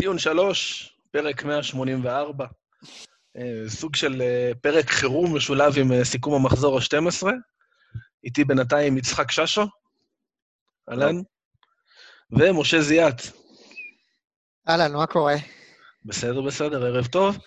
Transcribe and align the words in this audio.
ציון 0.00 0.18
שלוש, 0.18 0.90
פרק 1.10 1.44
184. 1.44 2.46
אה, 3.36 3.68
סוג 3.68 3.96
של 3.96 4.22
אה, 4.22 4.52
פרק 4.60 4.90
חירום 4.90 5.36
משולב 5.36 5.78
עם 5.78 5.92
אה, 5.92 6.04
סיכום 6.04 6.34
המחזור 6.34 6.78
ה-12. 6.78 7.26
איתי 8.24 8.44
בינתיים 8.44 8.98
יצחק 8.98 9.30
ששו, 9.30 9.66
אהלן, 10.90 11.16
ומשה 12.30 12.80
זיאת. 12.80 13.22
אהלן, 14.68 14.92
מה 14.92 15.06
קורה? 15.06 15.34
בסדר, 16.04 16.40
בסדר, 16.40 16.86
ערב 16.86 17.06
טוב. 17.06 17.38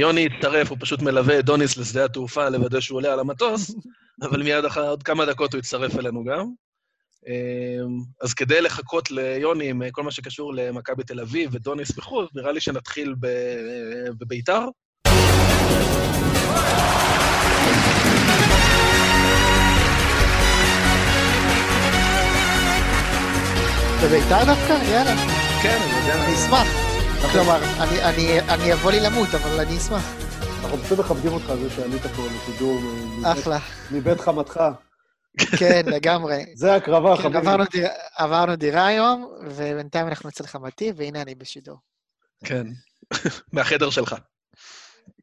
יוני 0.00 0.26
הצטרף, 0.26 0.70
הוא 0.70 0.78
פשוט 0.80 1.02
מלווה 1.02 1.38
את 1.38 1.44
דוניס 1.44 1.76
לשדה 1.76 2.04
התעופה 2.04 2.48
לוודא 2.48 2.80
שהוא 2.80 2.96
עולה 2.96 3.12
על 3.12 3.20
המטוס, 3.20 3.74
אבל 4.22 4.42
מיד 4.42 4.64
אחר 4.64 4.88
עוד 4.88 5.02
כמה 5.02 5.26
דקות 5.26 5.52
הוא 5.52 5.58
יצטרף 5.58 5.98
אלינו 5.98 6.24
גם. 6.24 6.46
אה, 7.28 7.32
אז 8.22 8.34
כדי 8.34 8.60
לחכות 8.60 9.10
ליוני 9.10 9.70
עם 9.70 9.82
כל 9.92 10.02
מה 10.02 10.10
שקשור 10.10 10.54
למכבי 10.54 11.04
תל 11.04 11.20
אביב 11.20 11.50
ודוניס 11.54 11.90
בחו"ל, 11.90 12.28
נראה 12.34 12.52
לי 12.52 12.60
שנתחיל 12.60 13.14
ב- 13.20 13.26
בביתר. 14.18 14.60
בביתר 24.04 24.44
דווקא? 24.46 24.72
יאללה, 24.90 25.14
כן, 25.62 25.78
אני 25.82 26.00
יודע. 26.00 26.24
אני 26.24 26.34
אשמח. 26.34 26.66
כלומר, 27.32 27.56
אני- 27.82 28.02
אני- 28.04 28.40
אני 28.40 28.64
יבוא 28.64 28.90
לי 28.90 29.00
למות, 29.00 29.28
אבל 29.34 29.60
אני 29.66 29.76
אשמח. 29.78 30.12
אנחנו 30.62 30.78
פשוט 30.78 30.98
מכבדים 30.98 31.32
אותך 31.32 31.50
על 31.50 31.58
זה 31.58 31.70
שעלית 31.70 32.02
פה 32.06 32.22
לשידור 32.26 32.80
אחלה. 33.24 33.58
מבית 33.90 34.20
חמתך. 34.20 34.60
כן, 35.58 35.82
לגמרי. 35.86 36.44
זה 36.54 36.74
הקרבה, 36.74 37.16
כן, 37.16 37.22
חביבי. 37.22 37.38
עברנו 37.38 37.64
דירה- 37.72 37.88
עברנו 38.16 38.56
דירה 38.56 38.86
היום, 38.86 39.32
ובינתיים 39.46 40.06
אנחנו 40.08 40.28
אצל 40.28 40.46
חמתי, 40.46 40.92
והנה 40.96 41.22
אני 41.22 41.34
בשידור. 41.34 41.76
כן, 42.44 42.66
מהחדר 43.52 43.90
שלך. 43.90 44.14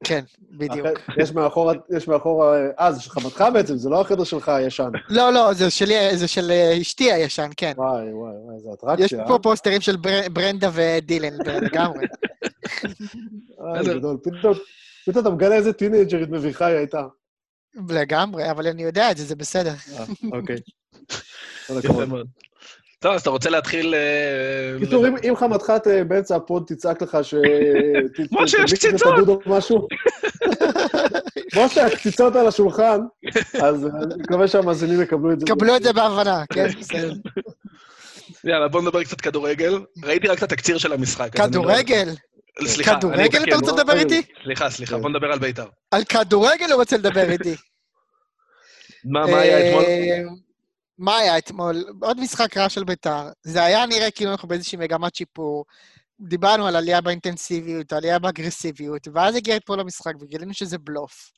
כן, 0.04 0.24
בדיוק. 0.52 0.88
יש 1.18 1.32
מאחורה, 1.32 1.74
יש 1.98 2.08
מאחורה, 2.08 2.58
אה, 2.80 2.92
זה 2.92 3.02
של 3.02 3.10
חמתך 3.10 3.46
בעצם, 3.54 3.78
זה 3.78 3.90
לא 3.90 4.02
החדר 4.02 4.24
שלך 4.24 4.50
הישן. 4.50 4.90
לא, 5.10 5.34
לא, 5.34 5.54
זה 5.54 5.70
שלי, 5.70 6.18
זה 6.18 6.28
של 6.28 6.52
אה, 6.52 6.78
אשתי 6.82 7.12
הישן, 7.12 7.50
כן. 7.58 7.74
וואי, 7.78 8.14
וואי, 8.14 8.34
וואי, 8.36 8.56
איזה 8.56 8.70
יש 8.70 8.76
אטרקציה. 9.14 9.28
פה 9.28 9.40
פוסטרים 9.44 9.82
של 9.82 9.96
בר- 9.96 10.30
ברנדה 10.34 10.70
ודילן, 10.74 11.34
לגמרי. 11.62 12.06
אה, 13.62 13.78
אה, 13.78 13.84
גדול. 13.84 14.18
פתאום 15.06 15.20
אתה 15.26 15.30
מגלה 15.30 15.56
איזה 15.56 15.74
טינג'רית 15.74 16.30
מביכה 16.30 16.66
היא 16.66 16.78
הייתה. 16.78 17.02
לגמרי, 17.90 18.52
אבל 18.52 18.68
אני 18.68 18.84
יודע 18.84 19.12
את 19.12 19.18
זה, 19.18 19.24
זה 19.26 19.36
בסדר. 19.36 19.74
אה, 19.98 20.06
אוקיי. 20.34 20.56
טוב, 23.00 23.14
אז 23.14 23.22
אתה 23.22 23.30
רוצה 23.30 23.50
להתחיל... 23.50 23.96
אה, 23.96 24.80
קיצור, 24.80 25.06
אם- 25.08 25.36
חמתך 25.36 25.74
באמצע 26.08 26.36
הפוד 26.36 26.64
תצעק 26.68 27.02
לך 27.02 27.18
ש... 27.24 27.34
משה, 28.32 28.58
יש 28.64 28.74
קציצות. 28.74 29.28
או 29.28 29.40
משהו, 29.46 29.88
משה, 31.58 31.86
הקציצות 31.86 32.36
על 32.36 32.48
השולחן, 32.48 33.00
אז 33.62 33.86
אני 33.86 34.16
מקווה 34.24 34.48
שהמאזינים 34.48 35.02
יקבלו 35.02 35.32
את 35.32 35.40
זה. 35.40 35.46
קבלו 35.46 35.76
את 35.76 35.84
זה 35.84 35.94
בהבנה, 35.94 36.44
כן, 36.54 36.68
בסדר. 36.80 37.14
יאללה, 38.44 38.68
בוא 38.68 38.82
נדבר 38.82 39.04
קצת 39.04 39.22
כדורגל. 39.22 39.80
ראיתי 40.04 40.28
רק 40.28 40.38
את 40.38 40.44
התקציר 40.44 40.78
של 40.78 40.94
המשחק. 40.94 41.40
לא- 41.40 41.46
כדורגל? 41.48 42.10
סליחה, 42.68 42.96
כדורגל. 42.96 43.44
אתה 43.44 43.56
רוצה 43.56 43.72
לדבר 43.72 43.98
איתי? 43.98 44.22
סליחה, 44.44 44.70
סליחה. 44.70 44.98
בוא 44.98 45.10
נדבר 45.10 45.28
על 45.32 45.40
בית"ר. 45.40 45.66
על 45.92 46.04
כדורגל 46.04 46.72
הוא 46.72 46.80
רוצה 46.80 46.98
לדבר 46.98 47.30
איתי. 47.36 47.56
מה 49.04 49.26
מה 49.28 49.40
היה 49.40 49.70
אתמול? 49.70 49.84
אה, 49.84 50.22
מה 50.98 51.18
היה 51.18 51.38
אתמול? 51.38 51.84
עוד 52.02 52.20
משחק 52.20 52.58
רע 52.58 52.70
של 52.70 52.84
ביתר. 52.84 53.30
זה 53.44 53.64
היה 53.64 53.86
נראה 53.86 54.12
כאילו 54.12 54.32
אנחנו 54.32 54.48
באיזושהי 54.48 54.78
מגמת 54.78 55.16
שיפור. 55.16 55.66
דיברנו 56.22 56.68
על 56.68 56.76
עלייה 56.76 57.02
באינטנסיביות, 57.02 57.94
עלייה 57.94 58.20
באגרסיביות, 58.20 59.08
ואז 59.14 59.36
הגיע 59.36 59.56
אתמול 59.56 59.80
למשחק 59.80 60.14
וגילינו 60.22 60.54
שזה 60.54 60.78
בלוף. 60.78 61.32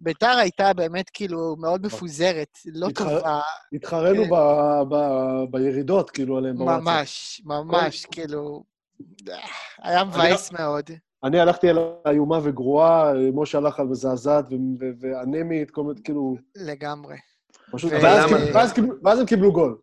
ביתר 0.00 0.36
הייתה 0.38 0.72
באמת 0.72 1.10
כאילו 1.12 1.56
מאוד 1.58 1.86
מפוזרת, 1.86 2.48
לא 2.66 2.88
טובה, 2.94 3.40
התחרנו 3.72 4.22
כן. 4.24 4.30
בירידות, 5.50 6.10
כאילו, 6.10 6.38
עליהם 6.38 6.56
בוואטסאפ. 6.56 6.84
ממש, 6.84 7.42
ממש, 7.44 8.06
כאילו... 8.06 8.73
היה 9.82 10.04
מבאס 10.04 10.52
מאוד. 10.52 10.90
אני 11.24 11.40
הלכתי 11.40 11.68
על 11.68 11.78
איומה 12.08 12.38
וגרועה, 12.42 13.12
משה 13.34 13.58
הלך 13.58 13.80
על 13.80 13.86
מזעזעת 13.86 14.44
ו- 14.50 14.54
ו- 14.80 14.90
ואנמית, 15.00 15.70
כל 15.70 15.82
מיני, 15.82 16.02
כאילו, 16.04 16.36
לגמרי. 16.56 17.16
פשוט... 17.72 17.92
ו- 17.92 18.02
ואז 18.02 18.32
ואז 18.54 18.72
ואז 19.04 19.20
הם 19.20 19.26
קיבלו 19.26 19.52
גול. 19.52 19.78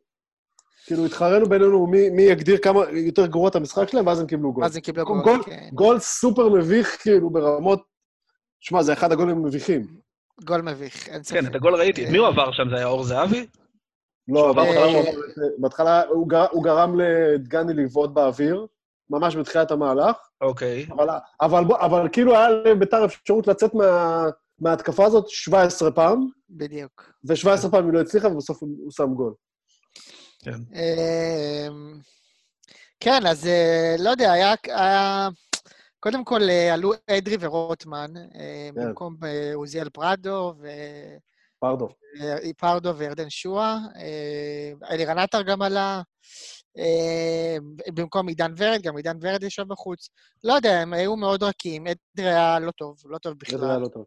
כאילו, 0.85 1.05
התחרנו 1.05 1.49
בינינו 1.49 1.87
מי 1.87 2.09
מי 2.09 2.21
יגדיר 2.21 2.57
כמה 2.57 2.79
יותר 2.89 3.25
גרוע 3.25 3.49
את 3.49 3.55
המשחק 3.55 3.89
שלהם, 3.89 4.07
ואז 4.07 4.19
הם 4.19 4.27
קיבלו 4.27 4.53
גול. 4.53 4.63
אז 4.63 4.75
הם 4.75 4.81
קיבלו 4.81 5.05
גול, 5.05 5.21
גול, 5.23 5.43
כן. 5.43 5.69
גול 5.73 5.99
סופר 5.99 6.49
מביך, 6.49 7.01
כאילו, 7.01 7.29
ברמות... 7.29 7.83
שמע, 8.59 8.83
זה 8.83 8.93
אחד 8.93 9.11
הגולים 9.11 9.37
המביכים. 9.37 9.87
גול 10.45 10.61
מביך, 10.61 11.09
אין 11.09 11.23
ספק. 11.23 11.39
כן, 11.39 11.45
את 11.47 11.55
הגול 11.55 11.75
ראיתי. 11.75 12.09
מי 12.09 12.17
הוא 12.17 12.27
עבר 12.27 12.51
שם? 12.51 12.63
זה 12.69 12.75
היה 12.75 12.85
אור 12.85 13.03
זהבי? 13.03 13.45
לא, 14.27 14.53
בהתחלה 14.53 14.85
אה, 14.85 15.03
בהתחלה 15.57 16.03
הוא 16.51 16.63
גרם 16.63 16.99
לדגני 16.99 17.73
לבעוט 17.73 18.09
באוויר, 18.09 18.65
ממש 19.11 19.35
בתחילת 19.35 19.71
המהלך, 19.71 20.15
אוקיי. 20.41 20.85
אבל, 20.91 21.07
אבל, 21.41 21.63
בוא- 21.63 21.79
אבל 21.79 22.07
כאילו 22.11 22.35
היה 22.35 22.49
לביתר 22.49 23.05
אפשרות 23.05 23.47
לצאת 23.47 23.73
מה, 23.73 24.23
מההתקפה 24.59 25.05
הזאת 25.05 25.29
17 25.29 25.91
פעם, 25.91 26.27
בדיוק. 26.49 27.11
ו-17 27.27 27.71
פעם 27.71 27.85
היא 27.85 27.93
לא 27.93 28.01
הצליחה, 28.01 28.27
ובסוף 28.27 28.61
הוא, 28.61 28.69
הוא 28.83 28.91
שם 28.91 29.13
גול. 29.13 29.33
כן. 30.43 30.51
אמ, 30.73 31.99
כן, 32.99 33.25
אז 33.27 33.47
אה, 33.47 33.95
לא 33.99 34.09
יודע, 34.09 34.31
היה... 34.31 34.53
היה... 34.67 35.29
קודם 35.99 36.23
כל, 36.25 36.41
אה, 36.49 36.73
עלו 36.73 36.91
אדרי 37.09 37.35
ורוטמן, 37.39 38.11
אה, 38.17 38.69
כן. 38.75 38.81
במקום 38.87 39.15
עוזיאל 39.53 39.89
פרדו 39.89 40.53
פרדו. 41.59 41.89
ופרדו 42.49 42.95
וירדן 42.95 43.29
שואה. 43.29 43.77
אה, 43.95 44.89
אלירן 44.91 45.17
עטר 45.17 45.41
גם 45.41 45.61
עלה, 45.61 46.01
במקום 47.93 48.27
עידן 48.27 48.53
ורד, 48.57 48.81
גם 48.81 48.97
עידן 48.97 49.17
ורד 49.21 49.43
ישב 49.43 49.63
בחוץ. 49.63 50.09
לא 50.43 50.53
יודע, 50.53 50.79
הם 50.79 50.93
היו 50.93 51.15
מאוד 51.15 51.43
רכים, 51.43 51.87
אדרי 51.87 52.29
היה 52.29 52.59
לא 52.59 52.71
טוב, 52.71 52.97
לא 53.05 53.17
טוב 53.17 53.33
זה 53.47 53.55
היה 53.57 53.67
בכלל. 53.67 53.81
לא 53.81 53.87
טוב. 53.87 54.05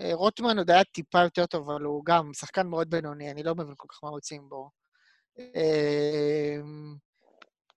אה, 0.00 0.14
רוטמן 0.14 0.58
עוד 0.58 0.70
היה 0.70 0.84
טיפה 0.84 1.22
יותר 1.22 1.46
טוב, 1.46 1.70
אבל 1.70 1.82
הוא 1.82 2.04
גם 2.04 2.30
שחקן 2.34 2.66
מאוד 2.66 2.90
בינוני, 2.90 3.30
אני 3.30 3.42
לא 3.42 3.54
מבין 3.54 3.74
כל 3.76 3.88
כך 3.90 3.98
מה 4.02 4.08
רוצים 4.08 4.48
בו. 4.48 4.70
אמ, 5.38 6.96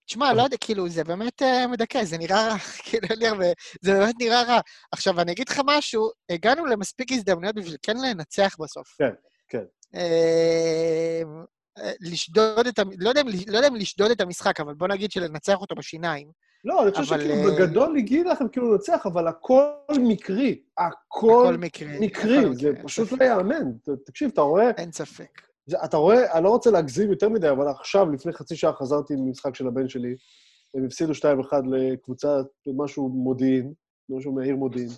תשמע, 0.06 0.32
לא 0.32 0.42
יודע, 0.42 0.56
כאילו, 0.60 0.88
זה 0.88 1.04
באמת 1.04 1.42
אה, 1.42 1.66
מדכא, 1.66 2.04
זה 2.04 2.18
נראה 2.18 2.48
רע, 2.48 2.58
כאילו, 2.84 3.08
אין 3.10 3.18
לי 3.18 3.26
הרבה... 3.28 3.46
זה 3.82 3.92
באמת 3.92 4.14
נראה 4.18 4.42
רע. 4.42 4.60
עכשיו, 4.92 5.20
אני 5.20 5.32
אגיד 5.32 5.48
לך 5.48 5.60
משהו, 5.64 6.10
הגענו 6.30 6.66
למספיק 6.66 7.12
הזדמנויות 7.12 7.54
בשביל 7.54 7.76
כן 7.82 7.96
לנצח 7.96 8.56
בסוף. 8.58 8.96
כן, 8.98 9.12
כן. 9.48 9.64
לשדוד 12.00 12.66
את. 12.66 12.78
לא 12.98 13.08
יודע 13.08 13.22
לא 13.48 13.56
יודע 13.56 13.68
אם 13.68 13.74
לשדוד 13.74 14.10
את 14.10 14.20
המשחק, 14.20 14.60
אבל 14.60 14.74
בוא 14.74 14.88
נגיד 14.88 15.10
שלנצח 15.10 15.60
אותו 15.60 15.74
בשיניים. 15.74 16.28
לא, 16.64 16.82
אני 16.82 16.90
חושב 16.90 17.14
אבל, 17.14 17.22
שכאילו 17.22 17.48
אה, 17.48 17.56
בגדול 17.56 17.96
הגיע 17.96 18.32
לכם 18.32 18.48
כאילו 18.48 18.72
לנצח, 18.72 19.06
אבל 19.06 19.28
הכל 19.28 19.70
מקרי. 19.98 20.62
הכל 20.78 21.44
הכל 21.46 21.56
מקרי. 21.56 21.98
מקרי, 22.00 22.38
הכל 22.38 22.42
זה 22.42 22.50
מקרי, 22.50 22.70
אין 22.70 22.82
פשוט. 22.86 23.12
לא 23.12 23.24
ייאמן. 23.24 23.72
תקשיב, 24.06 24.30
אתה 24.32 24.40
רואה, 24.40 24.70
אין 24.70 24.92
ספק. 24.92 25.42
זה, 25.66 25.76
אתה 25.84 25.96
רואה, 25.96 26.32
אני 26.32 26.44
לא 26.44 26.48
רוצה 26.48 26.70
להגזים 26.70 27.10
יותר 27.10 27.28
מדי, 27.28 27.50
אבל 27.50 27.68
עכשיו, 27.68 28.10
לפני 28.10 28.32
חצי 28.32 28.56
שעה 28.56 28.72
חזרתי 28.72 29.14
ממשחק 29.16 29.54
של 29.54 29.66
הבן 29.66 29.88
שלי, 29.88 30.16
הם 30.74 30.84
הפסידו 30.84 31.12
2-1 31.12 31.24
לקבוצה, 31.70 32.40
משהו 32.76 33.08
מודיעין, 33.08 33.72
משהו 34.08 34.32
מהעיר 34.32 34.56
מודיעין. 34.56 34.88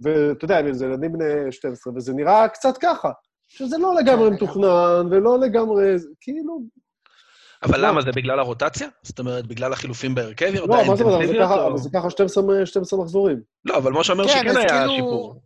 ואתה 0.00 0.44
יודע, 0.44 0.72
זה 0.72 0.86
ילדים 0.86 1.12
בני 1.12 1.52
12, 1.52 1.92
וזה 1.96 2.12
נראה 2.12 2.48
קצת 2.48 2.78
ככה. 2.78 3.10
שזה 3.48 3.78
לא 3.78 3.94
לגמרי 3.94 4.30
מתוכנן, 4.30 5.06
ולא 5.10 5.38
לגמרי, 5.40 5.98
זה- 5.98 6.08
כאילו... 6.20 6.60
אבל 7.62 7.80
לא. 7.80 7.88
למה, 7.88 8.02
זה 8.02 8.10
בגלל 8.16 8.38
הרוטציה? 8.38 8.88
זאת 9.02 9.18
אומרת, 9.18 9.46
בגלל 9.46 9.72
החילופים 9.72 10.14
בהרכב 10.14 10.46
לא, 10.46 10.66
מה 10.66 10.96
זאת 10.96 11.00
אומרת, 11.00 11.14
אבל 11.24 11.26
זה 11.26 11.44
אבל 11.66 11.78
זה 11.78 11.88
ככה 11.94 12.10
12 12.10 12.66
12 12.66 13.00
מחזורים. 13.00 13.40
לא, 13.64 13.76
אבל 13.76 13.92
משה 13.92 14.12
אומר 14.12 14.28
כן, 14.28 14.38
שכן 14.38 14.48
אז 14.48 14.56
היה 14.56 14.68
כאילו- 14.68 14.94
שיפור. 14.94 15.40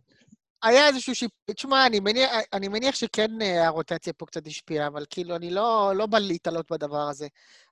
היה 0.63 0.87
איזשהו 0.87 1.15
שיפ... 1.15 1.31
תשמע, 1.55 1.85
אני 1.85 1.99
מניח, 1.99 2.29
אני 2.53 2.67
מניח 2.67 2.95
שכן 2.95 3.41
אה, 3.41 3.67
הרוטציה 3.67 4.13
פה 4.13 4.25
קצת 4.25 4.47
השפיעה, 4.47 4.87
אבל 4.87 5.05
כאילו, 5.09 5.35
אני 5.35 5.51
לא, 5.51 5.91
לא 5.95 6.05
בא 6.05 6.19
להתעלות 6.19 6.71
בדבר 6.71 7.07
הזה. 7.09 7.27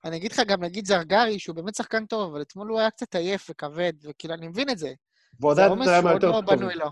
אני 0.05 0.17
אגיד 0.17 0.31
לך 0.31 0.39
גם, 0.47 0.63
נגיד 0.63 0.85
זרגרי, 0.85 1.39
שהוא 1.39 1.55
באמת 1.55 1.75
שחקן 1.75 2.05
טוב, 2.05 2.31
אבל 2.31 2.41
אתמול 2.41 2.67
הוא 2.67 2.79
היה 2.79 2.89
קצת 2.89 3.15
עייף 3.15 3.47
וכבד, 3.49 3.93
וכאילו, 4.03 4.33
אני 4.33 4.47
מבין 4.47 4.69
את 4.69 4.77
זה. 4.77 4.93
והוא 5.39 5.53
זה 5.53 5.61
עדיין 5.63 5.77
עומס 5.77 5.87
היה 5.87 6.01
שהוא 6.01 6.11
עוד 6.13 6.23
לא. 6.23 6.41
בנוי 6.41 6.75
לו. 6.75 6.85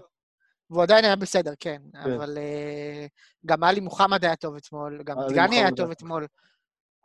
והוא 0.70 0.84
עדיין 0.84 1.06
היה 1.06 1.16
בסדר, 1.16 1.54
כן. 1.60 1.82
כן. 2.04 2.12
אבל 2.12 2.38
אה, 2.38 3.06
גם 3.46 3.64
עלי 3.64 3.80
מוחמד 3.80 4.26
היה 4.26 4.36
טוב 4.36 4.56
אתמול, 4.56 5.02
גם 5.04 5.18
דגני 5.30 5.56
היה 5.56 5.72
טוב 5.72 5.92
אתמול. 5.92 6.28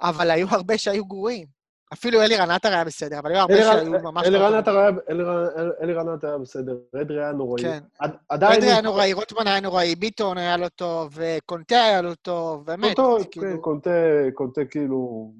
אבל 0.03 0.31
היו 0.31 0.47
הרבה 0.51 0.79
שהיו 0.79 1.05
גרועים. 1.05 1.47
אפילו 1.93 2.23
אלירן 2.23 2.51
עטר 2.51 2.69
היה 2.69 2.85
בסדר, 2.85 3.19
אבל 3.19 3.31
היו 3.31 3.41
הרבה 3.41 3.57
שהיו 3.57 3.91
ממש 4.03 4.27
לא 4.27 4.29
אלירן 4.29 4.45
טובים. 4.45 4.59
עטר 4.59 4.79
היה- 4.79 6.39
בסדר, 6.39 6.73
אדרי 7.03 7.23
היה 7.23 7.33
נוראי. 7.33 7.63
כן. 7.63 7.83
עד- 7.99 8.17
עדיין... 8.29 8.53
אדרי 8.59 8.71
היה 8.71 8.81
נוראי, 8.81 9.13
רוטמן 9.13 9.47
היה 9.47 9.61
נוראי, 9.61 9.95
ביטון 9.95 10.39
היה 10.39 10.57
לא 10.57 10.69
טוב, 10.69 11.13
וקונטה 11.13 11.85
היה 11.85 12.03
לא 12.03 12.15
טוב, 12.15 12.67
באמת. 12.67 12.97
קונטה, 12.97 13.25
כאילו, 13.31 13.47
כן, 13.47 13.57
קונטה, 13.61 13.91
קונטה 14.35 14.65
כאילו... 14.65 15.33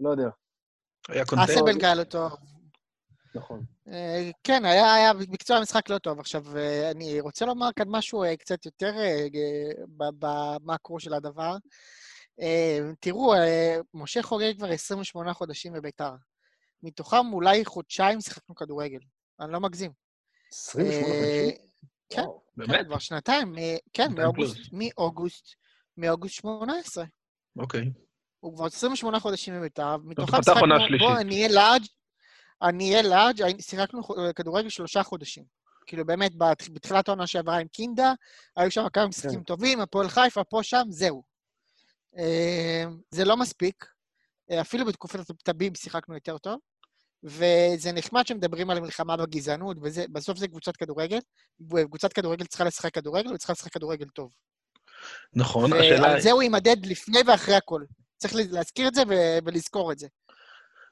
לא 0.00 0.10
יודע. 0.10 0.28
היה 1.08 1.24
קונטנט. 1.24 1.50
אסלבנג 1.50 1.84
היה 1.84 1.94
לא 1.94 2.04
טוב. 2.04 2.32
נכון. 3.34 3.64
אה, 3.88 4.30
כן, 4.44 4.64
היה, 4.64 4.94
היה 4.94 5.12
מקצוע 5.12 5.56
המשחק 5.56 5.90
לא 5.90 5.98
טוב. 5.98 6.20
עכשיו, 6.20 6.56
אה, 6.56 6.90
אני 6.90 7.20
רוצה 7.20 7.46
לומר 7.46 7.68
כאן 7.76 7.88
משהו 7.88 8.24
אה, 8.24 8.36
קצת 8.36 8.66
יותר 8.66 8.92
במקרו 9.88 11.00
של 11.00 11.14
הדבר. 11.14 11.56
תראו, 13.00 13.34
משה 13.94 14.22
חוגג 14.22 14.56
כבר 14.56 14.70
28 14.70 15.32
חודשים 15.32 15.72
בביתר. 15.72 16.12
מתוכם 16.82 17.32
אולי 17.32 17.64
חודשיים 17.64 18.20
שיחקנו 18.20 18.54
כדורגל. 18.54 18.98
אני 19.40 19.52
לא 19.52 19.60
מגזים. 19.60 19.90
28 20.52 21.04
אה, 21.04 21.50
חודשים? 21.50 21.66
כן. 22.10 22.22
באמת? 22.56 22.70
כן, 22.70 22.84
כבר 22.84 22.98
שנתיים. 22.98 23.54
כן, 23.92 24.12
מאוגוסט. 24.14 24.56
מאוגוסט, 24.72 25.54
מאוגוסט 25.96 26.34
18. 26.34 27.04
אוקיי. 27.56 27.90
הוא 28.40 28.56
כבר 28.56 28.66
28 28.66 29.20
חודשים 29.20 29.54
בביתר, 29.54 29.96
מתוכם 30.04 30.32
פתח 30.32 30.44
שיחקנו, 30.44 30.60
עונה 30.60 30.86
שלישית. 30.86 31.08
בוא, 31.08 31.18
אני 31.20 31.34
אהיה 31.34 31.48
לארג', 31.48 31.82
אני 32.62 32.90
אהיה 32.90 33.02
לארג', 33.02 33.60
שיחקנו 33.60 34.02
כדורגל 34.36 34.68
שלושה 34.68 35.02
חודשים. 35.02 35.44
כאילו, 35.86 36.04
באמת, 36.06 36.36
בת- 36.36 36.68
בתחילת 36.68 37.08
העונה 37.08 37.26
שעברה 37.26 37.58
עם 37.58 37.68
קינדה, 37.68 38.12
היו 38.56 38.70
שם 38.70 38.88
כמה 38.92 39.06
משחקים 39.06 39.42
טובים, 39.42 39.80
הפועל 39.80 40.08
חיפה, 40.08 40.44
פה, 40.44 40.62
שם, 40.62 40.82
זהו. 40.88 41.22
אה, 42.18 42.84
זה 43.10 43.24
לא 43.24 43.36
מספיק. 43.36 43.86
אה, 44.50 44.60
אפילו 44.60 44.86
בתקופת 44.86 45.30
הטביב 45.30 45.76
שיחקנו 45.76 46.14
יותר 46.14 46.38
טוב, 46.38 46.58
וזה 47.24 47.92
נחמד 47.92 48.26
שמדברים 48.26 48.70
על 48.70 48.80
מלחמה 48.80 49.16
בגזענות, 49.16 49.76
ובסוף 49.80 50.38
זה 50.38 50.48
קבוצת 50.48 50.76
כדורגל, 50.76 51.18
וקבוצת 51.70 52.12
כדורגל 52.12 52.46
צריכה 52.46 52.64
לשחק 52.64 52.94
כדורגל, 52.94 53.32
וצריכה 53.32 53.52
לשחק 53.52 53.72
כדורגל 53.72 54.08
טוב. 54.08 54.30
נכון, 55.34 55.72
השאלה... 55.72 56.02
ועל 56.02 56.20
זה 56.20 56.30
הוא 56.30 56.42
יימדד 56.42 56.86
לפני 56.86 57.18
ואחרי 57.26 57.54
הכל. 57.54 57.82
צריך 58.16 58.34
להזכיר 58.36 58.88
את 58.88 58.94
זה 58.94 59.02
ולזכור 59.44 59.92
את 59.92 59.98
זה. 59.98 60.06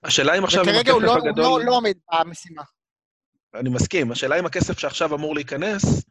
השאלה 0.05 0.39
אם 0.39 0.45
עכשיו 0.45 0.63
וכרגע 0.63 0.93
הוא 0.93 1.03
לא, 1.03 1.17
הגדול... 1.17 1.45
לא, 1.45 1.65
לא 1.65 1.77
עומד 1.77 1.95
במשימה. 2.13 2.63
אני 3.55 3.71
מסכים. 3.71 4.13
השאלה 4.13 4.39
אם 4.39 4.47
הכסף 4.47 4.79
שעכשיו 4.79 5.15
אמור 5.15 5.35
להיכנס, 5.35 6.05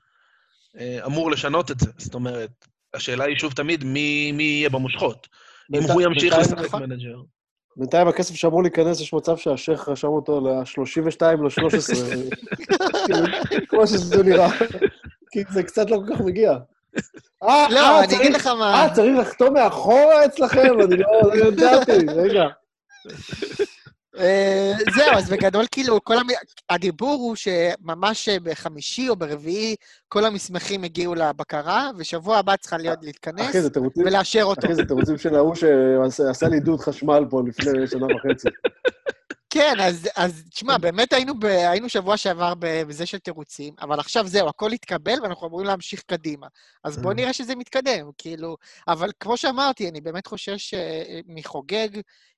אה, 0.80 1.00
אמור 1.06 1.32
לשנות 1.32 1.72
את 1.72 1.80
זה. 1.80 1.92
זאת 1.98 2.14
אומרת, 2.14 2.52
השאלה 2.94 3.24
היא 3.26 3.38
שוב 3.38 3.54
תמיד 3.54 3.84
מי 3.84 4.32
מי 4.32 4.44
יהיה 4.44 4.70
במושכות. 4.70 5.28
אם 5.76 5.84
הוא 5.84 6.02
ימשיך 6.02 6.38
לשחק 6.38 6.58
נכון. 6.66 6.84
manager. 6.84 7.22
בינתיים 7.78 8.08
הכסף 8.08 8.36
שאמור 8.36 8.64
להיכנס, 8.64 9.02
יש 9.02 9.14
מצב 9.14 9.38
שהשייח 9.38 9.90
רשם 9.90 10.08
אותו 10.08 10.42
ל-32, 10.42 11.22
ל-13. 11.22 11.96
כמו 13.70 13.88
שזה 13.88 14.24
נראה. 14.24 14.50
כי 15.32 15.44
זה 15.50 15.64
קצת 15.64 15.90
לא 15.90 15.98
כל 16.08 16.16
כך 16.16 16.22
מגיע. 16.22 16.58
אה, 17.44 17.68
לא, 17.70 17.80
אה, 17.80 18.00
אני 18.00 18.08
צריך- 18.08 18.22
אגיד 18.22 18.34
לך 18.34 18.48
מה... 18.48 18.84
אה, 18.84 18.94
צריך 18.94 19.20
לחתום 19.20 19.54
מאחורה 19.54 20.26
אצלכם? 20.26 20.82
אני 20.82 20.98
לא 20.98 21.22
לא 21.36 21.46
ידעתי, 21.46 21.92
רגע. 22.16 22.44
אה, 24.18 24.74
זהו, 24.96 25.14
אז 25.14 25.30
בגדול, 25.30 25.66
כאילו, 25.72 26.04
כל 26.04 26.18
המ... 26.18 26.28
הדיבור 26.70 27.14
הוא 27.14 27.36
שממש 27.36 28.30
בחמישי 28.30 29.10
או 29.10 29.16
ברביעי, 29.16 29.76
כל 30.08 30.26
המסמכים 30.26 30.84
הגיעו 30.84 31.16
לבקרה, 31.16 31.92
ושבוע 31.98 32.38
הבא 32.38 32.56
צריכה 32.56 32.78
להיות 32.78 33.00
להתכנס 33.02 33.50
אחי, 33.50 33.62
זה 33.62 33.70
תירוצים, 33.70 34.04
ולאשר 34.06 34.44
אותו. 34.44 34.68
אחי, 34.68 34.76
זה 34.76 34.86
תירוצים 34.86 35.18
של 35.18 35.36
ההוא 35.36 35.56
שעשה 35.56 36.48
לי 36.48 36.60
דוד 36.60 36.80
חשמל 36.80 37.26
פה 37.30 37.42
לפני 37.48 37.88
שנה 37.88 38.06
וחצי. 38.06 38.48
כן, 39.54 39.76
אז, 39.80 40.10
אז 40.16 40.44
תשמע, 40.50 40.78
באמת 40.78 41.14
היינו, 41.14 41.40
ב, 41.40 41.46
היינו 41.46 41.90
שבוע 41.90 42.18
שעבר 42.18 42.54
בזה 42.60 43.06
של 43.06 43.20
תירוצים, 43.20 43.74
אבל 43.82 44.00
עכשיו 44.00 44.28
זהו, 44.28 44.48
הכל 44.50 44.72
התקבל 44.72 45.22
ואנחנו 45.24 45.48
אמורים 45.48 45.68
להמשיך 45.68 46.02
קדימה. 46.02 46.48
אז 46.84 46.98
בואו 46.98 47.14
נראה 47.14 47.34
שזה 47.34 47.56
מתקדם, 47.56 48.10
כאילו... 48.18 48.58
אבל 48.88 49.10
כמו 49.20 49.38
שאמרתי, 49.38 49.90
אני 49.90 50.02
באמת 50.02 50.28
חושש 50.28 50.74
אה, 50.74 51.20
מחוגג, 51.28 51.90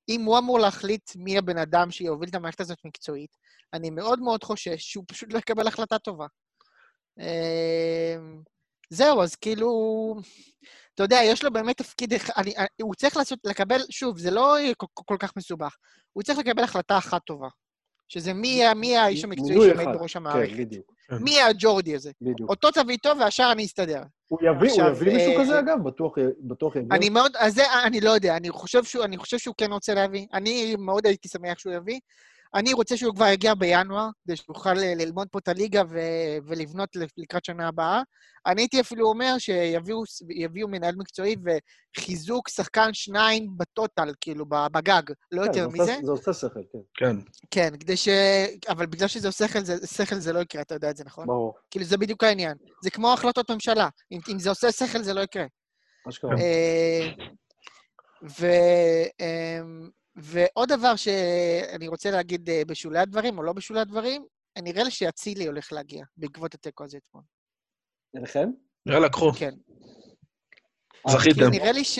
אם 0.09 0.21
הוא 0.21 0.37
אמור 0.37 0.59
להחליט 0.59 1.11
מי 1.15 1.37
הבן 1.37 1.57
אדם 1.57 1.91
שיוביל 1.91 2.29
את 2.29 2.35
המערכת 2.35 2.61
הזאת 2.61 2.77
מקצועית, 2.85 3.37
אני 3.73 3.89
מאוד 3.89 4.19
מאוד 4.19 4.43
חושש 4.43 4.91
שהוא 4.91 5.03
פשוט 5.07 5.33
לא 5.33 5.37
יקבל 5.37 5.67
החלטה 5.67 5.99
טובה. 5.99 6.25
אה, 7.19 8.17
זהו, 8.89 9.21
אז 9.21 9.35
כאילו... 9.35 9.69
אתה 10.95 11.03
יודע, 11.03 11.19
יש 11.23 11.43
לו 11.43 11.53
באמת 11.53 11.77
תפקיד, 11.77 12.13
אני, 12.37 12.53
אני- 12.57 12.67
הוא 12.81 12.95
צריך 12.95 13.17
לעשות, 13.17 13.39
לקבל, 13.43 13.81
שוב, 13.89 14.17
זה 14.19 14.31
לא 14.31 14.55
כל, 14.77 14.85
כל 15.05 15.15
כך 15.19 15.31
מסובך. 15.37 15.75
הוא 16.13 16.23
צריך 16.23 16.39
לקבל 16.39 16.63
החלטה 16.63 16.97
אחת 16.97 17.21
טובה. 17.25 17.47
שזה 18.07 18.33
מי 18.33 18.47
יהיה- 18.47 18.73
מי 18.73 18.97
האיש 18.97 19.23
המקצועי 19.23 19.69
שעומד. 19.69 19.97
בראש 19.97 20.13
כן, 20.13 20.19
המערכת. 20.19 20.53
בדיוק, 20.57 20.85
מי 21.11 21.31
יהיה 21.31 21.47
הג'ורדי 21.47 21.95
הזה? 21.95 22.11
בדיוק. 22.21 22.49
אותו 22.49 22.71
תביא 22.71 22.93
איתו 22.93 23.09
והשאר 23.19 23.51
אני 23.51 23.65
אסתדר. 23.65 24.01
הוא 24.27 24.39
יביא, 24.41 24.51
הוא 24.71 24.81
עכשיו, 24.81 24.87
יביא 24.95 25.13
מישהו 25.13 25.31
אה, 25.31 25.41
כזה, 25.41 25.59
אגב? 25.59 25.77
בטוח 25.85 26.13
בטוח 26.39 26.75
יביא. 26.75 26.87
אני 26.91 27.09
מאוד, 27.09 27.35
אז 27.37 27.53
זה, 27.53 27.63
אני 27.83 28.01
לא 28.01 28.09
יודע, 28.11 28.37
אני 28.37 28.49
חושב 28.51 28.83
שהוא, 28.83 29.03
אני 29.03 29.17
חושב 29.17 29.37
שהוא 29.37 29.55
כן 29.57 29.71
רוצה 29.71 29.93
להביא. 29.93 30.25
אני 30.33 30.75
מאוד 30.79 31.05
הייתי 31.05 31.27
שמח 31.27 31.59
שהוא 31.59 31.73
יביא. 31.73 31.99
אני 32.55 32.73
רוצה 32.73 32.97
שהוא 32.97 33.15
כבר 33.15 33.25
יגיע 33.27 33.53
בינואר, 33.55 34.07
כדי 34.23 34.35
שהוא 34.35 34.55
יוכל 34.57 34.73
ל- 34.73 35.01
ללמוד 35.01 35.27
פה 35.31 35.39
את 35.39 35.47
הליגה 35.47 35.81
ו- 35.89 36.37
ולבנות 36.47 36.89
לקראת 37.17 37.45
שנה 37.45 37.67
הבאה. 37.67 38.01
אני 38.45 38.61
הייתי 38.61 38.81
אפילו 38.81 39.07
אומר 39.09 39.35
שיביאו 39.37 40.67
מנהל 40.67 40.95
מקצועי 40.95 41.35
וחיזוק 41.97 42.49
שחקן 42.49 42.89
שניים 42.93 43.47
בטוטל, 43.57 44.13
כאילו, 44.21 44.45
בגג, 44.45 45.01
לא 45.31 45.41
כן, 45.41 45.47
יותר 45.47 45.61
זה 45.61 45.67
מזה. 45.67 45.81
עושה- 45.81 46.05
זה 46.05 46.11
עושה 46.11 46.33
שכל, 46.33 46.59
כן, 46.71 46.79
כן. 46.95 47.15
כן, 47.51 47.77
כדי 47.79 47.97
ש... 47.97 48.07
אבל 48.69 48.85
בגלל 48.85 49.07
שזה 49.07 49.31
שכל, 49.31 49.59
זה, 49.63 49.87
שכל 49.87 50.15
זה 50.15 50.33
לא 50.33 50.39
יקרה, 50.39 50.61
אתה 50.61 50.75
יודע 50.75 50.89
את 50.89 50.97
זה, 50.97 51.03
נכון? 51.03 51.27
ברור. 51.27 51.53
כאילו, 51.71 51.85
זה 51.85 51.97
בדיוק 51.97 52.23
העניין. 52.23 52.57
זה 52.83 52.89
כמו 52.91 53.13
החלטות 53.13 53.51
ממשלה. 53.51 53.89
אם, 54.11 54.19
אם 54.31 54.39
זה 54.39 54.49
עושה 54.49 54.71
שכל, 54.71 55.01
זה 55.03 55.13
לא 55.13 55.21
יקרה. 55.21 55.45
אשכרה. 56.09 56.31
אה, 56.37 57.09
ו, 58.39 58.47
אמ, 59.19 59.89
ועוד 60.15 60.69
דבר 60.69 60.95
שאני 60.95 61.87
רוצה 61.87 62.11
להגיד 62.11 62.49
אה, 62.49 62.61
בשולי 62.67 62.99
הדברים, 62.99 63.37
או 63.37 63.43
לא 63.43 63.53
בשולי 63.53 63.79
הדברים, 63.79 64.25
נראה 64.61 64.83
לי 64.83 64.91
שאצילי 64.91 65.47
הולך 65.47 65.73
להגיע 65.73 66.05
בעקבות 66.17 66.53
התיקו 66.53 66.83
הזה 66.83 66.97
אתמול. 66.97 67.23
אליכם? 68.15 68.49
יאללה, 68.85 69.09
קחו. 69.09 69.31
כן. 69.31 69.53
זכיתם. 71.09 71.51
כי 71.51 71.59
נראה 71.59 71.71
לי 71.71 71.83
ש... 71.83 71.99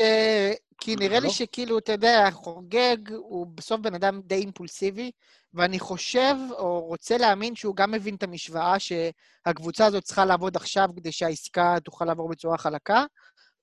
כי 0.77 0.95
נראה 0.95 1.19
לי 1.19 1.27
לא. 1.27 1.33
שכאילו, 1.33 1.77
אתה 1.77 1.91
יודע, 1.91 2.31
חוגג 2.31 3.13
הוא 3.13 3.47
בסוף 3.47 3.81
בן 3.81 3.95
אדם 3.95 4.21
די 4.25 4.35
אימפולסיבי, 4.35 5.11
ואני 5.53 5.79
חושב, 5.79 6.35
או 6.51 6.79
רוצה 6.79 7.17
להאמין, 7.17 7.55
שהוא 7.55 7.75
גם 7.75 7.91
מבין 7.91 8.15
את 8.15 8.23
המשוואה 8.23 8.75
שהקבוצה 8.79 9.85
הזאת 9.85 10.03
צריכה 10.03 10.25
לעבוד 10.25 10.55
עכשיו 10.55 10.89
כדי 10.95 11.11
שהעסקה 11.11 11.77
תוכל 11.83 12.05
לעבור 12.05 12.29
בצורה 12.29 12.57
חלקה, 12.57 13.05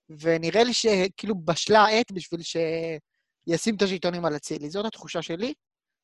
ונראה 0.08 0.64
לי 0.64 0.72
שכאילו 0.74 1.34
בשלה 1.34 1.80
העת 1.84 2.12
בשביל 2.12 2.40
שישים 3.48 3.74
את 3.74 3.82
השלטונים 3.82 4.24
על 4.24 4.36
אצילי. 4.36 4.70
זאת 4.70 4.84
התחושה 4.84 5.22
שלי, 5.22 5.54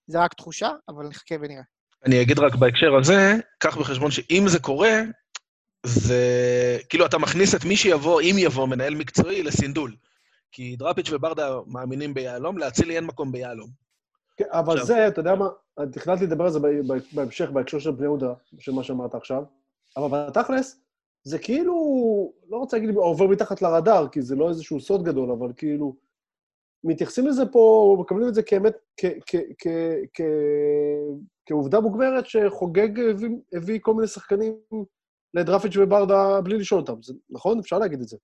זה 0.06 0.20
רק 0.20 0.34
תחושה, 0.34 0.70
אבל 0.88 1.06
נחכה 1.06 1.34
ונראה. 1.40 1.62
אני 2.06 2.22
אגיד 2.22 2.38
רק 2.38 2.54
בהקשר 2.54 2.96
הזה, 3.00 3.34
קח 3.58 3.76
בחשבון 3.76 4.10
שאם 4.10 4.44
זה 4.46 4.58
קורה, 4.58 5.00
זה... 5.86 6.78
כאילו, 6.88 7.06
אתה 7.06 7.18
מכניס 7.18 7.54
את 7.54 7.64
מי 7.64 7.76
שיבוא, 7.76 8.20
אם 8.20 8.36
יבוא 8.38 8.66
מנהל 8.66 8.94
מקצועי, 8.94 9.42
לסינדול. 9.42 9.96
כי 10.52 10.76
דראפיץ' 10.76 11.10
וברדה 11.12 11.56
מאמינים 11.66 12.14
ביהלום, 12.14 12.58
לאצילי 12.58 12.96
אין 12.96 13.04
מקום 13.04 13.32
ביהלום. 13.32 13.70
כן, 14.36 14.44
אבל 14.50 14.72
עכשיו- 14.72 14.86
זה, 14.86 15.08
אתה 15.08 15.20
יודע 15.20 15.34
מה, 15.34 15.48
תכננתי 15.92 16.26
לדבר 16.26 16.44
על 16.44 16.50
זה 16.50 16.58
בהמשך, 17.12 17.50
בהקשר 17.50 17.78
של 17.78 17.90
בני 17.90 18.04
יהודה, 18.04 18.32
של 18.58 18.72
מה 18.72 18.82
שאמרת 18.82 19.14
עכשיו, 19.14 19.42
אבל 19.96 20.28
בתכלס, 20.28 20.80
זה 21.24 21.38
כאילו, 21.38 21.74
לא 22.48 22.56
רוצה 22.56 22.76
להגיד 22.76 22.94
עובר 22.94 23.26
מתחת 23.26 23.62
לרדאר, 23.62 24.08
כי 24.08 24.22
זה 24.22 24.36
לא 24.36 24.48
איזשהו 24.48 24.80
סוד 24.80 25.04
גדול, 25.04 25.30
אבל 25.30 25.52
כאילו, 25.56 25.96
מתייחסים 26.84 27.26
לזה 27.26 27.46
פה, 27.46 27.96
מקבלים 28.00 28.28
את 28.28 28.34
זה 28.34 28.42
כאמת, 28.42 28.74
כ- 29.00 29.18
כ- 29.26 29.36
כ- 29.58 30.04
כ- 30.14 31.16
כעובדה 31.46 31.80
מוגמרת 31.80 32.26
שחוגג 32.26 33.00
הביא, 33.10 33.28
הביא 33.52 33.78
כל 33.82 33.94
מיני 33.94 34.06
שחקנים 34.08 34.54
לדרפיץ' 35.34 35.76
וברדה 35.76 36.40
בלי 36.40 36.58
לשאול 36.58 36.80
אותם. 36.80 37.02
זה 37.02 37.14
נכון? 37.30 37.58
אפשר 37.58 37.78
להגיד 37.78 38.00
את 38.00 38.08
זה. 38.08 38.16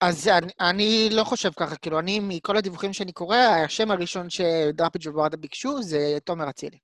אז 0.00 0.28
אני, 0.28 0.52
אני 0.60 1.08
לא 1.12 1.24
חושב 1.24 1.50
ככה, 1.56 1.76
כאילו, 1.76 1.98
אני, 1.98 2.20
מכל 2.22 2.56
הדיווחים 2.56 2.92
שאני 2.92 3.12
קורא, 3.12 3.36
השם 3.36 3.90
הראשון 3.90 4.30
שדראפיץ' 4.30 5.06
וברדה 5.06 5.36
ביקשו 5.36 5.82
זה 5.82 6.18
תומר 6.24 6.50
אצילי. 6.50 6.78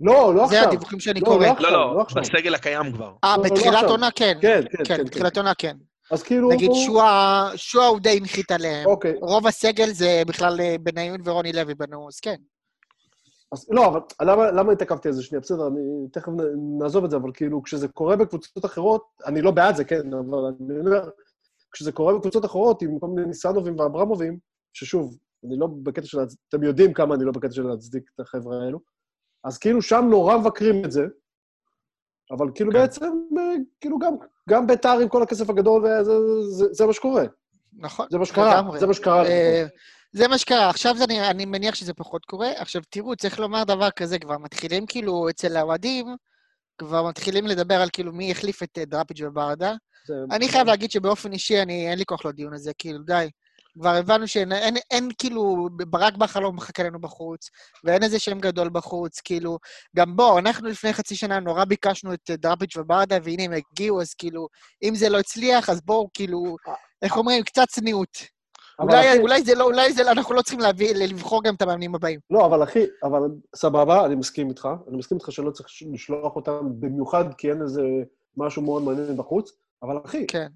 לא, 0.00 0.34
לא 0.34 0.46
זה 0.46 0.56
עכשיו. 0.56 0.68
הדיווחים 0.68 1.00
שאני 1.00 1.20
לא, 1.20 1.24
קורא. 1.26 1.46
לא 1.46 1.54
לא, 1.60 1.70
לא, 1.72 1.96
לא. 1.96 2.04
בסגל 2.20 2.54
הקיים 2.54 2.92
כבר. 2.92 3.12
אה, 3.24 3.36
לא, 3.36 3.42
לא 3.42 3.50
בתחילת. 3.50 3.82
עונה 3.84 4.08
כן. 4.10 4.38
כן, 4.40 4.62
כן, 4.72 4.84
כן, 4.84 4.96
כן. 4.96 5.04
בתחילת 5.04 5.36
עונה 5.36 5.52
כן. 5.54 5.76
אז 6.10 6.22
כאילו... 6.22 6.50
נגיד 6.50 6.70
שועה, 6.86 7.50
שועה 7.56 7.86
הוא 7.86 8.00
די 8.00 8.16
הנחית 8.16 8.50
עליהם. 8.50 8.86
אוקיי. 8.86 9.14
רוב 9.20 9.46
הסגל 9.46 9.92
זה 9.92 10.22
בכלל 10.26 10.60
אה, 10.60 10.76
בניון 10.82 11.20
ורוני 11.24 11.52
לוי 11.52 11.74
בנו, 11.74 12.08
אז 12.08 12.20
כן. 12.20 12.36
אז 13.52 13.66
לא, 13.70 13.86
אבל 13.86 14.00
למה, 14.22 14.50
למה 14.50 14.72
התעכבתי 14.72 15.08
על 15.08 15.14
זה 15.14 15.22
שנייה? 15.22 15.40
בסדר, 15.40 15.66
אני 15.66 16.08
תכף 16.12 16.32
נעזוב 16.78 17.04
את 17.04 17.10
זה, 17.10 17.16
אבל 17.16 17.30
כאילו, 17.34 17.62
כשזה 17.62 17.88
קורה 17.88 18.16
בקבוצות 18.16 18.64
אחרות, 18.64 19.02
אני 19.26 19.42
לא 19.42 19.50
בעד 19.50 19.76
זה, 19.76 19.84
כן, 19.84 20.14
אבל 20.14 20.38
אני 20.60 20.80
אומר, 20.80 21.10
כשזה 21.72 21.92
קורה 21.92 22.14
בקבוצות 22.14 22.44
אחרות, 22.44 22.82
עם 22.82 22.98
כל 22.98 23.06
מיני 23.06 23.26
ניסנובים 23.26 23.78
ואברמובים, 23.78 24.38
ששוב, 24.72 25.18
אני 25.44 25.56
לא 25.58 25.68
בקטע 25.82 26.06
של... 26.06 26.18
אתם 26.48 26.62
יודעים 26.62 26.92
כמה 26.92 27.14
אני 27.14 27.24
לא 27.24 27.32
בקטע 27.32 27.52
של 27.52 27.62
להצדיק 27.62 28.10
את 28.14 28.20
החבר'ה 28.20 28.64
האלו, 28.64 28.80
אז 29.44 29.58
כאילו 29.58 29.82
שם 29.82 30.06
נורא 30.10 30.38
מבקרים 30.38 30.84
את 30.84 30.92
זה, 30.92 31.06
אבל 32.30 32.46
כאילו 32.54 32.72
כן. 32.72 32.78
בעצם, 32.78 33.04
אה, 33.38 33.42
כאילו 33.80 33.98
גם, 33.98 34.12
גם 34.48 34.66
ביתר 34.66 34.98
עם 35.02 35.08
כל 35.08 35.22
הכסף 35.22 35.50
הגדול, 35.50 35.84
וזה, 35.86 36.12
זה, 36.50 36.64
זה 36.72 36.86
מה 36.86 36.92
שקורה. 36.92 37.24
נכון. 37.78 38.06
זה 38.10 38.18
מה 38.18 38.24
שקרה. 38.26 38.62
זה 38.78 38.86
מה 38.86 38.94
שקרה. 38.94 39.26
אה, 39.26 39.66
זה 40.12 40.28
מה 40.28 40.38
שקרה. 40.38 40.68
עכשיו 40.70 40.96
זה, 40.96 41.04
אני, 41.04 41.30
אני 41.30 41.44
מניח 41.44 41.74
שזה 41.74 41.94
פחות 41.94 42.24
קורה. 42.24 42.48
עכשיו, 42.56 42.82
תראו, 42.90 43.16
צריך 43.16 43.40
לומר 43.40 43.64
דבר 43.64 43.90
כזה, 43.90 44.18
כבר 44.18 44.38
מתחילים 44.38 44.86
כאילו 44.86 45.28
אצל 45.30 45.56
האוהדים, 45.56 46.06
כבר 46.78 47.08
מתחילים 47.08 47.46
לדבר 47.46 47.74
על 47.74 47.88
כאילו 47.92 48.12
מי 48.12 48.30
החליף 48.30 48.62
את 48.62 48.78
אה, 48.78 48.84
דראפיץ' 48.84 49.24
וברדה. 49.26 49.74
זה- 50.06 50.14
אני 50.30 50.48
חייב 50.48 50.66
להגיד 50.66 50.90
שבאופן 50.90 51.32
אישי, 51.32 51.62
אני, 51.62 51.90
אין 51.90 51.98
לי 51.98 52.04
כוח 52.04 52.24
לדיון 52.26 52.52
הזה, 52.54 52.72
כאילו, 52.78 52.98
די. 53.02 53.28
כבר 53.80 53.88
הבנו 53.94 54.28
שאין 54.28 54.52
אין, 54.52 54.76
אין, 54.90 55.08
כאילו, 55.18 55.68
ברק 55.88 56.16
בכר 56.16 56.40
לא 56.40 56.52
מחכה 56.52 56.82
לנו 56.82 57.00
בחוץ, 57.00 57.50
ואין 57.84 58.02
איזה 58.02 58.18
שם 58.18 58.38
גדול 58.40 58.68
בחוץ, 58.68 59.20
כאילו, 59.20 59.58
גם 59.96 60.16
בוא, 60.16 60.38
אנחנו 60.38 60.68
לפני 60.68 60.92
חצי 60.92 61.16
שנה 61.16 61.40
נורא 61.40 61.64
ביקשנו 61.64 62.14
את 62.14 62.30
אה, 62.30 62.36
דראפיץ' 62.36 62.76
וברדה, 62.76 63.16
והנה 63.24 63.42
הם 63.42 63.52
הגיעו, 63.72 64.00
אז 64.00 64.14
כאילו, 64.14 64.48
אם 64.82 64.94
זה 64.94 65.08
לא 65.08 65.18
הצליח, 65.18 65.70
אז 65.70 65.80
בואו, 65.80 66.08
כאילו, 66.14 66.56
איך 67.02 67.16
אומרים, 67.16 67.42
קצת 67.42 67.68
צניעות. 67.68 68.16
אולי, 68.80 69.10
אחי- 69.10 69.18
אולי 69.22 69.42
זה 69.42 69.54
לא, 69.54 69.64
אולי 69.64 69.92
זה, 69.92 70.02
לא- 70.02 70.10
אנחנו 70.10 70.34
לא 70.34 70.42
צריכים 70.42 70.60
להביא, 70.60 70.94
לבחור 70.94 71.42
גם 71.42 71.54
את 71.54 71.62
המאמנים 71.62 71.94
הבאים. 71.94 72.20
לא, 72.30 72.46
אבל 72.46 72.62
אחי, 72.62 72.84
אבל 73.02 73.20
סבבה, 73.56 74.06
אני 74.06 74.14
מסכים 74.14 74.48
איתך. 74.48 74.68
אני 74.88 74.96
מסכים 74.96 75.18
איתך 75.18 75.32
שלא 75.32 75.50
צריך 75.50 75.68
לשלוח 75.92 76.36
אותם 76.36 76.60
במיוחד 76.80 77.24
כי 77.38 77.50
אין 77.50 77.62
איזה 77.62 77.82
משהו 78.36 78.62
מאוד 78.62 78.82
מעניין 78.82 79.16
בחוץ, 79.16 79.50
אבל 79.82 79.98
אחי, 80.06 80.26
כן, 80.26 80.46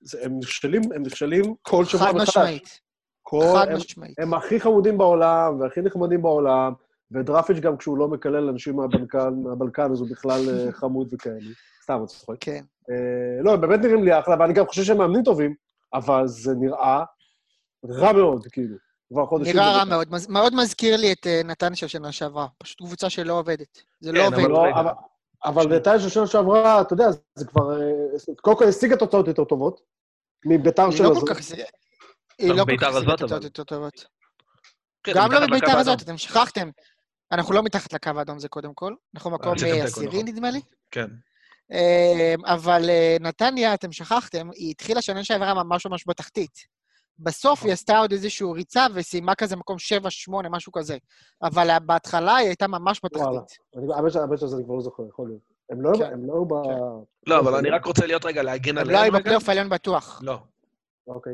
זה, 0.00 0.18
הם 0.24 0.38
נכשלים, 0.38 0.82
הם 0.94 1.02
נכשלים 1.02 1.54
כל 1.62 1.84
שבוע 1.84 2.06
חד 2.06 2.14
מחדש. 2.14 2.28
משמעית. 2.28 2.80
כל, 3.22 3.44
חד 3.54 3.68
הם, 3.68 3.76
משמעית. 3.76 4.18
הם 4.18 4.34
הכי 4.34 4.60
חמודים 4.60 4.98
בעולם, 4.98 5.60
והכי 5.60 5.80
נחמדים 5.80 6.22
בעולם, 6.22 6.72
ודרפיץ' 7.10 7.56
גם 7.60 7.76
כשהוא 7.76 7.98
לא 7.98 8.08
מקלל 8.08 8.48
אנשים 8.48 8.76
מהבלקן, 8.76 9.34
מהבלקן 9.44 9.92
אז 9.92 10.00
הוא 10.00 10.08
בכלל 10.10 10.40
אה, 10.48 10.72
חמוד 10.80 11.08
וכאלה. 11.14 11.36
סתם, 11.82 11.94
אני 11.98 12.06
צוחק. 12.06 12.34
כן. 12.40 12.64
אה, 12.90 13.42
לא, 13.42 13.52
הם 13.52 13.60
באמת 13.60 13.80
נראים 13.80 14.04
לי 14.04 14.18
אחלה, 14.18 14.36
ואני 14.40 14.52
גם 14.52 14.66
חושב 14.66 14.82
שהם 14.82 14.98
מאמנים 14.98 15.22
טובים, 15.22 15.54
אבל 15.94 16.26
זה 16.26 16.54
נראה 16.54 17.04
רע 17.88 18.12
מאוד, 18.12 18.46
כאילו. 18.52 18.76
כבר 19.12 19.26
חודשים. 19.26 19.56
נראה 19.56 19.72
רע. 19.78 19.84
מאוד. 19.84 20.08
מז- 20.12 20.28
מאוד 20.30 20.54
מזכיר 20.54 20.96
לי 20.96 21.12
את 21.12 21.26
אה, 21.26 21.40
נתניה 21.44 21.76
של 21.76 21.86
שנה 21.86 22.12
שעברה. 22.12 22.46
פשוט 22.58 22.78
קבוצה 22.78 23.10
שלא 23.10 23.38
עובדת. 23.38 23.78
זה 24.00 24.12
לא 24.12 24.18
כן, 24.18 24.24
עובד. 24.24 24.38
אבל 24.38 24.50
לא. 24.50 24.70
אבל- 24.80 24.90
אבל 25.44 25.76
נתניה 25.76 26.00
של 26.00 26.08
שנה 26.08 26.26
שעברה, 26.26 26.80
אתה 26.80 26.92
יודע, 26.92 27.06
זה 27.34 27.44
כבר... 27.46 27.80
אה, 27.80 28.34
קודם 28.40 28.56
כל 28.56 28.64
השיגה 28.64 28.96
תוצאות 28.96 29.28
יותר 29.28 29.44
טובות, 29.44 29.80
מביתר 30.46 30.82
היא 30.84 30.96
של 30.96 31.04
לא 31.04 31.10
הזאת. 31.10 31.28
היא 32.38 32.50
לא 32.50 32.58
כל 32.58 32.64
בית"ר 32.64 32.86
כך 32.86 32.94
אבל. 32.96 33.16
תוצאות 33.18 33.44
יותר 33.44 33.64
טובות. 33.64 34.04
כן, 35.02 35.12
גם 35.14 35.32
לא 35.32 35.46
בביתר 35.46 35.66
לקו 35.66 35.78
הזאת. 35.78 36.02
אתם 36.02 36.18
שכחתם. 36.18 36.70
אנחנו 37.32 37.54
לא 37.54 37.62
מתחת 37.62 37.92
לקו 37.92 38.10
האדום, 38.16 38.38
זה 38.38 38.48
קודם 38.48 38.74
כל. 38.74 38.94
אנחנו 39.14 39.30
מקום 39.30 39.54
עשיתם 39.54 39.70
אה, 39.70 39.84
עשירי. 39.84 40.22
נדמה 40.22 40.50
לי. 40.50 40.60
כן. 40.90 41.06
אה, 41.72 42.34
אבל 42.46 42.90
אה, 42.90 43.16
נתניה, 43.20 43.74
אתם 43.74 43.92
שכחתם, 43.92 44.50
היא 44.54 44.70
התחילה 44.70 45.02
שנה 45.02 45.24
שעברה 45.24 45.54
ממש 45.54 45.86
ממש 45.86 46.04
בתחתית. 46.06 46.75
בסוף 47.18 47.64
היא 47.64 47.72
עשתה 47.72 47.98
עוד 47.98 48.12
איזושהי 48.12 48.46
ריצה 48.54 48.86
וסיימה 48.94 49.34
כזה 49.34 49.56
מקום 49.56 49.76
7-8, 50.30 50.48
משהו 50.50 50.72
כזה. 50.72 50.96
אבל 51.42 51.68
בהתחלה 51.86 52.36
היא 52.36 52.46
הייתה 52.48 52.66
ממש 52.66 53.00
וואלה. 53.14 53.40
בתחתית. 53.40 53.58
אני- 53.76 53.86
האמת 54.20 54.38
שזה 54.38 54.56
אני 54.56 54.64
כבר 54.64 54.74
לא 54.74 54.80
זוכר, 54.80 55.02
יכול 55.08 55.28
להיות. 55.28 55.40
הם 55.70 55.82
לא 55.82 55.90
כן. 55.98 56.12
הם 56.12 56.26
לא 56.26 56.44
ב... 56.48 56.64
כן. 56.64 57.30
לא, 57.30 57.38
אבל. 57.38 57.54
אני 57.54 57.70
רק 57.70 57.84
רוצה 57.84 58.06
להיות 58.06 58.24
רגע, 58.24 58.42
להגן 58.42 58.78
הם 58.78 58.84
לא 58.86 58.92
היו 58.92 58.98
עליהם 58.98 59.14
רגע. 59.14 59.20
בפלייאוף 59.22 59.48
העליון 59.48 59.68
בטוח. 59.68 60.20
לא. 60.24 60.38
אוקיי. 61.06 61.32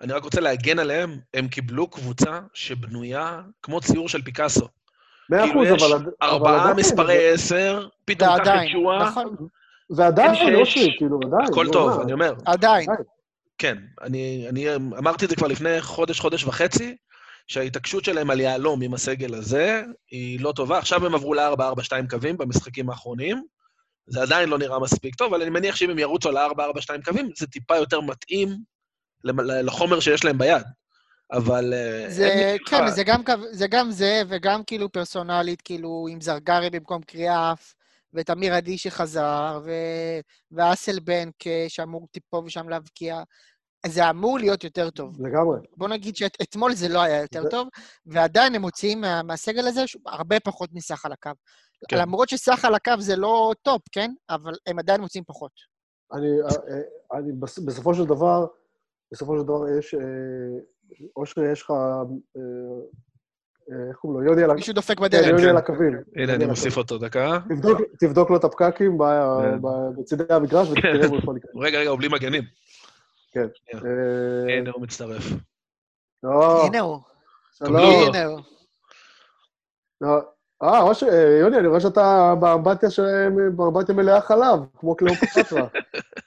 אני 0.00 0.12
רק 0.12 0.24
רוצה 0.24 0.40
להגן 0.40 0.78
עליהם, 0.78 1.18
הם 1.34 1.48
קיבלו 1.48 1.90
קבוצה 1.90 2.40
שבנויה 2.54 3.40
כמו 3.62 3.80
ציור 3.80 4.08
של 4.08 4.22
פיקאסו. 4.22 4.66
מאה 5.30 5.42
כאילו 5.46 5.62
אחוז, 5.62 5.76
יש 5.76 5.82
אבל... 5.82 5.92
עד- 5.94 6.02
אבל 6.22 6.30
ארבעה 6.30 6.60
עדיין, 6.62 6.76
מספרי 6.76 7.30
עשר, 7.32 7.88
פתאום 8.04 8.28
קח 8.30 8.36
את 8.36 8.46
ועדיין, 8.46 8.68
שואה, 8.72 8.98
נכון, 9.08 9.36
ועדיין, 9.96 10.52
לא 10.52 10.64
שש. 10.64 10.74
שלי, 10.74 10.94
כאילו, 10.98 11.18
עדיין. 11.26 11.52
הכל 11.52 11.66
טוב? 11.72 12.00
אני 12.00 12.12
אומר. 12.12 12.34
עדיין. 12.44 12.86
כן, 13.58 13.78
אני, 14.02 14.46
אני 14.48 14.74
אמרתי 14.74 15.24
את 15.24 15.30
זה 15.30 15.36
כבר 15.36 15.46
לפני 15.46 15.80
חודש, 15.80 16.20
חודש 16.20 16.44
וחצי, 16.44 16.96
שההתעקשות 17.46 18.04
שלהם 18.04 18.30
על 18.30 18.40
יהלום 18.40 18.82
עם 18.82 18.94
הסגל 18.94 19.34
הזה 19.34 19.82
היא 20.10 20.40
לא 20.40 20.52
טובה. 20.52 20.78
עכשיו 20.78 21.06
הם 21.06 21.14
עברו 21.14 21.34
ל-4-4-2 21.34 22.10
קווים 22.10 22.36
במשחקים 22.36 22.90
האחרונים. 22.90 23.42
זה 24.06 24.22
עדיין 24.22 24.48
לא 24.48 24.58
נראה 24.58 24.78
מספיק 24.78 25.14
טוב, 25.14 25.34
אבל 25.34 25.42
אני 25.42 25.50
מניח 25.50 25.76
שאם 25.76 25.90
הם 25.90 25.98
ירוצו 25.98 26.30
ל-4-4-2 26.30 27.04
קווים, 27.04 27.30
זה 27.36 27.46
טיפה 27.46 27.76
יותר 27.76 28.00
מתאים 28.00 28.56
לחומר 29.24 30.00
שיש 30.00 30.24
להם 30.24 30.38
ביד. 30.38 30.66
אבל... 31.32 31.74
אה, 31.74 32.10
זה, 32.10 32.56
כן. 32.66 32.88
זה 32.90 33.04
גם, 33.04 33.22
זה 33.50 33.66
גם 33.68 33.90
זה, 33.90 34.22
וגם 34.28 34.62
כאילו 34.64 34.92
פרסונלית, 34.92 35.62
כאילו 35.62 36.06
עם 36.10 36.20
זרגרי 36.20 36.70
במקום 36.70 37.02
קריאף, 37.02 37.74
ואת 38.16 38.30
אמיר 38.30 38.54
עדי 38.54 38.78
שחזר, 38.78 39.60
ו... 39.64 39.70
ואסלבנק 40.50 41.34
שאמור 41.68 42.06
טיפה 42.12 42.42
ושם 42.46 42.68
להבקיע. 42.68 43.22
זה 43.86 44.10
אמור 44.10 44.38
להיות 44.38 44.64
יותר 44.64 44.90
טוב. 44.90 45.26
לגמרי. 45.26 45.58
בוא 45.76 45.88
נגיד 45.88 46.16
שאתמול 46.16 46.74
זה 46.74 46.88
לא 46.88 47.02
היה 47.02 47.20
יותר 47.22 47.42
זה- 47.42 47.48
טוב, 47.50 47.68
ועדיין 48.06 48.54
הם 48.54 48.60
מוציאים 48.60 49.00
מה, 49.00 49.22
מהסגל 49.22 49.66
הזה 49.66 49.80
הרבה 50.06 50.40
פחות 50.40 50.70
מסך 50.72 51.04
על 51.06 51.12
הקו. 51.12 51.30
כן. 51.88 51.98
למרות 51.98 52.28
שסך 52.28 52.64
על 52.64 52.74
הקו 52.74 52.92
זה 52.98 53.16
לא 53.16 53.52
טופ, 53.62 53.82
כן? 53.92 54.10
אבל 54.30 54.52
הם 54.66 54.78
עדיין 54.78 55.00
מוציאים 55.00 55.24
פחות. 55.24 55.50
אני, 56.12 56.26
אה, 56.42 56.74
אה, 56.76 57.18
אני, 57.18 57.32
בס- 57.32 57.58
בסופו 57.58 57.94
של 57.94 58.04
דבר, 58.04 58.46
בסופו 59.12 59.36
של 59.38 59.42
דבר 59.42 59.78
יש, 59.78 59.94
אה, 59.94 60.00
או 61.16 61.26
שיש 61.26 61.62
לך, 61.62 61.70
איך 63.88 63.96
קוראים 63.96 64.20
לו? 64.20 64.26
יוני 64.30 64.42
על 64.42 64.52
מישהו 64.54 64.74
דופק 64.74 64.98
כן, 64.98 65.04
בדלת. 65.04 65.26
יוני 65.26 65.42
כן. 65.42 65.48
על 65.48 65.56
הקווים. 65.56 65.92
הנה, 65.92 66.02
יוני 66.22 66.34
אני 66.34 66.46
מוסיף 66.46 66.76
אותו 66.76 66.98
דקה. 66.98 67.34
הקווים. 67.34 67.60
תבדוק- 68.00 68.30
לו 68.30 68.36
את 68.36 68.44
הפקקים 68.44 68.98
כן. 68.98 69.62
ב- 69.62 70.00
בצידי 70.00 70.24
המגרש 70.34 70.68
ותראה 70.70 71.04
אם 71.06 71.10
הוא 71.10 71.18
יכול 71.18 71.34
להיכנס. 71.34 71.50
רגע, 71.56 71.78
רגע, 71.78 71.90
הוא 71.90 71.98
בלי 71.98 72.08
מגנים. 72.08 72.42
אה, 73.36 73.42
הנה, 74.58 74.70
הוא 74.70 74.82
מצטרף. 74.82 75.22
לא, 76.22 76.66
הנה 76.66 76.80
הוא, 76.80 76.98
שלום. 77.52 77.76
הנה 77.76 78.24
הוא. 78.24 78.40
לא. 80.00 80.20
אה, 80.62 80.80
אה, 81.12 81.38
יוני, 81.40 81.56
אני 81.58 81.66
רואה 81.68 81.80
שאתה 81.80 82.34
באמבטיה 82.40 82.90
שלהם, 82.90 83.56
באמבטיה 83.56 83.94
מלאה 83.94 84.20
חלב, 84.20 84.58
כמו 84.78 84.96
קליאופטרה. 84.96 85.66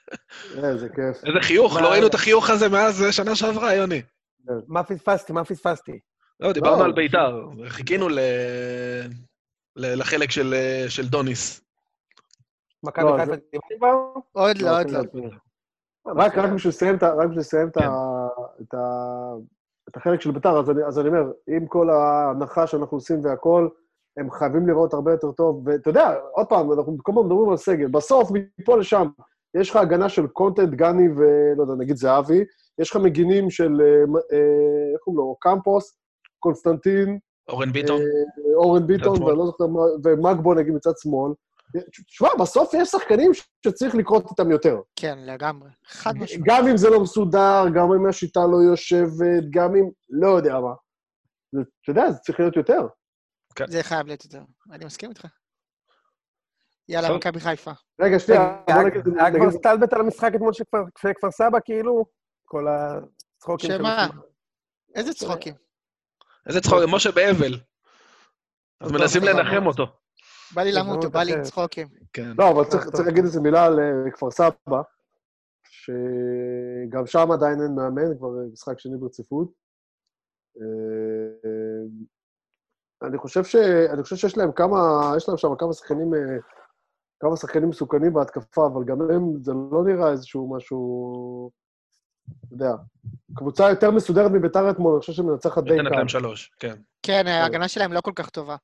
איזה 0.64 0.88
כיף. 0.88 1.24
איזה 1.26 1.38
חיוך, 1.42 1.76
לא 1.76 1.88
ראינו 1.88 2.06
את 2.06 2.14
החיוך 2.14 2.50
הזה 2.50 2.68
מאז 2.68 3.02
אה, 3.02 3.12
שנה 3.12 3.36
שעברה, 3.36 3.74
יוני. 3.74 4.02
מה 4.68 4.82
פספסתי? 4.82 5.32
מה 5.32 5.44
פספסתי? 5.44 5.98
לא, 6.40 6.52
דיברנו 6.52 6.78
לא. 6.80 6.84
על 6.84 6.92
בית"ר. 6.92 7.48
חיכינו 7.68 8.08
ל... 8.08 8.18
ל- 9.76 10.00
לחלק 10.00 10.30
של, 10.30 10.54
של 10.88 11.08
דוניס. 11.08 11.60
מכבי 12.82 13.04
לא, 13.04 13.10
חיפה 13.18 13.24
זה- 13.26 13.36
דיברתי 13.52 13.74
כבר? 13.78 13.94
עוד 14.32 14.58
לא, 14.62 14.78
עוד 14.78 14.86
כן, 14.86 15.18
לא. 15.18 15.30
רק 16.16 16.34
בשביל 16.54 16.70
לסיים 17.38 17.66
את 19.88 19.96
החלק 19.96 20.20
של 20.20 20.30
בית"ר, 20.30 20.58
אז 20.60 20.70
אני- 20.70 20.84
אז 20.84 20.98
אני 20.98 21.08
אומר, 21.08 21.32
עם 21.48 21.66
כל 21.66 21.90
ההנחה 21.90 22.66
שאנחנו 22.66 22.96
עושים 22.96 23.24
והכול, 23.24 23.70
הם 24.16 24.30
חייבים 24.30 24.68
לראות 24.68 24.94
הרבה 24.94 25.12
יותר 25.12 25.32
טוב. 25.32 25.62
ואתה 25.68 25.90
יודע, 25.90 26.14
עוד 26.32 26.46
פעם, 26.46 26.72
אנחנו 26.72 26.96
כל 27.02 27.12
הזמן 27.12 27.24
מדברים 27.24 27.50
על 27.50 27.56
סגל. 27.56 27.86
בסוף, 27.86 28.30
מפה 28.60 28.76
לשם, 28.76 29.06
יש 29.56 29.70
לך 29.70 29.76
הגנה 29.76 30.08
של 30.08 30.26
קונטנט, 30.26 30.68
גני 30.70 31.08
ולא 31.16 31.62
יודע, 31.62 31.74
נגיד 31.78 31.96
זהבי, 31.96 32.44
יש 32.78 32.90
לך 32.90 32.96
מגינים 32.96 33.50
של, 33.50 33.80
אה, 33.80 33.86
אה, 34.32 34.92
איך 34.92 35.00
קוראים 35.04 35.18
לו, 35.18 35.36
קמפוס, 35.40 35.96
קונסטנטין, 36.40 37.18
אורן 37.48 37.72
ביטון. 37.72 38.00
אה, 38.00 38.54
אורן 38.54 38.86
ביטון. 38.86 39.22
ואני 39.22 39.38
לא 39.38 39.46
זוכר 39.46 39.66
מה, 39.66 39.80
ומגבו 40.04 40.54
נגיד 40.54 40.74
מצד 40.74 40.90
שמאל. 41.02 41.32
תשמע, 42.06 42.28
בסוף 42.40 42.74
יש 42.74 42.88
שחקנים 42.88 43.30
שצריך 43.66 43.94
לקרות 43.94 44.30
איתם 44.30 44.50
יותר. 44.50 44.76
כן, 44.96 45.18
לגמרי. 45.18 45.70
חד 45.86 46.16
משמעית. 46.16 46.44
גם 46.44 46.68
אם 46.68 46.76
זה 46.76 46.90
לא 46.90 47.00
מסודר, 47.00 47.64
גם 47.74 47.92
אם 47.92 48.06
השיטה 48.08 48.40
לא 48.40 48.56
יושבת, 48.70 49.44
גם 49.50 49.76
אם... 49.76 49.84
לא 50.10 50.28
יודע 50.28 50.60
מה. 50.60 50.72
אתה 51.50 51.90
יודע, 51.90 52.10
זה 52.10 52.18
צריך 52.18 52.40
להיות 52.40 52.56
יותר. 52.56 52.80
זה 53.68 53.82
חייב 53.82 54.06
להיות 54.06 54.24
יותר. 54.24 54.42
אני 54.72 54.84
מסכים 54.84 55.08
איתך. 55.10 55.26
יאללה. 56.88 57.16
מכבי 57.16 57.40
חיפה. 57.40 57.70
רגע, 58.00 58.18
שנייה, 58.18 58.62
היה. 58.66 58.76
היה 59.20 59.30
כבר 59.40 59.50
סטלבט 59.50 59.92
על 59.92 60.00
המשחק 60.00 60.30
אתמול 60.34 60.52
של 60.52 60.64
כפר- 60.94 61.30
סבא, 61.30 61.58
כאילו? 61.64 62.04
כל 62.44 62.66
הצחוקים 62.68 63.70
שמה? 63.70 64.06
איזה 64.94 65.14
צחוקים. 65.14 65.54
איזה 66.50 66.60
צחוק, 66.60 66.78
משה 66.92 67.10
באבל. 67.12 67.54
אז 68.80 68.92
מנסים 68.92 69.22
לנחם. 69.22 69.66
אותו. 69.66 69.86
בא 70.54 70.62
לי 70.62 70.72
טוב, 70.72 70.80
למות, 70.80 71.04
בא 71.04 71.22
לי. 71.22 71.42
צחוקים. 71.42 71.88
כן. 72.12 72.32
לא, 72.38 72.50
אבל 72.50 72.64
צריך. 72.64 72.86
להגיד 73.06 73.24
איזה 73.24 73.40
מילה 73.40 73.64
על 73.64 73.80
אה, 73.80 74.10
כפר 74.10 74.30
סבא, 74.30 74.82
שגם 75.64 77.06
שם 77.06 77.30
עדיין 77.32 77.62
אין 77.62 77.74
מאמן, 77.74 78.18
כבר 78.18 78.28
אה, 78.28 78.44
משחק 78.52 78.78
שני 78.78 78.96
ברציפות. 78.96 79.52
אה, 80.60 81.86
אני 83.08 83.18
חושב 83.18 83.44
ש... 83.44 83.56
אני 83.92 84.02
חושב 84.02 84.16
שיש 84.16 84.38
להם 84.38 84.52
כמה... 84.52 85.12
יש 85.16 85.28
להם 85.28 85.38
שם 85.38 85.48
כמה 85.58 85.72
שחקנים... 85.72 86.10
כמה 87.20 87.36
שחקנים 87.36 87.68
מסוכנים 87.68 88.12
בהתקפה, 88.12 88.66
אבל 88.66 88.84
גם 88.84 89.00
הם, 89.00 89.42
זה 89.42 89.52
לא 89.72 89.84
נראה 89.84 90.10
איזשהו 90.10 90.56
משהו... 90.56 91.50
אתה 92.46 92.54
יודע, 92.54 92.70
קבוצה 93.34 93.70
יותר 93.70 93.90
מסודרת 93.90 94.30
מביתר 94.30 94.70
אתמול, 94.70 94.92
אני 94.92 95.00
חושב 95.00 95.12
שמנצחת 95.12 95.64
די 95.64 95.70
נותנת 95.70 95.88
קל. 95.88 95.96
להם 95.96 96.08
שלוש, 96.08 96.50
כן. 96.58 96.74
כן, 97.02 97.26
ההגנה 97.26 97.68
שלהם 97.68 97.92
לא 97.92 98.00
כל 98.00 98.12
כך 98.14 98.30
טובה. 98.30 98.56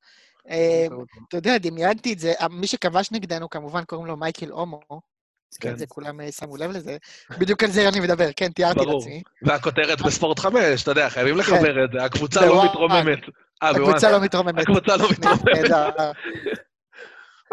אה, 0.50 0.87
אתה 1.28 1.37
יודע, 1.37 1.58
דמיינתי 1.58 2.12
את 2.12 2.18
זה, 2.18 2.32
מי 2.50 2.66
שכבש 2.66 3.12
נגדנו, 3.12 3.50
כמובן 3.50 3.85
קוראים 3.85 4.06
לו 4.06 4.16
מייקל 4.16 4.50
הומו, 4.50 4.80
כן, 4.88 5.70
כן. 5.70 5.76
זה 5.76 5.87
כולם 5.87 6.20
אה, 6.20 6.32
שמו 6.32 6.56
לב 6.56 6.70
לזה. 6.70 6.96
בדיוק 7.38 7.62
על 7.62 7.70
זה 7.70 7.88
אני 7.88 8.00
מדבר, 8.00 8.28
כן, 8.37 8.49
תיארתי 8.52 8.78
ברור. 8.78 8.99
לעצמי. 8.99 9.23
והכותרת 9.42 10.02
בספורט 10.02 10.38
5, 10.38 10.82
אתה 10.82 10.90
יודע, 10.90 11.08
חייבים 11.11 11.37
לחבר 11.37 11.85
את 11.85 11.90
זה, 11.92 12.04
הקבוצה 12.04 12.40
בוואן. 12.40 12.56
לא 12.56 12.64
מתרוממת. 12.64 13.18
אה. 13.62 13.70
הקבוצה 13.70 14.11
לא 14.11 14.20
מתרוממת. 14.20 14.62
הקבוצה 14.62 14.96
לא 14.96 15.08
מתרוממת. 15.12 15.70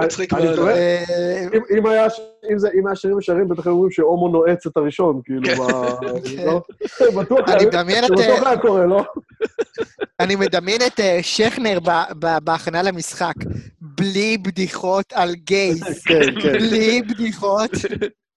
מצחיק 0.02 0.34
אני 0.34 0.46
מאוד. 0.46 0.60
אה, 0.68 1.04
אם- 1.54 1.78
אם 1.78 1.86
היה 1.86 2.10
ש- 2.10 2.22
שירים 2.96 3.20
ישרים, 3.20 3.48
בטח 3.50 3.66
היו 3.68 3.74
אומרים 3.74 3.92
שהומו 3.92 4.28
נועץ 4.30 4.66
את 4.66 4.78
הראשון, 4.78 5.22
כאילו, 5.26 5.42
כן. 5.46 5.56
ב- 5.58 6.46
לא? 6.46 6.62
בטוח 7.22 7.40
אני 7.50 7.56
היה- 7.60 7.68
מדמיין 7.68 8.04
את... 8.04 8.10
זה 8.18 8.24
אה, 8.24 8.36
בטוח 8.36 8.48
היה 8.48 8.58
קורה, 8.58 8.86
לא? 8.86 9.04
אני 10.20 10.36
מדמיין 10.36 10.80
את 10.88 11.00
אה, 11.00 11.20
שכנר 11.22 11.80
ב- 11.80 12.14
ב- 12.26 12.38
בהכנה 12.44 12.82
למשחק, 12.82 13.34
בלי 13.82 14.38
בדיחות 14.38 15.14
על 15.14 15.34
גייז. 15.36 15.84
כן, 16.08 16.42
כן. 16.42 16.52
בלי 16.54 17.02
בדיחות. 17.02 17.72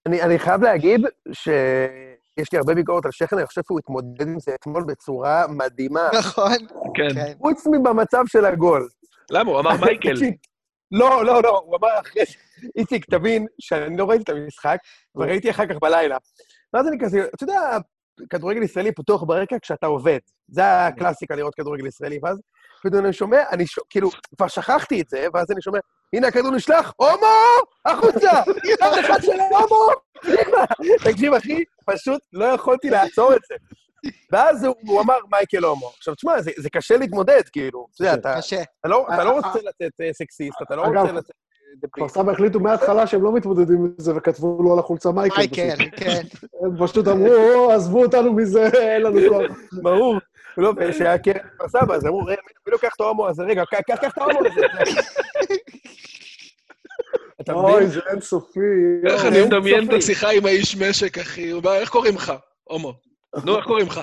אני, 0.05 0.21
אני 0.21 0.39
חייב 0.39 0.63
להגיד 0.63 1.01
שיש 1.31 2.51
לי 2.53 2.57
הרבה 2.57 2.73
ביקורת 2.73 3.05
על 3.05 3.11
שכנר, 3.11 3.39
אני 3.39 3.47
חושב 3.47 3.61
שהוא 3.67 3.79
התמודד 3.79 4.27
עם 4.27 4.39
זה 4.39 4.51
אתמול 4.55 4.83
בצורה 4.87 5.45
מדהימה. 5.49 6.09
נכון? 6.19 6.53
כן. 6.95 7.13
כן. 7.13 7.31
חוץ 7.39 7.67
מבמצב 7.67 8.23
של 8.27 8.45
הגול. 8.45 8.87
למה? 9.31 9.51
הוא 9.51 9.59
אמר 9.59 9.71
מייקל. 9.81 10.13
לא, 10.91 11.25
לא, 11.25 11.43
לא, 11.43 11.61
הוא 11.65 11.77
אמר 11.77 11.99
אחרי... 11.99 12.25
ש- 12.25 12.37
איציק, 12.77 13.05
תבין 13.05 13.45
שאני 13.59 13.97
לא 13.97 14.05
ראיתי 14.05 14.23
את 14.23 14.29
המשחק, 14.29 14.77
וראיתי 15.15 15.49
אחר 15.51 15.65
כך 15.65 15.75
בלילה. 15.81 16.17
ואז 16.73 16.87
אני 16.87 16.97
כזה, 17.01 17.25
אתה 17.35 17.43
יודע, 17.43 17.77
כדורגל 18.29 18.63
ישראלי 18.63 18.91
פתוח 18.91 19.23
ברקע 19.23 19.55
כשאתה 19.61 19.87
עובד. 19.87 20.19
זה 20.47 20.85
הקלאסיקה 20.87 21.35
לראות 21.35 21.55
כדורגל 21.55 21.87
ישראלי, 21.87 22.19
ואז 22.23 22.37
פתאום 22.83 23.05
אני 23.05 23.13
שומע, 23.13 23.43
אני 23.51 23.67
ש... 23.67 23.79
כאילו, 23.89 24.09
כבר 24.37 24.47
שכחתי 24.47 25.01
את 25.01 25.09
זה, 25.09 25.27
ואז 25.33 25.51
אני 25.51 25.61
שומע, 25.61 25.79
הנה 26.13 26.27
הכדור 26.27 26.51
נשלח, 26.51 26.93
הומו! 26.97 27.35
החוצה! 27.85 28.31
אחד 28.81 28.97
אחד 28.99 29.19
של 29.21 29.39
הומו! 29.39 29.87
תקשיב, 31.03 31.33
אחי, 31.33 31.63
פשוט 31.85 32.21
לא 32.33 32.45
יכולתי 32.45 32.89
לעצור 32.89 33.33
את 33.33 33.41
זה. 33.49 33.55
ואז 34.31 34.63
הוא, 34.63 34.75
הוא 34.87 35.01
אמר 35.01 35.15
מייקל 35.31 35.63
הומו. 35.63 35.91
עכשיו, 35.97 36.15
תשמע, 36.15 36.41
זה, 36.41 36.51
זה 36.57 36.69
קשה 36.69 36.97
להתמודד, 36.97 37.41
כאילו. 37.51 37.87
אתה 37.95 38.03
יודע, 38.03 38.13
אתה, 38.13 38.33
קשה. 38.37 38.61
אתה, 38.79 38.89
לא, 38.89 39.05
אתה 39.13 39.23
לא 39.23 39.29
אה, 39.29 39.35
רוצה 39.35 39.59
לצאת 39.59 40.01
אה, 40.01 40.13
סקסיסט, 40.13 40.61
אתה 40.61 40.75
לא 40.75 40.85
אגב, 40.85 40.97
רוצה 40.97 41.13
אה, 41.13 41.21
דביל. 41.75 41.89
כפר 41.91 42.07
סבא 42.07 42.31
החליטו 42.31 42.59
מההתחלה 42.59 43.07
שהם 43.07 43.23
לא 43.23 43.33
מתמודדים 43.33 43.77
עם 43.77 43.93
זה, 43.97 44.15
וכתבו 44.15 44.63
לו 44.63 44.73
על 44.73 44.79
החולצה 44.79 45.11
מייקל. 45.11 45.35
מייקל, 45.37 45.75
פשוט. 45.75 45.93
כן. 45.97 46.21
הם 46.65 46.87
פשוט 46.87 47.07
אמרו, 47.07 47.33
"או, 47.33 47.71
עזבו 47.71 48.03
אותנו 48.03 48.33
מזה, 48.33 48.67
אין 48.93 49.01
לנו 49.01 49.19
כוח. 49.29 49.57
ברור. 49.81 50.17
לא, 50.57 50.73
ושהיה 50.77 51.17
קרן 51.17 51.33
כפר 51.57 51.67
סבא, 51.67 51.95
אז 51.95 52.05
אמרו, 52.05 52.25
"רגע, 52.25 52.41
מי 52.67 52.71
לוקח 52.71 52.91
את 52.95 53.01
ההומו 53.01 53.27
הזה? 53.27 53.43
רגע, 53.43 53.63
קח 53.87 54.03
את 54.03 54.17
ההומו 54.17 54.39
הזה. 54.39 54.61
אוי? 57.49 57.87
זה 57.87 57.99
אינסופי. 58.11 58.59
איך. 59.05 59.25
אני 59.25 59.41
מדמיין 59.41 59.79
את 59.79 59.83
סופי. 59.83 59.97
השיחה 59.97 60.29
עם 60.29 60.45
האיש 60.45 60.77
משק, 60.77 61.17
אחי? 61.17 61.53
איך 61.67 61.89
קוראים 61.89 62.15
לך? 62.15 62.33
הומו. 62.63 63.06
נו, 63.45 63.57
איך 63.57 63.65
קוראים 63.65 63.87
לך? 63.87 63.99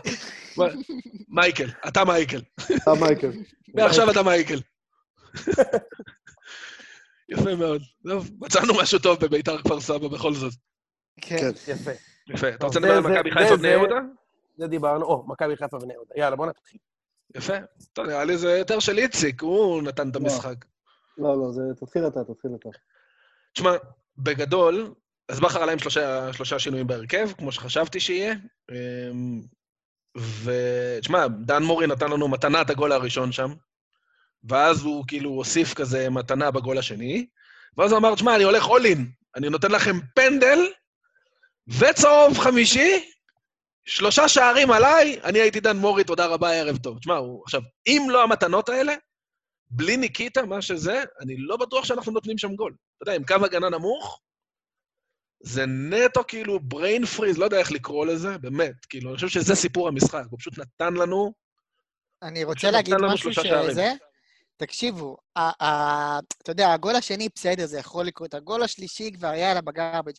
מייקל, 1.29 1.71
אתה 1.88 2.05
מייקל. 2.05 2.41
אתה 2.76 2.91
מייקל. 3.00 3.31
מעכשיו 3.75 4.11
אתה 4.11 4.23
מייקל. 4.23 4.61
יפה 7.29 7.55
מאוד. 7.55 7.83
טוב, 8.09 8.31
מצאנו 8.41 8.75
משהו 8.83 8.99
טוב 8.99 9.19
בביתר 9.21 9.59
כפר 9.62 9.81
סבא 9.81 10.09
בכל 10.09 10.35
זאת. 10.35 10.53
כן. 11.21 11.50
יפה. 11.69 11.91
יפה. 12.29 12.49
אתה 12.49 12.67
רוצה 12.67 12.81
לדבר 12.81 12.97
על 12.97 13.03
זה- 13.03 13.09
מכבי 13.09 13.31
חיפה 13.31 13.49
בני 13.57 13.59
זה- 13.59 13.69
יהודה? 13.69 13.95
זה 14.59 14.67
דיברנו. 14.67 15.05
או, 15.05 15.25
מכבי 15.29 15.57
חיפה 15.57 15.76
ובני 15.76 15.93
יהודה. 15.93 16.11
יאללה, 16.17 16.37
בוא 16.37 16.47
נתחיל. 16.47 16.81
יפה. 17.37 17.53
טוב, 17.93 18.07
נראה 18.07 18.25
לי 18.25 18.37
זה 18.38 18.59
יותר 18.59 18.79
של 18.79 18.99
איציק, 18.99 19.43
הוא 19.43 19.83
נתן 19.83 20.09
את 20.11 20.17
לא. 20.17 20.21
המשחק. 20.21 20.64
לא, 21.19 21.38
לא, 21.38 21.53
זה... 21.53 21.62
תתחיל 21.81 22.07
אתה, 22.07 22.21
תתחיל 22.25 22.50
אתה. 22.61 22.69
תשמע, 23.53 23.71
בגדול, 24.19 24.95
אז 25.28 25.40
בכר 25.40 25.62
עלה 25.62 25.73
עם 25.73 25.78
שלושה, 25.78 26.33
שלושה 26.33 26.59
שינויים 26.59 26.87
בהרכב, 26.87 27.33
כמו 27.38 27.52
שחשבתי 27.52 28.00
שיהיה. 28.00 28.35
אמ, 28.71 29.40
ותשמע, 30.45 31.26
דן 31.28 31.62
מורי 31.62 31.87
נתן 31.87 32.11
לנו 32.11 32.28
מתנה 32.28 32.62
את 32.62 32.71
הגול 32.71 32.93
הראשון 32.93 33.33
שם, 33.33 33.54
ואז 34.49 34.83
הוא 34.83 35.04
כאילו 35.09 35.31
הוסיף 35.31 35.75
כזה 35.75 36.11
מתנה 36.11 36.50
בגול 36.50 36.78
השני, 36.78 37.26
ואז 37.76 37.90
הוא 37.90 37.99
אמר, 37.99 38.14
תשמע, 38.14 38.37
אני 38.37 38.45
הולך 38.45 38.64
all 38.64 38.85
in, 38.94 38.99
אני 39.37 39.49
נותן 39.49 39.70
לכם 39.70 39.96
פנדל 40.14 40.59
וצהוב 41.79 42.38
חמישי, 42.38 43.11
שלושה 43.87 44.29
שערים 44.29 44.70
עליי, 44.70 45.20
אני 45.25 45.40
הייתי 45.40 45.61
דן 45.61 45.77
מורי, 45.77 46.05
תודה 46.05 46.27
רבה, 46.27 46.53
ערב 46.53 46.77
טוב. 46.77 46.99
תשמע, 46.99 47.14
הוא, 47.14 47.42
עכשיו, 47.44 47.61
אם 47.87 48.07
לא 48.11 48.22
המתנות 48.22 48.68
האלה, 48.68 48.94
בלי 49.70 49.96
ניקיטה, 49.96 50.42
מה 50.42 50.62
שזה, 50.62 51.03
אני 51.20 51.37
לא 51.37 51.57
בטוח 51.57 51.85
שאנחנו 51.85 52.12
נותנים 52.12 52.38
שם 52.38 52.55
גול. 52.55 52.75
אתה 52.96 53.03
יודע, 53.03 53.14
עם 53.14 53.25
קו 53.25 53.44
הגנה 53.44 53.70
נמוך, 53.70 54.20
זה 55.44 55.66
נטו 55.66 56.20
כאילו 56.28 56.59
brain 56.74 57.02
freeze, 57.18 57.38
לא 57.38 57.44
יודע 57.44 57.59
איך 57.59 57.72
לקרוא 57.72 58.07
לזה, 58.07 58.38
באמת. 58.38 58.85
כאילו, 58.88 59.09
אני 59.11 59.14
חושב 59.14 59.28
שזה 59.28 59.54
סיפור 59.54 59.88
המשחק, 59.88 60.22
הוא 60.30 60.38
פשוט 60.38 60.59
נתן 60.59 60.94
לנו... 60.94 61.33
אני 62.22 62.44
רוצה 62.44 62.70
להגיד 62.70 62.94
משהו. 62.94 63.33
שזה... 63.33 63.92
תקשיבו, 64.57 65.16
ה- 65.37 65.64
ה- 65.64 66.18
אתה 66.42 66.50
יודע, 66.50 66.72
הגול 66.72 66.96
השני, 66.96 67.28
בסדר, 67.35 67.66
זה 67.66 67.78
יכול 67.78 68.07
לקרות. 68.07 68.35
הגול 68.35 68.62
השלישי 68.62 69.12
כבר 69.12 69.28
היה 69.28 69.50
עליו 69.50 69.62
בגרבג'. 69.62 70.12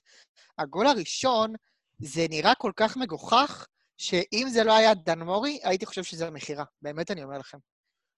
הגול 0.57 0.87
הראשון, 0.87 1.53
זה 1.99 2.25
נראה 2.29 2.55
כל 2.55 2.71
כך 2.75 2.97
מגוחך, 2.97 3.65
שאם 3.97 4.47
זה 4.49 4.63
לא 4.63 4.73
היה 4.77 4.93
דן 4.93 5.19
מורי, 5.19 5.59
הייתי 5.63 5.85
חושב 5.85 6.03
שזה 6.03 6.29
מכירה. 6.31 6.63
באמת 6.81 7.11
אני 7.11 7.23
אומר 7.23 7.37
לכם. 7.37 7.57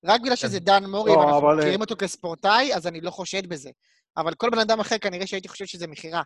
רק 0.05 0.21
בגלל 0.21 0.35
שזה 0.35 0.59
דן 0.59 0.85
מורי, 0.85 1.11
לא, 1.11 1.17
ואנחנו 1.17 1.37
אבל- 1.39 1.57
מכירים 1.57 1.81
אותו 1.81 1.95
כספורטאי, 1.95 2.75
אז 2.75 2.87
אני 2.87 3.01
לא 3.01 3.11
חושד 3.11 3.47
בזה. 3.47 3.69
אבל 4.17 4.33
כל 4.33 4.49
בן 4.49 4.59
אדם 4.59 4.79
אחר, 4.79 4.97
כנראה 4.97 5.27
שהייתי 5.27 5.47
חושב 5.47 5.65
שזה 5.65 5.87
מכירה. 5.87 6.21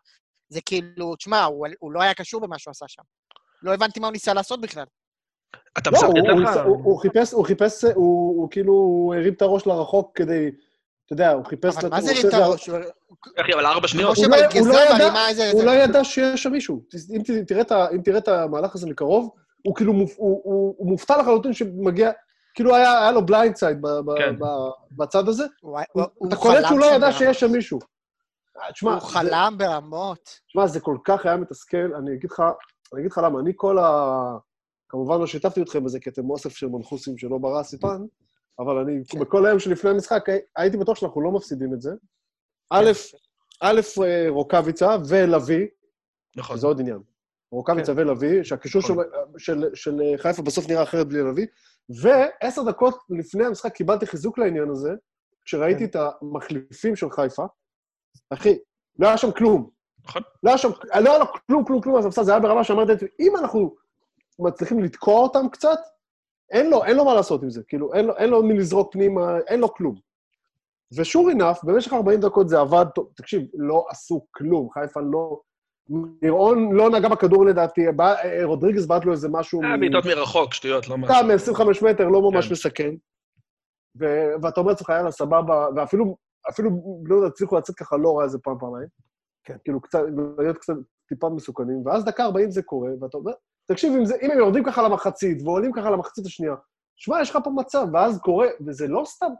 זה 0.51 0.59
כאילו, 0.65 1.15
תשמע, 1.15 1.43
הוא, 1.43 1.67
הוא 1.79 1.91
לא 1.91 2.01
היה 2.01 2.13
קשור 2.13 2.41
במה 2.41 2.59
שהוא 2.59 2.71
עשה 2.71 2.85
שם. 2.87 3.01
לא 3.63 3.73
הבנתי 3.73 3.99
מה 3.99 4.07
הוא 4.07 4.11
ניסה 4.11 4.33
לעשות 4.33 4.61
בכלל. 4.61 4.85
אתה 5.77 5.89
לא, 5.89 5.97
מסרטט 5.97 6.17
הוא- 6.17 6.31
הוא 6.31 6.41
לך? 6.41 6.55
הוא 6.65 6.83
הוא 6.83 6.99
חיפש, 6.99 7.33
הוא 7.33 7.45
חיפש, 7.45 7.83
הוא 7.83 7.93
הוא 8.41 8.47
כאילו 8.51 8.73
הוא 8.73 9.15
הרים 9.15 9.33
את 9.33 9.41
הראש 9.41 9.67
לרחוק 9.67 10.11
כדי, 10.17 10.47
אתה 11.05 11.13
יודע, 11.13 11.31
הוא 11.31 11.45
חיפש... 11.45 11.77
אבל 11.77 11.85
לת- 11.85 11.91
מה 11.91 11.97
הוא 11.97 12.05
זה 12.05 12.11
עושה 12.11 12.25
ריטה 12.27 12.37
זה- 12.37 12.45
ראש? 12.45 12.69
הוא- 12.69 12.77
אחי, 13.41 13.53
אבל 13.53 13.65
ארבע 13.65 13.87
שניות. 13.87 14.17
הוא 14.17 14.25
לא- 14.27 14.35
הוא 14.59 14.67
לא 14.67 14.73
ידע-. 14.95 15.51
הוא 15.53 15.63
לא 15.63 15.71
ידע 15.71 16.03
שיש 16.03 16.43
שם 16.43 16.51
מישהו. 16.51 16.81
אם 17.15 17.21
תראה 17.47 17.61
את 17.61 17.71
את 18.17 18.27
המהלך 18.27 18.75
הזה 18.75 18.87
מקרוב, 18.87 19.29
הוא 19.65 19.75
כאילו, 19.75 19.93
מופ- 19.93 20.15
הוא- 20.17 20.41
הוא 20.43 20.75
הוא 20.77 20.87
מופתע 20.89 21.17
לחלוטין 21.17 21.53
שמגיע, 21.53 22.11
כאילו 22.53 22.75
היה 22.75 23.11
לו 23.11 23.25
blind 23.25 23.55
side 23.55 23.77
כן. 24.17 24.35
בצד 24.91 25.27
הזה. 25.29 25.43
הוא- 25.61 25.79
הוא- 25.91 26.03
הוא 26.15 26.27
אתה 26.27 26.35
קולט 26.35 26.65
שהוא 26.67 26.79
לא 26.79 26.85
ידע. 26.85 27.11
שיש 27.11 27.39
שם 27.39 27.51
מישהו. 27.51 27.79
אה, 28.57 28.71
תשמע, 28.71 28.91
הוא 28.91 28.99
זה- 28.99 29.05
חלם 29.07 29.53
ברמות. 29.57 30.39
תשמע, 30.47 30.67
זה 30.67 30.79
כל 30.79 30.97
כך 31.03 31.25
היה 31.25 31.37
מתסכל, 31.37 31.93
אני 31.97 32.13
אגיד 32.15 32.31
לך, 32.31 32.39
אני 32.93 32.99
אגיד 33.01 33.11
לך 33.11 33.17
למה, 33.23 33.39
אני 33.39 33.51
כל 33.55 33.77
ה... 33.77 33.87
כמובן 34.89 35.19
לא 35.19 35.27
שיתפתי 35.27 35.61
אתכם 35.61 35.83
בזה, 35.83 35.99
כי 35.99 36.09
אתם 36.09 36.29
אוסף 36.29 36.49
של 36.49 36.67
מנחוסים 36.67 37.17
שלא 37.17 37.37
ברא 37.37 37.63
סיפן, 37.63 38.01
אבל 38.59 38.77
אני, 38.77 39.01
כן. 39.09 39.19
בכל 39.19 39.45
היום 39.45 39.59
שלפני 39.59 39.89
המשחק, 39.89 40.29
הי- 40.29 40.39
הייתי 40.55 40.77
בטוח 40.77 40.97
שאנחנו 40.97 41.21
לא 41.21 41.31
מפסידים 41.31 41.73
את 41.73 41.81
זה. 41.81 41.91
א', 42.69 42.91
א', 43.61 43.81
אה, 44.03 44.25
רוקאביצה 44.29 44.95
ולוי, 45.09 45.67
נכון. 46.37 46.57
זה 46.57 46.67
עוד 46.67 46.79
עניין. 46.79 46.99
רוקאביצה 47.51 47.93
ולוי, 47.95 48.43
שהקישור 48.43 48.81
של, 48.81 48.93
נכון. 48.93 49.03
של, 49.37 49.65
של 49.73 50.01
חיפה 50.17 50.41
בסוף 50.41 50.69
נראה 50.69 50.83
אחרת 50.83 51.07
בלי 51.07 51.21
לביא, 51.23 51.47
ועשר 51.89 52.63
דקות 52.63 52.97
לפני 53.09 53.45
המשחק 53.45 53.73
קיבלתי 53.73 54.05
חיזוק 54.05 54.37
לעניין 54.37 54.69
הזה, 54.69 54.91
כשראיתי 55.45 55.85
את 55.85 55.95
המחליפים 56.21 56.95
של 56.95 57.09
חיפה. 57.11 57.45
אחי, 58.30 58.58
לא 59.00 59.08
היה 59.08 59.17
שם 59.17 59.32
כלום. 59.32 59.69
נכון. 60.06 60.21
לא 60.43 60.50
היה 60.50 60.58
שם, 60.58 60.69
לא 61.04 61.10
היה 61.10 61.19
לו 61.19 61.26
כלום, 61.47 61.65
כלום, 61.65 61.82
כלום, 61.82 61.95
הספסל, 61.95 62.24
זה 62.24 62.32
היה 62.32 62.39
ברמה 62.39 62.63
שאמרתי, 62.63 63.06
אם 63.19 63.34
אנחנו 63.38 63.76
מצליחים 64.39 64.80
לתקוע 64.84 65.13
אותם 65.19 65.50
קצת, 65.52 65.80
אין 66.52 66.69
לו, 66.69 66.84
אין 66.84 66.97
לו 66.97 67.06
מה 67.06 67.13
לעשות 67.13 67.43
עם 67.43 67.50
זה. 67.50 67.62
כאילו, 67.67 67.93
אין 67.93 68.06
לו, 68.06 68.17
אין 68.17 68.30
לו 68.30 68.43
מי 68.43 68.54
לזרוק 68.58 68.93
פנימה, 68.93 69.38
אין 69.47 69.60
לו 69.60 69.74
כלום. 69.74 69.95
ושור 70.97 71.30
אינף, 71.30 71.63
במשך 71.63 71.93
40 71.93 72.19
דקות 72.19 72.50
זה 72.50 72.60
עבד 72.60 72.86
טוב. 72.95 73.10
תקשיב, 73.15 73.41
לא 73.54 73.86
עשו 73.89 74.26
כלום. 74.32 74.69
חיפה 74.74 75.00
לא... 75.12 75.39
נירון 76.21 76.71
לא 76.76 76.89
נגע 76.89 77.10
בכדור 77.10 77.45
לדעתי, 77.45 77.82
בא- 77.95 78.15
אה, 78.24 78.45
רודריגז 78.45 78.88
בעט 78.88 79.06
לו 79.06 79.12
איזה 79.12 79.30
משהו... 79.32 79.63
אה, 79.63 79.78
מ- 79.78 79.80
בעיטות 79.80 80.06
מרחוק, 80.06 80.54
שטויות, 80.54 80.88
לא 80.88 80.97
משהו. 80.97 81.15
סתם 81.15 81.28
מ-25 81.54 81.86
מטר, 81.89 82.08
לא 82.08 82.32
ממש 82.32 82.45
כן. 82.47 82.52
מסכן. 82.54 82.91
ואתה 84.41 84.60
אומר 84.60 84.69
לעצמך, 84.71 84.89
יאללה, 84.89 85.12
סבבה, 85.12 85.67
ואפילו 85.76 86.17
אפילו 86.49 86.69
בני 87.04 87.13
יהודה 87.13 87.27
הצליחו 87.27 87.58
לצאת 87.58 87.75
ככה 87.75 87.97
לא 87.97 88.17
רע 88.17 88.23
איזה 88.23 88.39
פעם, 88.39 88.60
פעמיים. 88.60 88.88
כן. 89.43 89.58
כאילו, 89.63 89.82
קצת, 89.82 89.99
להיות 90.38 90.58
קצת 90.58 90.73
טיפה 91.10 91.30
מסוכנים, 91.30 91.86
ואז 91.86 92.06
דקה 92.06 92.23
40 92.23 92.51
זה 92.51 92.62
קורה, 92.63 92.89
ואתה 93.01 93.17
אומר, 93.17 93.32
תקשיב, 93.67 93.93
אם, 93.93 94.06
זה, 94.06 94.15
אם 94.21 94.32
הם 94.32 94.38
יורדים 94.38 94.63
ככה 94.63 94.82
למחצית, 94.82 95.41
ועולים 95.41 95.71
ככה 95.73 95.89
למחצית 95.89 96.25
השנייה, 96.25 96.56
שמע, 96.95 97.21
יש 97.21 97.30
לך 97.30 97.38
פה 97.43 97.49
מצב, 97.49 97.88
ואז 97.93 98.19
קורה, 98.19 98.47
וזה 98.67 98.88
לא 98.88 99.04
סתם. 99.06 99.32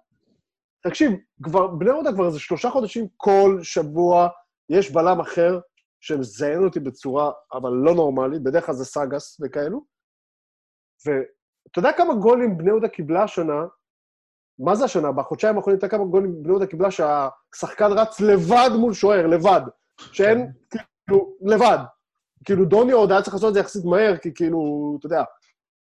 תקשיב, 0.84 1.12
כבר, 1.44 1.68
בני 1.68 1.90
יהודה 1.90 2.14
כבר 2.14 2.28
איזה 2.28 2.40
שלושה 2.40 2.70
חודשים, 2.70 3.08
כל 3.18 3.60
שבוע 3.62 4.30
יש 4.70 4.92
בלם 4.92 5.20
אחר 5.20 5.60
שמזיין 6.02 6.64
אותי 6.64 6.80
בצורה, 6.80 7.32
אבל 7.54 7.70
לא 7.70 7.96
נורמלית, 7.96 8.44
בדרך 8.44 8.66
כלל 8.66 8.76
זה 8.76 8.86
סאגס 8.86 9.42
וכאלו. 9.42 9.86
ואתה 11.06 11.80
יודע 11.80 11.92
כמה 11.98 12.14
גולים 12.14 12.58
בני 12.58 12.70
יהודה 12.70 12.88
קיבלה 12.88 13.24
השנה? 13.24 13.66
מה 14.60 14.76
זה 14.76 14.86
השנה? 14.86 15.12
בחודשיים 15.12 15.58
האחרונים, 15.58 15.78
יודע 15.78 15.88
כמה 15.88 16.06
גולים 16.06 16.44
בני 16.44 16.52
יהודה 16.52 16.66
קיבלה 16.66 16.90
שהשחקן 16.92 17.92
רץ 17.92 18.20
לבד 18.20 18.70
מול 18.80 18.94
שוער, 18.94 19.28
לבד. 19.28 19.62
שאין, 20.12 20.52
כאילו, 20.70 21.36
לבד. 21.42 21.78
כאילו, 22.46 22.66
דוני 22.66 22.92
עוד 22.92 23.12
היה 23.12 23.22
צריך 23.22 23.34
לעשות 23.34 23.50
את 23.50 23.54
זה 23.54 23.60
יחסית 23.60 23.86
מהר, 23.86 24.18
כי 24.18 24.34
כאילו, 24.34 24.60
אתה 25.00 25.06
יודע, 25.06 25.24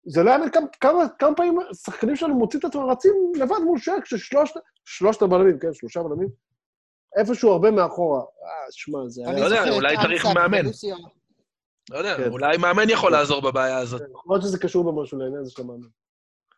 זה 0.06 0.24
לא 0.24 0.30
היה 0.30 0.50
כמה, 0.50 0.68
כמה, 0.82 1.04
כמה 1.20 1.36
פעמים 1.36 1.60
שחקנים 1.86 2.16
שלנו 2.16 2.36
מוצאים 2.36 2.60
את 2.60 2.66
עצמם 2.66 2.82
רצים 2.82 3.32
לבד 3.36 3.60
מול 3.66 3.80
שק, 3.80 4.06
ששלושת 4.06 4.56
שלושת 4.86 5.22
הבלמים, 5.22 5.60
כן, 5.60 5.74
שלושה 5.74 6.04
בלמים, 6.04 6.28
איפשהו 7.18 7.52
הרבה 7.52 7.72
מאחורה. 7.72 8.20
אה, 8.20 8.72
שמע, 8.72 9.00
זה 9.08 9.22
היה... 9.26 9.40
לא 9.40 9.46
יודע, 9.46 9.70
אולי 9.76 9.96
צריך 10.02 10.26
מאמן. 10.26 10.66
לא 11.90 11.98
יודע, 11.98 12.18
כן. 12.18 12.30
אולי 12.30 12.58
מאמן 12.58 12.90
יכול 12.90 13.12
לעזור 13.12 13.42
בבעיה 13.42 13.78
הזאת. 13.78 14.02
יכול 14.02 14.36
להיות 14.36 14.44
שזה 14.44 14.60
קשור 14.60 14.92
במשהו 14.92 15.20
לעניין 15.20 15.42
הזה 15.42 15.52
של 15.52 15.62
המאמן. 15.62 15.88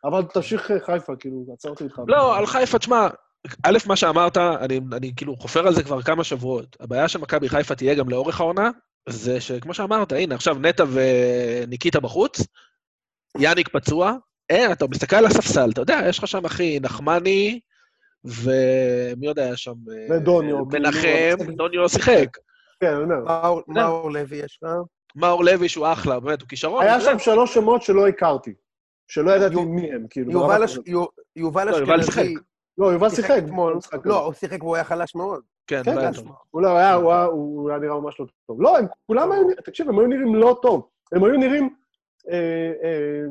אבל 0.04 0.22
תמשיך 0.22 0.70
אה, 0.70 0.76
חיפה, 0.80 1.16
כאילו, 1.16 1.44
עצרתי 1.54 1.84
איתך. 1.84 2.00
לא, 2.08 2.38
על 2.38 2.46
חיפה, 2.46 2.78
תשמע, 2.78 3.08
א', 3.64 3.78
מה 3.86 3.96
שאמרת, 3.96 4.36
אני, 4.36 4.80
אני 4.92 5.12
כאילו 5.16 5.36
חופר 5.36 5.66
על 5.66 5.74
זה 5.74 5.82
כבר 5.82 6.02
כמה 6.02 6.24
שבועות. 6.24 6.76
הבעיה 6.80 7.08
של 7.08 7.18
מכבי 7.18 7.48
חיפה 7.48 7.74
תהיה 7.74 7.94
גם 7.94 8.08
לאורך 8.08 8.40
העונה, 8.40 8.70
זה 9.08 9.40
שכמו 9.40 9.74
שאמרת, 9.74 10.12
הנה, 10.12 10.34
עכשיו 10.34 10.54
נטע 10.60 10.84
וניקיטה 10.92 12.00
בחוץ, 12.00 12.40
יאניק 13.38 13.68
פצוע, 13.68 14.12
אין, 14.50 14.72
אתה 14.72 14.86
מסתכל 14.90 15.16
על 15.16 15.26
הספסל, 15.26 15.70
אתה 15.72 15.80
יודע, 15.80 16.00
יש 16.08 16.18
לך 16.18 16.28
שם, 16.28 16.44
אחי, 16.44 16.80
נחמני, 16.82 17.60
ומי 18.24 19.26
יודע, 19.26 19.42
היה 19.44 19.56
שם... 19.56 19.72
אה, 20.10 20.16
ודוניו, 20.16 20.64
מנחם, 20.64 21.36
כאילו, 21.38 21.52
דוניו 21.56 21.88
שיחק. 21.88 22.26
כן, 22.80 22.86
אני 22.94 23.02
אומר. 23.02 23.24
מאור- 23.24 23.62
מאור 23.68 24.10
לוי 24.12 24.36
יש 24.36 24.58
לך? 24.62 24.70
מאור 25.16 25.44
לוי, 25.44 25.68
שהוא 25.68 25.86
אחלה, 25.92 26.20
באמת, 26.20 26.40
הוא 26.40 26.48
כישרון. 26.48 26.82
היה. 26.82 27.00
שם 27.00 27.18
שלוש 27.18 27.54
שמות 27.54 27.82
שלא 27.82 28.08
הכרתי. 28.08 28.54
שלא 29.12 29.30
ידעתי 29.30 29.54
יו- 29.54 29.62
מי 29.68 29.92
הם, 29.92 30.06
כאילו. 30.10 30.32
יובל 30.32 30.46
ברמה 30.48 30.64
אש- 30.64 30.72
כזאת. 30.72 30.88
יו- 30.88 31.04
יובל 31.36 31.70
לא, 31.70 31.76
יובל 31.76 32.00
אשכנזי... 32.00 32.12
שיחק. 32.32 32.42
לא, 32.78 32.86
יובל 32.92 33.08
שיחק. 33.10 33.42
במשחק 33.42 33.94
הזה. 33.94 34.08
לא, 34.08 34.24
הוא 34.24 34.32
שיחק 34.32 34.62
והוא 34.62 34.74
היה 34.74 34.84
חלש 34.84 35.14
מאוד. 35.14 35.42
כן, 35.66 35.82
כן, 35.84 35.94
לא 35.94 36.00
היה 36.00 36.12
כן. 36.12 36.16
טוב. 36.22 36.32
הוא 36.50 36.62
לא 36.62 36.76
היה, 36.76 36.94
הוא 36.94 37.12
היה- 37.12 37.24
הוא 37.24 37.70
היה 37.70 37.78
נראה 37.78 38.00
ממש 38.00 38.20
לא 38.20 38.26
טוב. 38.46 38.62
לא, 38.62 38.78
הם 38.78 38.86
כולם 39.06 39.32
היו, 39.32 39.42
תקשיב, 39.64 39.88
הם 39.88 39.98
היו 39.98 40.08
נראים 40.08 40.34
לא 40.34 40.58
טוב. 40.62 40.88
הם 41.12 41.24
היו 41.24 41.36
נראים, 41.36 41.74
אה, 42.30 42.36
אה, 42.84 43.24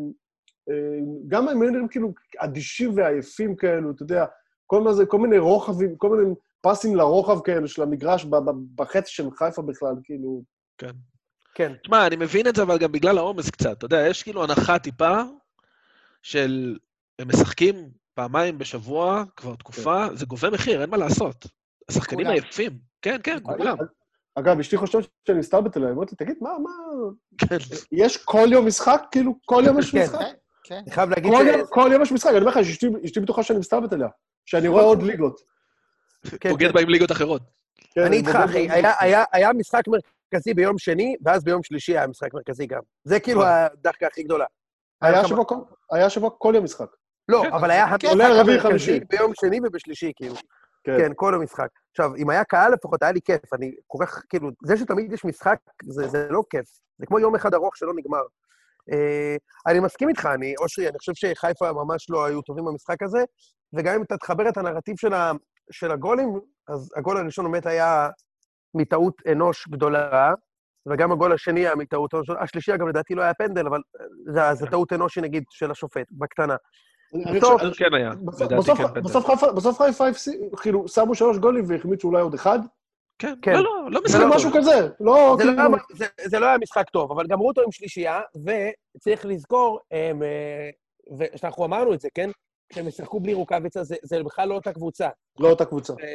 אה, 0.70 1.00
גם 1.28 1.48
הם 1.48 1.62
היו 1.62 1.72
נראים 1.72 1.88
כאילו 1.88 2.14
אדישים 2.38 2.92
ועייפים 2.98 3.56
כאלו, 3.56 3.92
אתה 3.92 4.04
יודע, 4.04 4.26
כל 4.68 5.18
מיני 5.20 5.38
רוחבים, 5.38 5.96
כל 5.98 6.10
מיני 6.10 6.34
פסים 6.62 6.96
לרוחב 6.96 7.40
כאלו 7.44 7.68
של 7.68 7.82
המגרש 7.82 8.26
בחצי 8.76 9.12
של 9.12 9.32
חיפה 9.32 9.62
בכלל, 9.62 9.94
כאילו. 10.04 10.42
כן. 11.56 11.74
תשמע, 11.84 12.08
אני 12.08 12.16
מבין 12.16 12.48
את 12.48 12.56
זה, 12.56 12.64
אבל 12.64 12.78
גם 12.78 12.92
בגלל 12.92 13.18
העומס 13.18 13.50
קצת. 13.50 13.78
אתה 13.78 13.86
יודע, 13.86 14.08
יש 14.08 14.24
כאילו 14.24 14.44
הנחה 14.44 14.80
טיפה 14.80 15.22
של... 16.22 16.78
הם 17.20 17.28
משחקים 17.28 17.76
פעמיים 18.14 18.58
בשבוע, 18.58 19.24
כבר 19.36 19.56
תקופה, 19.56 20.06
זה 20.14 20.26
גובה 20.26 20.50
מחיר, 20.50 20.82
אין 20.82 20.90
מה 20.90 20.98
לעשות. 20.98 21.46
השחקנים 21.90 22.26
כולם. 22.26 22.32
עייפים. 22.40 22.72
כן, 23.02 23.18
כן, 23.24 23.38
כולם. 23.44 23.78
אגב, 24.36 24.60
אשתי 24.60 24.78
חושבת 24.78 25.06
שאני 25.28 25.40
מסתלבט 25.40 25.76
עליה, 25.78 25.88
היא 25.90 25.96
אומרת 25.96 26.12
לי, 26.12 26.18
תגיד, 26.18 26.36
מה, 26.42 26.50
מה... 26.64 26.70
כן. 27.38 27.58
יש 27.92 28.18
כל 28.18 28.48
יום 28.52 28.68
משחק? 28.68 29.02
כאילו, 29.12 29.36
כל 29.46 29.64
יום 29.66 29.80
יש 29.80 29.92
כן. 29.92 30.04
משחק? 30.04 30.18
כן. 30.64 30.76
אני 30.76 30.92
חייב 30.92 31.10
להגיד 31.10 31.32
כל 31.32 31.44
ש... 31.46 31.48
יום- 31.58 31.68
כל 31.70 31.90
יום 31.94 32.02
יש 32.02 32.12
משחק, 32.12 32.30
אני 32.30 32.40
אומר 32.40 32.52
לך, 32.52 32.58
אשתי 33.06 33.20
בטוחה 33.20 33.44
שאני 33.44 33.60
מסתלבט 33.60 33.94
עליה. 33.94 34.08
שאני 34.46 34.68
רואה 34.68 34.84
עוד 34.84 35.04
ליגות. 35.04 35.42
כן, 36.40 36.50
בוגד 36.50 36.68
כן. 36.68 36.74
בה 36.74 36.82
עם 36.82 36.90
ליגות 36.90 37.12
אחרות. 37.12 37.42
כן, 37.94 38.02
אני 38.02 38.18
איתך, 38.18 38.36
אחי. 38.46 38.70
היה- 38.72 38.94
היה- 39.00 39.24
היה 39.34 39.54
משחק 39.54 39.82
מרכזי 39.88 40.54
ביום 40.54 40.78
שני, 40.78 41.16
ואז 41.26 41.44
ביום 41.44 41.64
שלישי 41.64 41.98
היה 41.98 42.08
משחק 42.08 42.34
מרכזי 42.34 42.66
גם. 42.66 42.80
זה 43.04 43.20
כאילו 43.20 43.44
הדחקה 43.46 44.08
הכי 44.08 44.24
גדולה. 44.24 44.46
היה 45.02 45.26
שבוע 45.28 45.46
כל- 45.46 45.56
היה 45.92 46.10
שבוע 46.10 46.30
כל 46.38 46.52
יום 46.56 46.64
משחק. 46.64 46.88
לא, 47.30 47.42
כן. 47.44 47.54
אבל 47.54 47.72
היה 47.72 47.86
עולה 48.10 48.28
על 48.28 48.40
רביעי, 48.40 48.60
חמישי. 48.60 49.00
ביום 49.10 49.32
שני 49.36 49.60
ובשלישי, 49.64 50.12
כאילו. 50.16 50.36
כן. 50.84 50.98
כן, 50.98 51.12
כל 51.16 51.36
המשחק. 51.36 51.68
עכשיו, 51.92 52.16
אם 52.16 52.30
היה 52.30 52.44
קהל 52.44 52.74
לפחות, 52.74 53.04
היה 53.04 53.12
לי 53.12 53.20
כיף. 53.22 53.54
אני 53.54 53.72
כל 53.88 54.06
כך, 54.06 54.24
כאילו, 54.30 54.50
זה 54.66 54.78
שתמיד 54.78 55.14
יש 55.14 55.26
משחק, 55.26 55.58
זה, 55.84 56.08
זה 56.08 56.28
לא 56.30 56.42
כיף. 56.50 56.66
זה 57.00 57.06
כמו 57.06 57.20
יום 57.20 57.36
אחד 57.36 57.54
ארוך 57.54 57.78
שלא 57.78 57.94
נגמר. 57.96 58.22
אה, 58.92 59.36
אני 59.68 59.80
מסכים 59.80 60.10
איתך, 60.10 60.30
אני, 60.34 60.54
אושרי, 60.62 60.88
אני 60.90 60.98
חושב 60.98 61.12
שחיפה 61.16 61.72
ממש 61.74 62.10
לא 62.10 62.26
היו 62.26 62.42
טובים 62.42 62.66
במשחק 62.66 63.04
הזה, 63.04 63.24
וגם 63.74 63.96
אם 63.96 64.02
אתה 64.04 64.18
תחבר 64.18 64.50
את 64.50 64.58
הנרטיב 64.58 64.96
של, 64.98 65.14
ה, 65.14 65.32
של 65.72 65.92
הגולים, 65.92 66.40
אז 66.68 66.90
הגול 66.98 67.18
הראשון 67.18 67.52
באמת 67.52 67.66
היה 67.66 68.10
מטעות 68.74 69.22
אנוש 69.32 69.68
גדולה, 69.68 70.34
וגם 70.90 71.12
הגול 71.12 71.34
השני 71.34 71.60
היה 71.60 71.76
מטעות 71.76 72.14
אנוש, 72.14 72.30
השלישי, 72.40 72.74
אגב, 72.74 72.88
לדעתי 72.88 73.16
לא 73.16 73.22
היה 73.22 73.34
פנדל, 73.34 73.68
אבל 73.68 73.80
זה, 74.34 74.42
זה 74.54 74.68
טעות 74.68 74.94
אנושי, 74.94 75.22
נגיד, 75.22 75.44
של 75.50 75.72
השופט, 75.72 76.08
בקטנה. 76.12 76.56
כן 77.78 77.90
בסוף- 78.26 78.78
כן. 78.96 79.02
בסוף 79.56 79.82
חיפה- 79.82 80.04
כאילו, 80.62 80.88
שמו 80.88 81.16
שלוש 81.16 81.38
גולים 81.38 81.64
והחמיצו 81.68 82.08
אולי 82.08 82.22
עוד 82.22 82.34
אחד. 82.34 82.60
כן, 83.20 83.34
כן. 83.42 83.54
לא, 83.54 83.64
לא, 83.64 83.92
לא 83.92 84.00
זה 84.08 84.18
משחק 84.18 84.36
משהו 84.36 84.52
טוב. 84.52 84.60
כזה, 84.62 84.72
לא 85.00 85.36
זה, 85.40 85.46
לא 85.46 85.52
כאילו... 85.52 85.62
היה, 85.76 85.84
זה, 85.96 86.06
זה 86.26 86.40
לא 86.40 86.46
היה 86.46 86.58
משחק 86.58 86.90
טוב, 86.90 87.12
אבל 87.12 87.28
גמרו 87.28 87.48
אותו 87.48 87.62
עם 87.62 87.72
שלישייה, 87.72 88.22
וצריך 88.96 89.26
לזכור, 89.26 89.80
הם, 89.92 90.24
אה, 90.24 90.70
ושאנחנו 91.20 91.66
אמרנו 91.66 91.94
את 91.94 92.02
זה, 92.02 92.08
כן? 92.14 92.30
כשהם 92.70 92.88
ישחקו 92.88 93.20
בלי 93.20 93.34
רוקאביצה, 93.34 93.84
זה, 93.84 93.96
זה 94.04 94.24
בכלל 94.24 94.48
לא 94.50 94.54
אותה 94.56 94.74
קבוצה. 94.74 95.10
לא 95.40 95.50
אותה 95.50 95.66
קבוצה. 95.66 95.94
אה, 95.94 96.08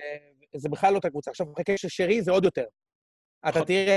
זה 0.57 0.68
בכלל 0.68 0.90
לא 0.90 0.96
אותה 0.96 1.11
קבוצה. 1.11 1.31
עכשיו, 1.31 1.46
חכה 1.59 1.72
ששרי 1.76 2.22
זה 2.22 2.31
עוד 2.31 2.44
יותר. 2.44 2.64
אתה 3.40 3.48
נכון. 3.48 3.62
תראה, 3.64 3.96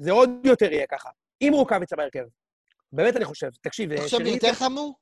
זה 0.00 0.10
עוד 0.10 0.30
יותר 0.44 0.72
יהיה 0.72 0.86
ככה. 0.86 1.10
עם 1.40 1.52
רוקאביצה 1.52 1.96
בהרכב. 1.96 2.24
באמת 2.92 3.16
אני 3.16 3.24
חושב. 3.24 3.48
תקשיב, 3.60 3.92
אתה 3.92 4.00
אה, 4.00 4.04
חושב 4.04 4.18
שרי... 4.18 4.30
יותר 4.30 4.52
חמור? 4.52 4.94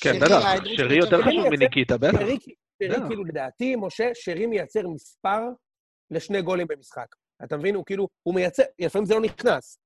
כן, 0.00 0.12
שרי, 0.12 0.20
בטח, 0.20 0.64
שרי 0.76 0.96
יותר? 0.96 1.22
חשוב 1.22 1.48
מניקיטה, 1.50 1.98
בטח. 1.98 2.18
שרי, 2.18 2.38
שרי. 2.82 3.08
כאילו, 3.08 3.24
לדעתי, 3.24 3.76
משה, 3.76 4.10
שרי 4.14 4.46
מייצר 4.46 4.88
מספר 4.88 5.40
לשני 6.10 6.42
גולים 6.42 6.66
במשחק. 6.66 7.06
אתה 7.44 7.56
מבין? 7.56 7.74
הוא 7.74 7.84
כאילו, 7.86 8.08
הוא 8.22 8.34
מייצר, 8.34 8.62
לפעמים 8.78 9.06
זה 9.06 9.14
לא 9.14 9.20
נכנס. 9.20 9.78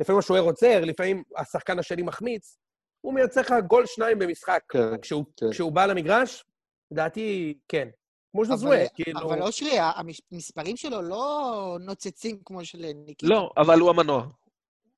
לפעמים 0.00 0.18
השוער 0.18 0.42
עוצר, 0.42 0.80
לפעמים 0.80 1.22
השחקן 1.36 1.78
השני 1.78 2.02
מחמיץ. 2.02 2.58
הוא 3.00 3.14
מייצר 3.14 3.40
לך 3.40 3.54
גול 3.66 3.86
שניים 3.86 4.18
במשחק. 4.18 4.60
כן, 4.68 5.00
כשהוא, 5.02 5.24
כן. 5.36 5.50
כשהוא 5.50 5.72
בא 5.72 5.86
למגרש, 5.86 6.44
לדעתי, 6.90 7.58
כן. 7.68 7.88
כמו 8.44 8.44
אבל- 8.44 8.56
ז'זואה, 8.56 8.86
כאילו... 8.94 9.20
אבל 9.20 9.42
אושרי, 9.42 9.70
המספרים 10.32 10.76
שלו 10.76 11.02
לא 11.02 11.76
נוצצים 11.80 12.38
כמו 12.44 12.64
של 12.64 12.86
ניקיטה. 13.06 13.26
לא, 13.34 13.50
אבל 13.56 13.80
הוא 13.80 13.90
המנוע. 13.90 14.26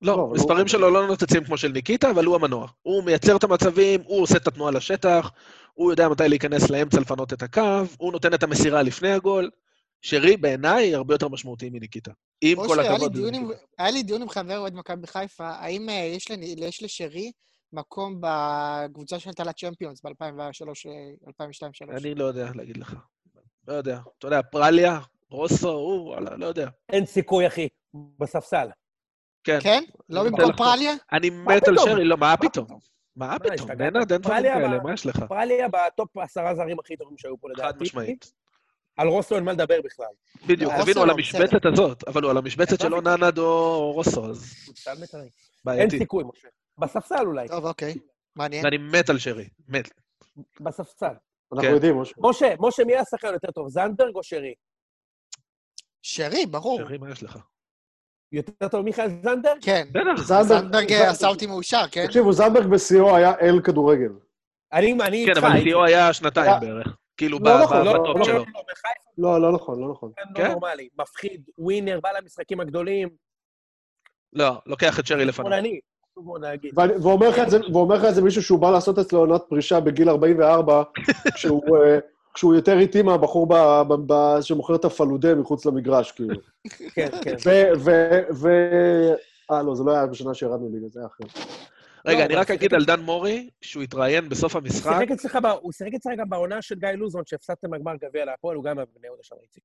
לא, 0.03 0.17
לא, 0.17 0.25
אבל 0.25 0.35
מספרים 0.35 0.59
הוא- 0.61 0.69
שלו 0.69 0.91
לא 0.91 1.07
נוצצים 1.07 1.45
כמו 1.45 1.57
של 1.59 1.69
ניקיטה, 1.73 2.11
אבל 2.11 2.25
הוא 2.25 2.35
המנוע. 2.35 2.67
הוא 2.83 3.05
מייצר 3.05 3.37
את 3.37 3.45
המצבים, 3.45 4.01
הוא 4.07 4.23
עושה 4.23 4.37
את 4.37 4.47
התנועה 4.47 4.71
לשטח, 4.73 5.31
הוא 5.75 5.93
יודע 5.93 6.09
מתי 6.09 6.29
להיכנס 6.29 6.71
לאמצע 6.71 7.01
לפנות 7.01 7.33
את 7.33 7.43
הקו, 7.43 7.63
הוא 7.99 8.13
נותן 8.13 8.35
את 8.35 8.43
המסירה 8.43 8.83
לפני 8.83 9.13
הגול. 9.13 9.51
שרי 10.03 10.37
בעיניי 10.37 10.95
הרבה 10.95 11.15
יותר 11.15 11.29
משמעותי 11.29 11.71
מניקיטה. 11.71 12.11
עם 12.41 12.57
כל 12.67 12.81
הכבוד. 12.81 13.17
היה 13.79 13.91
לי 13.91 14.03
דיון 14.03 14.23
עם 14.23 14.29
חבר 14.29 14.59
אוהד 14.59 14.75
מכבי 14.75 15.07
חיפה, 15.07 15.49
האם 15.49 15.89
אה, 15.89 16.15
יש 16.59 16.83
לשרי 16.83 17.33
מקום 17.73 18.21
בקבוצה 18.21 19.19
שעלתה 19.19 19.45
לצ'מפיונס 19.45 20.01
ב-2003-2002-2003? 20.05 21.97
אני 21.97 22.15
לא 22.15 22.25
יודע 22.25 22.51
להגיד 22.55 22.77
לך. 22.77 22.95
לא 23.69 23.73
יודע. 23.73 23.99
אתה 24.19 24.27
יודע, 24.27 24.43
פרליה, 24.43 24.99
רוסו, 25.31 25.71
הוא, 25.71 26.09
וואלה, 26.09 26.37
לא 26.37 26.47
יודע. 26.47 26.69
אין 26.89 27.07
סיכוי, 27.07 27.47
אחי, 27.47 27.69
בספסל. 28.19 28.69
כן. 29.45 29.59
כן? 29.63 29.83
לא 30.09 30.25
במקום. 30.25 30.53
פרליה? 30.57 30.93
אני 31.13 31.31
מת 31.31 31.69
על? 31.69 31.79
שרי, 31.79 32.05
לא, 32.05 32.17
מה 32.17 32.27
מה 32.31 32.37
פתאום? 32.37 32.67
מה 33.17 33.39
פתאום? 33.39 33.71
נהנה, 33.71 33.99
אין 33.99 34.19
דברים 34.19 34.43
כאלה, 34.43 34.79
ב- 34.79 34.83
מה 34.83 34.95
יש 34.95 35.07
לך? 35.07 35.25
פרליה 35.29 35.69
בטופ 35.69 36.17
עשרה 36.19 36.55
זרים 36.55 36.79
הכי 36.79 36.97
טובים 36.97 37.19
שהיו 37.19 37.41
פה, 37.41 37.49
לדעתי. 37.51 37.75
חד 37.79 37.83
משמעית. 37.83 38.33
על 38.97 39.09
רוסו 39.09 39.35
אין 39.37 39.45
מה 39.45 39.53
לדבר 39.53 39.81
בכלל. 39.85 40.07
בדיוק, 40.47 40.73
תבינו 40.83 41.01
על 41.03 41.09
לא, 41.09 41.13
המשבצת 41.13 41.67
הזאת, 41.73 42.09
אבל 42.09 42.23
הוא 42.23 42.31
על 42.31 42.37
המשבצת 42.37 42.81
של 42.81 42.95
או 42.95 43.01
בסדר. 43.01 43.17
ננד 43.17 43.39
או 43.39 43.93
רוסו, 43.93 44.31
אז. 44.31 44.55
אין. 45.69 45.91
סיכוי, 45.91 46.25
משה. 46.25 46.49
בספסל 46.79 47.27
אולי, 47.27 47.49
טוב, 47.49 47.65
אוקיי. 47.65 47.95
מעניין. 48.37 48.65
ואני 48.65 48.79
מת 48.79 49.11
על 49.11 49.19
שרי, 49.19 49.49
מת. 49.69 49.91
בספסל. 50.61 51.15
אנחנו 51.53 51.69
כן. 51.69 51.75
יודעים, 51.75 52.01
משה. 52.01 52.15
משה, 52.19 52.55
משה, 52.59 52.85
מי 52.85 52.97
השחקן 52.97 53.33
יותר 53.33 53.51
טוב, 53.51 53.69
זנדברג 53.69 54.15
או 54.15 54.23
שרי? 54.23 54.55
שרי, 56.03 56.47
ברור. 56.47 56.79
שרי, 56.79 56.99
מה 56.99 57.11
יש 57.11 57.23
לך? 57.23 57.39
יותר 58.33 58.69
טוב 58.69 58.81
מיכאל 58.85 59.09
זנדברג? 59.23 59.59
כן. 59.65 59.89
בטח. 59.93 60.23
זנדברג 60.43 60.93
אה, 60.93 61.11
עשה 61.11 61.29
אותי 61.29 61.47
מאושר, 61.47 61.83
כן? 61.93 62.07
תקשיבו, 62.07 62.33
זנדברג 62.33 62.67
בשיאו 62.67 63.17
היה 63.17 63.33
אל 63.41 63.61
כדורגל. 63.65 64.13
אני 64.73 64.93
אני 64.93 65.25
כן, 65.25 65.31
איתך, 65.31 65.39
אבל 65.39 65.53
הייתי. 65.53 65.69
שיאו 65.69 65.85
היה 65.85 66.13
שנתיים 66.13 66.51
היה- 66.51 66.61
בערך. 66.61 66.97
כאילו, 67.17 67.39
לא 67.39 67.63
נכון, 67.63 67.77
לא, 67.77 67.85
לא, 67.85 67.93
בטופ 68.03 68.17
לא, 68.19 68.25
שלו. 68.25 68.35
לא, 68.39 68.45
לא, 69.19 69.41
לא, 69.41 69.43
לא 69.43 69.53
נכון, 69.53 69.81
לא 69.81 69.91
נכון. 69.91 70.13
כן? 70.35 70.43
לא 70.43 70.49
נורמלי, 70.49 70.89
מפחיד, 70.99 71.43
ווינר, 71.59 72.01
בא 72.01 72.09
למשחקים 72.19 72.61
הגדולים, 72.61 73.09
לא, 74.33 74.51
לוקח 74.67 75.01
את 75.01 75.07
שרי 75.07 75.25
לפניו. 75.25 75.51
חשוב 76.19 76.27
מאוד 76.27 76.43
להגיד. 76.43 76.73
ואומר 77.03 77.29
לך 77.29 77.39
את 77.39 77.51
זה- 77.51 77.59
ואומר 77.73 77.95
לך 77.97 78.05
את 78.05 78.15
זה 78.15 78.23
מישהו 78.23 78.43
שהוא 78.43 78.59
בא 78.59 78.71
לעשות 78.71 78.99
אצלו 78.99 79.19
עונת 79.19 79.43
פרישה 79.49 79.81
בגיל 79.81 80.09
44, 80.09 80.83
כשהוא, 81.35 81.63
אה, 81.77 81.99
כשהוא 82.35 82.55
יותר 82.55 82.79
איטי 82.79 83.03
מהבחור 83.03 83.47
ב- 83.49 83.83
ב- 83.89 84.13
ב- 84.13 84.41
שמוכר 84.41 84.75
את 84.75 84.85
הפלודה 84.85 85.35
מחוץ 85.35 85.67
למגרש, 85.67 86.13
כאילו. 86.13 86.35
כן, 86.95 87.09
כן. 87.23 87.35
ו... 87.45 87.51
ו... 87.79 87.91
ו... 88.35 88.49
אה, 89.51 89.63
לא, 89.63 89.75
זה 89.75 89.85
לא 89.85 89.93
היה 89.93 90.07
בשנה 90.07 90.35
שירדנו 90.35 90.69
ליגה, 90.73 90.89
זה 90.89 91.01
היה 91.01 91.07
אחר. 91.07 91.25
רגע, 92.07 92.19
לא, 92.19 92.25
אני 92.25 92.35
רק 92.35 92.51
אגיד 92.51 92.75
על 92.75 92.85
דן 92.85 93.01
מורי, 93.01 93.51
שהוא 93.61 93.83
התראיין 93.83 94.29
בסוף 94.29 94.57
המשחק. 94.57 94.87
הוא 95.61 95.73
שיחק 95.73 95.93
אצלך 95.95 96.13
גם 96.19 96.29
בעונה 96.29 96.63
של 96.63 96.75
גיא 96.75 96.89
לוזון, 96.89 97.23
שהפסדתם 97.27 97.71
בגמר 97.71 97.93
גביע 98.03 98.25
להפועל, 98.25 98.57
הוא 98.57 98.65
גם 98.65 98.79
היה 98.79 98.85
בבני 98.95 99.07
יהודה 99.07 99.23
שם, 99.23 99.37
איציק. 99.43 99.63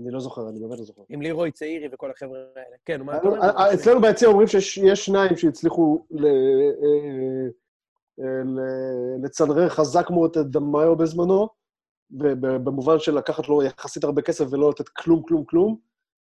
אני 0.00 0.10
לא 0.10 0.20
זוכר, 0.20 0.48
אני 0.48 0.60
באמת 0.60 0.78
לא 0.78 0.84
זוכר. 0.84 1.02
עם 1.08 1.22
לירוי 1.22 1.52
צעירי 1.52 1.88
וכל 1.92 2.10
החבר'ה 2.10 2.38
האלה. 2.56 2.76
כן, 2.84 3.02
מה 3.02 3.16
אתה 3.16 3.26
אה, 3.28 3.32
אומר? 3.32 3.42
אה, 3.42 3.74
אצלנו 3.74 4.00
ביציע 4.00 4.28
אומרים 4.28 4.46
שיש 4.48 4.78
יש 4.78 5.06
שניים 5.06 5.36
שהצליחו 5.36 6.04
ל- 6.10 6.26
אה, 6.26 8.24
ל- 8.44 9.24
לצנרר 9.24 9.68
חזק 9.68 10.10
מאוד 10.10 10.36
את 10.38 10.46
דמאיו 10.46 10.96
בזמנו, 10.96 11.48
במובן 12.64 12.98
של 12.98 13.14
לקחת 13.18 13.48
לו 13.48 13.62
יחסית 13.62 14.04
הרבה 14.04 14.22
כסף 14.22 14.44
ולא 14.50 14.70
לתת 14.70 14.88
כלום, 14.88 15.22
כלום, 15.22 15.44
כלום. 15.44 15.76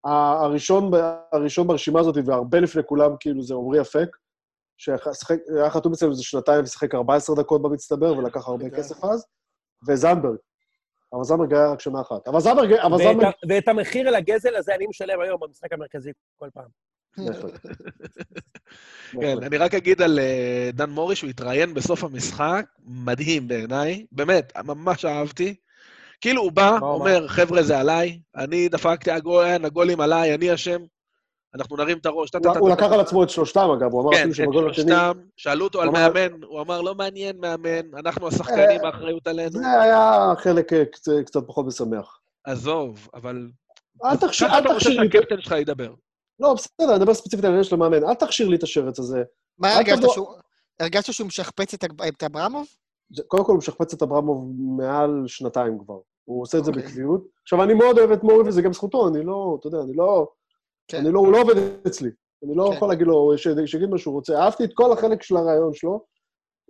הראשון, 0.05 0.91
הראשון 1.33 1.67
ברשימה 1.67 2.01
הזאת, 2.01 2.17
והרבה 2.25 2.61
לפני 2.61 2.83
כולם, 2.87 3.11
כאילו, 3.21 3.43
זה 3.43 3.55
עמרי 3.55 3.81
אפק, 3.81 4.17
שהיה 4.79 5.71
חתום 5.71 5.93
אצלנו 5.93 6.13
איזה 6.13 6.23
שנתיים 6.23 6.65
ושיחק 6.65 6.95
14 6.95 7.37
דקות 7.37 7.63
במצטבר 7.63 8.19
ולקח 8.19 8.49
הרבה 8.49 8.65
לגמרי. 8.65 8.79
כסף 8.83 9.05
אז, 9.05 9.27
וזנברג. 9.89 10.37
אבל 11.13 11.25
זנברג 11.25 11.55
היה 11.55 11.69
רק 11.69 11.81
שנה 11.81 12.01
אחת. 12.01 12.29
אבל 12.29 12.41
זנברג... 12.41 12.73
אבל 12.73 12.97
ואת 13.49 13.69
המחיר 13.69 14.09
על 14.09 14.15
הגזל 14.15 14.57
הזה 14.57 14.75
אני 14.75 14.87
משלם 14.87 15.21
היום 15.21 15.41
במשחק 15.41 15.73
המרכזי 15.73 16.11
כל 16.37 16.49
פעם. 16.55 16.69
בהחלט. 17.19 17.61
כן. 19.21 19.43
אני 19.43 19.57
רק 19.57 19.75
אגיד 19.75 20.03
על 20.03 20.19
אה, 20.19 20.71
דן 20.73 20.91
מורי 20.91 21.17
שהוא 21.17 21.31
התראיין 21.31 21.75
בסוף 21.75 22.05
המשחק, 22.05 22.67
מדהים 22.87 23.49
בעיניי, 23.49 24.07
באמת, 24.13 24.53
ממש 24.65 25.05
אהבתי. 25.05 25.55
כאילו 26.21 26.43
הוא 26.43 26.53
בא, 26.53 26.79
אומר, 26.83 27.29
חבר'ה, 27.29 27.63
זה 27.63 27.79
עליי, 27.79 28.21
אני 28.37 28.69
דפקתי 28.69 29.11
הגול, 29.11 29.47
הגולים 29.65 30.01
עליי, 30.01 30.35
אני 30.35 30.55
אשם, 30.55 30.81
אנחנו 31.55 31.77
נרים 31.77 31.99
את 31.99 32.07
הראש. 32.07 32.29
הוא- 32.45 32.59
הוא 32.59 32.71
לקח 32.71 32.93
על 32.93 33.01
עצמו 33.01 33.23
את 33.23 33.31
שלושתם, 33.31 33.69
אגב, 33.79 33.93
הוא 33.93 34.03
אמר 34.03 34.11
כן, 34.11 34.17
אפילו 34.19 34.31
את 34.31 34.35
שבגול 34.37 34.71
השני... 34.71 34.85
שלושתם, 34.85 35.13
שאלו 35.37 35.65
אותו 35.65 35.83
על 35.83 35.91
מאמן, 35.91 36.43
הוא 36.43 36.61
אמר, 36.61 36.81
לא 36.81 36.95
מעניין 36.95 37.41
מאמן, 37.41 37.95
אנחנו 37.95 38.29
השחקנים, 38.29 38.81
אה, 38.83 38.87
האחריות 38.87 39.27
עלינו. 39.27 39.51
זה 39.59 39.83
היה 39.83 40.33
חלק 40.39 40.73
אה, 40.73 40.85
קצת- 40.85 41.13
קצת 41.27 41.41
פחות 41.47 41.67
משמח. 41.67 42.19
עזוב, 42.45 43.09
אבל... 43.15 43.49
אל 44.05 44.17
תכשיר, 44.17 44.49
ככה 44.49 44.59
אל 44.59 44.63
אתה 44.63 44.73
רוצה 44.73 44.85
תכשיר 44.85 45.01
לי... 45.01 45.07
את- 45.07 45.13
שהקפטן 45.13 45.41
שלך 45.41 45.53
ידבר. 45.53 45.95
לא, 46.41 46.55
בסדר, 46.55 46.91
אני 46.91 46.99
מדבר 46.99 47.15
ספציפית 47.15 47.45
על 47.45 47.51
העניין 47.51 47.65
של 47.65 47.75
המאמן. 47.75 48.05
אל 48.05 48.15
תכשיר 48.15 48.49
לי 48.49 48.57
את 48.57 48.63
השרץ 48.63 48.99
הזה. 48.99 49.23
מה 49.59 49.75
הרגשת 49.75 50.03
שהוא... 50.13 50.27
הרגשת 50.81 51.13
שהוא 51.13 51.27
משכפץ 51.27 51.75
את 51.75 51.85
את 52.09 52.23
אברמוב? 52.23 52.67
קודם 53.27 53.45
כל, 53.45 53.53
הוא 53.53 53.59
משכפץ 53.59 53.93
את 53.95 54.03
אברמוב 54.03 54.53
מעל 54.79 55.25
שנתיים 55.27 55.79
כבר. 55.85 55.99
הוא 56.25 56.43
עושה 56.43 56.59
את 56.59 56.65
זה 56.65 56.71
אוקיי. 56.71 56.83
בקביעות. 56.87 57.25
עכשיו, 57.43 57.63
אני 57.63 57.75
מאוד 57.75 57.99
אוהב 57.99 58.11
את 58.11 58.23
מורי, 58.23 58.49
וזה 58.49 58.63
גם 58.63 58.73
זכותו, 58.73 59.09
אני 59.09 59.25
לא, 59.25 59.57
אתה 59.61 59.67
יודע, 59.67 59.79
אני 59.81 59.93
לא... 59.97 60.29
כן. 60.91 60.99
אני 60.99 61.13
לא, 61.13 61.19
הוא 61.19 61.33
לא 61.33 61.41
עובד 61.41 61.55
אצלי. 61.87 62.11
אני 62.45 62.55
לא 62.55 62.69
כן. 62.71 62.77
יכול 62.77 62.89
להגיד 62.89 63.07
לו, 63.07 63.33
שיגיד 63.67 63.91
מה 63.91 63.99
שהוא 63.99 64.15
רוצה. 64.15 64.39
אהבתי 64.39 64.65
את 64.65 64.71
כל 64.75 64.93
החלק 64.93 65.23
של 65.23 65.37
הרעיון 65.37 65.75
שלו. 65.75 66.05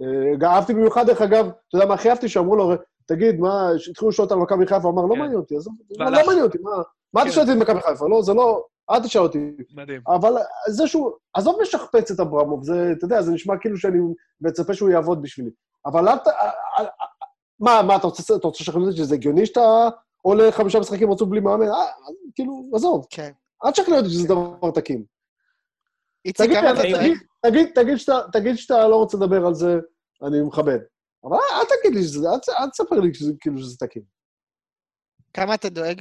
אה, 0.02 0.48
אהבתי 0.48 0.74
במיוחד, 0.74 1.06
דרך 1.06 1.22
אגב, 1.22 1.46
אתה 1.46 1.76
יודע 1.76 1.86
מה 1.86 1.94
הכי 1.94 2.10
אהבתי? 2.10 2.28
שאמרו 2.28 2.56
לו, 2.56 2.72
תגיד, 3.06 3.40
מה, 3.40 3.70
התחילו 3.90 4.08
לשאול 4.08 4.24
אותה 4.24 4.34
על 4.34 4.40
מכבי 4.40 4.66
חיפה, 4.66 4.88
הוא 4.88 4.92
אמר, 4.92 5.02
לא 5.02 5.14
כן. 5.14 5.20
מעניין 5.20 5.38
אותי, 5.38 5.56
עזוב, 5.56 5.74
לא. 5.98 6.10
מעניין 6.10 6.42
אותי, 6.42 6.58
מה 6.62 6.70
מה 7.12 7.22
אתה 7.22 7.28
כן. 7.28 7.34
שואל 7.34 7.46
אותי 7.46 7.58
במכבי 7.58 7.80
חיפה? 7.80 8.08
לא, 8.08 8.22
זה 8.22 8.34
לא, 8.34 8.64
אל 8.90 9.02
תשאל 9.02 9.22
אותי. 9.22 9.50
מדהים. 9.74 10.00
אבל 10.08 10.32
זה 10.68 10.86
שהוא, 10.86 11.10
עזוב 11.34 11.60
לשכפץ 11.60 12.10
את 12.10 12.20
אברמוב, 12.20 12.64
זה, 12.64 12.92
אתה 12.92 13.04
יודע, 13.04 13.22
זה 13.22 13.32
נשמע 13.32 13.56
כאילו 13.60 13.76
שאני 13.76 13.98
מצפה 14.40 14.74
שהוא 14.74 14.90
יעבוד 14.90 15.22
בשבילי. 15.22 15.50
אבל 15.86 16.08
אל 16.08 16.18
ת... 16.18 16.28
אה, 16.28 16.84
מה, 17.60 17.82
מה, 17.82 17.96
אתה 17.96 18.06
רוצה 18.06 18.34
לשכנע 18.60 18.84
אותי 18.84 18.96
שזה 18.96 19.14
הגיוני 19.14 19.46
שאתה 19.46 19.88
עולה 20.22 20.52
חמישה 20.52 20.80
משחקים 20.80 21.10
רצוף 21.10 21.28
בלי 21.28 21.40
מאמן? 21.40 21.68
אה, 21.68 21.86
כאילו, 22.34 22.70
עזוב, 22.74 23.06
כן. 23.10 23.30
אל 23.64 23.70
תשכנע 23.70 23.96
אותי 23.96 24.08
שזה 24.10 24.28
דבר 24.28 24.70
תקין. 24.74 25.04
איציק, 26.24 26.46
תגיד, 26.46 26.58
כמה 26.60 26.70
אתה 26.72 26.80
תגיד, 26.82 26.96
צריך? 26.96 27.22
תגיד, 27.46 27.68
תגיד, 27.74 27.96
שאתה, 27.96 28.20
תגיד 28.32 28.56
שאתה 28.56 28.88
לא 28.88 28.96
רוצה 28.96 29.16
לדבר 29.16 29.46
על 29.46 29.54
זה, 29.54 29.76
אני 30.22 30.42
מכבד. 30.42 30.78
אבל 31.24 31.36
אל 31.36 31.64
תגיד 31.64 31.94
לי 31.98 32.02
שזה, 32.02 32.28
אל, 32.60 32.70
תספר 32.70 32.96
לי 33.00 33.14
שזה, 33.14 33.32
כאילו 33.40 33.58
שזה 33.58 33.76
תקין. 33.78 34.02
כמה 35.34 35.54
אתה 35.54 35.68
דואג? 35.68 36.00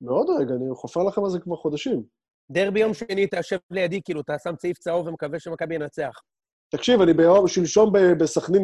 מאוד 0.00 0.26
רגע, 0.40 0.54
אני 0.54 0.74
חופר 0.74 1.02
לכם 1.02 1.24
על 1.24 1.30
זה 1.30 1.38
כבר 1.40 1.56
חודשים. 1.56 2.02
דרבי 2.50 2.80
יום 2.80 2.94
שני, 2.94 3.24
אתה 3.24 3.36
יושב 3.36 3.56
לידי, 3.70 4.00
כאילו, 4.04 4.20
אתה 4.20 4.36
שם 4.44 4.56
צעיף 4.56 4.78
צהוב 4.78 5.06
ומקווה 5.06 5.38
שמכבי 5.40 5.74
ינצח. 5.74 6.20
תקשיב, 6.68 7.00
אני 7.00 7.14
ביום, 7.14 7.48
שלשום 7.48 7.92
ב- 7.92 8.22
בסכנין 8.22 8.62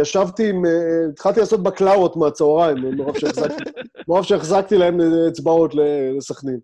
ישבתי 0.00 0.50
עם... 0.50 0.66
אה, 0.66 0.70
התחלתי 1.12 1.40
לעשות 1.40 1.62
בקלאות 1.62 2.16
מהצהריים, 2.16 2.76
מרוב 2.96 3.18
שהחזקתי, 3.18 3.62
מרוב 4.08 4.22
שהחזקתי 4.24 4.76
להם 4.76 5.00
אה, 5.00 5.28
אצבעות 5.28 5.74
ל- 5.74 6.16
לסכנין. 6.16 6.60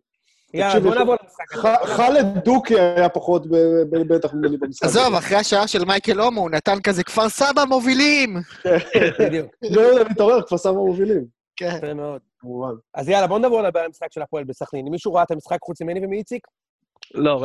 יאללה, 0.55 0.81
בוא 0.81 0.95
נעבור 0.95 1.17
למשחק. 1.23 1.69
חאלד 1.87 2.27
דוקי 2.45 2.81
היה 2.81 3.09
פחות 3.09 3.47
ב- 3.47 3.83
ב- 3.91 4.15
בטח 4.15 4.35
ממני 4.35 4.57
במשחק. 4.57 4.85
עזוב, 4.85 5.15
אחרי 5.15 5.37
השער 5.37 5.67
של 5.67 5.85
מייקל 5.85 6.21
הומו, 6.21 6.41
הוא 6.41 6.51
נתן 6.51 6.81
כזה 6.81 7.05
כפר 7.05 7.29
סבא 7.29 7.65
מובילים! 7.69 8.37
בדיוק, 9.21 9.47
לא 9.71 9.81
יודע, 9.81 10.05
מתעורר, 10.11 10.43
כפר 10.43 10.59
סבא 10.59 10.73
מובילים, 10.73 11.25
כן. 11.57 11.75
יפה 11.77 11.95
מאוד. 11.95 12.21
כמובן. 12.39 12.73
אז 12.95 13.09
יאללה, 13.09 13.27
בוא 13.27 13.39
נדבר 13.39 13.63
לדבר 13.63 13.81
על 13.81 13.87
המשחק 13.87 14.13
של 14.13 14.23
הפועל 14.23 14.45
בסכנין. 14.45 14.89
מישהו 14.89 15.15
ראה 15.15 15.23
את 15.23 15.31
המשחק 15.31 15.59
חוץ 15.63 15.83
ממני 15.83 16.05
ומאיציק? 16.05 16.47
לא, 17.15 17.45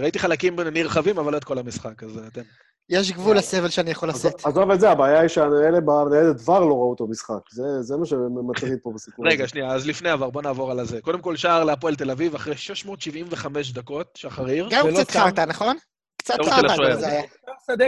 ראיתי 0.00 0.18
חלקים 0.18 0.60
נרחבים, 0.60 1.18
אבל 1.18 1.32
לא 1.32 1.36
את 1.36 1.44
כל 1.44 1.58
המשחק, 1.58 2.02
אז 2.02 2.20
אתם... 2.26 2.40
יש 2.88 3.12
גבול 3.12 3.36
לסבל 3.36 3.68
שאני 3.68 3.90
יכול 3.90 4.08
לשאת. 4.08 4.46
עזוב 4.46 4.70
את 4.70 4.80
זה, 4.80 4.90
הבעיה 4.90 5.20
היא 5.20 5.28
שהאלה 5.28 5.80
בניידת 5.80 6.36
דבר 6.36 6.60
לא 6.60 6.74
ראו 6.74 6.90
אותו 6.90 7.06
משחק. 7.06 7.50
זה- 7.50 7.82
זה 7.82 7.96
מה 7.96 8.06
שמטריד 8.06 8.78
פה 8.82 8.92
בסיפור 8.94 9.26
הזה. 9.26 9.34
רגע, 9.34 9.48
שנייה, 9.48 9.72
אז 9.74 9.86
לפני 9.86 10.10
עבר, 10.10 10.30
בוא 10.30 10.42
נעבור 10.42 10.70
על 10.70 10.78
הזה. 10.80 11.00
קודם 11.00 11.20
כל, 11.20 11.36
שער 11.36 11.64
להפועל 11.64 11.96
תל 11.96 12.10
אביב, 12.10 12.34
אחרי 12.34 12.56
675 12.56 13.72
דקות, 13.72 14.06
שחר 14.16 14.46
הירש. 14.46 14.72
גם 14.72 14.86
ולא 14.86 15.00
קצת 15.04 15.12
שם. 15.12 15.18
חרטא, 15.20 15.40
נכון? 15.40 15.76
קצת 16.18 16.34
של 16.44 16.50
חרטא 16.50 16.96
זה 16.96 17.06
היה. 17.08 17.22
שדה. 17.66 17.84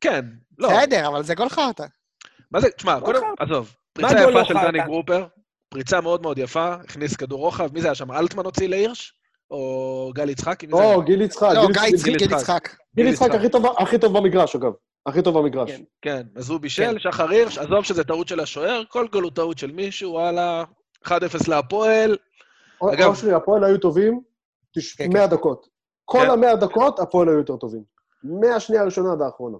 כן, 0.00 0.24
לא. 0.58 0.68
בסדר, 0.68 1.08
אבל 1.08 1.22
זה 1.22 1.34
גול 1.34 1.48
חרטא. 1.48 1.84
מה 2.50 2.60
זה, 2.60 2.70
תשמע, 2.70 2.98
לא 2.98 3.04
קודם. 3.04 3.20
עזוב. 3.38 3.74
פריצה 3.92 4.20
יפה 4.20 4.30
לא 4.30 4.44
של? 4.44 4.54
דני 4.54 4.78
גרופר, 4.84 5.26
פריצה 5.68 6.00
מאוד 6.00 6.22
מאוד 6.22 6.38
יפה, 6.38 6.74
הכניס 6.74 7.16
כדור 7.16 7.40
רוחב, 7.40 7.68
מי 7.72 7.80
זה 7.80 7.86
היה 7.86 7.94
שם? 7.94 8.12
אלטמן 8.12 8.44
הוציא 8.44 8.68
להירש? 8.68 9.14
או 9.50 10.10
גל 10.14 10.28
היה? 10.28 10.94
או, 10.94 11.02
גיל 11.02 11.22
יצחק. 11.22 11.48
לא, 11.54 11.66
גיל 11.66 11.72
גיא 11.72 11.82
יצחק- 11.82 11.94
יצחק, 11.94 12.06
גיל 12.08 12.22
יצחק. 12.22 12.38
יצחק. 12.40 12.68
גיל 12.96 13.06
יצחק 13.06 13.26
יצחק. 13.26 13.38
הכי 13.38 13.48
טוב- 13.50 13.66
הכי 13.78 13.98
טוב 13.98 14.18
במגרש, 14.18 14.56
אגב. 14.56 14.72
הכי 15.06 15.22
טוב 15.22 15.38
במגרש. 15.38 15.70
כן. 15.70 15.82
כן, 16.02 16.22
אז 16.36 16.50
הוא 16.50 16.60
בישל, 16.60 16.96
שחר 16.98 17.28
הירש, 17.30 17.58
עזוב 17.58 17.84
שזה 17.84 18.04
טעות 18.04 18.28
של 18.28 18.40
השוער, 18.40 18.82
כל 18.88 19.06
גול 19.12 19.24
הוא 19.24 19.30
טעות 19.32 19.58
של 19.58 19.72
מישהו, 19.72 20.10
וואלה, 20.12 20.64
1-0 21.04 21.10
להפועל. 21.48 22.16
או- 22.80 22.92
אגב- 22.92 23.08
אושרי, 23.08 23.32
הפועל 23.32 23.64
היו 23.64 23.78
טובים 23.78 24.20
תש- 24.78 24.94
כן, 24.94 25.12
100 25.12 25.26
דקות. 25.26 25.66
כל 26.04 26.18
כן. 26.24 26.30
המאה 26.30 26.56
דקות, 26.56 26.98
הפועל 26.98 27.28
היו 27.28 27.38
יותר 27.38 27.56
טובים. 27.56 27.82
מהשנייה 28.22 28.82
הראשונה 28.82 29.12
עד 29.12 29.22
האחרונה. 29.22 29.56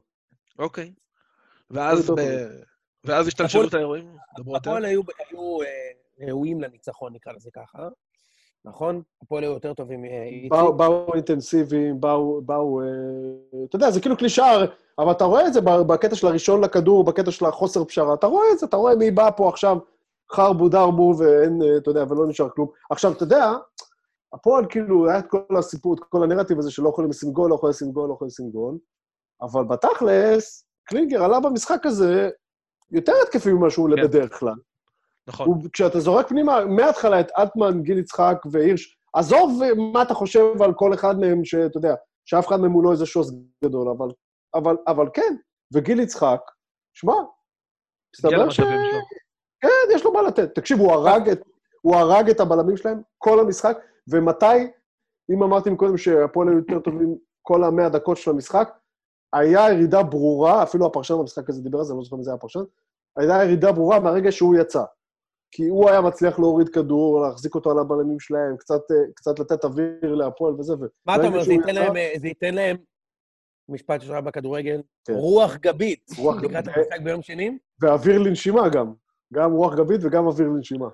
אוקיי. 0.59 0.92
ואז 1.70 2.11
ואז 3.05 3.27
השתלשלות 3.29 3.75
האירועים. 3.75 4.16
הפועל 4.57 4.85
היו 4.85 5.03
היו, 5.31 5.62
אה, 5.62 5.66
ראויים 6.29 6.61
לניצחון, 6.61 7.12
נקרא 7.14 7.33
לזה 7.33 7.51
ככה. 7.55 7.88
נכון? 8.64 9.03
הפועל 9.22 9.44
היו 9.44 9.53
יותר 9.53 9.74
טובים 9.74 10.03
מאיציק. 10.03 10.50
באו- 10.53 10.72
באו 10.77 11.14
אינטנסיביים, 11.14 12.00
באו, 12.00 12.42
באו, 12.42 12.81
אה, 12.81 12.87
אתה 13.68 13.77
יודע, 13.77 13.90
זה 13.90 14.00
כאילו 14.00 14.16
קלישאה, 14.16 14.64
אבל 14.98 15.11
אתה 15.11 15.24
רואה 15.24 15.46
את 15.46 15.53
זה 15.53 15.61
ב- 15.61 15.83
בקטע 15.87 16.14
של 16.14 16.27
הראשון 16.27 16.64
לכדור, 16.64 17.05
בקטע 17.05 17.31
של 17.31 17.44
החוסר 17.46 17.85
פשרה, 17.85 18.14
אתה 18.14 18.27
רואה 18.27 18.44
את 18.53 18.59
זה, 18.59 18.66
אתה 18.66 18.77
רואה 18.77 18.96
מי 18.96 19.11
בא 19.11 19.31
פה 19.37 19.48
עכשיו 19.48 19.79
חרבו 20.33 20.68
דרבו, 20.68 21.14
ואין, 21.18 21.62
אה, 21.62 21.77
אתה 21.77 21.90
יודע, 21.90 22.05
ולא 22.09 22.27
נשאר 22.29 22.48
כלום. 22.50 22.68
עכשיו, 22.90 23.12
אתה 23.12 23.22
יודע, 23.22 23.53
הפועל 24.35 24.64
כאילו, 24.68 25.09
היה 25.09 25.18
את 25.18 25.27
כל 25.27 25.57
הסיפור, 25.59 25.94
את 25.94 26.00
כל 26.00 26.22
הנרטיב 26.22 26.59
הזה 26.59 26.70
שלא 26.70 26.88
יכולים 26.88 27.11
לשים 27.11 27.33
גול, 27.33 27.50
לא 27.50 27.55
יכולים 27.55 27.70
לשים 27.70 27.92
גול, 27.92 28.09
לא 28.09 28.14
יכולים 28.14 28.29
לשים 28.29 28.50
גול, 28.50 28.79
אבל 29.42 29.64
בתכלס, 29.64 30.66
קלינגר 30.85 31.24
עלה 31.24 31.40
במשחק 31.40 31.87
הזה 31.87 32.31
יותר 32.90 33.12
התקפי 33.22 33.53
ממה 33.53 33.70
שהוא 33.70 33.85
עולה 33.85 33.96
כן. 33.96 34.03
בדרך 34.03 34.38
כלל. 34.38 34.55
נכון. 35.29 35.61
כשאתה 35.73 36.01
זורק 36.01 36.29
פנימה, 36.29 36.65
מההתחלה 36.65 37.21
את 37.21 37.31
אלטמן, 37.39 37.83
גיל 37.83 37.99
יצחק 37.99 38.37
והירש, 38.51 38.99
עזוב 39.15 39.61
מה 39.93 40.03
אתה 40.03 40.15
חושב 40.15 40.63
על 40.63 40.75
כל 40.75 40.95
אחד 40.95 41.21
מהם, 41.21 41.45
שאתה 41.45 41.79
יודע, 41.79 41.95
שאף 42.25 42.49
אחד 42.49 42.61
מהם 42.61 42.73
הוא 42.73 42.85
לא 42.85 42.93
איזה 42.93 43.07
שוס 43.07 43.31
גדול, 43.65 43.89
אבל, 43.89 44.09
אבל, 44.55 44.77
אבל 44.87 45.09
כן, 45.15 45.37
וגיל 45.75 46.01
יצחק, 46.01 46.41
שמע, 46.95 47.15
מסתבר 48.17 48.51
ש... 48.51 48.61
כן, 49.61 49.95
יש 49.95 50.05
לו 50.05 50.13
מה 50.13 50.23
לתת. 50.23 50.55
תקשיב, 50.55 50.79
הוא 50.79 50.93
הרג 50.93 51.29
את, 51.29 51.41
הוא 51.83 51.97
הרג 51.97 52.31
את 52.31 52.41
הבלמים 52.41 52.77
שלהם 52.77 53.03
כל 53.19 53.41
המשחק, 53.41 53.79
ומתי, 54.09 54.71
אם 55.31 55.43
אמרתי 55.43 55.71
מקודם 55.71 55.97
שהפועל 55.97 56.49
היו 56.49 56.59
יותר 56.59 56.79
טובים 56.79 57.17
כל 57.43 57.65
המאה 57.65 57.89
דקות 57.89 58.17
של 58.17 58.31
המשחק, 58.31 58.79
היה 59.33 59.73
ירידה 59.73 60.03
ברורה, 60.03 60.63
אפילו 60.63 60.87
הפרשן 60.87 61.15
במשחק 61.15 61.49
הזה 61.49 61.63
דיבר 61.63 61.79
על 61.79 61.85
זה, 61.85 61.93
אני 61.93 61.99
לא 61.99 62.05
זוכר 62.05 62.17
מי 62.17 62.25
זה 62.25 62.31
היה 62.31 62.37
הפרשן, 62.37 62.61
הייתה 63.17 63.45
ירידה 63.45 63.73
ברורה 63.73 64.01
מהרגע 64.01 64.33
שהוא 64.33 64.57
יצא. 64.57 64.85
כי 65.57 65.69
הוא 65.69 65.90
היה 65.90 66.01
מצליח 66.01 66.38
להוריד 66.38 66.69
כדור, 66.69 67.21
להחזיק 67.21 67.55
אותו 67.55 67.71
על 67.71 67.79
הבלמים 67.79 68.21
שלהם, 68.21 68.57
קצת, 68.57 68.81
אה, 68.90 68.97
קצת 69.14 69.38
לתת 69.38 69.64
אוויר 69.64 70.14
להפועל 70.14 70.55
וזה. 70.55 70.75
מה 71.07 71.17
אתה 71.17 71.27
אומר, 71.27 71.45
זה 71.45 71.53
ייתן 71.53 71.75
להם, 71.75 71.97
אה, 71.97 72.12
זה 72.17 72.29
ייתן 72.29 72.55
להם, 72.55 72.77
משפט 73.69 74.01
שיש 74.01 74.11
בכדורגל, 74.11 74.83
כן. 75.05 75.12
רוח 75.12 75.57
גבית. 75.57 76.11
רוח 76.19 76.37
לקראת 76.37 76.64
גבית. 76.64 76.77
המשחק 76.77 77.01
ביום 77.01 77.23
שני? 77.23 77.59
ואוויר 77.81 78.19
לנשימה 78.19 78.69
גם. 78.69 78.93
גם 79.35 79.53
רוח 79.53 79.75
גבית 79.75 80.01
וגם 80.05 80.27
אוויר 80.27 80.49
לנשימה. 80.49 80.88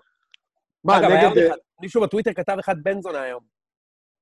מה, 0.84 0.98
אגב, 0.98 1.10
היה 1.10 1.30
נגד... 1.30 1.46
אחד, 1.46 1.56
מישהו 1.80 2.02
בטוויטר 2.02 2.32
כתב 2.32 2.56
אחד 2.60 2.74
בן 2.82 3.00
זונה 3.00 3.22
היום. 3.22 3.42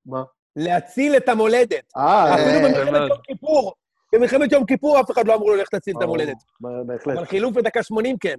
מה? 0.05 0.23
להציל 0.55 1.17
את 1.17 1.29
המולדת. 1.29 1.93
אה, 1.97 2.35
אפילו 2.35 2.49
אה, 2.49 2.63
במלחמת. 2.63 3.09
יום 3.09 3.19
כיפור, 3.23 3.73
במלחמת 4.13 4.51
יום 4.51 4.65
כיפור 4.65 4.99
אף 4.99 5.11
אחד 5.11 5.27
לא 5.27 5.35
אמרו 5.35 5.49
לו, 5.49 5.55
לך 5.55 5.69
תציל 5.69 5.97
את 5.97 6.01
המולדת. 6.01 6.37
בהחלט. 6.85 7.17
אבל 7.17 7.25
חילוף 7.25 7.53
בדקה 7.53 7.83
80 7.83 8.17
כן. 8.17 8.35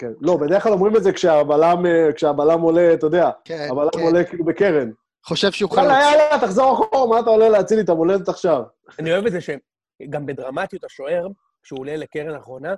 כן. 0.00 0.12
לא, 0.20 0.36
בדרך 0.36 0.62
כלל 0.62 0.72
אומרים 0.72 0.96
את 0.96 1.02
זה 1.02 1.12
כשהבלם, 1.12 1.86
אה, 1.86 2.12
כשהבלם 2.12 2.60
עולה, 2.60 2.94
אתה 2.94 3.06
יודע, 3.06 3.30
כן, 3.44 3.66
הבלם 3.70 3.88
כן. 3.94 4.00
עולה 4.00 4.24
כאילו 4.24 4.44
בקרן. 4.44 4.90
חושב 5.26 5.52
שהוא 5.52 5.70
חלוץ. 5.70 5.84
יאללה, 5.86 6.00
יאללה, 6.02 6.46
תחזור 6.46 6.72
אחורה, 6.72 7.06
מה 7.06 7.20
אתה 7.20 7.30
עולה 7.30 7.48
להציל 7.48 7.76
לי 7.78 7.84
את 7.84 7.88
המולדת 7.88 8.28
עכשיו? 8.28 8.62
אני 8.98 9.12
אוהב 9.12 9.26
את 9.26 9.32
זה 9.32 9.38
שגם 9.40 10.26
בדרמטיות 10.26 10.84
השוער, 10.84 11.26
כשהוא 11.62 11.78
עולה 11.80 11.96
לקרן 11.96 12.34
האחרונה, 12.34 12.74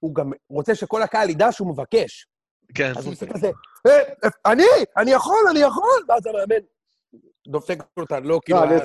הוא 0.00 0.14
גם 0.14 0.30
רוצה 0.50 0.74
שכל 0.74 1.02
הקהל 1.02 1.30
ידע 1.30 1.52
שהוא 1.52 1.68
מבקש. 1.68 2.26
כן. 2.74 2.92
אז 2.96 3.04
הוא 3.06 3.12
עושה 3.12 3.26
כזה, 3.26 3.50
"אה, 3.86 3.98
אני, 4.46 4.64
אני 4.96 5.10
יכול, 5.10 5.36
אני 5.50 5.58
יכול, 5.58 6.04
ואז 6.08 6.26
המאמן 6.26 6.64
דופק 7.48 7.82
אותה, 7.96 8.20
לא 8.20 8.40
כאילו, 8.44 8.62
אני- 8.62 8.74
היה 8.74 8.80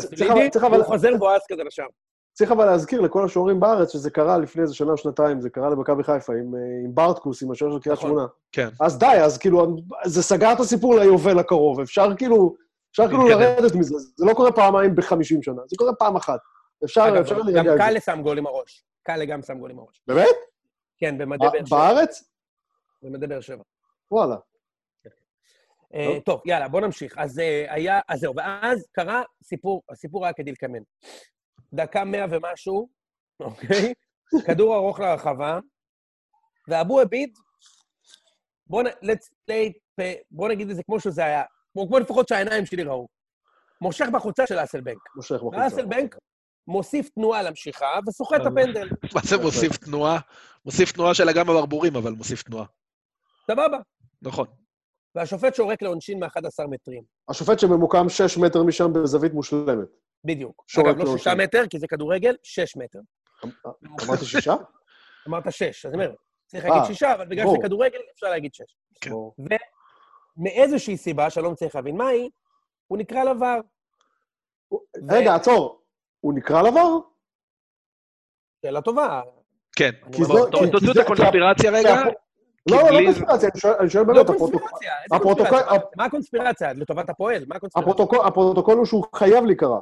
צריך- 0.49 0.63
אבל- 0.63 0.73
והוא 0.73 0.83
חוזר 0.85 1.09
מבואס 1.15 1.41
כזה 1.51 1.63
לשער. 1.63 1.85
צריך 2.37 2.51
אבל 2.51 2.65
להזכיר 2.65 3.01
לכל 3.01 3.25
השוערים 3.25 3.59
בארץ 3.59 3.93
שזה 3.93 4.09
קרה 4.09 4.37
לפני 4.37 4.61
איזה 4.61 4.73
שנה 4.73 4.91
או 4.91 4.97
שנתיים, 4.97 5.41
זה 5.41 5.49
קרה 5.49 5.69
למכבי 5.69 6.03
חיפה 6.03 6.33
עם, 6.33 6.55
אה, 6.55 6.59
עם 6.85 6.95
ברטקוס, 6.95 7.43
עם 7.43 7.51
השוער 7.51 7.71
של 7.71 7.79
קריית 7.79 7.97
נכון. 7.97 8.09
שמונה. 8.09 8.27
כן. 8.51 8.67
אז 8.81 8.99
די, 8.99 9.05
אז 9.05 9.37
כאילו, 9.37 9.75
זה 10.05 10.23
סגר 10.23 10.53
את 10.53 10.59
הסיפור 10.59 10.99
ליובל 10.99 11.39
הקרוב. 11.39 11.79
אפשר 11.79 12.15
כאילו, 12.17 12.55
אפשר 12.91 13.07
כאילו. 13.07 13.27
לרדת 13.27 13.75
מזה. 13.75 13.95
זה 14.15 14.25
לא 14.25 14.33
קורה 14.33 14.51
פעמיים 14.51 14.95
ב-50 14.95 15.41
שנה, 15.41 15.61
זה 15.67 15.75
קורה 15.77 15.93
פעם 15.95 16.15
אחת. 16.15 16.39
אפשר, 16.85 17.07
אגב, 17.07 17.15
אפשר 17.15 17.39
גם 17.39 17.45
להירגע 17.47 17.71
זה. 17.71 17.77
קאלה 17.77 17.99
שם 17.99 18.21
גול 18.23 18.37
עם 18.37 18.47
הראש. 18.47 18.85
קאלה 19.03 19.25
גם 19.25 19.41
שם 19.41 19.59
גול 19.59 19.71
עם 19.71 19.79
הראש. 19.79 20.01
באמת? 20.07 20.35
כן, 20.97 21.17
במדי 21.17 21.45
באר 21.51 21.65
שבע. 21.65 21.77
בארץ? 21.77 22.23
במדי 23.01 23.27
באר 23.27 23.41
שבע. 23.41 23.63
וואלה. 24.11 24.35
אה, 25.93 26.17
טוב, 26.25 26.41
יאללה, 26.45 26.67
בוא 26.67 26.81
נמשיך. 26.81 27.17
אז 27.17 27.39
אה, 27.39 27.65
היה, 27.69 27.99
אז 28.07 28.19
זהו, 28.19 28.33
ואז 28.35 28.87
קרה 28.91 29.21
סיפור, 29.43 29.81
הסיפור 29.89 30.25
היה 30.25 30.33
כדלקמן. 30.33 30.79
דקה 31.73 32.03
מאה 32.03 32.25
ומשהו, 32.29 32.89
אוקיי? 33.39 33.93
כדור 34.45 34.75
ארוך 34.75 34.99
לרחבה, 34.99 35.59
ואבו 36.67 36.99
עביד, 36.99 37.33
בוא, 38.67 38.83
נ, 38.83 38.85
let's 38.85 39.51
play, 39.51 39.71
בוא 40.31 40.49
נגיד 40.49 40.69
את 40.69 40.75
זה 40.75 40.83
כמו 40.83 40.99
שזה 40.99 41.25
היה, 41.25 41.43
כמו, 41.73 41.87
כמו 41.87 41.99
לפחות 41.99 42.27
שהעיניים 42.27 42.65
שלי 42.65 42.83
ראו. 42.83 43.07
מושך 43.81 44.05
בחוצה 44.13 44.47
של 44.47 44.63
אסלבנק. 44.63 44.97
מושך 45.15 45.35
בחוצה. 45.35 45.57
ואסלבנק 45.57 46.15
מוסיף 46.67 47.09
תנועה 47.09 47.43
למשיכה 47.43 47.99
וסוחט 48.07 48.41
את 48.41 48.45
הפנדל. 48.45 48.89
מה 49.15 49.21
זה 49.23 49.37
מוסיף 49.37 49.77
תנועה? 49.77 50.19
מוסיף 50.65 50.91
תנועה 50.91 51.13
של 51.13 51.29
אגם 51.29 51.49
הברבורים, 51.49 51.95
אבל 51.95 52.11
מוסיף 52.11 52.43
תנועה. 52.43 52.65
סבבה. 53.47 53.77
נכון. 54.21 54.47
והשופט 55.17 55.55
שורק 55.55 55.81
לעונשין 55.81 56.19
מ-11 56.19 56.67
מטרים. 56.69 57.03
השופט 57.29 57.59
שממוקם 57.59 58.09
6 58.09 58.37
מטר 58.37 58.63
משם 58.63 58.93
בזווית 58.93 59.33
מושלמת. 59.33 59.87
בדיוק. 60.23 60.63
שורק 60.67 60.87
אגב, 60.87 60.97
לא 60.97 61.03
לעונשין. 61.03 61.17
שישה 61.17 61.43
מטר, 61.43 61.67
כי 61.69 61.79
זה 61.79 61.87
כדורגל, 61.87 62.35
שש 62.43 62.75
מטר. 62.77 62.99
אמרתי 64.03 64.25
שישה? 64.25 64.55
אמרת 65.27 65.43
שש, 65.49 65.85
אז 65.85 65.93
אני 65.93 66.05
אומר, 66.05 66.15
צריך 66.45 66.65
אה, 66.65 66.69
להגיד 66.69 66.85
שישה, 66.87 67.13
אבל 67.13 67.25
בגלל. 67.25 67.45
שזה 67.47 67.57
כדורגל, 67.63 67.99
אפשר 68.13 68.29
להגיד 68.29 68.53
שש. 68.53 68.75
כן. 69.01 69.09
ברור. 69.09 69.35
ומאיזושהי 70.37 70.97
סיבה, 70.97 71.29
שאני 71.29 71.43
לא 71.43 71.51
מצליח 71.51 71.75
להבין 71.75 71.97
מהי, 71.97 72.29
הוא 72.87 72.97
נקרא 72.97 73.23
לבר. 73.23 73.59
רגע, 75.09 75.35
עצור. 75.35 75.81
הוא 76.19 76.33
נקרא 76.33 76.61
לבר? 76.61 76.97
שאלה 78.61 78.81
טובה. 78.81 79.21
כן. 79.75 79.91
תוציאו 80.71 80.91
את 80.91 80.97
הקונספירציה 80.97 81.71
רגע. 81.71 82.03
לא, 82.69 82.77
לא, 82.77 82.89
לא 82.91 82.99
קונספירציה, 83.05 83.49
אני 83.53 83.59
שואל- 83.59 83.89
שואל 83.89 84.05
לא 84.07 84.13
באמת, 84.13 84.29
הפרוטוקול- 85.09 85.79
מה 85.97 86.05
הקונספירציה? 86.05 86.73
לטובת 86.73 87.09
הפועל? 87.09 87.43
מה 87.47 87.55
הקונספירציה? 87.55 87.93
הפרוטוקול- 88.27 88.77
הוא 88.77 88.85
שהוא 88.85 89.05
חייב 89.15 89.45
להיקרא. 89.45 89.79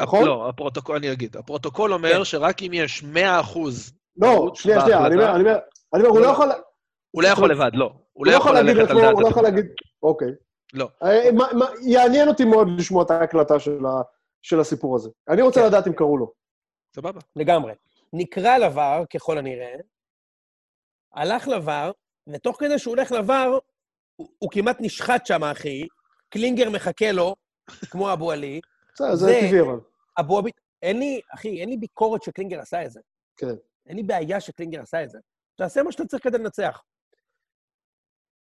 נכון? 0.00 0.24
לא, 0.26 0.48
הפרוטוקול, 0.48 0.96
אני 0.96 1.12
אגיד. 1.12 1.36
הפרוטוקול 1.36 1.92
אומר 1.92 2.18
כן. 2.18 2.24
שרק 2.24 2.62
אם 2.62 2.70
יש 2.74 3.02
100 3.02 3.40
אחוז, 3.40 3.92
לא, 4.16 4.50
שנייה, 4.54 4.80
שנייה, 4.80 5.06
אני 5.06 5.14
אומר. 5.14 5.36
אני 5.36 5.42
אומר, 5.94 6.08
הוא 6.08 6.18
לא 6.20 6.26
לא, 6.26 6.32
יכול... 6.32 6.48
הוא 7.10 7.22
לא 7.22 7.28
יכול 7.28 7.50
לבד, 7.50 7.70
לא. 7.74 7.92
הוא 8.12 8.26
לא 8.26 8.32
יכול 8.32 8.52
להגיד 8.54 8.76
ללכת 8.76 8.90
על 8.90 9.00
דעת 9.00 9.12
הוא 9.12 9.22
לא 9.22 9.28
יכול. 9.28 9.42
להגיד... 9.42 9.64
אוקיי. 10.02 10.28
לא. 10.74 10.88
אה, 11.02 11.22
יעניין 11.82 12.28
אותי 12.28 12.44
מאוד 12.44 12.68
לשמוע 12.78 13.02
את 13.04 13.10
ההקלטה 13.10 13.54
של 14.42 14.60
הסיפור 14.60 14.96
הזה. 14.96 15.10
אני 15.28 15.42
רוצה 15.42 15.60
כן. 15.60 15.66
לדעת 15.66 15.86
אם 15.86 15.92
קראו 15.92 16.16
לו. 16.18 16.32
סבבה. 16.96 17.20
לגמרי. 17.36 17.72
נקרא 18.12 18.58
לבר, 18.58 19.02
ככל 19.14 19.38
הנראה, 19.38 19.74
הלך 21.14 21.48
לבר, 21.48 21.90
ותוך 22.34 22.56
כדי 22.60 22.78
שהוא 22.78 22.94
הולך 22.96 23.12
לבר, 23.12 23.58
הוא, 24.16 24.28
הוא 24.38 24.50
כמעט 24.52 24.76
נשחט 24.80 25.26
שם, 25.26 25.44
אחי. 25.44 25.86
קלינגר 26.28 26.70
מחכה 26.70 27.12
לו, 27.12 27.34
כמו 27.90 28.12
אבו 28.12 28.30
עלי. 28.32 28.60
בסדר, 28.94 29.14
זה 29.14 29.26
טבעי 29.26 29.60
אבל. 29.60 29.80
אבו 30.20 30.38
עביד, 30.38 30.52
אין 30.82 30.98
לי, 30.98 31.20
אחי, 31.34 31.60
אין 31.60 31.68
לי 31.68 31.76
ביקורת 31.76 32.22
שקלינגר 32.22 32.60
עשה 32.60 32.84
את 32.84 32.90
זה. 32.90 33.00
כן. 33.36 33.46
אין 33.86 33.96
לי 33.96 34.02
בעיה 34.02 34.40
שקלינגר 34.40 34.80
עשה 34.82 35.02
את 35.02 35.10
זה. 35.10 35.18
תעשה 35.56 35.82
מה 35.82 35.92
שאתה 35.92 36.04
צריך 36.04 36.24
כדי 36.24 36.38
לנצח. 36.38 36.82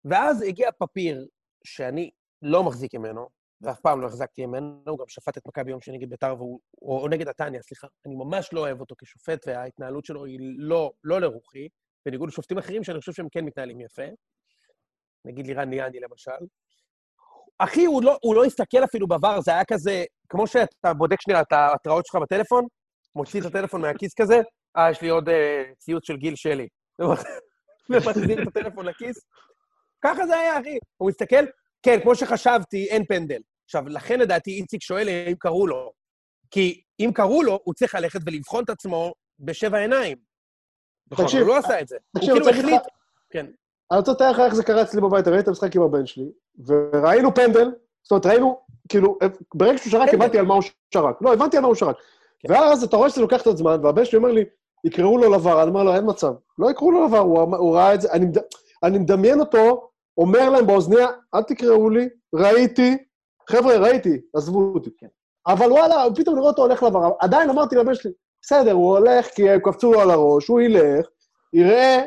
ואז 0.06 0.42
הגיע 0.42 0.70
פפיר, 0.80 1.28
שאני 1.64 2.10
לא 2.42 2.64
מחזיק 2.64 2.96
ממנו, 2.96 3.30
ואף 3.62 3.80
פעם 3.80 4.02
לא 4.02 4.08
החזקתי 4.08 4.46
ממנו, 4.46 4.82
הוא 4.88 5.00
גם 5.00 5.06
שפט 5.08 5.38
את 5.38 5.48
מכבי 5.48 5.72
יום 5.72 5.82
שני 5.82 5.98
נגד 5.98 6.10
ביתר, 6.10 6.36
והוא- 6.38 6.60
או, 6.82 7.00
או 7.02 7.08
נגד 7.08 7.28
נתניה, 7.30 7.62
סליחה. 7.62 7.88
אני 8.06 8.16
ממש 8.16 8.50
לא 8.54 8.60
אוהב 8.60 8.80
אותו 8.80 8.96
כשופט, 9.02 9.48
וההתנהלות 9.48 10.06
שלו 10.06 10.26
היא 10.26 10.40
לא, 10.58 10.92
לא 11.04 11.22
לרוחי, 11.22 11.68
בניגוד 12.06 12.30
לשופטים 12.30 12.58
אחרים 12.58 12.84
שאני 12.84 13.00
חושב 13.00 13.14
שהם 13.14 13.28
כן 13.32 13.46
מתנהלים 13.46 13.82
יפה. 13.82 14.04
נגיד 15.26 15.48
לירן 15.48 15.70
ליאני 15.70 16.00
למשל. 16.00 16.46
אחי, 17.60 17.86
הוא 17.86 18.04
לא, 18.04 18.18
הוא 18.22 18.36
לא 18.36 18.46
הסתכל 18.46 18.84
אפילו 18.84 19.08
בעבר, 19.08 19.42
זה 19.42 19.52
היה 19.52 19.66
כזה, 19.66 20.04
כמו 20.30 20.48
שאתה 20.48 20.94
בודק 20.94 21.22
שנייה 21.22 21.42
את 21.42 21.52
ההתראות 21.52 22.06
שלך 22.06 22.16
בטלפון, 22.22 22.66
מוציא 23.16 23.42
את 23.42 23.46
הטלפון 23.46 23.82
מהכיס 23.82 24.14
כזה, 24.14 24.42
אה, 24.78 24.92
יש 24.92 25.02
לי 25.02 25.10
עוד 25.10 25.30
אה, 25.30 25.64
ציוץ 25.80 26.08
של 26.08 26.18
גיל 26.18 26.36
שלי. 26.36 26.68
ומחזיר 27.90 28.42
את 28.42 28.48
הטלפון 28.48 28.86
לכיס. 28.86 29.16
ככה 30.04 30.28
זה 30.28 30.40
היה, 30.40 30.60
אחי. 30.60 30.78
הוא 30.98 31.10
מסתכל, 31.10 31.46
כן, 31.84 32.00
כמו 32.04 32.16
שחשבתי, 32.16 32.88
אין 32.90 33.06
פנדל. 33.06 33.42
עכשיו, 33.66 33.88
לכן 33.88 34.20
לדעתי 34.20 34.52
איציק 34.52 34.82
שואל 34.82 35.10
אם 35.10 35.36
קראו 35.40 35.68
לו. 35.68 35.92
כי 36.52 36.82
אם 37.00 37.12
קראו 37.14 37.44
לו, 37.44 37.60
הוא 37.64 37.74
צריך 37.74 37.96
ללכת 37.96 38.20
ולבחון 38.26 38.64
את 38.64 38.70
עצמו 38.70 39.14
בשבע 39.40 39.78
עיניים. 39.78 40.18
נכון. 41.16 41.26
תקשיב, 41.26 41.42
הוא 41.42 41.48
לא 41.50 41.58
עשה 41.58 41.82
את 41.82 41.88
זה. 41.88 41.96
הוא 41.96 42.20
תקשיב, 42.20 42.34
כאילו 42.34 42.46
רוצה 42.46 42.52
להגיד 42.62 42.66
החליט... 42.66 42.82
כן. 43.30 43.46
אני 43.92 44.00
רוצה 44.00 44.12
לתאר 44.12 44.32
לך 44.32 44.40
איך 44.40 44.56
זה 44.56 44.64
קרה 44.64 44.82
אצלי 44.82 45.02
בבית, 45.02 45.28
ראיתי 45.28 45.44
את 45.44 45.48
המשחק 45.48 45.76
עם 45.76 45.82
הבן 45.82 46.06
שלי, 46.06 46.26
וראינו 46.66 47.34
פנדל, 47.36 47.72
זאת 48.04 48.12
אומרת, 48.12 48.26
ראינו, 48.26 48.60
כאילו, 48.90 49.18
ברגע 49.56 49.78
שהוא 49.78 49.92
שרק. 49.92 50.14
הבנתי 50.14 50.40
על 50.40 50.46
מה 50.46 50.54
הוא 50.54 50.64
שרק. 50.94 51.22
לא, 51.22 51.34
הבנתי 51.34 51.58
על 51.58 51.62
מה 51.62 51.68
הוא 51.68 51.76
שרק. 51.76 51.96
כן. 52.40 52.54
ואז 52.54 52.84
אתה 52.84 52.98
רואה 52.98 53.10
שזה 53.10 53.22
לוקח 53.22 53.42
את 53.42 53.48
הזמן, 53.48 53.80
והבן 53.84 54.06
שלי 54.06 54.18
אומר 54.18 54.32
לי, 54.32 54.44
יקראו 54.84 55.18
לו 55.18 55.32
לבר, 55.34 55.62
אני 55.62 55.70
אומר 55.70 55.84
לו, 55.84 55.96
אין 55.96 56.04
מצב. 56.08 56.34
לא 56.60 56.72
יקראו 56.72 56.92
לו 56.92 57.06
לבר, 57.08 57.18
הוא 57.18 57.40
הוא 57.58 57.76
ראה 57.76 57.94
את 57.94 58.02
זה, 58.02 58.12
אני 58.12 58.26
מד- 58.26 58.44
אני 58.84 58.98
מדמיין 59.00 59.40
אותו, 59.40 59.90
אומר 60.18 60.50
להם 60.50 60.68
באוזניה, 60.68 61.08
אל 61.36 61.44
תקראו 61.44 61.90
לי, 61.90 62.10
ראיתי, 62.36 62.98
חבר'ה, 63.50 63.78
ראיתי, 63.78 64.22
עזבו 64.36 64.72
אותי. 64.76 64.90
כן. 64.98 65.08
אבל 65.48 65.72
וואלה, 65.72 66.04
פתאום 66.16 66.36
נראה 66.36 66.48
אותו 66.48 66.62
הולך 66.62 66.84
לבר. 66.84 67.00
עדיין 67.20 67.50
אמרתי 67.50 67.76
לבן 67.76 67.96
שלי, 67.96 68.12
בסדר, 68.46 68.72
הוא 68.72 68.98
הולך 68.98 69.26
כי 69.28 69.50
הם 69.50 69.60
קפצו 69.64 69.94
לו 69.94 70.02
על 70.02 70.12
הראש, 70.12 70.48
הוא 70.48 70.62
ילך, 70.62 71.06
יראה 71.54 72.04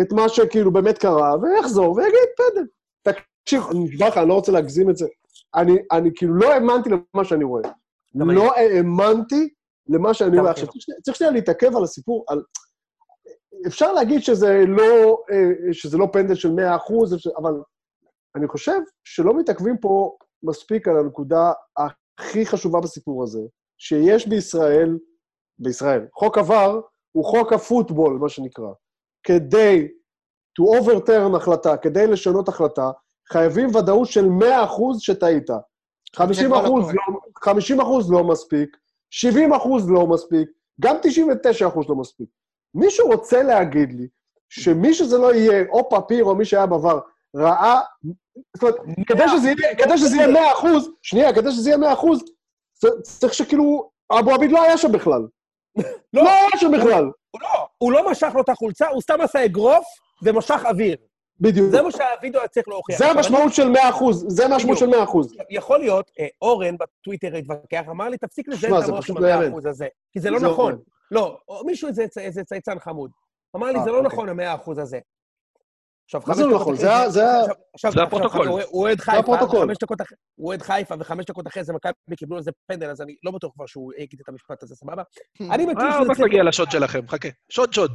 את 0.00 0.12
מה 0.12 0.28
שכאילו 0.28 0.72
באמת 0.72 0.98
קרה, 0.98 1.34
ויחזור 1.42 1.96
ויגיד, 1.96 2.28
פנדל. 2.36 2.66
תקשיב, 3.02 3.62
אני 3.70 3.84
נשבע 3.84 4.08
לך, 4.08 4.16
אני 4.16 4.28
לא 4.28 4.34
רוצה 4.34 4.52
להגזים 4.52 4.90
את 4.90 4.96
זה. 4.96 5.06
אני, 5.54 5.76
אני 5.92 6.10
כאילו 6.16 6.34
לא 6.34 6.52
האמנתי 6.52 6.90
למה 7.14 7.24
שאני 7.24 7.44
רואה. 7.44 7.62
לא 8.14 8.56
האמנתי 8.56 9.48
למה 9.88 10.14
שאני 10.14 10.38
רואה. 10.38 10.50
עכשיו. 10.50 10.68
צריך 11.02 11.16
שנייה- 11.16 11.32
להתעכב 11.32 11.76
על 11.76 11.84
הסיפור, 11.84 12.24
על... 12.28 12.42
אפשר 13.66 13.92
להגיד 13.92 14.22
שזה 14.22 14.64
לא, 14.68 15.18
אה, 15.32 15.72
שזה 15.72 15.98
לא 15.98 16.06
פנדל 16.12 16.34
של 16.34 16.52
100 16.52 16.76
אחוז, 16.76 17.16
אבל 17.36 17.52
אני 18.36 18.48
חושב 18.48 18.78
שלא 19.04 19.38
מתעכבים 19.38 19.78
פה 19.78 20.16
מספיק 20.42 20.88
על 20.88 20.96
הנקודה 20.96 21.52
הכי 21.76 22.46
חשובה 22.46 22.80
בסיפור 22.80 23.22
הזה, 23.22 23.40
שיש 23.78 24.28
בישראל, 24.28 24.98
בישראל, 25.60 26.06
חוק 26.14 26.38
עבר 26.38 26.80
הוא 27.12 27.24
חוק 27.24 27.52
הפוטבול, 27.52 28.18
מה 28.20 28.28
שנקרא. 28.28 28.68
כדי 29.22 29.88
to 30.60 30.80
overturn 30.80 31.36
החלטה, 31.36 31.76
כדי 31.76 32.06
לשנות 32.06 32.48
החלטה, 32.48 32.90
חייבים 33.32 33.76
ודאות 33.76 34.08
של 34.08 34.28
100 34.28 34.64
אחוז 34.64 35.00
שטעית. 35.00 35.50
50 36.16 36.46
כבר 36.46 36.62
לא 36.62 36.66
אחוז 36.66 36.82
קורה. 36.82 36.94
לא, 36.94 37.20
50 37.42 37.80
אחוז 37.80 38.12
לא 38.12 38.24
מספיק, 38.24 38.76
70 39.10 39.52
אחוז 39.52 39.90
לא 39.90 40.06
מספיק, 40.06 40.48
גם 40.80 40.96
99 41.02 41.68
אחוז 41.68 41.88
לא 41.88 41.94
מספיק. 41.94 42.28
מישהו 42.74 43.08
רוצה 43.08 43.42
להגיד 43.42 43.92
לי 43.92 44.08
שמי 44.48 44.94
שזה 44.94 45.18
לא 45.18 45.34
יהיה, 45.34 45.64
או 45.70 45.88
פפיר 45.90 46.24
או 46.24 46.34
מי 46.34 46.44
שהיה 46.44 46.66
בעבר, 46.66 47.00
ראה... 47.36 47.80
זאת 48.56 48.62
אומרת, 48.62 48.76
כדי 49.06 49.28
שזה 49.28 49.48
יהיה, 49.48 49.76
כדי 49.76 49.98
שזה 49.98 50.16
יהיה 50.16 50.28
100 50.28 50.52
אחוז, 50.52 50.90
שנייה, 51.02 51.34
כדי 51.34 51.52
שזה 51.52 51.70
יהיה 51.70 51.78
100 51.78 51.92
אחוז, 51.92 52.22
צריך 53.02 53.34
שכאילו, 53.34 53.90
אבו 54.18 54.30
עביד 54.30 54.52
לא 54.52 54.62
היה 54.62 54.78
שם 54.78 54.92
בכלל. 54.92 55.26
לא. 56.12 56.22
לא 56.24 56.30
היה 56.30 56.48
שם 56.56 56.70
בכלל. 56.78 57.04
הוא 57.30 57.40
לא, 57.42 57.66
הוא 57.78 57.92
לא 57.92 58.10
משך 58.10 58.30
לו 58.34 58.40
את 58.40 58.48
החולצה, 58.48 58.88
הוא 58.88 59.02
סתם 59.02 59.20
עשה 59.20 59.44
אגרוף 59.44 59.84
ומשך 60.22 60.60
אוויר. 60.64 60.96
בדיוק. 61.40 61.70
זה 61.70 61.82
מה 61.82 61.90
שהווידאו 61.90 62.40
היה 62.40 62.48
צריך 62.48 62.68
להוכיח. 62.68 62.98
זה 62.98 63.10
המשמעות 63.10 63.54
של 63.54 63.68
100 63.68 63.88
אחוז, 63.88 64.24
זה 64.28 64.46
המשמעות 64.46 64.78
של 64.78 64.86
100 64.86 65.04
אחוז. 65.04 65.34
יכול 65.50 65.78
להיות, 65.78 66.10
אה, 66.18 66.26
אורן 66.42 66.76
בטוויטר 66.76 67.36
התווכח, 67.36 67.82
אמר 67.90 68.08
לי, 68.08 68.18
תפסיק 68.18 68.48
לזיין 68.48 68.72
שמע, 68.72 68.84
את 68.84 68.88
המוח 68.88 69.10
עם 69.10 69.18
לא 69.18 69.26
המאה 69.26 69.30
יאמן. 69.36 69.48
אחוז 69.52 69.66
הזה, 69.66 69.86
כי 70.12 70.20
זה 70.20 70.30
לא 70.30 70.40
לא 70.40 70.50
נכון. 70.50 70.78
לא, 71.10 71.38
מישהו, 71.66 71.88
איזה 72.16 72.44
צייצן 72.44 72.78
חמוד. 72.78 73.10
אמר 73.56 73.66
לי, 73.66 73.78
אה, 73.78 73.84
זה 73.84 73.90
לא 73.90 73.96
אוקיי. 73.96 74.12
נכון, 74.12 74.28
המאה 74.28 74.54
אחוז 74.54 74.78
הזה. 74.78 74.98
עכשיו, 76.14 76.20
מה 76.20 76.26
חמש 76.34 76.36
זה 76.36 76.46
לא 76.46 76.58
דקות 76.58 76.74
נכון? 76.74 76.74
אחרי 76.74 77.10
זה 77.10 77.20
זה 77.82 77.90
זה 77.90 78.02
הפרוטוקול. 78.02 78.46
הוא- 78.48 78.60
אוהד 78.62 79.00
חיפה, 79.00 79.38
הוא 80.34 80.46
אוהד 80.48 80.62
חיפה, 80.62 80.94
וחמש 81.00 81.24
דקות 81.26 81.46
אחרי 81.46 81.64
זה 81.64 81.72
מכבי 81.72 82.16
קיבלו 82.16 82.38
איזה 82.38 82.50
פנדל, 82.66 82.90
אז 82.90 83.00
אני 83.00 83.14
לא 83.24 83.30
בטוח 83.30 83.52
כבר 83.54 83.66
שהוא 83.66 83.92
יגיד 83.98 84.20
את 84.22 84.28
המשפט 84.28 84.62
הזה, 84.62 84.74
סבבה? 84.76 85.02
אני 85.54 85.66
מכיר 85.66 85.84
אה, 85.86 85.92
שזה 85.92 86.06
צריך- 86.06 86.20
נגיע 86.20 86.42
לשוד 86.42 86.70
שלכם, 86.70 87.08
חכה. 87.08 87.28
שוד, 87.52 87.72
שוד. 87.72 87.92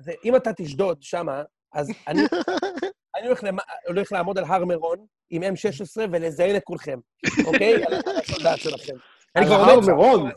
זה, 0.00 0.12
אם 0.24 0.36
אתה 0.36 0.50
תשדוד 0.52 0.98
שמה, 1.00 1.42
אז 1.74 1.90
אני, 2.08 2.20
אני 3.16 3.26
הולך, 3.26 3.44
למ... 3.44 3.56
הולך 3.88 4.12
לעמוד 4.12 4.38
על 4.38 4.44
הר 4.44 4.64
מירון 4.64 4.98
עם 5.30 5.42
M16 5.42 6.00
ולזיין 6.12 6.56
את 6.56 6.62
כולכם, 6.64 6.98
אוקיי? 7.46 7.74
על 7.86 7.94
על 7.94 8.00
השודד 8.16 8.56
שלכם. 8.56 8.94
אני 9.36 9.44
על 9.44 9.50
כבר 9.50 9.60
הר 9.60 9.70
עומד 9.70 9.84
שם. 9.84 9.90
מירון? 9.90 10.30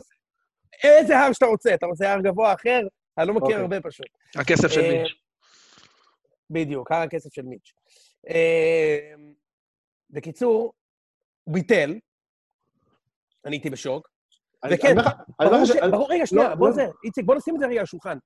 איזה 0.84 1.18
הר 1.18 1.32
שאתה 1.32 1.46
רוצה, 1.46 1.74
אתה 1.74 1.86
רוצה 1.86 2.12
הר 2.12 2.20
גבוה 2.20 2.52
אחר? 2.54 2.80
אני 3.18 3.28
לא 3.28 3.34
מכיר 3.34 3.42
אוקיי. 3.46 3.60
הרבה 3.60 3.80
פשוט. 3.80 4.06
הכסף 4.36 4.68
של 4.68 4.80
אה, 4.80 4.92
מיץ'. 5.02 5.12
בדיוק, 6.50 6.92
הר 6.92 6.98
הכסף 7.02 7.32
של 7.32 7.42
מיץ'. 7.42 7.72
אה, 8.28 9.14
בקיצור, 10.10 10.72
הוא 11.44 11.54
ביטל, 11.54 11.98
אני 13.44 13.56
הייתי 13.56 13.70
בשוק, 13.70 14.08
וכן, 14.72 14.94
ברור 15.90 16.06
רגע, 16.10 16.26
שנייה, 16.26 16.48
לא, 16.48 16.54
בוא 16.54 16.68
לא. 16.68 16.74
זה, 16.74 16.86
איציק, 17.04 17.24
בוא 17.24 17.34
נשים 17.34 17.54
את 17.54 17.60
זה 17.60 17.66
רגע 17.66 17.78
על 17.78 17.82
השולחן. 17.82 18.18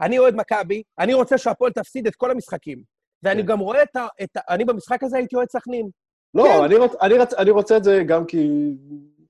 אני 0.00 0.18
אוהד 0.18 0.34
מכבי, 0.36 0.82
אני 0.98 1.14
רוצה 1.14 1.38
שהפועל 1.38 1.72
תפסיד 1.72 2.06
את 2.06 2.14
כל 2.14 2.30
המשחקים. 2.30 2.82
ואני 3.22 3.42
כן. 3.42 3.48
גם 3.48 3.58
רואה 3.58 3.82
את 3.82 3.96
ה... 3.96 4.06
אני 4.48 4.64
במשחק 4.64 5.02
הזה 5.02 5.16
הייתי 5.16 5.36
אוהד 5.36 5.48
סכנין. 5.50 5.86
כן. 5.86 6.38
לא, 6.38 6.66
רוצ- 6.86 7.36
אני 7.38 7.50
רוצה 7.50 7.76
את 7.76 7.84
זה 7.84 8.02
גם 8.08 8.26
כי... 8.26 8.48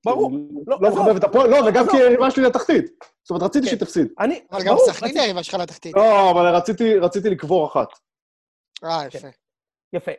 ברור. 0.05 0.31
לא, 0.67 0.79
לא. 0.81 0.91
מחבב 0.91 1.17
את 1.17 1.25
הפועל, 1.25 1.51
לא, 1.51 1.57
וגם. 1.69 1.87
כי 1.91 1.97
היריבה 1.97 2.31
שלי 2.31 2.45
לתחתית. 2.45 2.85
זאת 3.23 3.31
אומרת, 3.31 3.43
רציתי 3.43 3.65
כן. 3.67 3.71
שהיא 3.71 3.81
תפסיד. 3.81 4.07
אני... 4.19 4.45
אבל 4.53 4.61
גם 4.67 4.77
סכנין 4.79 5.05
רציתי- 5.11 5.21
היריבה 5.21 5.43
שלך 5.43 5.55
לתחתית. 5.55 5.97
לא, 5.97 6.31
אבל 6.31 6.55
רציתי- 6.57 6.99
רציתי 6.99 7.31
לקבור 7.31 7.67
אחת. 7.67 7.89
אה, 8.85 9.11
כן. 9.11 9.19
יפה. 9.19 9.29
יפה. 9.93 10.13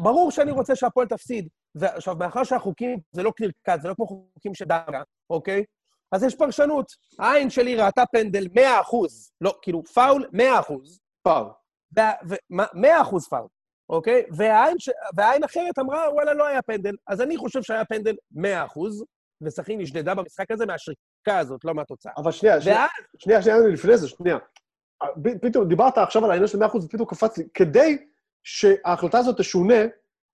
ברור 0.00 0.30
שאני 0.30 0.50
רוצה 0.50 0.76
שהפועל 0.76 1.06
תפסיד. 1.06 1.48
ועכשיו, 1.74 2.16
מאחר 2.16 2.44
שהחוקים 2.44 2.98
זה 3.12 3.22
לא 3.22 3.30
קליר 3.36 3.50
קאט, 3.62 3.80
זה 3.82 3.88
לא 3.88 3.94
כמו 3.94 4.06
חוקים 4.06 4.54
של 4.54 4.64
דאגה, 4.64 5.02
אוקיי? 5.30 5.64
אז 6.12 6.22
יש 6.24 6.34
פרשנות. 6.34 6.86
העין 7.18 7.50
שלי 7.50 7.76
ראתה 7.76 8.02
פנדל 8.12 8.46
100 8.54 8.80
אחוז. 8.80 9.30
לא, 9.40 9.54
כאילו, 9.62 9.82
פאול 9.84 10.28
100 10.32 10.60
אחוז. 10.60 10.98
מה- 12.50 12.64
100 12.74 13.00
אחוז 13.02 13.28
פאול, 13.28 13.46
אוקיי? 13.88 14.24
והעין, 14.36 14.78
ש... 14.78 14.90
והעין 15.16 15.44
אחרת 15.44 15.78
אמרה, 15.78 16.12
וואלה, 16.14 16.34
לא 16.34 16.46
היה 16.46 16.62
פנדל. 16.62 16.94
אז 17.06 17.20
אני 17.20 17.36
חושב 17.36 17.62
שהיה 17.62 17.84
פנדל 17.84 18.14
100 18.30 18.64
אחוז, 18.64 19.04
וסכנין 19.42 19.80
נשדדה 19.80 20.14
במשחק 20.14 20.50
הזה 20.50 20.66
מהשריקה 20.66 20.98
הזאת, 21.38 21.64
לא 21.64 21.74
מהתוצאה. 21.74 22.12
אבל 22.16 22.32
שנייה, 22.32 22.60
שנייה, 22.60 22.78
ואז... 22.78 22.88
שנייה, 23.18 23.42
שנייה, 23.42 23.58
לפני 23.58 23.96
זה, 23.96 24.08
שנייה. 24.08 24.38
פתאום 25.42 25.68
דיברת 25.68 25.98
עכשיו 25.98 26.24
על 26.24 26.30
העניין 26.30 26.48
של 26.48 26.62
100% 26.64 26.76
ופתאום 26.84 27.08
קפץ 27.08 27.38
לי. 27.38 27.44
כדי 27.54 27.98
שההחלטה 28.42 29.18
הזאת 29.18 29.38
תשונה, 29.38 29.74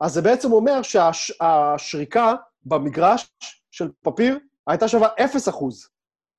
אז 0.01 0.13
זה 0.13 0.23
בעצם 0.23 0.53
אומר 0.53 0.81
שהשריקה 0.83 2.35
במגרש 2.63 3.31
של 3.71 3.89
פפיר 4.03 4.39
הייתה 4.67 4.89
שווה 4.89 5.09
0%, 5.49 5.65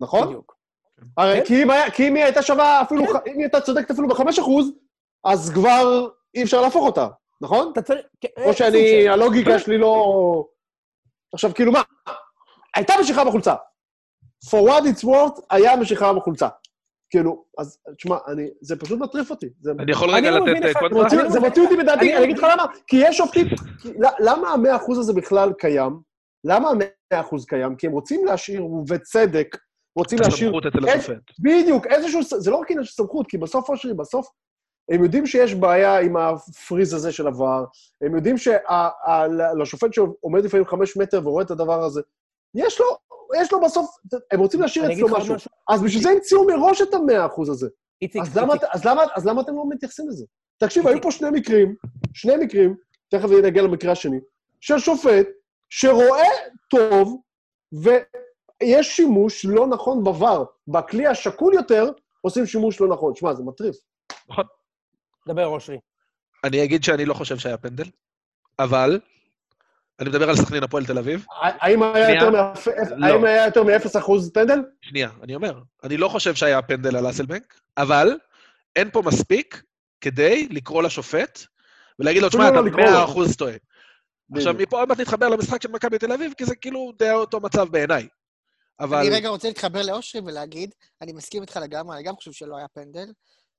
נכון? 0.01 0.27
בדיוק. 0.27 0.55
הרי 1.17 1.39
כן. 1.39 1.45
כי 1.45 1.63
אם 1.63 1.69
היה- 1.71 1.91
כי 1.91 2.07
אם 2.07 2.15
היא 2.15 2.23
הייתה 2.23 2.41
שווה 2.41 2.81
אפילו, 2.81 3.05
ח- 3.07 3.15
אם 3.27 3.31
היא 3.33 3.41
הייתה 3.41 3.61
צודקת 3.61 3.91
אפילו 3.91 4.07
ב-5%, 4.07 4.51
אז 5.23 5.51
כבר 5.53 6.07
אי 6.35 6.43
אפשר 6.43 6.61
להפוך 6.61 6.85
אותה, 6.85 7.07
נכון? 7.41 7.69
אתה 7.73 7.81
צריך... 7.81 8.05
כן, 8.21 8.27
או 8.37 8.43
סוג 8.43 8.53
שאני, 8.53 9.09
הלוגיקה 9.09 9.59
שלי 9.59 9.77
לא... 9.77 10.45
עכשיו, 11.33 11.53
כאילו 11.53 11.71
מה? 11.71 11.81
הייתה 12.75 12.93
משיכה 13.01 13.25
בחולצה. 13.25 13.53
For 14.45 14.69
what 14.69 14.83
it's 14.83 15.03
worth, 15.05 15.41
היה 15.49 15.75
משיכה 15.75 16.13
בחולצה. 16.13 16.47
כאילו, 17.09 17.43
אז 17.59 17.77
תשמע, 17.97 18.17
אני, 18.27 18.47
זה 18.61 18.75
פשוט 18.75 18.99
מטריף 18.99 19.29
אותי. 19.31 19.47
זה, 19.61 19.71
אני 19.79 19.91
יכול 19.91 20.09
רגע 20.09 20.31
לא 20.31 20.45
לתת 20.45 20.63
אה, 20.65 20.67
זה 20.67 20.73
קונטרה? 20.79 21.03
מוציא- 21.03 21.19
אני 21.21 21.31
זה 21.31 21.39
מוציא 21.39 21.61
אותי 21.63 21.75
בדעתי, 21.75 22.15
אני 22.17 22.23
אגיד 22.23 22.37
לך 22.37 22.43
למה. 22.53 22.65
כי 22.87 22.95
יש 22.99 23.17
שופטים... 23.17 23.47
למה 24.19 24.49
המאה 24.49 24.75
אחוז 24.75 24.99
הזה 24.99 25.13
בכלל 25.13 25.53
קיים? 25.53 25.99
למה 26.43 26.69
המאה 26.69 26.87
אחוז 27.21 27.45
קיים? 27.45 27.75
כי 27.75 27.87
הם 27.87 27.93
רוצים 27.93 28.25
להשאיר, 28.25 28.65
ובצדק, 28.65 29.57
רוצים 29.95 30.19
להשאיר... 30.19 30.49
הסמכות 30.49 30.65
אצל 30.65 30.89
השופט. 30.89 31.17
בדיוק, 31.39 31.87
איזשהו... 31.87 32.23
זה 32.23 32.51
לא 32.51 32.55
רק 32.57 32.71
עניין 32.71 32.85
של 32.85 32.91
סמכות, 32.93 33.27
כי 33.27 33.37
בסוף, 33.37 33.69
אושרי, 33.69 33.93
בסוף, 33.93 34.27
הם 34.91 35.03
יודעים 35.03 35.25
שיש 35.25 35.55
בעיה 35.55 35.99
עם 35.99 36.17
הפריז 36.17 36.93
הזה 36.93 37.11
של 37.11 37.27
עבר, 37.27 37.65
הם 38.01 38.15
יודעים 38.15 38.35
שלשופט 38.37 39.93
שעומד 39.93 40.43
לפעמים 40.45 40.65
חמש 40.65 40.97
מטר 40.97 41.27
ורואה 41.27 41.43
את 41.43 41.51
הדבר 41.51 41.83
הזה, 41.83 42.01
יש 42.55 42.79
לו, 42.79 42.85
יש 43.41 43.53
לו 43.53 43.61
בסוף, 43.61 43.95
הם 44.31 44.39
רוצים 44.39 44.61
להשאיר 44.61 44.93
אצלו 44.93 45.07
משהו. 45.07 45.35
משהו. 45.35 45.51
אז 45.69 45.81
בשביל 45.81 46.03
זה 46.03 46.09
המציאו 46.09 46.47
מראש 46.47 46.81
את 46.81 46.93
המאה 46.93 47.25
אחוז 47.25 47.49
הזה. 47.49 47.67
איציק, 48.01 48.21
אז 48.21 48.37
למה, 48.37 48.53
איציק, 48.53 48.69
אז, 48.71 48.85
למה, 48.85 49.03
אז 49.15 49.25
למה 49.25 49.41
אתם 49.41 49.55
לא 49.55 49.63
מתייחסים 49.69 50.09
לזה? 50.09 50.25
תקשיב, 50.57 50.87
איציק. 50.87 50.95
היו 50.95 51.03
פה 51.03 51.11
שני 51.11 51.29
מקרים, 51.29 51.75
שני 52.13 52.35
מקרים, 52.37 52.75
תכף 53.09 53.29
נגיע 53.43 53.61
למקרה 53.61 53.91
השני, 53.91 54.19
של 54.61 54.79
שופט 54.79 55.27
שרואה 55.69 56.29
טוב, 56.69 57.21
ויש 57.73 58.95
שימוש 58.95 59.45
לא 59.45 59.67
נכון 59.67 60.03
בVAR. 60.07 60.45
בכלי 60.67 61.07
השקול 61.07 61.53
יותר, 61.53 61.91
עושים 62.21 62.45
שימוש 62.45 62.81
לא 62.81 62.87
נכון. 62.87 63.15
שמע, 63.15 63.33
זה 63.33 63.43
מטריף. 63.43 63.75
דבר, 65.27 65.45
אושרי. 65.45 65.77
אני 66.43 66.63
אגיד 66.63 66.83
שאני 66.83 67.05
לא 67.05 67.13
חושב 67.13 67.37
שהיה 67.37 67.57
פנדל, 67.57 67.89
אבל 68.59 68.99
אני 70.03 70.09
מדבר 70.09 70.29
על 70.29 70.35
סכנין 70.35 70.63
הפועל 70.63 70.85
תל 70.85 70.97
אביב. 70.97 71.25
האם 71.41 71.83
היה 71.83 72.05
שנייה. 72.05 72.23
יותר 72.23 72.29
מאפ- 72.29 72.91
לא. 72.97 73.05
האם 73.05 73.25
היה 73.25 73.45
יותר 73.45 73.63
מ-0% 73.63 74.29
פנדל? 74.33 74.59
שנייה, 74.81 75.09
אני 75.23 75.35
אומר, 75.35 75.61
אני 75.83 75.97
לא 75.97 76.07
חושב 76.07 76.35
שהיה 76.35 76.61
פנדל 76.61 76.95
על 76.95 77.09
אסלבנק, 77.09 77.59
אבל 77.77 78.17
אין 78.75 78.89
פה 78.91 79.01
מספיק 79.05 79.63
כדי 80.01 80.47
לקרוא 80.51 80.83
לשופט 80.83 81.39
ולהגיד 81.99 82.21
לו, 82.21 82.29
תשמע, 82.29 82.47
אתה 82.47 82.55
לא 82.55 82.65
לקרוא 82.65 82.81
לו." 82.81 82.91
מאה 82.91 83.03
אחוז 83.03 83.35
טועה. 83.35 83.53
עכשיו. 84.35 84.53
מפה 84.53 84.79
עוד 84.79 84.89
מעט 84.89 84.99
נתחבר 84.99 85.29
למשחק 85.29 85.61
של 85.61 85.71
מכבי 85.71 85.97
תל 85.97 86.11
אביב, 86.11 86.33
כי 86.37 86.45
זה 86.45 86.55
כאילו 86.55 86.91
די 86.99 87.11
אותו 87.11 87.39
מצב 87.39 87.67
בעיניי. 87.69 88.07
אבל... 88.79 88.97
אני 88.97 89.09
רגע 89.09 89.29
רוצה 89.29 89.47
להתחבר 89.47 89.81
לאושרי 89.81 90.21
ולהגיד, 90.25 90.73
אני 91.01 91.13
מסכים 91.13 91.41
איתך 91.41 91.59
לגמרי, 91.63 91.95
אני 91.97 92.03
גם 92.03 92.15
חושב 92.15 92.31
שלא 92.31 92.57
היה 92.57 92.67
פנדל. 92.73 93.05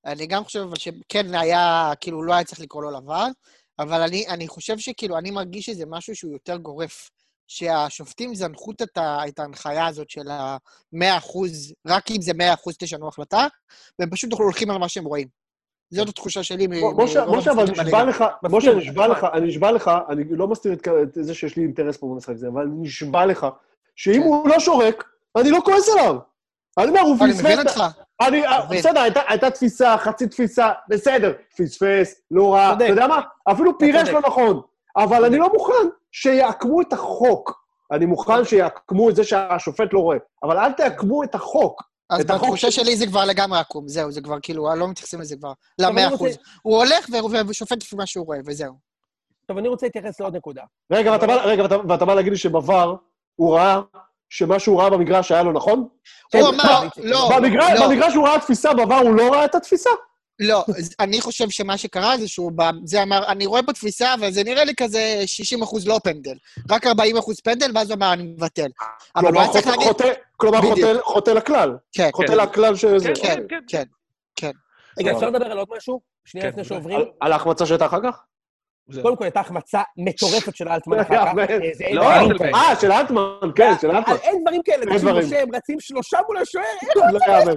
אני 0.05 0.27
גם 0.27 0.43
חושב 0.43 0.65
שכן 0.77 1.35
היה, 1.35 1.91
כאילו, 2.01 2.23
לא 2.23 2.33
היה 2.33 2.43
צריך 2.43 2.59
לקרוא 2.59 2.83
לו 2.83 2.91
לבן, 2.91 3.31
אבל 3.79 4.01
אני, 4.01 4.27
אני 4.27 4.47
חושב 4.47 4.77
שכאילו, 4.77 5.17
אני 5.17 5.31
מרגיש 5.31 5.65
שזה 5.65 5.85
משהו 5.87 6.15
שהוא 6.15 6.31
יותר 6.31 6.57
גורף. 6.57 7.09
שהשופטים 7.47 8.35
זנחו 8.35 8.71
את, 8.71 9.39
ההנחיה 9.39 9.87
הזאת 9.87 10.09
של 10.09 10.27
ה-100 10.29 11.17
אחוז, 11.17 11.73
רק 11.87 12.11
אם 12.11 12.21
זה 12.21 12.33
100 12.33 12.53
אחוז 12.53 12.75
תשנו 12.79 13.07
החלטה, 13.07 13.47
והם 13.99 14.09
פשוט 14.09 14.33
הולכים 14.33 14.71
על 14.71 14.77
מה 14.77 14.89
שהם 14.89 15.05
רואים. 15.05 15.27
זאת 15.91 16.09
התחושה 16.09 16.43
שלי 16.43 16.67
משה, 16.97 17.23
אבל 17.23 17.63
נשבע. 17.71 18.03
לך, 18.03 18.23
משה, 18.43 18.75
נשבע. 18.75 19.07
לך, 19.07 19.27
אני 19.33 19.47
נשבע 19.47 19.71
לך, 19.71 19.91
אני 20.09 20.23
לא 20.29 20.47
מסתיר 20.47 20.73
את 20.73 20.87
זה 21.13 21.33
שיש 21.33 21.57
לי 21.57 21.63
אינטרס 21.63 21.97
פה 21.97 22.07
במשחק 22.07 22.33
הזה, 22.33 22.47
אבל 22.47 22.61
אני 22.61 22.81
נשבע 22.81 23.25
לך, 23.25 23.47
שאם 23.95 24.13
כן. 24.13 24.21
הוא 24.21 24.49
לא 24.49 24.59
שורק, 24.59 25.03
אני 25.37 25.49
לא 25.49 25.59
כועס 25.65 25.89
עליו. 25.89 26.15
אני 26.77 26.87
אומר, 26.89 27.01
הוא 27.01 27.17
אני 27.21 27.31
פספס... 27.33 27.43
מבין 27.45 27.59
את- 27.61 27.67
אותך. 27.67 27.83
אני, 28.21 28.41
מבין. 28.65 28.79
בסדר, 28.79 28.99
הייתה, 28.99 29.21
הייתה 29.27 29.51
תפיסה, 29.51 29.97
חצי 29.97 30.27
תפיסה, 30.27 30.71
בסדר, 30.89 31.33
פספס, 31.57 32.21
לא 32.31 32.53
רע. 32.53 32.73
אתה 32.73 32.85
יודע 32.85 33.07
מה? 33.07 33.21
אפילו 33.51 33.77
פירש. 33.77 34.09
לא 34.09 34.21
נכון, 34.21 34.61
אבל 34.95 35.25
אני 35.25 35.37
לא 35.37 35.49
מוכן 35.53 35.87
שיעקמו 36.11 36.81
את 36.81 36.93
החוק. 36.93 37.65
אני 37.91 38.05
מוכן 38.05 38.45
שיעקמו 38.45 39.09
את 39.09 39.15
זה 39.15 39.23
שהשופט 39.23 39.93
לא 39.93 39.99
רואה, 39.99 40.17
אבל 40.43 40.57
אל 40.57 40.71
תעקמו 40.71 41.23
את 41.23 41.35
החוק. 41.35 41.83
אז 42.09 42.25
בתחושה 42.25 42.71
של- 42.71 42.83
שלי 42.83 42.95
זה 42.97 43.05
כבר 43.07 43.25
לגמרי 43.25 43.59
עקום, 43.59 43.87
זהו, 43.87 44.11
זה 44.11 44.21
כבר 44.21 44.37
כאילו, 44.41 44.75
לא 44.75 44.87
מתייחסים 44.87 45.21
לזה 45.21 45.35
כבר, 45.35 45.47
אני 45.79 45.87
למאה 45.87 46.03
רוצה- 46.09 46.15
אחוז. 46.15 46.37
הוא 46.61 46.77
הולך 46.77 47.07
ושופט 47.47 47.83
לפי 47.83 47.95
מה 47.95 48.05
שהוא 48.05 48.25
רואה, 48.25 48.37
וזהו. 48.45 48.73
טוב, 49.45 49.57
אני 49.57 49.67
רוצה 49.67 49.85
להתייחס 49.85 50.19
לעוד 50.19 50.35
נקודה. 50.35 50.63
רגע, 50.91 51.11
ואתה 51.11 52.05
בא- 52.05 52.13
להגיד 52.13 52.33
לי 52.33 52.39
שבVAR 52.39 52.87
הוא 53.35 53.55
ראה 53.55 53.81
שמה 54.29 54.59
שהוא 54.59 54.81
ראה 54.81 54.89
במגרש 54.89 55.31
היה 55.31 55.43
לא 55.43 55.53
נכון? 55.53 55.79
הוא 55.79 55.89
כן, 56.31 56.39
אמר, 56.43 56.87
לא, 56.97 57.29
במגרש, 57.35 57.71
לא, 57.79 57.87
במגרש 57.87 58.13
הוא 58.15 58.27
ראה 58.27 58.39
תפיסה, 58.39 58.71
בVAR 58.71 58.93
הוא 59.03 59.15
לא 59.15 59.33
ראה 59.33 59.45
את 59.45 59.55
התפיסה? 59.55 59.89
לא, 60.39 60.65
אני 60.99 61.21
חושב 61.21 61.49
שמה 61.49 61.77
שקרה 61.77 62.17
זה 62.17 62.27
שהוא 62.27 62.51
ב- 62.55 62.61
זה 62.85 63.03
אמר, 63.03 63.27
אני 63.27 63.45
רואה 63.45 63.63
פה 63.63 63.73
תפיסה, 63.73 64.13
אבל 64.13 64.31
זה 64.31 64.43
נראה 64.43 64.63
לי 64.63 64.73
כזה 64.77 65.21
60 65.25 65.61
אחוז 65.63 65.87
לא 65.87 65.99
פנדל. 66.03 66.33
רק 66.71 66.87
40 66.87 67.17
אחוז 67.17 67.39
פנדל, 67.39 67.71
ואז 67.75 67.89
הוא 67.89 67.97
אמר, 67.97 68.13
אני 68.13 68.23
מבטל. 68.23 68.67
אבל 69.15 69.33
הוא 69.33 69.41
היה 69.41 69.51
צריך 69.51 69.67
חוטא- 69.67 70.03
להגיד... 70.03 70.17
כלומר. 70.37 70.59
חוטא- 71.03 71.29
לכלל. 71.31 71.77
כן, 71.91 72.09
חוטא 72.13 72.27
כן. 72.31 72.37
לכלל 72.37 72.75
שזה. 72.75 73.11
כן, 73.21 73.35
כן, 73.49 73.59
כן, 73.67 73.83
כן. 74.35 74.51
רגע, 74.99 75.11
סבבה. 75.11 75.17
אפשר 75.17 75.29
לדבר 75.29 75.51
על 75.51 75.57
עוד 75.57 75.67
משהו? 75.77 76.01
שנייה 76.25 76.45
כן, 76.45 76.59
לפני. 76.59 76.63
שעוברים. 76.63 76.97
על- 76.97 77.05
על 77.19 77.31
ההחמצה 77.31 77.65
שהייתה 77.65 77.85
אחר 77.85 77.99
כך? 78.03 78.19
קודם 79.01 79.15
כל, 79.15 79.23
הייתה 79.23 79.39
החמצה 79.39 79.81
מטורפת 79.97 80.55
של 80.55 80.69
אלטמן 80.69 80.99
אחר 80.99 81.25
כך. 81.25 81.37
אה, 81.49 81.69
זה 81.73 81.83
אין 81.83 81.95
לא, 81.95 82.03
דברים 82.03 82.31
אלטמן. 82.31 82.37
כאלה. 82.37 82.57
אה, 82.57 82.75
של 82.81 82.91
אלטמן, 82.91 83.51
כן, 83.55 83.71
של 83.81 83.91
אלטמן. 83.91 84.13
אה, 84.13 84.19
אין 84.21 84.41
דברים 84.41 84.61
כאלה, 84.63 84.77
אין 84.77 84.89
תקשיב, 84.89 85.09
דברים. 85.09 85.27
משה, 85.27 85.41
הם 85.41 85.55
רצים 85.55 85.79
שלושה 85.79 86.19
מול 86.27 86.37
השוער, 86.37 86.65
איך 86.81 86.97
לא 87.13 87.19
יאמן. 87.27 87.53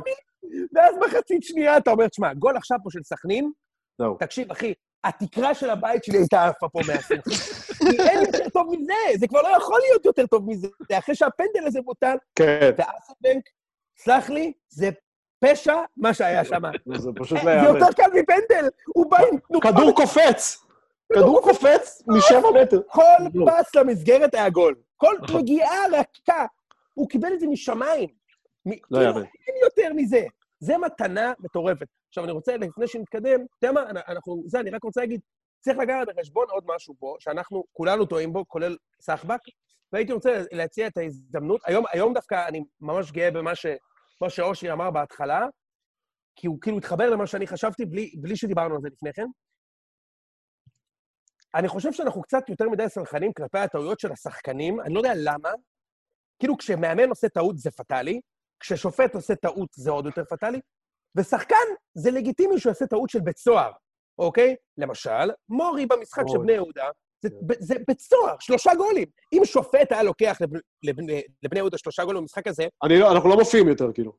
ואז 0.74 0.94
מחצית 1.06 1.42
שנייה 1.42 1.76
אתה 1.76 1.90
אומר, 1.90 2.08
תשמע, 2.08 2.34
גול 2.34 2.56
עכשיו 2.56 2.78
פה 2.84 2.90
של 2.90 3.02
סכנין. 3.02 3.50
תקשיב, 4.18 4.50
אחי, 4.50 4.72
התקרה 5.04 5.54
של 5.54 5.70
הבית 5.70 6.04
שלי 6.04 6.18
הייתה 6.18 6.44
עפה 6.46 6.68
פה 6.68 6.80
מהשמחה. 6.86 7.30
כי 7.78 8.02
אין 8.02 8.20
יותר 8.20 8.48
טוב 8.48 8.66
מזה, 8.70 8.92
זה 9.18 9.28
כבר 9.28 9.42
לא 9.42 9.56
יכול 9.56 9.80
להיות 9.88 10.04
יותר 10.04 10.26
טוב 10.26 10.44
מזה. 10.46 10.68
אחרי 10.98 11.14
שהפנדל 11.14 11.66
הזה 11.66 11.80
בוטל, 11.84 12.16
כן. 12.34 12.70
ואסלבנק, 12.78 13.44
סלח 13.98 14.30
לי, 14.30 14.52
זה 14.68 14.90
פשע 15.44 15.76
מה 15.96 16.14
שהיה 16.14 16.44
שם. 16.44 16.62
זה 16.96 17.10
פשוט 17.16 17.38
לא 17.38 17.44
זה 17.44 17.50
יאמן. 17.50 17.64
יותר 17.64 17.92
קל 17.96 18.10
מפנדל, 18.14 18.68
הוא 18.94 19.10
בא 19.10 19.18
עם 19.32 19.38
תנופה. 19.38 19.72
כדור 19.72 19.94
קופץ! 19.94 20.67
כדור 21.14 21.40
קופץ 21.42 22.02
משבע 22.06 22.62
מטר. 22.62 22.80
כל 22.86 23.02
לא. 23.34 23.46
פס 23.46 23.74
למסגרת 23.74 24.34
היה 24.34 24.50
גול. 24.50 24.74
כל 24.96 25.14
נכון. 25.22 25.40
נגיעה 25.40 25.86
רכה. 25.92 26.46
הוא 26.94 27.08
קיבל 27.08 27.32
את 27.32 27.40
זה 27.40 27.46
משמיים. 27.46 28.08
לא 28.66 28.72
כאילו, 28.82 29.02
יאמן. 29.02 29.22
אין 29.22 29.56
יותר 29.62 29.92
מזה. 29.94 30.26
זה 30.60 30.78
מתנה 30.78 31.32
מטורפת. 31.40 31.86
עכשיו, 32.08 32.24
אני 32.24 32.32
רוצה, 32.32 32.56
לפני 32.56 32.88
שנתקדם, 32.88 33.40
אתה 33.58 33.66
יודע 33.66 33.72
מה, 33.72 33.90
אנחנו, 33.90 34.42
זה, 34.46 34.60
אני 34.60 34.70
רק 34.70 34.84
רוצה 34.84 35.00
להגיד, 35.00 35.20
צריך 35.60 35.78
לקחת 35.78 36.06
בחשבון 36.16 36.46
עוד 36.50 36.64
משהו 36.66 36.94
פה, 36.98 37.16
שאנחנו 37.18 37.64
כולנו 37.72 38.06
טועים 38.06 38.32
בו, 38.32 38.48
כולל 38.48 38.76
סחבק, 39.00 39.40
והייתי 39.92 40.12
רוצה 40.12 40.42
להציע 40.52 40.86
את 40.86 40.96
ההזדמנות. 40.96 41.60
היום, 41.66 41.84
היום 41.92 42.14
דווקא 42.14 42.48
אני 42.48 42.64
ממש 42.80 43.12
גאה 43.12 43.30
במה 43.30 43.54
ש, 43.54 43.66
מה 44.20 44.30
שאושרי 44.30 44.72
אמר 44.72 44.90
בהתחלה, 44.90 45.46
כי 46.36 46.46
הוא 46.46 46.58
כאילו 46.60 46.78
התחבר 46.78 47.10
למה 47.10 47.26
שאני 47.26 47.46
חשבתי 47.46 47.84
בלי, 47.86 48.12
בלי 48.20 48.36
שדיברנו 48.36 48.74
על 48.74 48.80
זה 48.80 48.88
לפני 48.92 49.12
כן. 49.12 49.26
אני 51.54 51.68
חושב 51.68 51.92
שאנחנו 51.92 52.22
קצת 52.22 52.48
יותר 52.48 52.68
מדי 52.68 52.88
סלחנים 52.88 53.32
כלפי 53.32 53.58
הטעויות 53.58 54.00
של 54.00 54.12
השחקנים, 54.12 54.80
אני 54.80 54.94
לא 54.94 54.98
יודע 54.98 55.12
למה. 55.16 55.50
כאילו, 56.38 56.58
כשמאמן 56.58 57.08
עושה 57.08 57.28
טעות 57.28 57.58
זה 57.58 57.70
פטאלי, 57.70 58.20
כששופט 58.60 59.14
עושה 59.14 59.34
טעות 59.34 59.68
זה 59.74 59.90
עוד 59.90 60.06
יותר 60.06 60.24
פטאלי, 60.24 60.60
ושחקן 61.16 61.56
זה 61.94 62.10
לגיטימי 62.10 62.58
שהוא 62.60 62.70
יעשה 62.70 62.86
טעות 62.86 63.10
של 63.10 63.20
בית 63.20 63.38
סוהר, 63.38 63.72
אוקיי? 64.18 64.56
למשל, 64.78 65.30
מורי 65.48 65.86
במשחק 65.86 66.22
של. 66.26 66.38
בני 66.38 66.52
יהודה, 66.52 66.88
זה, 67.22 67.28
ב- 67.46 67.60
זה 67.60 67.74
בית 67.88 68.00
סוהר, 68.00 68.34
שלושה 68.40 68.74
גולים. 68.74 69.08
אם 69.32 69.44
שופט 69.44 69.92
היה 69.92 70.02
לוקח 70.02 70.36
לבני, 70.40 70.58
לבני, 70.82 71.22
לבני 71.42 71.58
יהודה 71.58 71.78
שלושה 71.78 72.04
גולים 72.04 72.22
במשחק 72.22 72.46
הזה, 72.46 72.66
אני 72.84 72.98
לא- 72.98 73.12
אנחנו 73.12 73.28
לא 73.28 73.36
מופיעים 73.36 73.68
יותר, 73.68 73.92
כאילו. 73.92 74.12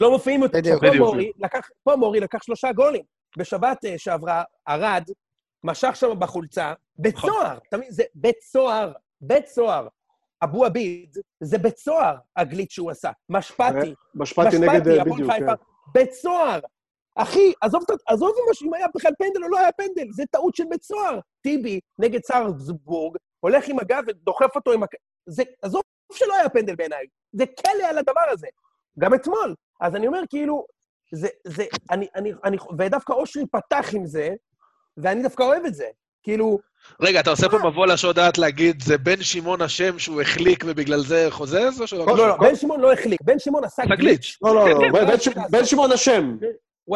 לא 0.00 0.10
מופיעים 0.10 0.42
יותר. 0.42 0.58
בדיוק. 0.58 0.82
בדיוק. 0.84 0.96
מורי 1.06 1.32
לקח, 1.38 1.68
פה 1.82 1.96
מורי 1.96 2.20
לקח 2.20 2.42
שלושה 2.42 2.72
גולים. 2.72 3.02
בשבת 3.38 3.84
אה, 3.84 3.98
שעברה, 3.98 4.42
ארד, 4.68 5.04
משך 5.64 5.96
שם 5.96 6.18
בחולצה, 6.20 6.72
בית 6.98 7.14
נכון. 7.14 7.30
סוהר, 7.30 7.58
אתה 7.68 7.76
מבין? 7.76 7.90
זה 7.90 8.02
בית 8.14 8.40
סוהר, 8.42 8.92
בית 9.20 9.46
סוהר. 9.46 9.88
אבו 10.44 10.64
עביד, 10.64 11.16
זה 11.40 11.58
בית 11.58 11.76
סוהר, 11.78 12.16
הגליץ' 12.36 12.72
שהוא 12.72 12.90
עשה. 12.90 13.10
משפטי, 13.28 13.94
משפטי 14.14 14.58
נגד, 14.58 14.88
אה, 14.88 15.04
בדיוק, 15.04 15.30
כן. 15.32 15.46
בית 15.94 16.12
סוהר. 16.12 16.60
אחי, 17.14 17.52
עזוב, 17.60 17.82
את 17.86 17.90
ה- 17.90 18.12
עזוב 18.12 18.30
אם- 18.64 18.74
היה 18.74 18.86
בכלל 18.94 19.12
פנדל 19.18 19.44
או 19.44 19.48
לא 19.48 19.58
היה 19.58 19.72
פנדל, 19.72 20.06
זה 20.12 20.22
טעות 20.30 20.54
של 20.56 20.64
בית 20.70 20.82
סוהר. 20.82 21.18
טיבי 21.42 21.80
נגד 21.98 22.22
סארסבורג, 22.24 23.16
הולך 23.40 23.68
עם 23.68 23.78
הגב 23.78 24.02
ודוחף 24.06 24.56
אותו 24.56 24.72
עם... 24.72 24.82
הק- 24.82 24.94
זה, 25.26 25.42
עזוב 25.62 25.82
שלא 26.12 26.34
היה 26.34 26.48
פנדל 26.48 26.74
בעיניי, 26.76 27.06
זה 27.32 27.44
כלא 27.46 27.84
על 27.88 27.98
הדבר 27.98 28.24
הזה. 28.30 28.46
גם 28.98 29.14
אתמול. 29.14 29.54
אז 29.80 29.96
אני 29.96 30.06
אומר, 30.06 30.20
כאילו, 30.30 30.66
זה, 31.12 31.28
זה, 31.46 31.64
אני, 31.90 32.06
אני, 32.14 32.32
אני, 32.44 32.56
ודווקא 32.78 33.12
אושרי 33.12 33.46
פתח 33.46 33.86
עם 33.94 34.06
זה, 34.06 34.34
ואני 34.96 35.22
דווקא 35.22 35.42
אוהב 35.42 35.64
את 35.64 35.74
זה. 35.74 35.84
כאילו, 36.22 36.58
רגע, 37.00 37.20
אתה 37.20 37.30
עושה 37.30 37.48
פה 37.48 37.58
מבוא 37.58 37.86
לשוד 37.86 38.16
דעת 38.16 38.38
להגיד, 38.38 38.82
זה 38.82 38.98
בן 38.98 39.22
שמעון 39.22 39.62
אשם 39.62 39.98
שהוא 39.98 40.20
החליק 40.20 40.64
ובגלל 40.66 41.00
זה 41.00 41.26
חוזז, 41.30 41.80
או 41.80 41.86
שלא? 41.86 42.06
לא, 42.06 42.28
לא, 42.28 42.36
בן 42.36 42.56
שמעון 42.56 42.80
לא 42.80 42.92
החליק, 42.92 43.20
בן 43.22 43.38
שמעון 43.38 43.64
עשה 43.64 43.82
גליץ'. 43.84 44.38
לא, 44.42 44.54
לא, 44.54 44.68
לא, 44.68 45.02
בן- 45.50 45.64
שמעון 45.64 45.92
אשם. 45.92 46.36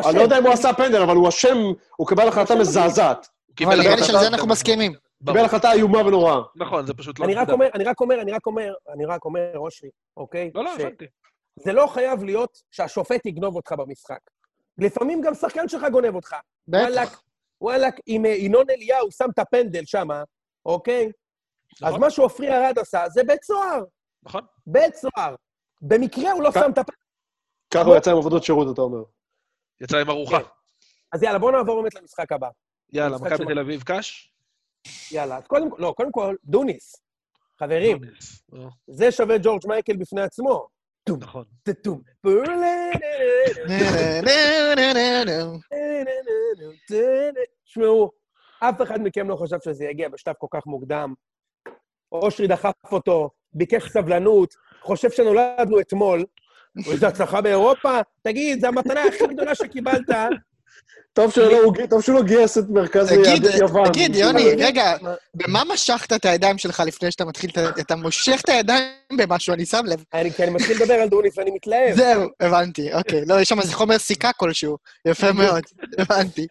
אני. 0.04 0.16
לא 0.16 0.22
יודע 0.22 0.38
אם 0.38 0.44
הוא 0.44 0.52
עשה 0.52 0.72
פנדל, 0.72 1.02
אבל 1.02 1.16
הוא 1.16 1.28
אשם, 1.28 1.56
הוא 1.96 2.08
קיבל 2.08 2.28
החלטה. 2.28 2.54
מזעזעת. 2.54 3.28
אבל 3.64 3.74
נראה 3.74 3.82
לי 3.82 3.88
החלטה- 3.88 4.04
שעל 4.04 4.18
זה 4.20 4.26
אנחנו 4.26 4.48
מסכימים. 4.48 4.92
קיבל 5.26 5.44
החלטה 5.44 5.72
איומה 5.72 5.98
ונוראה. 6.06 6.40
נכון, 6.56 6.86
זה 6.86 6.94
פשוט 6.94 7.18
לא... 7.18 7.24
אני 7.24 7.34
רק. 7.34 7.48
אומר, 7.50 7.68
אני 7.74 7.84
רק 7.84 8.00
אומר, 8.00 8.20
אני 8.20 8.32
רק 8.32 8.46
אומר, 8.46 8.72
אני 8.94 9.04
רק 9.04 9.24
אומר, 9.24 9.40
אושרי, 9.56 9.90
אוקיי? 10.16 10.50
לא, 10.54 10.64
לא, 10.64 10.74
הבנתי. 10.74 11.04
זה 11.56 11.72
לא 11.72 11.86
חייב 11.86 12.24
להיות 12.24 12.58
שהשופט 12.70 13.26
יגנוב 13.26 13.56
אותך 13.56 13.72
במשחק. 13.72 14.18
לפעמים 14.78 15.20
גם 15.20 15.34
שחקן 15.34 15.68
שלך 15.68 15.84
גונב 15.92 16.14
אותך. 16.14 16.34
בטח. 16.68 17.22
וואלכ, 17.60 17.94
אם 18.08 18.26
אה, 18.26 18.30
ינון 18.30 18.70
אליהו 18.70 19.10
שם 19.10 19.24
את 19.34 19.38
הפנדל 19.38 19.84
שם, 19.84 20.08
אוקיי? 20.66 21.12
אז 21.82 21.88
נכון, 21.88 22.00
מה 22.00 22.10
שעופרי 22.10 22.48
ארד 22.48 22.78
עשה 22.78 23.08
זה 23.08 23.24
בית 23.24 23.44
סוהר. 23.44 23.84
נכון. 24.22 24.42
בית 24.66 24.94
סוהר. 24.94 25.34
במקרה 25.82 26.32
הוא 26.32 26.42
לא 26.42 26.52
שם 26.52 26.70
את 26.72 26.78
הפנדל. 26.78 27.00
ככה 27.74 27.82
הוא 27.82 27.96
יצא 27.96 28.10
עם 28.10 28.16
עבודות 28.16 28.44
שירות, 28.44 28.74
אתה 28.74 28.80
אומר. 28.80 29.02
יצא 29.80 29.96
עם 29.96 30.10
ארוחה. 30.10 30.38
כן. 30.38 30.44
אז 31.12 31.22
יאללה, 31.22 31.38
בואו 31.38 31.52
נעבור 31.52 31.82
באמת 31.82 31.94
למשחק 31.94 32.32
הבא. 32.32 32.48
יאללה, 32.92 33.16
מכבי 33.18 33.44
תל 33.46 33.58
אביב 33.58 33.82
קאש? 33.82 34.32
יאללה, 35.12 35.36
אז 35.36 35.46
קודם 35.46 35.70
כל, 35.70 35.76
לא, 35.82 35.94
קודם 35.96 36.12
כל, 36.12 36.36
דוניס. 36.44 36.96
חברים. 37.58 37.98
לא, 38.52 38.68
זה 38.86 39.12
שווה 39.12 39.36
ג'ורג' 39.42 39.66
מייקל 39.66 39.96
בפני 39.96 40.22
עצמו. 40.22 40.68
נכון. 41.08 41.44
טטום. 41.62 42.00
תשמעו, 47.64 48.10
אף 48.60 48.82
אחד 48.82 49.00
מכם 49.02 49.28
לא 49.28 49.36
חשב 49.36 49.56
שזה 49.64 49.84
יגיע 49.84 50.08
בשלב 50.08 50.34
כל 50.38 50.46
כך 50.50 50.66
מוקדם. 50.66 51.14
אושרי 52.12 52.46
דחף 52.46 52.92
אותו, 52.92 53.30
ביקש 53.52 53.88
סבלנות, 53.88 54.54
חושב 54.82 55.10
שנולדנו 55.10 55.80
אתמול. 55.80 56.24
איזה 56.90 57.08
הצלחה 57.08 57.40
באירופה? 57.40 57.98
תגיד, 58.22 58.60
זו 58.60 58.66
המתנה 58.66 59.04
הכי 59.04 59.26
גדולה 59.26 59.54
שקיבלת. 59.54 60.10
טוב 61.12 61.30
שהוא 61.32 62.14
לא- 62.14 62.22
גייס 62.22 62.58
את 62.58 62.64
מרכז 62.68 63.12
יהדות 63.12 63.54
יוון. 63.60 63.88
תגיד, 63.88 64.14
יוני, 64.16 64.44
רגע, 64.58 64.96
במה 65.34 65.62
משכת 65.72 66.12
את 66.12 66.24
הידיים 66.24 66.58
שלך 66.58 66.82
לפני 66.86 67.10
שאתה 67.10 67.24
מתחיל, 67.24 67.50
אתה 67.80 67.96
מושך 67.96 68.40
את 68.44 68.48
הידיים 68.48 68.92
במשהו, 69.16 69.54
אני 69.54 69.66
שם 69.66 69.84
לב. 69.86 70.04
אני- 70.14 70.32
כי 70.32 70.42
אני 70.42 70.50
מתחיל 70.50 70.76
לדבר 70.82 70.94
על 70.94 71.08
דוניס 71.08 71.38
ואני 71.38 71.50
מתלהב. 71.50 71.96
זהו, 71.96 72.22
הבנתי, 72.40 72.94
אוקיי. 72.94 73.20
לא, 73.26 73.40
יש 73.40 73.48
שם 73.48 73.60
איזה 73.60 73.74
חומר 73.74 73.98
סיכה 73.98 74.32
כלשהו. 74.32 74.76
יפה 75.04 75.32
מאוד, 75.32 75.62
הבנתי. 75.98 76.46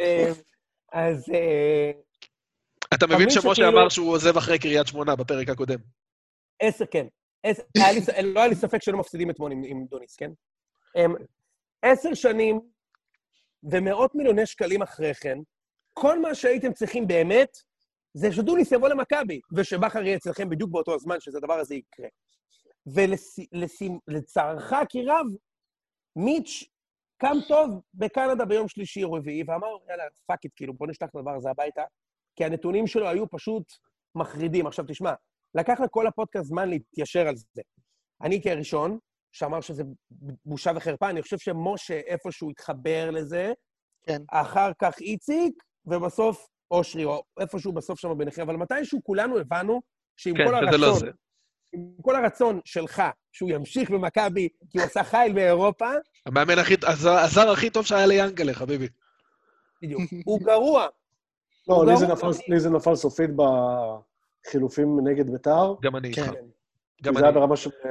אה, 0.00 0.32
אז 0.92 1.24
אה, 1.34 1.90
אתה 2.94 3.06
מבין 3.06 3.30
שמשה 3.30 3.68
אמר 3.68 3.88
שהוא 3.88 4.12
עוזב 4.12 4.36
אחרי 4.36 4.58
קריית 4.58 4.86
שמונה 4.86 5.16
בפרק 5.16 5.48
הקודם. 5.48 5.78
עשר, 6.62 6.84
כן. 6.90 7.06
לא 8.24 8.40
היה 8.40 8.48
לי 8.48 8.54
ספק 8.54 8.82
שלא 8.82 8.98
מפסידים 8.98 9.30
אתמול 9.30 9.52
עם, 9.52 9.84
דוניס, 9.90 10.16
כן? 10.16 10.30
הם, 10.94 11.14
עשר 11.82 12.14
שנים 12.14 12.60
ומאות 13.62 14.14
מיליוני 14.14 14.46
שקלים 14.46 14.82
אחרי 14.82 15.14
כן, 15.14 15.38
כל 15.94 16.20
מה 16.20 16.34
שהייתם 16.34 16.72
צריכים 16.72 17.06
באמת, 17.06 17.56
זה 18.14 18.32
שדוניס 18.32 18.72
יבוא 18.72 18.88
למכבי, 18.88 19.40
ושבכר 19.56 20.02
יהיה 20.02 20.16
אצלכם 20.16 20.48
בדיוק 20.48 20.70
באותו 20.70 20.94
הזמן 20.94 21.20
שזה 21.20 21.38
הדבר 21.38 21.54
הזה 21.54 21.74
יקרה. 21.74 22.08
ולצערך 24.06 24.72
כי 24.88 25.04
רב, 25.06 25.26
מיץ' 26.16 26.64
קם 27.16 27.36
טוב 27.48 27.80
בקנדה 27.94 28.44
ביום 28.44 28.68
שלישי 28.68 29.04
או 29.04 29.12
רביעי, 29.12 29.44
ואמר, 29.46 29.68
יאללה, 29.88 30.04
fuck 30.26 30.44
it, 30.44 30.52
כאילו, 30.56 30.74
בוא 30.74 30.86
נשלח 30.86 31.08
את 31.10 31.14
הדבר 31.16 31.34
הזה 31.34 31.50
הביתה, 31.50 31.82
כי 32.36 32.44
הנתונים 32.44 32.86
שלו 32.86 33.08
היו 33.08 33.30
פשוט 33.30 33.72
מחרידים. 34.14 34.66
עכשיו, 34.66 34.84
תשמע, 34.88 35.12
לקח 35.54 35.80
לכל 35.80 36.06
הפודקאסט 36.06 36.46
זמן 36.46 36.68
להתיישר 36.68 37.28
על 37.28 37.36
זה. 37.36 37.62
אני 38.22 38.42
כראשון, 38.42 38.98
שאמר 39.32 39.60
שזה 39.60 39.82
בושה 40.44 40.70
וחרפה, 40.76 41.10
אני 41.10 41.22
חושב 41.22 41.38
שמשה 41.38 42.00
איפשהו 42.06 42.50
התחבר 42.50 43.10
לזה, 43.10 43.52
כן. 44.06 44.22
אחר 44.30 44.70
כך 44.78 44.98
איציק, 45.00 45.62
ובסוף 45.86 46.46
אושרי, 46.70 47.04
או 47.04 47.22
איפשהו 47.40 47.72
בסוף 47.72 48.00
שם 48.00 48.18
ביניכם, 48.18 48.42
אבל 48.42 48.56
מתישהו 48.56 49.00
כולנו 49.02 49.38
הבנו 49.38 49.80
שעם 50.16 50.36
כן, 50.36 50.44
כל 50.46 50.54
שזה 50.68 50.76
לא 50.78 50.86
הרצון, 50.86 51.00
זה. 51.00 51.10
עם 51.72 51.90
כל 52.02 52.16
הרצון 52.16 52.60
שלך, 52.64 53.02
שהוא 53.32 53.50
ימשיך 53.50 53.90
במכבי, 53.90 54.48
כי 54.70 54.78
הוא 54.78 54.84
עשה 54.86 55.04
חייל 55.04 55.32
באירופה, 55.32 55.90
המאמן 56.26 56.58
הכי, 56.58 56.74
הזר 56.86 57.10
הזר 57.18 57.50
הכי 57.50 57.70
טוב 57.70 57.86
שהיה 57.86 58.06
ליאנגלה, 58.06 58.54
חביבי. 58.54 58.88
בדיוק, 59.82 60.02
הוא 60.24 60.40
גרוע. 60.42 60.86
לא, 61.68 61.86
לי 61.86 61.96
זה. 61.96 62.06
נפל- 62.06 62.30
לי 62.48 62.60
זה 62.60 62.70
נפל 62.70 62.94
סופית 62.94 63.30
בחילופים 64.46 65.08
נגד 65.08 65.30
ביתר. 65.30 65.74
גם 65.82 65.96
אני 65.96 66.08
איתך. 66.08 66.32
גם 67.02 67.14
זה 67.14 67.20
היה 67.20 67.28
אני. 67.28 67.34
ברמה 67.40 67.56
של... 67.56 67.70
אה, 67.84 67.90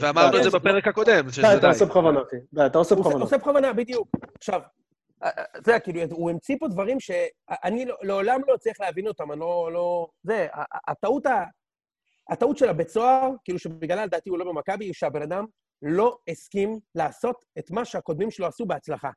ואמרנו 0.00 0.36
את 0.38 0.42
די, 0.42 0.50
זה 0.50 0.58
בפרק 0.58 0.88
הקודם, 0.88 1.30
שזה 1.30 1.42
די, 1.42 1.56
אתה. 1.58 1.68
עושה 1.68 1.84
בכוונה, 1.84 2.20
אחי. 2.22 2.36
די, 2.52 2.66
אתה 2.66 2.78
עושה 2.78 2.94
הוא 2.94 3.00
עושה- 3.00 3.08
בכוונה. 3.10 3.24
עושה 3.24 3.38
בכוונה, 3.38 3.72
בדיוק. 3.72 4.08
עכשיו, 4.38 4.60
אה, 5.22 5.28
אה, 5.38 5.44
אתה 5.58 5.70
יודע, 5.70 5.80
כאילו, 5.80 6.00
הוא 6.10 6.30
המציא 6.30 6.56
פה 6.60 6.68
דברים 6.68 7.00
שאני 7.00 7.84
לא- 7.84 7.96
לעולם 8.02 8.40
לא 8.48 8.54
אצליח 8.54 8.80
להבין 8.80 9.06
אותם, 9.08 9.32
אני 9.32 9.40
לא... 9.40 9.70
לא... 9.72 10.08
זה, 10.22 10.46
הטעות 10.88 11.26
ה... 11.26 11.44
הטעות 12.30 12.58
של 12.58 12.68
הבית 12.68 12.88
סוהר, 12.88 13.30
כאילו 13.44 13.58
שבגללה 13.58 14.06
לדעתי 14.06 14.30
הוא 14.30 14.38
לא 14.38 14.44
במכבי, 14.44 14.84
היא 14.84 14.92
שהבן 14.94 15.22
אדם 15.22 15.44
לא 15.82 16.18
הסכים 16.28 16.78
לעשות 16.94 17.44
את 17.58 17.70
מה 17.70 17.84
שהקודמים 17.84 18.30
שלו 18.30 18.46
עשו 18.46 18.66
בהצלחה. 18.66 19.10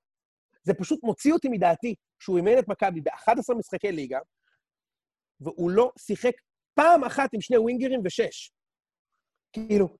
זה 0.63 0.73
פשוט 0.73 0.99
מוציא 1.03 1.33
אותי 1.33 1.49
מדעתי 1.49 1.95
שהוא 2.19 2.37
אימן 2.37 2.59
את 2.59 2.67
מכבי 2.67 3.01
ב-11 3.01 3.55
משחקי 3.57 3.91
ליגה, 3.91 4.19
והוא 5.41 5.71
לא 5.71 5.91
שיחק 5.99 6.33
פעם 6.75 7.03
אחת 7.03 7.33
עם 7.33 7.41
שני 7.41 7.57
ווינגרים 7.57 8.01
ושש. 8.05 8.51
כאילו, 9.53 9.97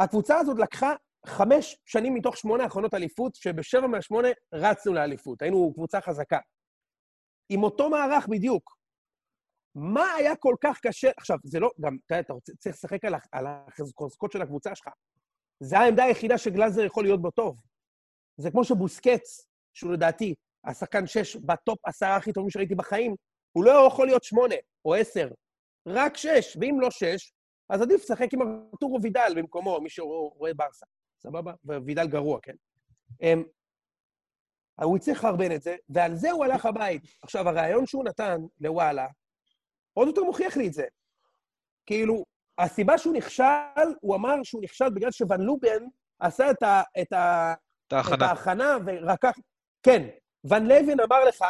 הקבוצה 0.00 0.38
הזאת 0.38 0.58
לקחה 0.58 0.92
חמש 1.26 1.76
שנים 1.84 2.14
מתוך 2.14 2.36
שמונה 2.36 2.64
האחרונות 2.64 2.94
אליפות, 2.94 3.34
שבשבע 3.34 3.86
מהשמונה 3.86 4.28
רצנו 4.54 4.94
לאליפות, 4.94 5.42
היינו 5.42 5.72
קבוצה 5.74 6.00
חזקה. 6.00 6.38
עם 7.48 7.62
אותו 7.62 7.90
מערך 7.90 8.28
בדיוק. 8.28 8.76
מה 9.74 10.12
היה 10.12 10.36
כל 10.36 10.54
כך 10.60 10.80
קשה? 10.82 11.10
עכשיו, 11.16 11.36
זה 11.44 11.60
לא, 11.60 11.70
גם, 11.80 11.96
אתה 12.06 12.14
יודע, 12.14 12.20
אתה 12.20 12.32
רוצה, 12.32 12.52
צריך 12.58 12.76
לשחק 12.76 13.04
על, 13.04 13.14
על 13.32 13.46
החוזקות 13.46 14.32
של 14.32 14.42
הקבוצה 14.42 14.74
שלך. 14.74 14.88
זו 15.60 15.76
העמדה 15.76 16.04
היחידה 16.04 16.38
שגלאזר 16.38 16.84
יכול 16.84 17.04
להיות 17.04 17.22
בו 17.22 17.30
טוב. 17.30 17.60
זה 18.36 18.50
כמו 18.50 18.64
שבוסקץ, 18.64 19.46
שהוא 19.74 19.92
לדעתי 19.92 20.34
השחקן 20.64 21.06
שש 21.06 21.36
בטופ 21.36 21.78
עשרה 21.84 22.16
הכי 22.16 22.32
טובים 22.32 22.50
שראיתי 22.50 22.74
בחיים, 22.74 23.14
הוא 23.52 23.64
לא 23.64 23.86
יכול 23.86 24.06
להיות 24.06 24.24
שמונה 24.24 24.54
או 24.84 24.94
עשר, 24.94 25.28
רק 25.86 26.16
שש, 26.16 26.56
ואם 26.60 26.80
לא 26.80 26.90
שש, 26.90 27.32
אז 27.68 27.82
עדיף 27.82 28.02
לשחק 28.02 28.32
עם 28.32 28.42
ארתורו 28.42 29.02
וידל 29.02 29.32
במקומו, 29.36 29.80
מי 29.80 29.90
שרואה 29.90 30.54
ברסה, 30.54 30.86
סבבה? 31.22 31.52
ווידל 31.64 32.06
גרוע, 32.06 32.38
כן? 32.42 32.54
אמ, 33.22 33.42
הוא 34.82 34.96
הצליח 34.96 35.18
לחרבן 35.18 35.52
את 35.52 35.62
זה, 35.62 35.76
ועל 35.88 36.14
זה 36.14 36.30
הוא 36.30 36.44
הלך 36.44 36.66
הבית. 36.66 37.02
עכשיו, 37.22 37.48
הרעיון 37.48 37.86
שהוא 37.86 38.04
נתן 38.04 38.40
לוואלה, 38.60 39.06
עוד 39.94 40.08
יותר 40.08 40.24
מוכיח 40.24 40.56
לי 40.56 40.66
את 40.68 40.72
זה. 40.72 40.84
כאילו, 41.86 42.24
הסיבה 42.58 42.98
שהוא 42.98 43.14
נכשל, 43.14 43.88
הוא 44.00 44.16
אמר 44.16 44.34
שהוא 44.42 44.62
נכשל 44.62 44.90
בגלל 44.90 45.10
שוון 45.10 45.40
לובן 45.40 45.84
עשה 46.18 46.50
את, 46.50 46.62
ה, 46.62 46.82
את, 47.00 47.12
ה, 47.12 47.54
את 47.86 47.92
ההכנה. 47.92 48.16
את 48.16 48.22
ההכנה 48.22 48.76
ורקח... 48.86 49.38
כן, 49.82 50.08
ון 50.44 50.66
לוין 50.66 51.00
אמר 51.00 51.24
לך 51.24 51.44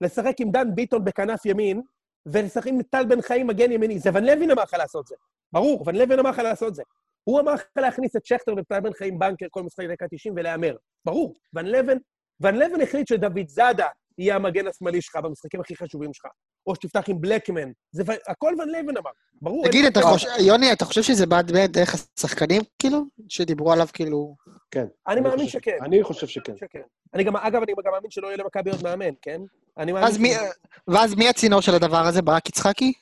לשחק 0.00 0.40
עם 0.40 0.50
דן 0.50 0.74
ביטון 0.74 1.04
בכנף 1.04 1.46
ימין, 1.46 1.82
ולשחק 2.26 2.66
עם 2.66 2.82
טל 2.82 3.04
בן 3.04 3.22
חיים 3.22 3.46
מגן 3.46 3.72
ימיני. 3.72 3.98
זה 3.98 4.10
ון 4.14 4.24
לוין 4.24 4.50
אמר 4.50 4.62
לך 4.62 4.74
לעשות 4.74 5.06
זה. 5.06 5.14
ברור, 5.52 5.84
ון 5.86 5.94
לוין 5.96 6.18
אמר 6.18 6.30
לך 6.30 6.38
לעשות 6.38 6.74
זה. 6.74 6.82
הוא 7.24 7.40
אמר 7.40 7.54
לך 7.54 7.62
להכניס 7.76 8.16
את 8.16 8.26
שכטר 8.26 8.54
וטל 8.58 8.80
בן 8.80 8.92
חיים 8.92 9.18
בנקר 9.18 9.46
כל 9.50 9.62
משחק 9.62 9.84
דקה 9.92 10.06
90 10.10 10.34
ולהמר. 10.36 10.76
ברור, 11.04 11.34
ון 11.54 11.66
לוין, 11.66 11.98
ון 12.40 12.54
לוין 12.54 12.80
החליט 12.80 13.08
שדוד 13.08 13.48
זאדה 13.48 13.86
יהיה 14.18 14.36
המגן 14.36 14.66
השמאלי 14.66 15.02
שלך 15.02 15.16
במשחקים 15.16 15.60
הכי 15.60 15.76
חשובים 15.76 16.12
שלך. 16.14 16.26
או 16.66 16.74
שתפתח 16.74 17.04
עם 17.08 17.20
בלקמן. 17.20 17.70
זה 17.92 18.02
ו- 18.06 18.30
הכל 18.30 18.54
ון 18.58 18.68
לוין 18.68 18.96
אמר. 18.96 19.10
ברור. 19.42 19.66
תגיד, 19.68 19.84
אתה 19.84 20.00
חושב, 20.02 20.28
יוני, 20.40 20.72
אתה 20.72 20.84
חושב 20.84 21.02
שזה 21.02 21.26
בא 21.26 21.42
באמת 21.42 21.70
דרך 21.70 21.94
השחקנים, 22.18 22.62
כאילו? 22.78 23.02
שדיברו 23.28 23.72
עליו, 23.72 23.86
כאילו... 23.92 24.36
כן. 24.70 24.86
אני 25.08 25.20
מאמין 25.20 25.38
חושב- 25.38 25.48
שכן. 25.58 25.76
אני 25.82 26.02
חושב 26.02 26.26
שכן. 26.26 26.56
שכן. 26.56 26.80
אני 27.14 27.24
גם, 27.24 27.36
אגב, 27.36 27.62
אני 27.62 27.72
גם 27.84 27.92
מאמין 27.92 28.10
שלא 28.10 28.26
יהיה 28.26 28.36
למכבי 28.36 28.70
עוד 28.70 28.82
מאמן, 28.82 29.10
כן? 29.22 29.40
אני 29.78 29.92
מאמין... 29.92 30.08
אז 30.08 30.18
מי, 30.18 30.30
שזה- 30.30 30.50
ואז 30.88 31.14
מי 31.14 31.28
הצינור 31.28 31.60
של 31.60 31.74
הדבר 31.74 31.96
הזה? 32.06 32.22
ברק 32.22 32.48
יצחקי? 32.48 32.92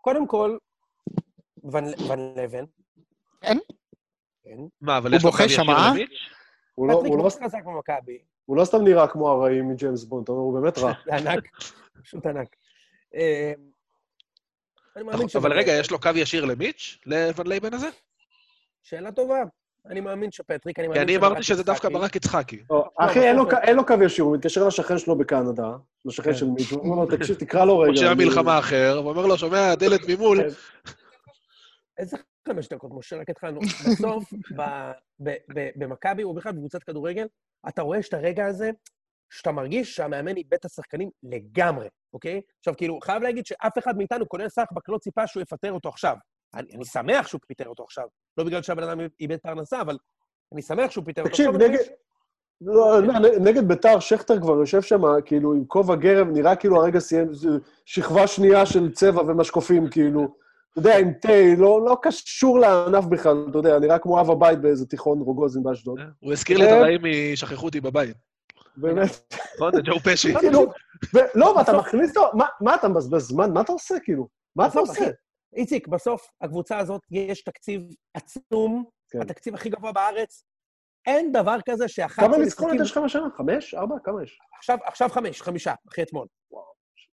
קודם 0.00 0.26
כל, 0.26 0.56
ון 1.72 1.84
לייבן. 2.36 2.64
כן? 3.40 3.58
כן. 4.44 4.56
מה, 4.80 4.98
אבל 4.98 5.10
הוא 5.10 5.16
יש 5.16 5.24
לו 5.24 5.32
קו 5.32 5.42
ישיר? 5.42 5.62
למיץ'? 5.62 6.10
הוא 6.74 6.88
לא- 6.88 6.94
הוא 6.94 7.18
לא- 7.18 7.30
חזק 7.44 7.64
במכבי. 7.64 8.18
הוא 8.44 8.56
לא 8.56 8.64
סתם 8.64 8.84
נראה 8.84 9.06
כמו 9.08 9.28
הרעים 9.30 9.68
מג'יימס 9.70 10.04
בונד, 10.04 10.22
אתה 10.22 10.32
אומר, 10.32 10.42
הוא 10.44 10.60
באמת 10.60 10.78
רע. 10.78 10.92
זה 11.06 11.14
ענק, 11.16 11.44
פשוט 12.02 12.26
ענק. 12.26 12.48
אני 14.96 15.04
מאמין 15.04 15.12
אבל 15.20 15.28
שנייה 15.28 15.52
רגע. 15.52 15.72
יש 15.72 15.90
לו 15.90 16.00
קו 16.00 16.10
ישיר 16.14 16.44
למיץ', 16.44 16.98
לוון 17.06 17.46
לייבן 17.46 17.74
הזה? 17.74 17.88
שאלה 18.82 19.12
טובה. 19.12 19.42
אני 19.86 20.00
מאמין 20.00 20.30
שפטריק, 20.32 20.78
אני 20.78 20.86
כי 20.86 20.88
מאמין 20.88 21.02
אני 21.02 21.12
שברק 21.14 21.30
אמרתי 21.30 21.42
שזה 21.42 21.62
דווקא 21.62 21.88
ברק 21.88 22.16
יצחקי. 22.16 22.62
לא, 22.70 22.88
אחי, 22.98 23.20
אין 23.20 23.36
לו 23.36 23.46
בסוף- 23.46 23.58
ק- 23.60 23.64
אין 23.64 23.76
לו 23.76 23.86
קו 23.86 23.94
ישיר, 24.04 24.24
הוא 24.24 24.36
מתקשר 24.36 24.66
לשכן 24.66 24.98
שלו 24.98 25.18
בקנדה, 25.18 25.76
לשכן 26.04 26.34
של 26.34 26.46
מיץ', 26.46 26.72
הוא 26.72 26.80
אומר 26.84 27.04
לו, 27.04 27.16
תקשיב, 27.16 27.36
תקרא 27.36 27.64
לו 27.64 27.78
רגע. 27.78 27.92
פושע 27.92 28.12
אני- 28.12 28.24
מלחמה 28.24 28.58
אחר, 28.58 29.00
ואומר 29.04 29.26
לו, 29.26 29.38
שומע, 29.38 29.74
דלת 29.74 30.00
ממול, 30.08 30.42
כן. 30.42 30.48
איזה 31.98 32.16
חמש 32.48 32.68
דקות, 32.68 32.90
משה, 32.94 33.16
רק 33.16 33.30
התחלנו. 33.30 33.60
בסוף, 33.60 34.32
במכבי, 35.76 36.22
או 36.22 36.34
בכלל 36.34 36.52
בקבוצת 36.52 36.82
כדורגל, 36.82 37.26
אתה 37.68 37.82
רואה 37.82 38.02
שאת 38.02 38.14
הרגע 38.14 38.46
הזה, 38.46 38.70
שאתה 39.30 39.52
מרגיש 39.52 39.96
שהמאמן 39.96 40.36
איבד 40.36 40.54
את 40.54 40.64
השחקנים 40.64 41.10
לגמרי, 41.22 41.88
אוקיי? 42.12 42.40
עכשיו, 42.58 42.76
כאילו, 42.76 42.98
חייב 43.02 43.22
להגיד 43.22 43.46
שאף 43.46 43.78
אחד 43.78 43.96
מאיתנו, 43.96 44.28
כולל 44.28 44.48
סחבק, 44.48 44.88
לא 44.88 44.98
ציפה 44.98 45.26
שהוא 45.26 45.42
יפטר 45.42 45.72
אותו 45.72 45.88
עכשיו. 45.88 46.16
אני, 46.54 46.68
אני 46.74 46.84
שמח 46.84 47.26
שהוא 47.26 47.40
פיטר 47.46 47.68
אותו 47.68 47.82
עכשיו. 47.84 48.04
לא 48.38 48.44
בגלל 48.44 48.62
שהבן 48.62 48.82
אדם 48.82 48.98
איבד 49.20 49.36
פרנסה, 49.36 49.80
אבל 49.80 49.96
אני 50.52 50.62
שמח 50.62 50.90
שהוא 50.90 51.04
פיטר 51.04 51.22
אותו 51.22 51.30
תקשיב, 51.30 51.48
עכשיו. 51.48 51.60
אני 51.60 51.68
נגד... 51.68 51.84
לא, 52.60 53.00
נגד 53.40 53.68
ביתר, 53.68 54.00
שכטר 54.00 54.40
כבר 54.40 54.54
יושב 54.54 54.82
שם, 54.82 55.00
כאילו, 55.24 55.52
עם 55.54 55.64
כובע 55.64 55.94
גרב, 55.94 56.28
נראה 56.28 56.56
כאילו 56.56 56.82
הרגע 56.82 56.98
סיים 56.98 57.28
שכבה 57.84 58.26
שנייה 58.26 58.66
של 58.66 58.92
צבע 58.92 59.22
ומשקופים, 59.22 59.90
כאילו. 59.90 60.34
אתה 60.80 60.88
יודע, 60.88 60.98
עם 60.98 61.12
תה, 61.12 61.28
לא, 61.58 61.84
לא 61.84 61.96
קשור 62.02 62.58
לענף 62.58 63.04
בכלל, 63.04 63.46
אתה 63.50 63.58
יודע, 63.58 63.78
נראה 63.78 63.98
כמו 63.98 64.20
אב 64.20 64.30
הבית 64.30 64.58
באיזה 64.60 64.86
תיכון 64.86 65.18
רוגוזין 65.20 65.62
באשדוד. 65.62 65.98
הוא 66.20 66.32
הזכיר 66.32 66.58
לי 66.58 66.64
את. 66.64 66.70
הרעים 66.70 67.00
משכחו 67.32 67.66
אותי 67.66 67.80
בבית. 67.80 68.16
באמת. 68.76 69.34
נכון? 69.56 69.74
זה 69.74 69.80
ג'ו 69.82 69.98
פשי. 70.04 70.34
כאילו, 70.40 70.66
לא, 71.34 71.54
ואתה 71.58 71.72
מכניס 71.78 72.16
אותו, 72.16 72.30
מה- 72.60 72.74
אתה 72.74 72.88
מבזבז 72.88 73.22
זמן? 73.22 73.52
מה 73.52 73.60
אתה 73.60 73.72
עושה, 73.72 73.94
כאילו? 74.04 74.28
מה 74.56 74.66
אתה 74.66 74.78
עושה? 74.78 75.04
איציק, 75.56 75.88
בסוף, 75.88 76.28
הקבוצה 76.40 76.78
הזאת, 76.78 77.00
יש 77.10 77.42
תקציב 77.44 77.82
עצום, 78.14 78.84
כן. 79.10 79.20
התקציב 79.22 79.54
הכי 79.54 79.68
גבוה 79.68 79.92
בארץ. 79.92 80.44
אין 81.06 81.32
דבר 81.32 81.56
כזה 81.68 81.88
ש-11 81.88 82.08
כמה 82.08 82.38
ניצחונות 82.38 82.76
יש 82.80 82.90
לך 82.90 82.98
בשנה? 82.98 83.28
חמש? 83.36 83.74
ארבע? 83.74 83.94
כמה 84.04 84.22
יש? 84.22 84.38
עכשיו, 84.58 84.78
עכשיו 84.84 85.08
חמש, 85.08 85.42
חמישה, 85.42 85.74
אחרי 85.92 86.04
אתמול. 86.04 86.26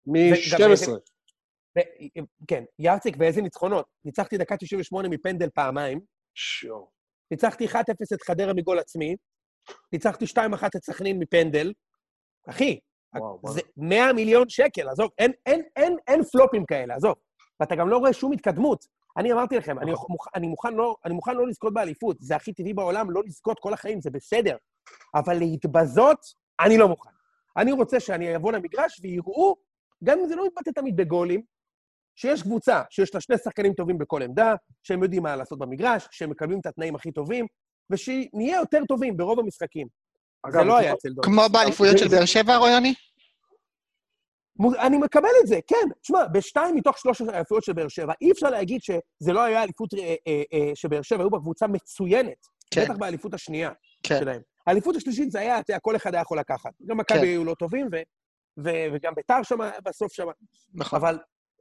מ-12. 0.08 0.90
ו- 1.78 2.20
כן, 2.48 2.64
יארציק, 2.80 3.16
ואיזה 3.20 3.42
ניצחונות. 3.42 3.86
ניצחתי 4.06 4.38
דקה 4.38 4.58
98 4.58 5.10
מפנדל 5.10 5.50
פעמיים, 5.50 6.00
שואו. 6.34 6.90
ניצחתי 7.32 7.66
1-0 7.66 7.76
את 8.14 8.22
חדרה 8.22 8.54
מגול 8.54 8.80
עצמי, 8.80 9.16
ניצחתי 9.94 10.26
2-1 10.26 10.38
את 10.76 10.84
סכנין 10.84 11.20
מפנדל. 11.20 11.74
אחי, 12.50 12.80
וואו, 13.16 13.40
זה 13.48 13.62
100 13.78 14.14
מיליון 14.14 14.50
שקל, 14.50 14.90
עזוב, 14.90 15.12
אין, 15.18 15.32
אין, 15.46 15.62
אין, 15.76 15.98
אין 16.08 16.24
פלופים 16.24 16.66
כאלה, 16.66 16.96
עזוב. 16.96 17.14
ואתה 17.60 17.76
גם 17.76 17.90
לא 17.90 17.98
רואה 17.98 18.14
שום 18.14 18.32
התקדמות. 18.32 18.86
אני 19.18 19.34
אמרתי 19.34 19.58
לכם, 19.58 19.80
אני, 19.80 19.92
מוכ, 19.92 20.28
אני, 20.36 20.48
מוכן 20.48 20.74
לא, 20.74 20.96
אני 21.06 21.14
מוכן 21.14 21.36
לא 21.36 21.48
לזכות 21.48 21.74
באליפות, 21.74 22.18
זה 22.20 22.36
הכי 22.36 22.54
טבעי 22.54 22.74
בעולם, 22.74 23.12
לא 23.12 23.22
לזכות 23.26 23.60
כל 23.60 23.74
החיים, 23.74 24.02
זה 24.02 24.10
בסדר. 24.10 24.58
אבל 25.16 25.34
להתבזות, 25.34 26.20
אני 26.60 26.78
לא 26.78 26.88
מוכן. 26.88 27.10
אני 27.58 27.72
רוצה 27.72 28.00
שאני 28.00 28.36
אבוא 28.36 28.52
למגרש 28.52 29.00
ויראו, 29.04 29.56
גם 30.04 30.20
אם 30.20 30.28
זה 30.28 30.36
לא 30.36 30.46
מתבטא 30.46 30.70
תמיד 30.70 30.96
בגולים, 30.96 31.42
שיש 32.16 32.42
קבוצה 32.42 32.82
שיש 32.90 33.16
לה 33.16 33.22
שני 33.22 33.38
שחקנים 33.38 33.74
טובים 33.74 33.98
בכל 33.98 34.22
עמדה, 34.22 34.56
שהם 34.84 35.04
יודעים 35.04 35.24
מה 35.24 35.36
לעשות 35.36 35.60
במגרש, 35.60 36.08
שהם 36.12 36.30
מקבלים 36.30 36.60
את 36.60 36.66
התנאים 36.66 36.96
הכי 36.96 37.12
טובים, 37.12 37.46
ושנהיה 37.90 38.56
יותר 38.60 38.86
טובים 38.88 39.18
ברוב 39.18 39.40
המשחקים. 39.40 39.88
זה 40.52 40.64
לא 40.64 40.78
היה 40.78 40.94
אצל 40.94 41.10
דורון. 41.10 41.24
כמו 41.24 41.42
באליפויות 41.52 41.98
של 41.98 42.08
באר 42.08 42.26
שבע, 42.26 42.58
רויוני? 42.58 42.94
אני 44.80 44.98
מקבל 44.98 45.30
את 45.42 45.48
זה, 45.48 45.60
כן. 45.68 45.90
תשמע, 46.02 46.28
בשתיים 46.28 46.76
מתוך 46.76 46.98
שלוש 46.98 47.22
האליפויות 47.22 47.64
של 47.64 47.74
באר 47.74 47.88
שבע, 47.88 48.14
אי 48.22 48.32
אפשר 48.32 48.50
להגיד 48.50 48.82
שזה 48.82 49.34
לא 49.34 49.44
היה 49.44 49.64
אליפות 49.64 49.94
אה, 49.94 50.16
אה, 50.28 50.44
אה, 50.54 50.72
שבאר 50.76 51.02
שבע 51.02 51.24
היו 51.24 51.30
בקבוצה 51.30 51.68
מצוינת. 51.68 52.48
כן. 52.72 52.84
בטח 52.84 52.98
באליפות 52.98 53.34
השנייה 53.34 53.72
כן. 54.04 54.20
שלהם. 54.20 54.42
האליפות 54.68 54.96
השלישית 54.96 55.32
זה 55.32 55.40
היה, 55.40 55.60
אתה 55.60 55.72
יודע, 55.72 55.80
כל 55.80 55.96
אחד 55.96 56.14
היה 56.14 56.22
יכול 56.22 56.40
לקחת. 56.40 56.72
גם 56.86 56.98
מכבי 56.98 57.20
כן. 57.20 57.24
היו 57.24 57.44
לא 57.44 57.56
טובים, 57.60 57.88
ו- 57.92 58.02
ו- 58.66 58.86
וגם 58.94 59.14
ביתר 59.16 59.44
שם 59.44 59.58
בסוף 59.84 60.14
שם. 60.14 60.28
נכון. 60.74 61.00
אבל 61.00 61.18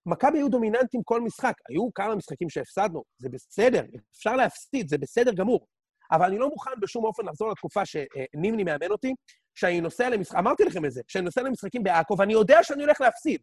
מכבי 0.06 0.38
היו 0.38 0.48
דומיננטים 0.48 1.00
כל 1.04 1.20
משחק. 1.20 1.54
היו 1.68 1.88
כמה 1.94 2.14
משחקים 2.14 2.50
שהפסדנו, 2.50 3.02
זה 3.18 3.28
בסדר, 3.28 3.82
אפשר 4.16 4.36
להפסיד, 4.36 4.88
זה 4.88 4.98
בסדר 4.98 5.32
גמור. 5.32 5.66
אבל 6.12 6.26
אני 6.26 6.38
לא 6.38 6.48
מוכן 6.48 6.70
בשום 6.80 7.04
אופן 7.04 7.26
לחזור 7.26 7.50
לתקופה 7.50 7.82
שנימני 7.86 8.64
מאמן 8.64 8.90
אותי, 8.90 9.14
שאני 9.54 9.80
נוסע 9.80 10.08
למשחק, 10.10 10.38
אמרתי 10.38 10.64
לכם 10.64 10.84
את 10.84 10.92
זה, 10.92 11.02
שאני 11.08 11.24
נוסע 11.24 11.42
למשחקים 11.42 11.82
בעכו, 11.82 12.18
ואני 12.18 12.32
יודע 12.32 12.62
שאני 12.62 12.82
הולך 12.82 13.00
להפסיד, 13.00 13.40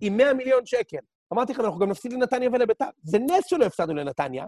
עם 0.00 0.16
100 0.16 0.34
מיליון 0.34 0.66
שקל. 0.66 0.98
אמרתי 1.32 1.52
לכם, 1.52 1.64
אנחנו 1.64 1.78
גם 1.78 1.90
נפסיד 1.90 2.12
לנתניה 2.12 2.48
ולביתר. 2.52 2.88
זה 3.02 3.18
נס 3.18 3.46
שלא 3.46 3.64
הפסדנו 3.64 3.94
לנתניה. 3.94 4.46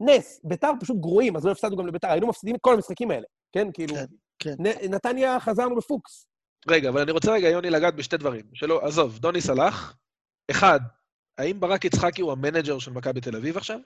נס. 0.00 0.40
ביתר 0.44 0.70
פשוט 0.80 0.96
גרועים, 1.00 1.36
אז 1.36 1.44
לא 1.46 1.50
הפסדנו 1.52 1.76
גם 1.76 1.86
לביתר. 1.86 2.08
היינו 2.10 2.26
מפסידים 2.26 2.56
את 2.56 2.60
כל 2.60 2.74
המשחקים 2.74 3.10
האלה, 3.10 3.26
כן? 3.52 3.68
כאילו, 3.72 3.94
כן, 3.94 4.04
כן. 4.38 4.54
נ- 4.58 4.94
נתניה 4.94 5.40
חזרנו 5.40 5.76
בפוקס. 5.76 6.26
רגע, 6.68 6.88
אבל 6.88 7.00
אני 7.00 7.12
רוצה 7.12 7.32
רגע, 7.32 7.48
יוני, 7.48 7.70
לגעת 7.70 7.94
בשתי 7.96 8.16
דברים. 8.16 8.44
שלא, 8.54 8.86
עזוב, 8.86 9.18
דוניס 9.18 9.50
הלך. 9.50 9.94
אחד, 10.50 10.80
האם 11.38 11.60
ברק 11.60 11.84
יצחקי 11.84 12.22
הוא 12.22 12.32
המנג'ר 12.32 12.78
של 12.78 12.90
מכבי 12.90 13.20
תל 13.20 13.36
אביב 13.36 13.56
עכשיו? 13.56 13.78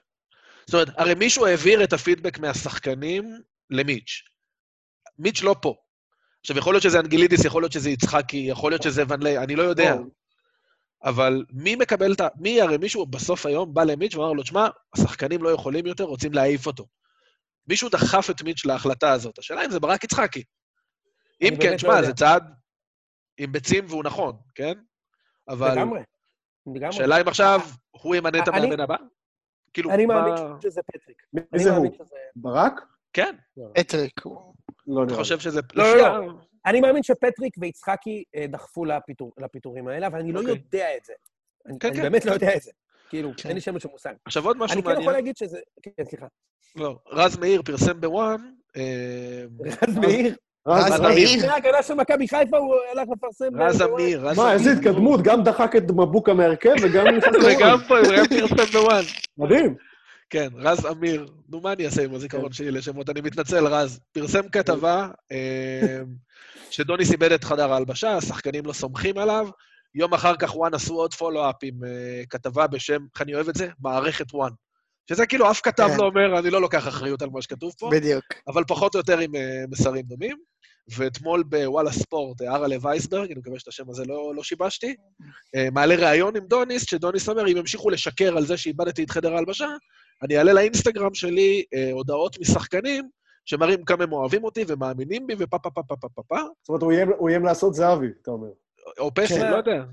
זאת 0.67 0.73
אומרת, 0.73 0.89
הרי 0.97 1.13
מישהו 1.13 1.45
העביר 1.45 1.83
את 1.83 1.93
הפידבק 1.93 2.39
מהשחקנים 2.39 3.41
למיץ'. 3.69 4.23
מיץ' 5.19 5.41
לא 5.41 5.55
פה. 5.61 5.75
עכשיו, 6.41 6.57
יכול 6.57 6.73
להיות 6.73 6.83
שזה 6.83 6.99
אנגלידיס, 6.99 7.45
יכול 7.45 7.61
להיות 7.61 7.71
שזה 7.71 7.89
יצחקי, 7.89 8.37
יכול 8.37 8.71
להיות 8.71 8.83
שזה 8.83 9.03
ון-לי, 9.09 9.37
אני 9.37 9.55
לא 9.55 9.63
יודע. 9.63 9.95
לא. 9.95 10.01
אבל 11.03 11.45
מי 11.49 11.75
מקבל 11.75 12.13
את 12.13 12.21
ה... 12.21 12.27
מי, 12.35 12.61
הרי 12.61 12.77
מישהו 12.77 13.05
בסוף 13.05 13.45
היום 13.45 13.73
בא 13.73 13.83
למיץ' 13.83 14.15
ואמר 14.15 14.33
לו, 14.33 14.43
תשמע, 14.43 14.67
השחקנים 14.93 15.43
לא 15.43 15.49
יכולים 15.49 15.85
יותר, 15.85 16.03
רוצים 16.03 16.33
להעיף 16.33 16.67
אותו. 16.67 16.85
מישהו 17.67 17.89
דחף 17.89 18.29
את 18.29 18.41
מיץ' 18.41 18.65
להחלטה 18.65 19.11
הזאת. 19.11 19.39
השאלה 19.39 19.65
אם 19.65 19.71
זה 19.71 19.79
ברק 19.79 20.03
יצחקי. 20.03 20.43
אם 21.41 21.53
כן, 21.61 21.71
לא 21.71 21.77
תשמע, 21.77 21.95
יודע. 21.95 22.07
זה 22.07 22.13
צעד 22.13 22.43
עם 23.37 23.51
ביצים 23.51 23.85
והוא 23.87 24.03
נכון, 24.03 24.37
כן? 24.55 24.73
אבל 25.49 25.71
לגמרי. 25.71 25.99
לגמרי. 26.67 26.87
השאלה 26.87 27.21
אם 27.21 27.27
עכשיו 27.27 27.59
הוא 27.91 28.15
ימנה 28.15 28.39
את 28.43 28.47
אני- 28.47 28.57
המאמן 28.57 28.79
הבא? 28.79 28.95
כאילו, 29.73 29.91
אני. 29.91 30.05
מאמין 30.05 30.33
שזה 30.61 30.81
פטריק. 30.81 31.23
מי 31.33 31.59
זה 31.63 31.75
הוא? 31.75 31.87
ברק? 32.35 32.73
כן, 33.13 33.35
פטריק. 33.79 34.21
הוא- 34.23 34.53
לא 34.87 34.99
אני 34.99 35.05
נראה 35.05 35.17
לי. 35.17 35.23
חושב 35.23 35.39
שזה... 35.39 35.59
לא, 35.73 35.83
לפי 35.91 35.97
לא, 36.01 36.07
ה- 36.07 36.19
אני 36.65 36.81
מאמין 36.81 37.03
שפטריק 37.03 37.53
ויצחקי 37.57 38.23
אה, 38.35 38.45
דחפו 38.47 38.85
לפיטור, 38.85 39.31
לפיטורים 39.37 39.87
האלה, 39.87 40.07
אבל 40.07 40.19
אני 40.19 40.31
לא 40.31 40.39
אוקיי. 40.39 40.53
יודע 40.53 40.87
את 40.97 41.05
זה. 41.05 41.13
אני, 41.65 41.79
כן, 41.79 41.87
אני 41.87 41.97
כן. 41.97 42.01
באמת 42.03 42.25
לא 42.25 42.31
יודע 42.31 42.55
את 42.55 42.61
זה. 42.61 42.71
כאילו, 43.09 43.31
כן. 43.37 43.49
אין 43.49 43.55
לי 43.55 43.61
שמץ 43.61 43.81
של 43.83 43.89
מושג. 43.89 44.13
עכשיו 44.25 44.45
עוד 44.45 44.57
משהו 44.57 44.73
אני 44.73 44.83
כן 44.83 44.89
יכול 44.89 44.95
מעניין. 45.03 45.13
להגיד 45.13 45.37
שזה... 45.37 45.59
כן, 45.81 45.91
סליחה. 46.03 46.27
לא, 46.75 46.99
רז 47.07 47.37
מאיר 47.37 47.61
פרסם 47.61 48.01
בוואן 48.01 48.51
אה, 48.77 49.43
רז 49.87 49.97
מאיר. 49.97 50.35
רז 50.67 50.91
רז- 50.93 50.99
מאיר. 51.01 51.29
לפני 51.37 51.47
ההגנה 51.47 51.83
של 51.83 51.93
מכבי 51.93 52.27
חיפה 52.27 52.57
הוא 52.57 52.75
הלך 52.91 53.07
לפרסם... 53.11 53.61
רז 53.61 53.81
בוואן. 53.81 53.93
אמיר, 53.93 54.27
רז 54.27 54.37
מה, 54.37 54.53
איזה 54.53 54.69
אמיר. 54.71 54.79
התקדמות, 54.81 55.21
גם 55.21 55.43
דחק 55.43 55.75
את 55.75 55.83
מבוקה 55.91 56.33
מהרכב 56.33 56.73
וגם 56.81 57.07
נכנס 57.17 57.35
וגם 57.35 57.69
לוואן. 57.69 57.87
פה, 57.87 57.97
הוא 57.99 58.07
גם 58.15 58.47
פרסם 58.47 58.79
בוואן. 58.79 59.03
מדהים. 59.37 59.75
כן, 60.29 60.47
רז 60.55 60.85
אמיר. 60.85 61.25
נו, 61.49 61.61
מה 61.61 61.73
אני 61.73 61.85
אעשה 61.85 62.03
עם 62.03 62.13
הזיכרון 62.15 62.51
שלי 62.53 62.71
לשמות? 62.71 63.09
אני 63.09 63.21
מתנצל, 63.21 63.67
רז. 63.67 63.99
פרסם 64.11 64.49
כתבה 64.51 65.07
אה, 65.31 66.01
שדוניס 66.69 67.11
איבד 67.11 67.31
את 67.31 67.43
חדר 67.43 67.73
ההלבשה, 67.73 68.17
השחקנים 68.17 68.65
לא 68.65 68.73
סומכים 68.73 69.17
עליו. 69.17 69.47
יום 69.95 70.13
אחר 70.13 70.35
כך 70.35 70.55
וואן 70.55 70.73
עשו 70.73 70.93
עוד 70.95 71.13
follow-up 71.13 71.55
עם 71.63 71.83
אה, 71.83 72.23
כתבה 72.29 72.67
בשם, 72.67 72.99
איך 73.13 73.21
אני 73.21 73.35
אוהב 73.35 73.49
את 73.49 73.55
זה? 73.55 73.67
מערכת 73.79 74.25
וואן. 74.33 74.49
שזה 75.09 75.25
כאילו 75.25 75.51
אף 75.51 75.61
כתב 75.63 75.87
כן. 75.91 75.97
לא 75.97 76.05
אומר, 76.05 76.39
אני 76.39 76.49
לא 76.49 76.61
לוקח 76.61 76.87
אחריות 76.87 77.21
על 77.21 77.29
מה 77.29 77.41
שכתוב 77.41 77.73
פה, 77.79 77.89
בדיוק. 77.93 78.23
אבל 78.47 78.63
פחות 78.67 78.95
או 78.95 78.99
יותר 78.99 79.19
עם 79.19 79.35
אה, 79.35 79.63
מסרים 79.69 80.05
דומים. 80.05 80.37
ואתמול 80.97 81.43
בוואלה 81.43 81.91
ספורט, 81.91 82.41
אה, 82.41 82.55
אראלה 82.55 82.75
וייסברג, 82.81 83.31
אני 83.31 83.39
מקווה 83.39 83.59
שאת 83.59 83.67
השם 83.67 83.89
הזה 83.89 84.05
לא, 84.05 84.33
לא 84.35 84.43
שיבשתי, 84.43 84.95
אה, 85.55 85.67
מעלה 85.71 85.95
ראיון 85.95 86.35
עם 86.37 86.43
דוניס, 86.47 86.85
שדוניס 86.89 87.29
אומר, 87.29 87.51
אם 87.51 87.57
ימשיכו 87.57 87.89
לשקר 87.89 88.37
על 88.37 88.45
זה 88.45 88.57
שאיבדתי 88.57 89.03
את 89.03 89.09
חדר 89.11 89.33
ההלבשה, 89.35 89.67
אני 90.23 90.37
אעלה 90.37 90.53
לאינסטגרם 90.53 91.13
שלי 91.13 91.63
אה, 91.73 91.89
הודעות 91.91 92.39
משחקנים 92.39 93.09
שמראים 93.45 93.85
כמה 93.85 94.03
הם 94.03 94.13
אוהבים 94.13 94.43
אותי 94.43 94.63
ומאמינים 94.67 95.27
בי 95.27 95.33
ופה 95.39 95.59
פה 95.59 95.69
פה 95.71 95.81
פה 95.87 95.95
פה 96.01 96.07
פה 96.15 96.21
פה, 96.27 96.35
זאת 96.61 96.69
אומרת, 96.69 96.81
הוא 96.81 96.91
איים- 96.91 97.11
הוא 97.17 97.29
איים 97.29 97.45
לעשות 97.45 97.73
זהבי, 97.73 98.07
אתה 98.21 98.31
אומר. 98.31 98.47
או 98.99 99.13
פסי, 99.13 99.33
כן. 99.39 99.51
לא 99.51 99.57
יודע. 99.57 99.83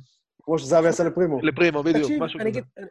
כמו 0.43 0.59
שזהבי 0.59 0.89
עשה 0.89 1.05
לפרימו. 1.05 1.43
לפרימו, 1.43 1.83
בדיוק, 1.83 2.11
משהו 2.19 2.41
אני 2.41 2.51
כזה. 2.51 2.61
אני- 2.79 2.87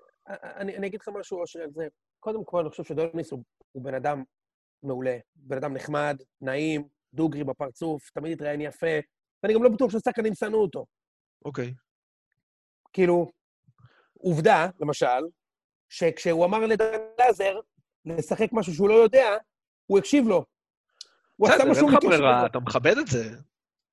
אני 0.57 0.77
אני 0.77 0.87
אגיד 0.87 0.99
לך 1.01 1.09
משהו, 1.19 1.39
אושרי, 1.41 1.63
על 1.63 1.69
זה. 1.75 1.87
קודם 2.21 2.43
כל, 2.45 2.59
אני 2.59 2.69
חושב 2.69 2.83
שדוניס 2.83 3.31
הוא 3.31 3.43
הוא 3.71 3.83
בן 3.83 3.93
אדם 3.93 4.23
מעולה. 4.83 5.17
בן 5.35 5.57
אדם 5.57 5.73
נחמד, 5.73 6.21
נעים, 6.41 6.87
דוגרי 7.13 7.43
בפרצוף, 7.43 8.09
תמיד 8.09 8.31
התראיין 8.31 8.61
יפה, 8.61 8.99
ואני 9.43 9.53
גם 9.53 9.63
לא 9.63 9.69
בטוח 9.69 9.91
ששחקנים 9.91 10.35
שנאו 10.35 10.61
אותו. 10.61 10.85
אוקיי. 11.45 11.73
כאילו, 12.93 13.31
עובדה, 14.17 14.67
למשל, 14.79 15.21
שכשהוא 15.89 16.45
אמר 16.45 16.65
לדן 16.65 16.85
גלאזר 17.17 17.59
לשחק 18.05 18.49
משהו 18.51 18.73
שהוא 18.73 18.89
לא 18.89 18.93
יודע, 18.93 19.37
הוא 19.85 19.99
הקשיב 19.99 20.27
לו. 20.27 20.45
הוא 21.35 21.47
עשה 21.47 21.57
בסדר, 21.57 21.71
משהו 21.71 21.87
אין 21.87 21.95
לך 21.95 22.03
מקשר. 22.03 22.09
ברירה, 22.09 22.45
אתה 22.45 22.59
מכבד 22.59 22.97
את 22.97 23.07
זה. 23.07 23.29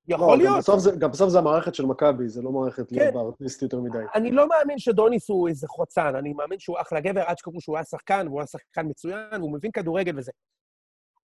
יכול 0.08 0.26
לא, 0.28 0.34
גם 0.34 0.40
להיות. 0.40 0.58
בסוף 0.58 0.80
זה- 0.80 0.90
גם 0.98 1.10
בסוף 1.10 1.28
זה 1.30 1.38
המערכת 1.38 1.74
של 1.74 1.86
מכבי, 1.86 2.28
זה 2.28 2.42
לא 2.42 2.50
מערכת 2.52 2.88
כן. 2.90 2.96
להיות 2.96 3.14
בארטיסט 3.14 3.62
יותר 3.62 3.80
מדי. 3.80 3.98
אני 4.14 4.30
לא 4.30 4.48
מאמין 4.48 4.78
שדוניס 4.78 5.28
הוא 5.30 5.48
איזה 5.48 5.66
חוצן, 5.68 6.14
אני 6.14 6.32
מאמין 6.32 6.58
שהוא 6.58 6.76
אחלה 6.80 7.00
גבר, 7.00 7.20
עד 7.26 7.38
שקראו 7.38 7.60
שהוא 7.60 7.76
היה 7.76 7.84
שחקן, 7.84 8.28
והוא 8.28 8.40
היה 8.40 8.46
שחקן 8.46 8.86
מצוין, 8.88 9.40
והוא 9.40 9.52
מבין 9.52 9.70
כדורגל 9.72 10.18
וזה. 10.18 10.32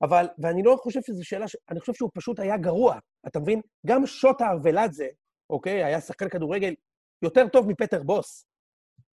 אבל, 0.02 0.26
ואני 0.38 0.62
לא 0.62 0.76
חושב 0.82 1.00
שזו 1.06 1.24
שאלה 1.24 1.48
ש... 1.48 1.56
אני 1.70 1.80
חושב 1.80 1.92
שהוא 1.94 2.10
פשוט 2.14 2.40
היה 2.40 2.56
גרוע, 2.56 2.98
אתה 3.26 3.40
מבין? 3.40 3.60
גם 3.86 4.06
שוטה 4.06 4.50
ארוולדזה, 4.50 5.06
אוקיי? 5.50 5.84
היה 5.84 6.00
שחקן 6.00 6.28
כדורגל 6.28 6.74
יותר 7.22 7.48
טוב 7.48 7.68
מפטר 7.68 8.02
בוס, 8.02 8.46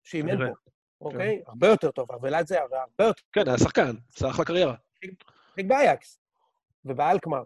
שאימן 0.03 0.33
כנראה. 0.37 0.49
פה, 0.49 1.05
אוקיי? 1.05 1.43
הרבה 1.47 1.69
יותר 1.69 1.91
טוב, 1.91 2.13
הרי 2.13 2.31
הרבה 2.37 3.05
יותר 3.05 3.23
כן, 3.33 3.49
היה 3.49 3.59
שחקן, 3.59 3.91
עשה 4.17 4.31
אחלה 4.31 4.45
קריירה. 4.45 4.75
באייקס 5.67 6.21
ובאלקמר. 6.85 7.43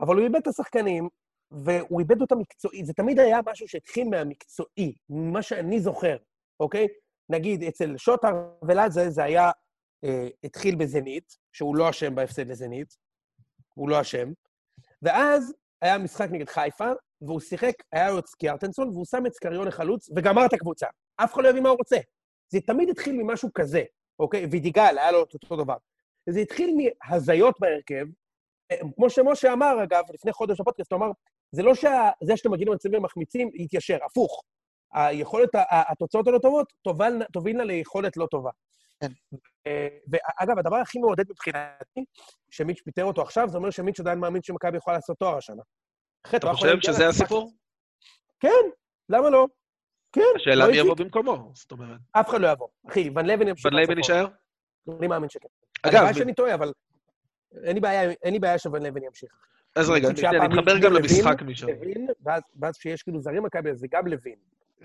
אבל 0.00 0.16
הוא 0.16 0.24
איבד 0.24 0.36
את 0.36 0.46
השחקנים, 0.46 1.08
והוא 1.64 2.00
איבד 2.00 2.20
אותם 2.20 2.38
מקצועי. 2.38 2.84
זה 2.84 2.92
תמיד 2.92 3.18
היה 3.18 3.40
משהו 3.46 3.68
שהתחיל 3.68 4.08
מהמקצועי, 4.08 4.94
ממה 5.08 5.42
שאני 5.42 5.80
זוכר, 5.80 6.16
אוקיי? 6.60 6.86
נגיד, 7.28 7.62
אצל 7.62 7.96
שוטר 7.96 8.32
ולאזה 8.68 9.10
זה 9.10 9.24
היה, 9.24 9.50
אה, 10.04 10.28
התחיל 10.44 10.74
בזנית, 10.74 11.36
שהוא 11.52 11.76
לא 11.76 11.90
אשם 11.90 12.14
בהפסד 12.14 12.46
לזנית, 12.46 12.96
הוא 13.74 13.88
לא 13.88 14.00
אשם, 14.00 14.32
ואז 15.02 15.54
היה 15.82 15.98
משחק 15.98 16.28
נגד 16.30 16.48
חיפה, 16.48 16.88
והוא 17.20 17.40
שיחק, 17.40 17.74
היה 17.92 18.10
לו 18.10 18.18
את 18.18 18.26
סקיארטנסון, 18.26 18.88
והוא 18.88 19.04
שם 19.04 19.26
את 19.26 19.32
סקריון 19.32 19.68
לחלוץ, 19.68 20.10
וגמר 20.16 20.46
את 20.46 20.52
הקבוצה. 20.52 20.86
אף 21.16 21.34
אחד 21.34 21.42
לא 21.42 21.48
הבין 21.48 21.62
מה 21.62 21.68
הוא 21.68 21.78
רוצה. 21.78 21.96
זה 22.52 22.60
תמיד 22.60 22.88
התחיל 22.88 23.22
ממשהו 23.22 23.48
כזה, 23.54 23.82
אוקיי? 24.18 24.46
וידיגל, 24.46 24.98
היה 24.98 25.12
לו 25.12 25.22
את 25.22 25.34
אותו 25.34 25.56
דבר. 25.56 25.76
זה 26.28 26.40
התחיל 26.40 26.76
מהזיות 26.76 27.60
בהרכב. 27.60 28.06
אה, 28.72 28.76
כמו 28.96 29.10
שמשה 29.10 29.52
אמר, 29.52 29.82
אגב, 29.82 30.04
לפני 30.14 30.32
חודש 30.32 30.60
בפודקאסט, 30.60 30.92
הוא 30.92 30.98
אמר, 30.98 31.10
זה 31.54 31.62
לא 31.62 31.74
שזה 31.74 32.36
שאתם 32.36 32.50
מגיעים 32.50 32.72
למצבים 32.72 33.00
ומחמיצים, 33.00 33.50
יתיישר, 33.54 33.98
הפוך. 34.06 34.42
היכולת, 34.92 35.48
התוצאות 35.70 36.28
הלא 36.28 36.38
טובות, 36.38 36.72
תובילנה 37.32 37.64
ליכולת 37.64 38.16
לא 38.16 38.26
טובה. 38.30 38.50
כן. 39.00 39.12
ואגב, 40.12 40.58
הדבר 40.58 40.76
הכי 40.76 40.98
מעודד 40.98 41.24
מבחינתי, 41.30 42.04
שמיץ' 42.50 42.80
פיטר 42.84 43.04
אותו 43.04 43.22
עכשיו, 43.22 43.48
זה 43.48 43.58
אומר 43.58 43.70
שמיץ' 43.70 44.00
עדיין 44.00 44.18
מאמין 44.18 44.42
שמכבי 44.42 44.76
יכולה 44.76 44.96
לעשות 44.96 45.18
תואר 45.18 45.36
השנה. 45.36 45.62
אתה 46.28 46.36
יכול 46.36 46.54
חושב 46.54 46.80
שזה 46.80 47.08
הסיפור? 47.08 47.52
כן, 48.40 48.48
למה 49.08 49.30
לא? 49.30 49.46
כן, 50.12 50.20
השאלה 50.36 50.66
לא 50.66 50.70
מי 50.70 50.76
יבוא. 50.76 50.94
במקומו, 50.94 51.52
זאת 51.54 51.72
אומרת. 51.72 52.00
אף 52.12 52.28
אחד 52.28 52.40
לא 52.40 52.48
יבוא. 52.48 52.68
אחי, 52.88 53.10
ון 53.16 53.26
לבן 53.26 53.48
ימשיך... 53.48 53.66
ון 53.66 53.80
סופו. 53.80 53.98
יישאר? 53.98 54.26
אני 54.98 55.06
מאמין 55.06 55.28
שכן. 55.28 55.48
אגב, 55.82 55.94
הלוואי 55.94 56.14
שאני 56.14 56.34
טועה, 56.34 56.54
אבל 56.54 56.72
אין 58.22 58.32
לי 58.32 58.38
בעיה 58.38 58.58
שוון 58.58 58.82
לבן 58.82 59.02
ימשיך. 59.02 59.30
אז 59.74 59.90
רגע, 59.90 60.08
נתחבר 60.08 60.78
גם 60.78 60.92
למשחק 60.92 61.42
משם. 61.42 61.66
ואז 62.24 62.42
ואז 62.60 62.76
כשיש 62.78 63.02
כאילו 63.02 63.20
זרים 63.20 63.42
מכבי, 63.42 63.70
אז 63.70 63.78
זה 63.78 63.86
גם 63.90 64.06
לוין. 64.06 64.34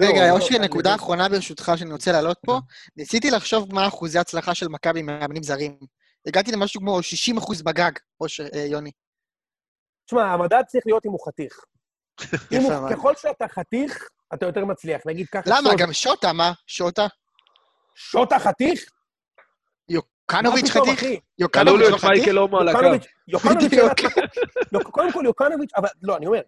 רגע, 0.02 0.28
לא, 0.28 0.36
אושרי, 0.36 0.58
לא, 0.58 0.64
נקודה. 0.64 0.96
אחרונה 0.96 1.30
ברשותך 1.30 1.72
שאני 1.76 1.92
רוצה 1.92 2.12
להעלות 2.12 2.38
פה. 2.46 2.60
ניסיתי 2.98 3.32
לחשוב 3.32 3.74
מה 3.74 3.88
אחוזי 3.88 4.20
הצלחה 4.20 4.56
של 4.56 4.68
מכבי 4.68 5.02
מאמנים 5.02 5.44
זרים. 5.44 5.80
הגעתי 6.28 6.52
למשהו 6.52 6.82
כמו 6.82 7.04
60 7.04 7.38
אחוז 7.38 7.62
בגג, 7.62 7.92
אושר, 8.22 8.46
אה, 8.54 8.60
יוני. 8.60 8.92
תשמע, 10.06 10.34
המדד 10.34 10.64
צריך 10.68 10.84
להיות 10.86 11.06
אם 11.06 11.12
הוא 11.12 11.20
חתיך. 11.28 11.60
ככל 12.92 13.14
שאתה 13.16 13.48
חתיך, 13.48 14.08
אתה 14.34 14.46
יותר 14.46 14.66
מצליח. 14.66 15.02
נגיד 15.06 15.28
ככה... 15.28 15.42
למה? 15.46 15.70
גם 15.78 15.94
שוטה, 15.94 16.34
מה? 16.34 16.52
שוטה? 16.68 17.08
שוטה 17.96 18.40
חתיך? 18.40 18.86
יוקנוביץ' 20.34 20.70
חתיך? 20.70 21.04
יוקנוביץ' 21.40 21.90
לא 21.90 21.98
חתיך? 21.98 22.28
יוקנוביץ', 23.28 23.74
קודם 24.84 25.12
כל 25.12 25.22
יוקנוביץ', 25.26 25.72
אבל 25.78 25.88
לא, 26.04 26.18
אני 26.18 26.28
אומר, 26.28 26.42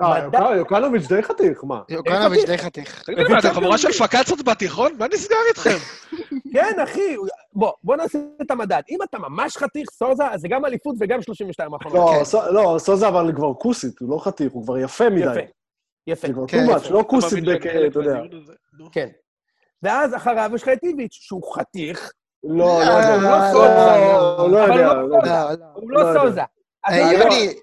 אה, 0.00 0.56
יוקנוביץ' 0.56 1.06
די 1.06 1.22
חתיך, 1.22 1.64
מה? 1.64 1.82
יוקנוביץ' 1.88 2.44
די 2.46 2.58
חתיך. 2.58 3.02
תגידו, 3.02 3.30
מה, 3.30 3.38
אתם 3.38 3.50
חבורה 3.50 3.78
של 3.78 3.92
פקצות 3.92 4.44
בתיכון? 4.44 4.92
מה 4.98 5.06
נסגר 5.12 5.36
איתכם? 5.48 5.76
כן, 6.54 6.80
אחי, 6.84 7.16
בוא, 7.52 7.72
בוא 7.82 7.96
נעשה 7.96 8.18
את 8.42 8.50
המדד. 8.50 8.82
אם 8.90 8.98
אתה 9.02 9.18
ממש 9.18 9.56
חתיך, 9.56 9.90
סוזה, 9.90 10.24
אז 10.30 10.40
זה 10.40 10.48
גם 10.48 10.64
אליפות 10.64 10.96
וגם 11.00 11.22
32 11.22 11.74
האחרונות. 11.74 12.10
לא, 12.10 12.24
כן. 12.24 12.54
לא, 12.54 12.76
סוזה 12.78 13.08
אבל 13.08 13.32
כבר 13.36 13.54
כוסית, 13.54 13.98
הוא 14.00 14.10
לא 14.10 14.18
חתיך, 14.24 14.52
הוא 14.52 14.64
כבר 14.64 14.78
יפה 14.78 15.10
מדי. 15.10 15.20
יפה, 15.20 15.40
יפה, 16.06 16.26
זה 16.26 16.32
כבר 16.32 16.46
כן, 16.48 16.66
much, 16.66 16.76
יפה. 16.76 16.94
לא 16.94 17.04
כוסית, 17.08 17.44
חלק 17.44 17.66
אתה 17.90 17.98
יודע. 17.98 18.20
כן. 18.92 19.08
ואז 19.82 20.14
אחריו 20.14 20.50
יש 20.54 20.62
לך 20.62 20.68
את 20.68 20.84
איביץ', 20.84 21.18
שהוא 21.20 21.54
חתיך, 21.54 22.12
לא, 22.44 22.54
לא 22.56 22.84
לא, 22.84 22.92
יודע. 22.92 23.16
לא, 23.16 24.48
לא, 24.48 24.48
לא, 24.48 24.48
לא 24.48 24.58
יודע. 24.58 24.94
לא 24.94 25.08
לא. 25.08 25.18
לא, 25.22 25.50
לא. 25.60 25.66
הוא 25.74 25.90
לא 25.90 26.14
לא. 26.14 26.20
סוזה. 26.20 26.42
אז 26.86 26.94
אה, 26.94 27.12
לא, 27.12 27.18
יוני, 27.18 27.54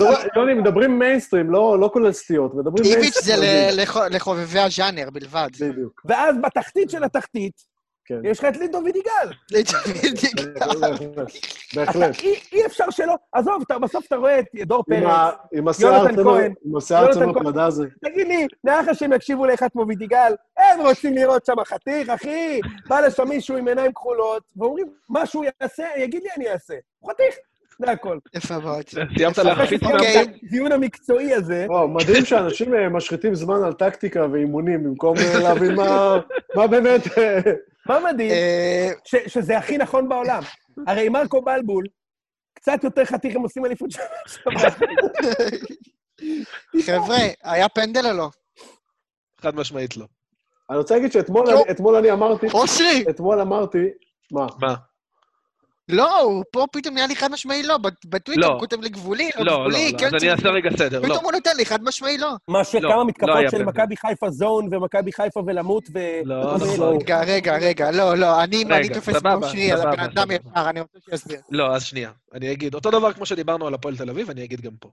לא, 0.00 0.16
יוני, 0.36 0.54
מדברים- 0.54 0.98
מיינסטרים, 0.98 1.50
לא 1.50 1.78
לא 1.80 1.90
כולל 1.92 2.12
סטיות, 2.12 2.54
מדברים 2.54 2.84
איביץ' 2.84 3.22
זה 3.22 3.36
מיינסטרים. 3.40 3.78
ל- 3.78 3.82
לח- 3.82 3.96
לחובבי 4.10 4.58
הז'אנר 4.58 5.10
בלבד. 5.12 5.48
בדיוק. 5.60 6.02
ואז 6.04 6.36
בתחתית 6.42 6.90
של 6.90 7.04
התחתית, 7.04 7.52
כן. 8.04 8.20
יש 8.24 8.38
לך 8.38 8.44
את 8.44 8.56
לידו 8.56 8.80
וידיגל. 8.84 9.28
בהחלט, 10.54 11.00
בהחלט. 11.76 12.18
אי 12.22 12.34
אי 12.52 12.66
אפשר 12.66 12.90
שלא, 12.90 13.14
עזוב, 13.32 13.62
בסוף 13.82 14.06
אתה 14.06 14.16
רואה 14.16 14.38
את 14.38 14.46
דור 14.54 14.82
פרץ, 14.82 15.34
עם 15.52 15.68
השיער 15.68 15.92
יונתן 15.94 16.24
כהן. 16.24 16.52
עם 16.64 16.76
השיער 16.76 17.12
כהן. 17.14 17.32
פלדה 17.32 17.64
הזה. 17.66 17.86
תגיד 18.04 18.28
לי, 18.28 18.46
נראה 18.64 18.82
לך 18.82 18.88
שהם 18.94 19.12
יקשיבו 19.12 19.46
לאחד 19.46 19.68
כמו 19.72 19.86
וידיגל? 19.88 20.32
הם 20.58 20.80
רוצים 20.80 21.14
לראות 21.14 21.46
שם 21.46 21.64
חתיך, 21.64 22.08
אחי, 22.08 22.60
בא 22.88 23.00
לשם 23.00 23.28
מישהו 23.28 23.56
עם 23.56 23.68
עיניים 23.68 23.92
כחולות, 23.92 24.42
ואומרים, 24.56 24.86
מה 25.08 25.26
שהוא 25.26 25.44
יעשה, 25.62 25.84
יגיד 25.96 26.22
לי 26.22 26.28
אני 26.36 26.48
אעשה. 26.52 26.74
חתיך, 27.10 27.34
זה 27.78 27.90
הכל. 27.90 28.18
יפה 28.34 28.58
מאוד. 28.58 28.82
סיימת 29.16 29.38
להחפיץ 29.38 29.82
אוקיי. 29.82 30.16
מאמנים? 30.16 30.34
הדיון 30.46 30.72
המקצועי 30.72 31.34
הזה, 31.34 31.66
וואו, 31.68 31.88
מדהים 31.88 32.24
שאנשים 32.24 32.74
אה, 32.74 32.88
משחיתים 32.88 33.34
זמן 33.34 33.64
על 33.64 33.72
טקטיקה 33.72 34.26
ואימונים, 34.32 34.84
במקום 34.84 35.16
אה, 35.18 35.38
להבין 35.42 35.74
מה- 35.74 36.16
מה 36.54 36.66
באמת... 36.66 37.00
מה 37.86 37.98
מדהים? 38.12 38.30
אה, 38.30 38.88
ש- 39.04 39.32
שזה 39.34 39.58
הכי 39.58 39.78
נכון 39.78 40.08
בעולם. 40.08 40.42
הרי 40.86 41.08
מרקו 41.08 41.42
בלבול, 41.42 41.84
קצת 42.54 42.84
יותר 42.84 43.04
חתיך 43.04 43.36
הם 43.36 43.42
עושים 43.42 43.66
אליפות 43.66 43.90
שנה. 43.90 44.04
חבר'ה, 46.86 47.16
היה 47.42 47.68
פנדל 47.68 48.06
או 48.06 48.12
לא? 48.16 48.28
חד 49.40 49.54
משמעית 49.54 49.96
לא. 49.96 50.06
אני 50.70 50.78
רוצה 50.78 50.94
להגיד 50.94 51.12
שאתמול 51.12 51.46
אתמול 51.70 51.96
אני 51.96 52.12
אמרתי, 52.12 52.46
אושרי! 52.54 53.04
אתמול 53.10 53.40
אמרתי, 53.40 53.78
מה? 54.32 54.46
מה? 54.60 54.74
לא, 55.88 56.20
הוא 56.20 56.44
פה 56.52 56.66
פתאום 56.72 56.94
נהיה 56.94 57.06
לי 57.06 57.16
חד 57.16 57.30
משמעי 57.30 57.62
לא, 57.62 57.78
בטוויטר 58.04 58.40
לא. 58.40 58.46
הוא 58.46 58.60
כותב 58.60 58.80
לי 58.80 58.88
גבולי, 58.88 59.30
לא 59.36 59.44
לא, 59.44 59.52
לא, 59.52 59.58
גבולי, 59.58 59.92
לא, 59.92 59.98
כן, 59.98 60.06
אז 60.06 60.22
אני 60.22 60.30
אעשה 60.30 60.48
רגע 60.48 60.70
סדר, 60.76 61.00
לא. 61.00 61.04
פתאום 61.06 61.24
הוא 61.24 61.32
נותן 61.32 61.56
לי 61.56 61.66
חד 61.66 61.82
משמעי 61.82 62.18
לא. 62.18 62.32
מה 62.48 62.58
לא 62.58 62.64
שכמה 62.64 62.94
היה 62.94 63.04
מתקפות 63.04 63.30
של 63.42 63.50
פנדל. 63.50 63.64
מכבי 63.64 63.96
חיפה 63.96 64.30
זון 64.30 64.74
ומכבי 64.74 65.12
חיפה 65.12 65.42
ולמות 65.46 65.84
ו... 65.94 65.98
לא, 66.24 66.34
ו- 66.34 66.56
נכון. 66.56 66.96
רגע, 67.00 67.20
רגע, 67.20 67.56
רגע, 67.56 67.90
לא, 67.90 68.16
לא, 68.16 68.42
אני 68.44 68.64
תופס 68.94 69.16
פה 69.22 69.48
שרי 69.48 69.72
על 69.72 69.80
הבן 69.80 70.00
אדם. 70.00 70.30
ישר, 70.30 70.70
אני 70.70 70.80
רוצה 70.80 70.98
שיסביר. 71.10 71.40
לא, 71.50 71.76
אז 71.76 71.82
שנייה. 71.82 72.10
אני 72.34 72.52
אגיד, 72.52 72.74
אותו 72.74 72.90
דבר 72.90 73.12
כמו 73.12 73.26
שדיברנו 73.26 73.66
על 73.66 73.74
הפועל 73.74 73.96
תל 73.96 74.10
אביב, 74.10 74.30
אני 74.30 74.44
אגיד 74.44 74.60
גם 74.60 74.72
פה. 74.80 74.90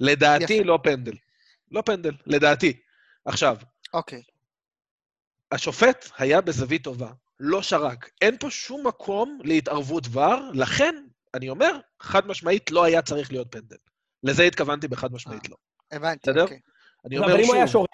לדעתי. 0.00 0.64
לא 0.64 0.78
פנדל. 0.82 1.14
לא 1.70 1.80
פנדל, 1.80 2.12
לדעתי. 2.26 2.72
עכשיו, 3.24 3.56
אוקיי. 3.94 4.22
השופט 5.52 6.10
היה 6.18 6.40
בזווית 6.40 6.84
טובה, 6.84 7.08
לא 7.40 7.62
שרק. 7.62 8.10
אין 8.20 8.36
פה 8.40 8.50
שום 8.50 8.86
מקום 8.86 9.38
להתערבות 9.44 10.04
ור, 10.12 10.34
לכן, 10.54 10.94
אני 11.34 11.48
אומר, 11.48 11.78
חד 12.00 12.26
משמעית 12.26 12.70
לא 12.70 12.84
היה 12.84 13.02
צריך 13.02 13.32
להיות 13.32 13.46
פנדל. 13.50 13.76
לזה 14.22 14.42
התכוונתי 14.42 14.88
בחד 14.88 15.12
משמעית 15.12 15.48
לא. 15.48 15.56
הבנתי, 15.92 16.30
בסדר? 16.30 16.42
אוקיי. 16.42 16.58
אני 17.06 17.18
אבל 17.18 17.24
אומר 17.30 17.40
אם 17.42 17.46
הוא 17.46 17.54
היה 17.54 17.66
שוב, 17.66 17.72
שורק, 17.72 17.88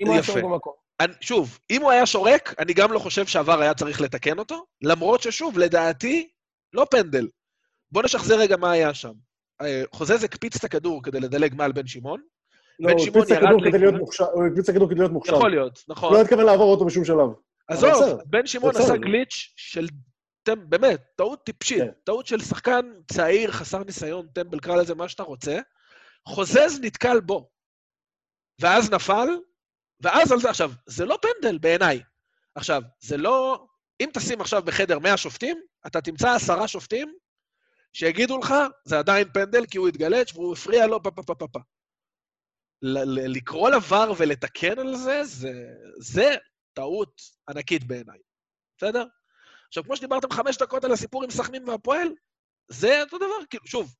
אם 0.00 0.06
הוא 0.06 0.14
היה. 0.14 0.22
שורק 0.22 0.44
במקום. 0.44 0.72
אני, 1.00 1.12
שוב, 1.20 1.58
אם 1.70 1.82
הוא 1.82 1.90
היה 1.90 2.06
שורק, 2.06 2.54
אני 2.58 2.74
גם 2.74 2.92
לא 2.92 2.98
חושב 2.98 3.26
שעבר 3.26 3.60
היה 3.60 3.74
צריך 3.74 4.00
לתקן 4.00 4.38
אותו, 4.38 4.64
למרות 4.82 5.22
ששוב, 5.22 5.58
לדעתי, 5.58 6.28
לא 6.72 6.86
פנדל. 6.90 7.28
בוא 7.92 8.02
נשחזר 8.02 8.38
רגע 8.38 8.56
מה 8.56 8.70
היה 8.70 8.94
שם. 8.94 9.12
אה, 9.62 9.82
חוזז 9.92 10.24
הקפיץ 10.24 10.56
את 10.56 10.64
הכדור 10.64 11.02
כדי 11.02 11.20
לדלג 11.20 11.54
מעל 11.54 11.72
בן 11.72 11.86
שמעון, 11.86 12.20
לא, 12.80 12.92
בן 12.92 12.98
שמעון 12.98 13.26
ירד 13.30 13.42
הכדור 13.42 13.60
כדי 13.60 13.70
להיות 13.70 13.82
לכיוון- 13.82 13.98
מוכשר, 13.98 14.24
הוא 14.24 14.46
הקפיץ 14.46 14.68
את 14.68 14.74
הכדור 14.74 14.88
כדי 14.90 14.98
להיות 14.98 15.12
מוכשר. 15.12 15.34
יכול 15.36 15.50
להיות, 15.50 15.78
נכון. 15.88 16.14
לא 16.14 16.20
התכוון 16.20 16.44
לעבור 16.46 16.70
אותו 16.70 16.84
בשום 16.84 17.04
שלב. 17.04 17.28
עזוב. 17.68 18.20
בן 18.26 18.46
שמעון. 18.46 18.76
עשה 18.76 18.96
גליץ' 18.96 19.52
של, 19.56 19.86
באמת, 20.68 21.00
טעות 21.16 21.44
טיפשית, 21.44 21.82
כן. 21.82 21.90
טעות 22.04 22.26
של 22.26 22.40
שחקן 22.40 22.92
צעיר, 23.12 23.52
חסר 23.52 23.84
ניסיון, 23.84 24.26
טמבל, 24.26 24.60
קרא 24.60 24.76
לזה 24.76 24.94
מה 24.94 25.08
שאתה 25.08 25.22
רוצה. 25.22 25.58
חוזז 26.28 26.80
נתקל 26.80 27.20
בו, 27.20 27.50
ואז 28.60 28.90
נפל, 28.90 29.28
ואז 30.00 30.32
על 30.32 30.40
זה, 30.40 30.50
עכשיו, 30.50 30.72
זה 30.86 31.04
לא 31.04 31.18
פנדל 31.22 31.58
בעיניי. 31.58 32.02
עכשיו, 32.54 32.82
זה 33.00 33.16
לא... 33.16 33.66
אם 34.00 34.10
תשים 34.12 34.40
עכשיו 34.40 34.62
בחדר 34.62 34.98
100 34.98 35.16
שופטים, 35.16 35.60
אתה 35.86 36.00
תמצא 36.00 36.30
עשרה 36.30 36.68
שופטים 36.68 37.14
שיגידו 37.92 38.38
לך, 38.38 38.54
זה 38.84 38.98
עדיין 38.98 39.28
פנדל 39.32 39.66
כי 39.66 39.78
הוא 39.78 39.88
התגלץ' 39.88 40.32
והוא 40.34 40.52
הפריע 40.52 40.86
לו 40.86 41.02
פה 41.02 41.10
פה 41.10 41.22
פה 41.22 41.34
פה 41.34 41.48
פה. 41.48 41.60
לקרוא 43.26 43.70
לבר 43.70 44.12
ולתקן 44.16 44.78
על 44.78 44.96
זה, 44.96 45.24
זה, 45.24 45.52
זה 45.98 46.34
טעות 46.76 47.20
ענקית 47.48 47.84
בעיניי, 47.84 48.18
בסדר? 48.78 49.04
עכשיו, 49.68 49.84
כמו 49.84 49.96
שדיברתם 49.96 50.30
חמש 50.30 50.56
דקות 50.56 50.84
על 50.84 50.92
הסיפור 50.92 51.24
עם 51.24 51.30
סכנין 51.30 51.68
והפועל, 51.68 52.08
זה 52.68 53.02
אותו 53.02 53.18
דבר, 53.18 53.46
כאילו, 53.50 53.66
שוב, 53.66 53.94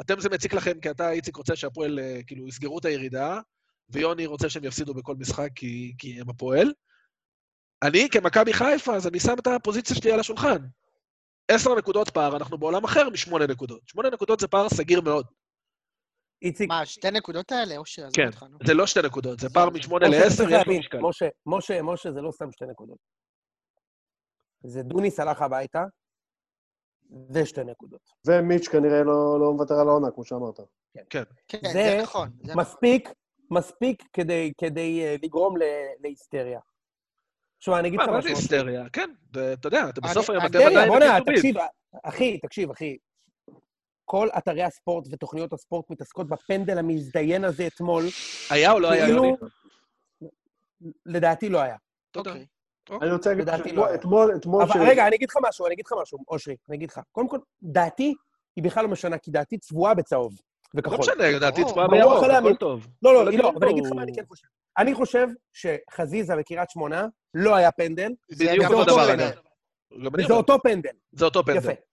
אתם 0.00 0.20
זה 0.20 0.28
מציק 0.28 0.54
לכם 0.54 0.80
כי 0.80 0.90
אתה, 0.90 1.10
איציק, 1.10 1.36
רוצה 1.36 1.56
שהפועל, 1.56 1.98
אה, 1.98 2.20
כאילו, 2.26 2.48
יסגרו 2.48 2.78
את 2.78 2.84
הירידה, 2.84 3.40
ויוני 3.88 4.26
רוצה 4.26 4.50
שהם 4.50 4.64
יפסידו 4.64 4.94
בכל 4.94 5.14
משחק 5.14 5.48
כי, 5.54 5.94
כי 5.98 6.20
הם 6.20 6.30
הפועל. 6.30 6.72
אני, 7.82 8.08
כמכבי 8.10 8.52
חיפה, 8.52 8.96
אז 8.96 9.06
אני 9.06 9.20
שם 9.20 9.34
את 9.38 9.46
הפוזיציה 9.46 9.96
שלי 9.96 10.12
על 10.12 10.20
השולחן. 10.20 10.58
עשר 11.48 11.74
נקודות 11.74 12.10
פער, 12.10 12.36
אנחנו 12.36 12.58
בעולם 12.58 12.84
אחר 12.84 13.10
משמונה 13.10 13.46
נקודות. 13.46 13.80
שמונה 13.86 14.10
נקודות 14.10 14.40
זה 14.40 14.48
פער 14.48 14.68
סגיר 14.68 15.00
מאוד. 15.00 15.26
איציק, 16.42 16.68
מה, 16.68 16.86
שתי 16.86 17.10
נקודות 17.10 17.52
האלה? 17.52 17.76
או 17.76 17.86
שעזוב 17.86 18.12
כן. 18.16 18.30
זה 18.66 18.74
לא 18.74 18.86
שתי 18.86 19.00
נקודות, 19.04 19.40
זה 19.40 19.48
פער 19.50 19.70
משמונה 19.70 20.08
לעשר, 20.08 20.28
צריך 20.28 20.40
יש 20.40 20.40
לו 20.40 20.56
להבין, 20.58 20.78
משקל. 20.78 20.98
משה, 21.00 21.28
משה, 21.46 21.82
משה, 21.82 22.12
זה 22.12 22.20
לא 22.20 22.30
סתם 22.32 22.52
שתי 22.52 22.64
נקודות. 22.70 22.98
זה 24.64 24.82
דוניס 24.82 25.20
הלך 25.20 25.42
הביתה, 25.42 25.84
ושתי 27.34 27.64
נקודות. 27.64 28.00
ומיץ' 28.26 28.68
כנראה 28.68 29.02
לא 29.02 29.40
לא 29.40 29.52
מוותר 29.52 29.74
על 29.74 29.88
העונה, 29.88 30.10
כמו 30.10 30.24
שאמרת. 30.24 30.60
כן. 31.10 31.22
כן, 31.48 31.58
זה 31.64 31.72
זה 31.72 31.98
נכון. 32.02 32.28
זה 32.42 32.52
נכון. 32.52 32.60
מספיק, 32.62 33.08
מספיק 33.50 34.02
כדי, 34.12 34.52
כדי 34.58 35.02
אה, 35.04 35.16
לגרום 35.22 35.56
ל- 35.56 35.62
להיסטריה. 36.00 36.60
תשמע, 37.58 37.78
אני 37.78 37.88
אגיד 37.88 38.00
לך 38.00 38.06
מה, 38.06 38.12
מה 38.12 38.20
זה 38.22 38.28
משהו. 38.28 38.38
היסטריה? 38.40 38.84
כן, 38.92 39.10
אתה 39.30 39.66
יודע, 39.66 39.88
אתה 39.88 40.00
בסוף 40.00 40.30
היום, 40.30 40.46
אתם 40.46 40.58
היסטריה, 40.58 40.82
עדיין 40.84 40.88
בוא'נה. 40.88 41.18
תקשיב, 41.26 41.56
אחי, 42.02 42.38
תקשיב, 42.38 42.70
אחי. 42.70 42.96
כל 44.10 44.28
אתרי 44.38 44.62
הספורט 44.62 45.06
ותוכניות 45.10 45.52
הספורט 45.52 45.90
מתעסקות 45.90 46.28
בפנדל 46.28 46.78
המזדיין 46.78 47.44
הזה 47.44 47.66
אתמול. 47.66 48.04
היה 48.50 48.72
או 48.72 48.80
לא 48.80 48.90
היה, 48.90 49.06
כאילו- 49.06 49.24
יוני? 49.24 49.36
לדעתי 51.06 51.48
לא 51.48 51.60
היה. 51.60 51.76
תודה. 52.10 52.30
אוקיי. 52.30 52.46
אני 53.02 53.12
רוצה 53.12 53.30
להגיד 53.30 53.48
לך 53.48 53.60
לא 53.72 53.86
היה. 53.86 53.96
שאתמול, 53.96 54.36
אתמול, 54.36 54.62
אבל 54.62 54.80
רגע, 54.88 55.06
אני 55.06 55.16
אגיד 55.16 55.28
לך 55.30 55.36
משהו, 55.48 55.66
אני 55.66 55.74
אגיד 55.74 55.84
לך 55.86 55.92
משהו, 56.02 56.18
אושרי, 56.28 56.56
אני 56.68 56.76
אגיד 56.76 56.90
לך. 56.90 57.00
קודם 57.12 57.28
כל, 57.28 57.38
דעתי 57.62 58.14
היא 58.56 58.64
בכלל 58.64 58.84
לא 58.84 58.90
משנה, 58.90 59.18
כי 59.18 59.30
דעתי 59.30 59.58
צבועה 59.58 59.94
בצהוב 59.94 60.32
לא 60.74 60.80
וכחול. 60.80 60.98
משנה, 60.98 61.30
לדעתי 61.30 61.60
ברור, 61.60 61.72
צבועה 61.72 61.88
בירוק, 61.88 62.16
יכול 62.16 62.30
הכל. 62.30 62.54
טוב. 62.54 62.86
לא, 63.02 63.14
לא, 63.14 63.24
לא, 63.32 63.48
אבל 63.50 63.62
אני 63.62 63.72
אגיד 63.72 63.84
לך 63.86 63.92
מה 63.92 64.02
אני 64.02 64.12
כן 64.14 64.24
חושב. 64.28 64.48
אני 64.78 64.94
חושב 64.94 65.26
שחזיזה 65.52 66.34
וקריית 66.40 66.70
שמונה 66.70 67.06
לא 67.34 67.54
היה 67.54 67.72
פנדל, 67.72 68.12
בדיוק 68.30 68.70
אותו 68.70 68.84
דבר, 68.84 69.06
פנדל. 69.06 69.24
אגב. 69.24 70.06
אומר, 70.06 70.36
אותו 70.36 70.58
פנדל. 70.62 70.90
זה 71.12 71.24
אותו 71.24 71.44
פנדל. 71.44 71.58
יפה. 71.58 71.89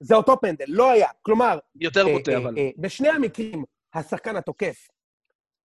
זה 0.00 0.14
אותו 0.14 0.40
פנדל, 0.40 0.64
לא 0.68 0.90
היה. 0.90 1.08
כלומר, 1.22 1.58
יותר 1.80 2.06
אה, 2.06 2.12
מוטה, 2.12 2.32
אה, 2.32 2.36
אבל. 2.36 2.58
אה, 2.58 2.70
בשני 2.78 3.08
המקרים, 3.08 3.64
השחקן 3.94 4.36
התוקף 4.36 4.88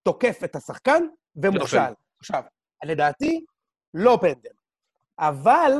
תוקף 0.03 0.43
את 0.43 0.55
השחקן. 0.55 1.03
ונופל. 1.35 1.93
עכשיו, 2.19 2.43
לדעתי, 2.83 3.45
לא 3.93 4.17
פנדל. 4.21 4.49
אבל, 5.19 5.71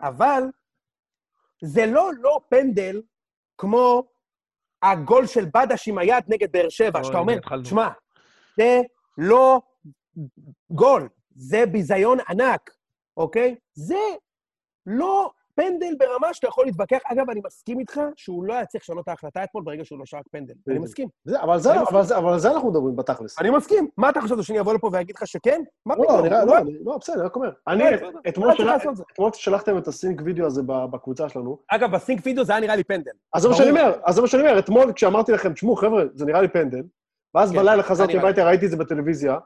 אבל, 0.00 0.42
זה 1.62 1.86
לא 1.86 2.10
לא 2.20 2.40
פנדל 2.48 3.02
כמו 3.58 4.02
הגול 4.82 5.26
של 5.26 5.44
בדש 5.54 5.88
עם 5.88 5.98
היד 5.98 6.24
נגד 6.28 6.52
באר 6.52 6.68
שבע, 6.68 7.04
שאתה 7.04 7.18
אומר. 7.18 7.38
שמע, 7.64 7.88
זה 8.56 8.80
לא 9.18 9.60
גול, 10.70 11.08
זה 11.34 11.66
ביזיון 11.66 12.18
ענק, 12.28 12.70
אוקיי? 13.16 13.56
זה 13.72 14.00
לא 14.86 15.32
פנדל 15.54 15.94
ברמה 15.98 16.34
שאתה 16.34 16.48
יכול 16.48 16.66
להתווכח. 16.66 16.98
אגב, 17.12 17.30
אני 17.30 17.40
מסכים 17.46 17.80
איתך 17.80 18.00
שהוא 18.16 18.44
לא 18.44 18.54
היה 18.54 18.66
צריך 18.66 18.84
לשנות 18.84 19.04
את 19.04 19.08
ההחלטה 19.08 19.44
אתמול 19.44 19.64
ברגע 19.64 19.84
שהוא 19.84 19.98
לא 19.98 20.06
שרק 20.06 20.24
פנדל. 20.30 20.54
אני. 20.68 20.78
מסכים. 20.78 21.08
אבל 21.40 22.32
על 22.32 22.38
זה 22.38 22.50
אנחנו 22.50 22.70
מדברים 22.70 22.96
בתכלס. 22.96 23.38
אני 23.38 23.50
מסכים. 23.50 23.88
מה 23.96 24.10
אתה 24.10 24.20
חושב, 24.20 24.42
שאני 24.42 24.60
אבוא 24.60 24.74
לפה 24.74 24.90
ואגיד 24.92 25.16
לך 25.16 25.26
שכן? 25.26 25.62
מה 25.86 25.94
לא, 25.96 26.02
פתאום? 26.02 26.26
לא, 26.26 26.44
לא- 26.46 26.54
לא, 26.84 26.98
בסדר, 27.00 27.16
אני 27.16 27.24
רק 27.24 27.36
אומר. 27.36 27.50
אני, 27.68 27.84
אתמול 28.28 28.50
שלחתם 29.32 29.78
את 29.78 29.88
הסינק 29.88 30.20
וידאו 30.24 30.46
הזה 30.46 30.62
בקבוצה 30.66 31.28
שלנו, 31.28 31.58
אגב, 31.68 31.90
בסינק 31.90 32.20
וידאו 32.24 32.44
זה 32.44 32.52
היה 32.52 32.60
נראה 32.60 32.76
לי 32.76 32.84
פנדל. 32.84 33.10
אז 33.34 33.42
זה 33.42 33.48
מה. 33.48 33.54
שאני 33.54 33.70
אומר, 33.70 34.00
אז 34.04 34.14
זה 34.14 34.20
מה 34.20 34.28
שאני 34.28 34.42
אומר, 34.42 34.58
אתמול 34.58 34.92
כשאמרתי 34.92 35.32
לכם, 35.32 35.52
תשמעו, 35.52 35.76
חבר'ה, 35.76 36.04
זה 36.14 36.24
נראה 36.26 36.42
לי 36.42 36.48
פנדל, 36.48 36.82
ואז 37.34 37.50
כן, 37.52 37.56
בלילה 37.56 37.82
חזרתי. 37.82 38.18
הביתה, 38.18 38.44
ראיתי 38.44 38.66
את 38.66 38.70
זה 38.70 38.76
בטלוויזיה, 38.76 39.38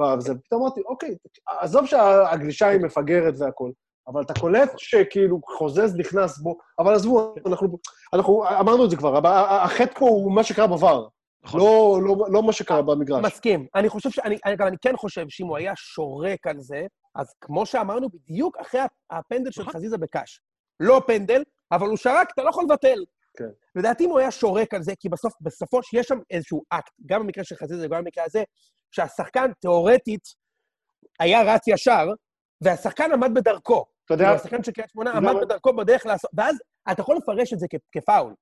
וזה, 0.00 0.34
פתאום 0.34 0.62
אמרתי, 0.62 0.80
אוקיי, 0.80 1.16
עזוב 1.46 1.86
שהגלישה 1.86 2.66
היא 2.66 2.80
מפגרת 2.80 3.34
והכול, 3.38 3.72
אבל 4.08 4.22
אתה 4.22 4.34
קולט 4.40 4.72
שכאילו 4.76 5.40
חוזז 5.58 5.96
נכנס 5.96 6.38
בו, 6.38 6.58
אבל 6.78 6.94
עזבו, 6.94 7.34
אנחנו, 7.46 7.78
אנחנו 8.12 8.44
אמרנו 8.60 8.84
את 8.84 8.90
זה 8.90 8.96
כבר, 8.96 9.28
החטא 9.28 9.98
פה 9.98 10.06
הוא 10.06 10.32
מה 10.32 10.44
שקרה 10.44 10.66
בVAR, 10.66 11.10
נכון. 11.44 11.60
לא, 11.60 12.00
לא, 12.04 12.16
לא 12.30 12.42
מה 12.42 12.52
שקרה 12.52 12.82
במגרש. 12.82 13.24
מסכים. 13.24 13.66
אני 13.74 13.88
חושב 13.88 14.10
ש... 14.10 14.18
אני, 14.18 14.36
אני 14.46 14.76
כן 14.82 14.96
חושב 14.96 15.26
שאם 15.28 15.46
הוא 15.46 15.56
היה 15.56 15.72
שורק 15.76 16.46
על 16.46 16.60
זה, 16.60 16.86
אז 17.14 17.34
כמו 17.40 17.66
שאמרנו, 17.66 18.08
בדיוק 18.08 18.56
אחרי 18.56 18.80
הפנדל 19.10 19.50
של 19.50 19.62
נכון. 19.62 19.74
חזיזה 19.74 19.98
בקאש. 19.98 20.40
לא 20.80 21.02
פנדל, 21.06 21.42
אבל 21.72 21.88
הוא 21.88 21.96
שרק, 21.96 22.30
אתה 22.34 22.42
לא 22.42 22.48
יכול 22.48 22.64
לבטל. 22.64 23.04
כן. 23.36 23.44
לדעתי, 23.76 24.04
אם 24.04 24.10
הוא 24.10 24.18
היה 24.18 24.30
שורק 24.30 24.74
על 24.74 24.82
זה, 24.82 24.92
כי 25.00 25.08
בסוף, 25.08 25.32
בסופו 25.40 25.82
שיש 25.82 26.06
שם 26.06 26.18
איזשהו 26.30 26.62
אקט, 26.70 26.92
גם 27.06 27.22
במקרה 27.22 27.44
של 27.44 27.56
חזיזה 27.56 27.86
וגם 27.86 28.04
במקרה 28.04 28.24
הזה, 28.24 28.42
שהשחקן 28.90 29.52
תיאורטית 29.60 30.22
היה 31.20 31.42
רץ 31.42 31.68
ישר, 31.68 32.06
והשחקן 32.60 33.12
עמד 33.12 33.34
בדרכו. 33.34 33.84
אתה 34.04 34.14
יודע, 34.14 34.24
כאילו, 34.24 34.36
השחקן 34.36 34.62
של 34.64 34.72
קריית 34.72 34.90
שמונה 34.90 35.12
עמד 35.12 35.34
בדרכו 35.40 35.76
בדרך 35.76 36.06
לעשות... 36.06 36.30
ואז 36.34 36.56
אתה 36.92 37.00
יכול 37.02 37.16
לפרש 37.16 37.52
את 37.52 37.58
זה 37.58 37.66
כפאול. 37.92 38.34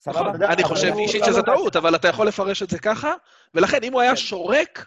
סבבה? 0.00 0.20
נכון, 0.20 0.32
יודע, 0.34 0.52
אני 0.52 0.64
חושב 0.64 0.92
אישית 0.98 1.24
שזה 1.24 1.42
טעות, 1.42 1.76
אבל 1.76 1.94
אתה 1.94 2.08
יכול 2.08 2.28
לפרש 2.28 2.62
את 2.62 2.70
זה 2.70 2.78
ככה, 2.78 3.14
ולכן 3.54 3.78
אם 3.82 3.92
הוא 3.92 4.00
היה 4.00 4.10
כן. 4.10 4.16
שורק, 4.16 4.86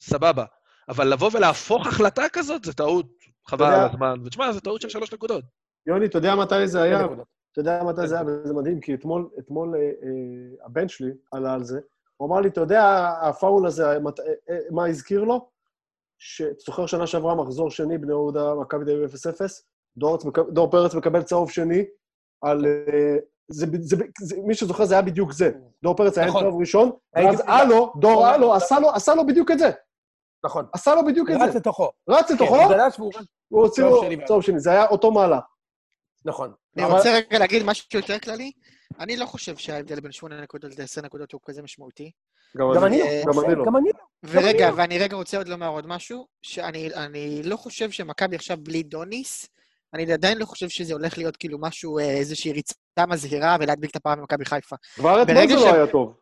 סבבה. 0.00 0.44
אבל 0.88 1.12
לבוא 1.12 1.30
ולהפוך 1.32 1.86
החלטה 1.86 2.22
כזאת, 2.32 2.64
זה 2.64 2.72
טעות, 2.72 3.06
חבל 3.46 3.66
על 3.66 3.88
הזמן. 3.90 4.14
ותשמע, 4.24 4.52
זו 4.52 4.60
טעות 4.60 4.80
של 4.80 4.88
שלוש 4.88 5.12
נקודות. 5.12 5.44
יוני, 5.86 6.06
אתה 6.06 6.18
יודע 6.18 6.34
מתי 6.34 6.68
זה 6.68 6.82
היה? 6.82 7.04
אתה 7.52 7.60
יודע 7.60 7.82
מתי 7.84 8.08
זה 8.08 8.14
היה, 8.14 8.24
וזה 8.26 8.54
מדהים, 8.54 8.80
כי 8.80 8.94
אתמול, 8.94 9.28
אתמול 9.38 9.74
אה, 9.74 9.80
אה, 9.80 10.66
הבן 10.66 10.88
שלי 10.88 11.10
עלה 11.32 11.54
על 11.54 11.64
זה, 11.64 11.80
הוא 12.16 12.28
אמר 12.28 12.40
לי, 12.40 12.48
אתה 12.48 12.60
יודע, 12.60 13.12
הפאול 13.22 13.66
הזה, 13.66 13.98
מת- 13.98 14.20
אה, 14.20 14.24
אה, 14.50 14.58
מה 14.70 14.86
הזכיר 14.86 15.24
לו? 15.24 15.48
שאתה 16.24 16.60
זוכר 16.66 16.86
שנה 16.86 17.06
שעברה, 17.06 17.34
מחזור 17.34 17.70
שני, 17.70 17.98
בני 17.98 18.10
יהודה, 18.12 18.54
מכבי 18.54 18.84
תל 18.84 18.90
אביב 18.90 19.10
0-0, 19.14 19.16
דור, 19.96 20.16
פרץ 20.18 20.24
מקב- 20.24 20.50
דור 20.50 20.70
פרץ 20.70 20.94
מקבל 20.94 21.22
צהוב 21.22 21.50
שני, 21.50 21.84
על... 22.42 22.66
אה, 22.66 23.16
זה, 23.48 23.66
זה, 23.80 23.96
זה, 24.20 24.36
מי 24.44 24.54
שזוכר, 24.54 24.84
זה 24.84 24.94
היה 24.94 25.02
בדיוק 25.02 25.32
זה. 25.32 25.50
דור 25.82 25.96
פרץ 25.96 26.18
היה 26.18 26.26
עם 26.26 26.30
נכון. 26.30 26.42
צהוב 26.42 26.60
ראשון, 26.60 26.90
ואז 27.16 27.42
הלו, 27.46 27.92
דור 28.00 28.26
הלו, 28.26 28.54
עשה 28.54 28.80
לו, 28.80 28.90
עשה 28.90 29.14
לו 29.14 29.26
בדיוק 29.26 29.50
את 29.50 29.58
זה. 29.58 29.70
נכון. 30.44 30.66
עשה 30.72 30.94
לו 30.94 31.06
בדיוק 31.06 31.30
את 31.30 31.36
רץ 31.40 31.52
זה. 31.52 31.58
לתוכו. 31.58 31.90
רץ 32.08 32.30
לתוכו, 32.30 32.54
כן, 32.54 32.62
הוא 32.64 32.68
גלש 32.72 32.98
והוא 32.98 33.12
רץ. 33.16 33.24
הוא 33.48 33.62
הוציא 33.62 33.82
צהוב 33.82 34.04
לו. 34.04 34.26
צהוב 34.26 34.42
שני, 34.42 34.60
זה 34.60 34.70
היה 34.70 34.86
אותו 34.86 35.10
מהלך. 35.12 35.44
נכון. 36.24 36.52
אני 36.76 36.84
רוצה 36.84 37.14
רגע 37.14 37.38
להגיד 37.38 37.62
משהו 37.62 37.86
יותר 37.94 38.18
כללי. 38.18 38.52
אני 39.00 39.16
לא 39.16 39.26
חושב 39.26 39.56
שההבדל 39.56 40.00
בין 40.00 40.12
8 40.12 40.40
נקודות 40.40 40.78
ל-10 40.78 41.02
נקודות 41.02 41.32
הוא 41.32 41.40
כזה 41.44 41.62
משמעותי. 41.62 42.10
גם 42.56 42.84
אני 42.84 42.98
לא. 42.98 43.04
אה, 43.04 43.22
גם 43.26 43.44
אני 43.44 43.54
לא. 43.54 43.64
גם 43.66 43.76
אני 43.76 43.88
לא. 43.88 44.30
ורגע, 44.30 44.70
לא. 44.70 44.74
ואני 44.76 44.98
רגע 44.98 45.16
רוצה 45.16 45.36
עוד 45.38 45.48
לומר 45.48 45.68
עוד 45.68 45.86
משהו, 45.86 46.26
שאני 46.42 46.94
אני 46.94 47.42
לא 47.42 47.56
חושב 47.56 47.90
שמכבי 47.90 48.36
עכשיו 48.36 48.56
בלי 48.60 48.82
דוניס, 48.82 49.48
אני 49.94 50.12
עדיין 50.12 50.38
לא 50.38 50.44
חושב 50.44 50.68
שזה 50.68 50.92
הולך 50.92 51.18
להיות 51.18 51.36
כאילו 51.36 51.58
משהו, 51.60 51.98
אה, 51.98 52.04
איזושהי 52.04 52.52
ריצה 52.52 52.74
מזהירה 53.08 53.56
ולהדביק 53.60 53.90
את 53.90 53.96
הפעם 53.96 54.18
במכבי 54.18 54.44
חיפה. 54.44 54.76
כבר 54.94 55.22
אתמול 55.22 55.36
ברגע 55.36 55.56
זה 55.58 55.64
לא 55.64 55.74
היה 55.74 55.86
טוב. 55.86 56.14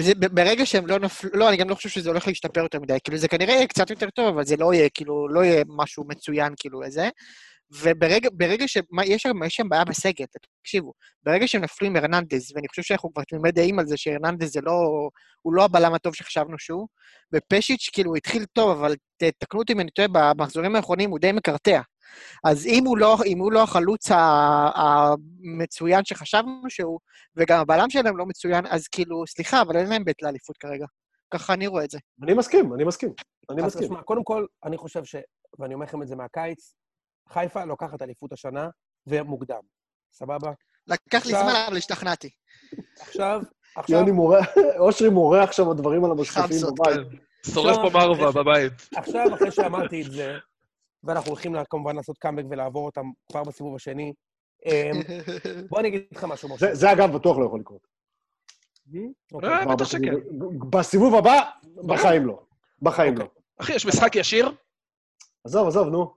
זה, 0.00 0.12
ברגע 0.14 0.66
שהם 0.66 0.86
לא 0.86 0.98
נפלו, 0.98 1.30
לא, 1.34 1.48
אני 1.48 1.56
גם 1.56 1.70
לא 1.70 1.74
חושב 1.74 1.88
שזה 1.88 2.10
הולך 2.10 2.28
להשתפר 2.28 2.60
יותר 2.60 2.80
מדי, 2.80 2.98
כאילו 3.04 3.18
זה 3.18 3.28
כנראה 3.28 3.54
יהיה 3.54 3.66
קצת 3.66 3.90
יותר 3.90 4.10
טוב, 4.10 4.34
אבל 4.34 4.44
זה 4.44 4.56
לא 4.56 4.74
יהיה, 4.74 4.88
כאילו, 4.94 5.28
לא 5.28 5.44
יהיה 5.44 5.64
משהו 5.68 6.04
מצוין, 6.08 6.52
כאילו, 6.58 6.82
איזה. 6.82 7.08
וברגע 7.70 8.28
ברגע 8.32 8.68
שמה, 8.68 9.04
יש 9.04 9.26
שם, 9.48 9.68
בעיה 9.68 9.84
בסגל, 9.84 10.24
תקשיבו, 10.62 10.92
ברגע 11.22 11.46
עם 11.82 11.96
הרננדז, 11.96 12.52
ואני 12.54 12.68
חושב 12.68 12.82
שאנחנו 12.82 13.12
כבר 13.12 13.22
תמימי 13.22 13.52
דעים 13.52 13.78
על 13.78 13.86
זה 13.86 13.96
שהרננדז 13.96 14.52
זה 14.52 14.60
לא, 14.60 15.08
הוא 15.42 15.54
לא 15.54 15.64
הבלם 15.64 15.94
הטוב 15.94 16.14
שחשבנו 16.14 16.58
שהוא, 16.58 16.88
ופשיץ' 17.32 17.90
כאילו 17.92 18.10
הוא 18.10 18.16
התחיל 18.16 18.44
טוב, 18.44 18.78
אבל 18.78 18.94
ת- 18.94 19.24
תקנו 19.38 19.60
אותי 19.60 19.72
אם 19.72 19.80
אני 19.80 19.90
טועה, 19.90 20.08
במחזורים 20.12 20.76
האחרונים 20.76 21.10
הוא 21.10 21.18
די 21.18 21.32
מקרטע. 21.32 21.80
אז 22.44 22.66
אם 22.66 22.84
הוא 22.86 22.98
לא, 22.98 23.16
אם 23.26 23.38
הוא 23.38 23.52
לא 23.52 23.62
החלוץ 23.62 24.08
המצוין 24.74 26.04
שחשבנו 26.04 26.62
שהוא, 26.68 26.98
וגם 27.36 27.60
הבלם 27.60 27.90
שלהם 27.90 28.16
לא 28.16 28.26
מצוין, 28.26 28.64
אז 28.70 28.88
כאילו, 28.88 29.26
סליחה, 29.26 29.62
אבל 29.62 29.76
אין 29.76 29.88
להם 29.88 30.04
בית 30.04 30.22
לאליפות 30.22 30.56
כרגע. 30.56 30.86
ככה 31.34 31.54
אני 31.54 31.66
רואה 31.66 31.84
את 31.84 31.90
זה. 31.90 31.98
אני 32.22 32.34
מסכים, 32.34 32.74
אני 32.74 32.84
מסכים. 32.84 33.10
אני 33.50 33.62
אז 33.62 33.66
מסכים. 33.66 33.88
תשמע, 33.88 34.02
קודם 34.02 34.24
כל, 34.24 34.46
אני 34.64 34.76
חושב 34.76 35.04
ש... 35.04 35.16
ואני 35.58 35.74
אומר 35.74 35.86
לכם 35.86 36.02
את 36.02 36.08
זה 36.08 36.16
מהקיץ, 36.16 36.74
חיפה 37.28 37.64
לוקחת 37.64 38.02
אליפות 38.02 38.32
השנה, 38.32 38.68
ומוקדם. 39.06 39.60
סבבה? 40.12 40.52
לקח 40.86 40.96
לי 41.26 41.32
עכשיו- 41.32 41.40
זמן, 41.42 41.64
אבל 41.68 41.76
השתכנעתי. 41.76 42.30
עכשיו, 43.00 43.42
עכשיו, 43.76 43.98
יוני 43.98 44.10
מורח, 44.10 44.46
אושרי 44.78 45.08
מורח 45.10 45.52
שם 45.52 45.68
הדברים 45.68 46.04
על 46.04 46.10
המשקפים. 46.10 46.56
בבית. 46.78 47.20
שורף 47.54 47.76
פה 47.76 47.90
מרווה 47.98 48.32
בבית. 48.32 48.72
עכשיו, 48.96 49.34
אחרי 49.34 49.50
שאמרתי 49.50 50.02
את 50.02 50.12
זה, 50.12 50.36
ואנחנו 51.04 51.28
הולכים 51.30 51.56
כמובן 51.70 51.96
לעשות 51.96 52.18
קאמבק 52.18 52.44
ולעבור 52.50 52.86
אותם 52.86 53.04
כבר 53.32 53.44
בסיבוב 53.44 53.74
השני, 53.76 54.12
אמ, 54.66 54.72
בוא 55.68 55.80
אני 55.80 55.88
אגיד 55.88 56.02
לך 56.12 56.24
משהו, 56.24 56.48
משה. 56.48 56.66
זה- 56.66 56.74
זה 56.74 56.92
אגב 56.92 57.12
בטוח 57.16 57.38
לא 57.38 57.44
יכול 57.44 57.60
לקרות. 57.60 57.86
אוקיי. 59.32 59.48
אה, 59.50 59.76
בסיבוב- 59.76 59.84
שכן. 59.84 60.14
בסיבוב 60.70 61.14
הבא, 61.14 61.40
בחיים 61.86 62.26
לא. 62.26 62.42
בחיים 62.82 63.18
לא. 63.18 63.24
אוקיי. 63.24 63.42
אחי, 63.60 63.74
יש 63.74 63.86
משחק 63.86 64.16
ישיר? 64.16 64.52
עזוב, 65.44 65.68
עזוב, 65.68 65.88
נו. 65.88 66.14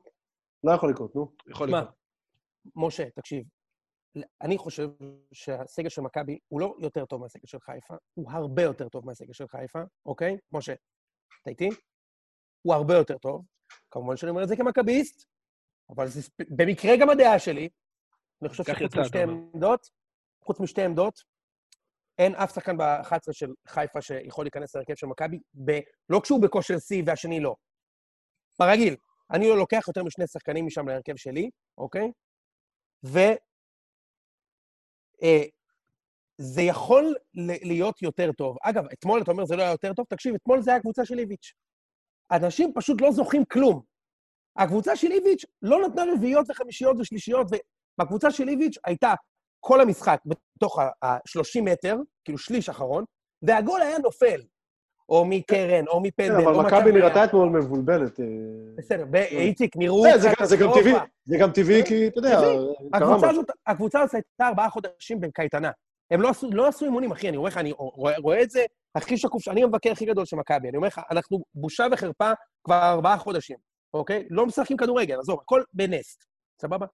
לא 0.63 0.71
יכול 0.71 0.91
לקרות, 0.91 1.15
נו. 1.15 1.35
יכול 1.49 1.69
מה? 1.71 1.81
לקרות. 1.81 1.95
משה, 2.75 3.09
תקשיב, 3.09 3.43
אני 4.41 4.57
חושב 4.57 4.89
שהסגל 5.31 5.89
של 5.89 6.01
מכבי 6.01 6.39
הוא 6.47 6.61
לא 6.61 6.75
יותר 6.79 7.05
טוב 7.05 7.21
מהסגל 7.21 7.45
של 7.47 7.59
חיפה, 7.59 7.93
הוא 8.13 8.31
הרבה 8.31 8.61
יותר 8.63 8.89
טוב 8.89 9.05
מהסגל 9.05 9.33
של 9.33 9.47
חיפה, 9.47 9.79
אוקיי? 10.05 10.37
משה, 10.51 10.73
אתה 11.41 11.49
איתי? 11.49 11.69
הוא 12.61 12.73
הרבה 12.73 12.93
יותר 12.93 13.17
טוב. 13.17 13.45
כמובן 13.91 14.17
שאני 14.17 14.29
אומר 14.29 14.43
את 14.43 14.47
זה 14.47 14.55
כמכביסט, 14.55 15.27
אבל 15.89 16.07
זה 16.07 16.21
ספ- 16.21 16.55
במקרה 16.57 16.91
גם 17.01 17.09
הדעה 17.09 17.39
שלי. 17.39 17.69
אני 18.41 18.49
חושב 18.49 18.63
שחוץ 18.63 18.95
משתי. 18.95 19.21
עמדות, 19.21 19.89
חוץ 20.43 20.59
משתי 20.59 20.81
עמדות, 20.81 21.19
אין 22.17 22.35
אף 22.35 22.53
שחקן 22.55 22.77
ב-11 22.77 23.31
של 23.31 23.53
חיפה 23.67 24.01
שיכול 24.01 24.45
להיכנס 24.45 24.75
להרכב 24.75 24.95
של 24.95 25.07
מכבי, 25.07 25.39
ב- 25.65 25.79
לא 26.09 26.19
כשהוא 26.23 26.41
בכושר 26.41 26.79
שיא 26.79 27.03
והשני 27.05 27.39
לא. 27.39 27.55
ברגיל, 28.59 28.95
אני 29.31 29.49
לא 29.49 29.57
לוקח 29.57 29.83
יותר 29.87 30.03
משני 30.03 30.27
שחקנים 30.27 30.65
משם 30.65 30.87
להרכב 30.87 31.15
שלי, 31.15 31.49
אוקיי? 31.77 32.11
ו... 33.05 33.19
אה, 35.23 35.43
זה 36.37 36.61
יכול 36.61 37.15
להיות 37.63 38.01
יותר 38.01 38.31
טוב. 38.31 38.57
אגב, 38.61 38.83
אתמול 38.93 39.21
אתה 39.21 39.31
אומר 39.31 39.45
זה 39.45 39.55
לא 39.55 39.61
היה 39.61 39.71
יותר 39.71 39.93
טוב, 39.93 40.05
תקשיב, 40.09 40.35
אתמול 40.35 40.61
זה 40.61 40.71
היה 40.71 40.77
הקבוצה 40.77 41.05
של 41.05 41.19
איביץ'. 41.19 41.53
אנשים 42.31 42.71
פשוט 42.75 43.01
לא 43.01 43.11
זוכרים 43.11 43.45
כלום. 43.45 43.81
הקבוצה 44.55 44.95
של 44.95 45.11
איביץ' 45.11 45.45
לא 45.61 45.87
נתנה 45.87 46.03
רביעיות 46.15 46.49
וחמישיות 46.49 46.97
ושלישיות, 46.99 47.47
ובקבוצה 47.99 48.31
של 48.31 48.49
איביץ' 48.49 48.77
הייתה 48.85 49.13
כל 49.59 49.81
המשחק 49.81 50.19
בתוך 50.25 50.79
ה-30 50.79 51.61
מטר, 51.63 51.95
כאילו 52.23 52.37
שליש 52.37 52.69
אחרון, 52.69 53.03
והגול 53.41 53.81
היה 53.81 53.97
נופל. 53.97 54.41
או 55.09 55.25
מקרן, 55.25 55.87
או 55.87 55.93
כן, 55.93 55.99
מפנדל, 56.03 56.35
אבל 56.35 56.53
או 56.53 56.63
מכבי 56.63 56.91
נראתה 56.91 57.23
אתמול 57.23 57.49
מבולבלת. 57.49 58.19
אה, 58.19 58.25
בסדר, 58.77 59.05
ואיציק, 59.11 59.77
נראו... 59.77 60.03
זה- 60.17 60.57
גם 60.57 60.69
טבעי. 60.73 60.93
זה 61.25 61.37
גם 61.37 61.51
טבעי, 61.51 61.85
כי 61.85 62.07
אתה 62.07 62.17
יודע, 62.19 62.39
הקבוצה. 63.65 64.01
הזאת, 64.01 64.13
הייתה 64.13 64.47
ארבעה 64.47 64.69
חודשים 64.69 65.19
בקייטנה. 65.19 65.71
הם 66.11 66.21
לא 66.21 66.29
עשו, 66.29 66.49
לא 66.51 66.69
אימונים, 66.81 67.11
אחי, 67.11 67.29
אני 67.29 67.37
אומר 67.37 67.49
לך, 67.49 67.57
אני 67.57 67.71
רואה, 68.17 68.43
את 68.43 68.51
זה 68.51 68.65
הכי 68.95 69.17
שקוף, 69.17 69.47
אני 69.47 69.63
המבקר 69.63 69.91
הכי 69.91 70.05
גדול 70.05 70.25
של 70.25 70.35
מכבי. 70.35 70.69
אני 70.69 70.77
אומר 70.77 70.87
לך, 70.87 71.01
אנחנו 71.11 71.43
בושה 71.55 71.85
וחרפה 71.91 72.31
כבר 72.63 72.81
ארבעה 72.83 73.17
חודשים, 73.17 73.57
אוקיי? 73.93 74.27
לא 74.29 74.45
משחקים 74.45 74.77
כדורגל, 74.77 75.19
עזוב, 75.19 75.39
הכל 75.41 75.63
בנסט, 75.73 76.23
סבבה? 76.61 76.85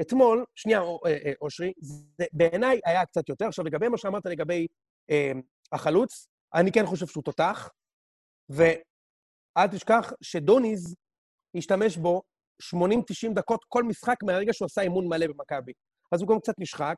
אתמול, 0.00 0.44
שנייה, 0.54 0.80
אה, 0.80 0.86
אה, 1.06 1.32
אושרי, 1.42 1.72
זה 2.18 2.24
בעיניי 2.32 2.80
היה 2.84 3.06
קצת 3.06 3.28
יותר. 3.28 3.46
עכשיו, 3.46 3.64
לגבי 3.64 3.88
מה 3.88 3.98
שאמרת 3.98 4.26
לגבי 4.26 4.66
אה, 5.10 5.32
החלוץ, 5.72 6.28
אני 6.54 6.72
כן 6.72 6.86
חושב 6.86 7.06
שהוא 7.06 7.22
תותח, 7.22 7.70
ואל 8.48 9.66
תשכח 9.72 10.12
שדוניז 10.22 10.94
השתמש 11.56 11.96
בו 11.96 12.22
80-90 12.62 12.76
דקות 13.34 13.64
כל 13.68 13.82
משחק 13.82 14.16
מהרגע 14.22 14.52
שהוא 14.52 14.66
עשה 14.66 14.82
אימון 14.82 15.08
מלא 15.08 15.26
במכבי. 15.26 15.72
אז 16.12 16.20
הוא 16.20 16.28
גם 16.28 16.40
קצת 16.40 16.54
נשחק, 16.58 16.96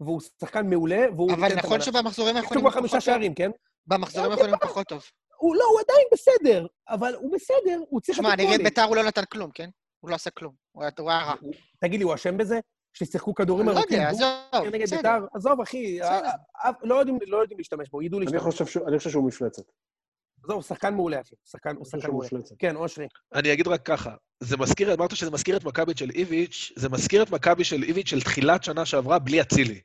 והוא 0.00 0.20
שחקן 0.40 0.70
מעולה, 0.70 1.06
והוא... 1.16 1.32
אבל 1.32 1.54
נכון. 1.56 1.80
שבמחזורים 1.80 2.36
האחרונים 2.36 2.60
כבר 2.60 2.70
הוא 2.70 2.74
חמישה 2.74 2.88
פחות 2.88 3.04
טוב. 3.04 3.14
שערים, 3.14 3.34
כן? 3.34 3.50
במחזורים 3.86 4.30
האחרונים 4.30 4.54
הוא 4.54 4.68
פחות 4.68 4.86
טוב. 4.86 5.02
הוא 5.36 5.56
לא, 5.56 5.64
הוא 5.64 5.80
עדיין 5.80 6.06
בסדר, 6.12 6.66
אבל 6.88 7.14
הוא 7.14 7.32
בסדר, 7.32 7.80
הוא 7.88 8.00
צריך 8.00 8.18
שמע, 8.18 8.36
נגד. 8.36 8.64
ביתר 8.64 8.82
הוא 8.82 8.96
לא 8.96 9.02
נתן 9.04 9.24
כלום, 9.24 9.50
כן? 9.50 9.70
הוא 10.00 10.10
לא 10.10 10.14
עשה 10.14 10.30
כלום. 10.30 10.54
הוא 10.72 10.82
היה 10.84 10.90
רע. 11.00 11.34
תגיד 11.80 12.00
לי, 12.00 12.04
הוא 12.04 12.14
אשם 12.14 12.36
בזה? 12.36 12.60
ששיחקו 12.92 13.34
כדורים 13.34 13.66
לא 13.68 13.72
ארוכים 13.72 13.98
יודע, 13.98 14.10
בול 14.12 14.22
עזוב, 14.52 14.74
נגד 14.74 14.82
בסדר. 14.82 14.96
ביתר? 14.96 15.26
עזוב, 15.34 15.60
אחי, 15.60 15.98
לא 16.82 16.94
יודעים- 16.94 17.18
לא 17.26 17.36
יודעים 17.36 17.58
להשתמש 17.58 17.88
בו, 17.90 18.02
ידעו 18.02 18.18
אני 18.18 18.24
להשתמש 18.26 18.42
בו. 18.76 18.86
אני 18.88 18.98
חושב 18.98 19.10
שהוא 19.10 19.26
מפלצת. 19.28 19.62
עזוב, 20.44 20.54
הוא 20.54 20.62
שחקן 20.62 20.94
מעולה, 20.94 21.20
אחי. 21.20 21.34
שחקן- 21.44 21.76
הוא 21.76 21.84
שחקן 21.84 22.10
מעולה. 22.10 22.28
כן, 22.58 22.76
אושרי. 22.76 23.06
אני 23.34 23.52
אגיד 23.52 23.68
רק 23.68 23.82
ככה, 23.82 24.10
זה 24.40 24.56
מזכיר, 24.56 24.94
אמרת 24.94 25.16
שזה 25.16 25.30
מזכיר 25.30 25.56
את 25.56 25.64
מכבי 25.64 25.92
של 25.96 26.10
איביץ', 26.10 26.72
זה 26.76 26.88
מזכיר 26.88 27.22
את 27.22 27.30
מכבי 27.30 27.64
של 27.64 27.82
איביץ' 27.82 28.08
של 28.08 28.20
תחילת 28.22 28.64
שנה 28.64 28.86
שעברה 28.86 29.18
בלי 29.18 29.40
אצילי. 29.40 29.80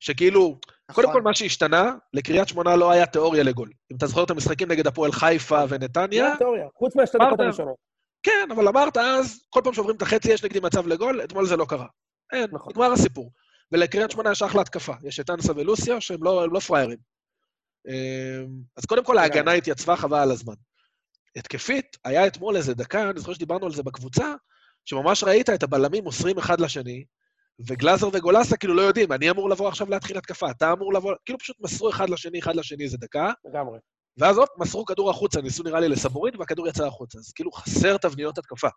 שכאילו, 0.00 0.58
קודם 0.92 1.08
נכון. 1.08 1.12
כל 1.12 1.22
מה 1.22 1.34
שהשתנה, 1.34 1.92
לקריית 2.14 2.48
שמונה 2.48 2.76
לא 2.76 2.90
היה 2.90 3.06
תיאוריה 3.06 3.42
לגול. 3.42 3.70
אם 3.92 3.96
אתה 3.96 4.06
זוכר 4.06 4.24
את 4.24 4.30
המשחקים 4.30 4.70
נגד 4.70 4.86
הפועל 4.86 5.12
חיפה 5.12 5.64
ונתניה, 5.68 6.28
זה 6.28 6.34
התיאוריה, 6.34 6.66
חוץ 6.78 6.96
מהשתי. 6.96 7.18
דקות 7.18 7.40
הראשונות. 7.40 7.76
כן, 8.22 8.48
אבל 8.50 8.68
אמרת 8.68 8.96
אז, 8.96 9.40
כל 9.50 9.60
פעם 9.64 9.72
שעוברים 9.72 9.96
את 9.96 10.02
החצי 10.02 10.32
יש 10.32 10.44
נגדי 10.44 10.60
מצב 10.60 10.86
לגול, 10.86 11.24
אתמול 11.24 11.46
זה 11.46 11.56
לא 11.56 11.64
קרה. 11.68 11.86
אין, 12.32 12.46
נכון. 12.52 12.72
נגמר 12.72 12.92
הסיפור. 12.92 13.32
ולקריית 13.72 14.10
שמונה 14.10 14.30
יש 14.30 14.42
אחלה 14.42 14.60
התקפה. 14.60 14.92
יש 15.02 15.20
את 15.20 15.30
אנסה 15.30 15.52
ולוסיו, 15.56 16.00
שהם 16.00 16.24
לא, 16.24 16.48
לא 16.52 16.60
פראיירים. 16.60 16.98
אמ, 17.88 18.48
אז 18.76 18.84
קודם 18.84 19.04
כל 19.04 19.18
ההגנה 19.18 19.52
התייצבה 19.52 19.96
חבל 19.96 20.18
על 20.18 20.30
הזמן. 20.30 20.54
התקפית, 21.36 21.96
היה 22.04 22.26
אתמול 22.26 22.56
איזה 22.56 22.74
דקה, 22.74 23.10
אני 23.10 23.20
זוכר 23.20 23.32
שדיברנו 23.32 23.66
על 23.66 23.72
זה 23.72 23.82
בקבוצה, 23.82 24.34
שממש 24.84 25.24
ראית 25.24 25.50
את 25.50 25.62
הבלמים 25.62 26.04
מוסרים 26.04 26.38
אחד 26.38 26.60
לשני, 26.60 27.04
וגלאזר 27.66 28.08
וגולסה 28.12 28.56
כאילו 28.56 28.74
לא 28.74 28.82
יודעים, 28.82 29.12
אני 29.12 29.30
אמור 29.30 29.50
לבוא 29.50 29.68
עכשיו 29.68 29.90
להתחיל 29.90 30.18
התקפה, 30.18 30.50
אתה 30.50 30.72
אמור 30.72 30.92
לבוא, 30.94 31.14
כאילו 31.24 31.38
פשוט 31.38 31.56
מסרו 31.60 31.90
אחד 31.90 32.10
לשני, 32.10 32.38
אחד 32.38 32.56
לשני 32.56 32.84
איזה 32.84 32.96
דקה, 32.96 33.32
לגמרי. 33.44 33.78
ואז 34.16 34.38
הופ, 34.38 34.48
מסרו 34.58 34.84
כדור 34.84 35.10
החוצה, 35.10 35.40
ניסו 35.40 35.62
נראה 35.62 35.80
לי 35.80 35.88
לסבורית, 35.88 36.36
והכדור 36.36 36.68
יצא 36.68 36.86
החוצה. 36.86 37.18
אז 37.18 37.32
כאילו 37.32 37.52
חסר 37.52 37.96
תבניות 37.96 38.38
התקפה. 38.38 38.68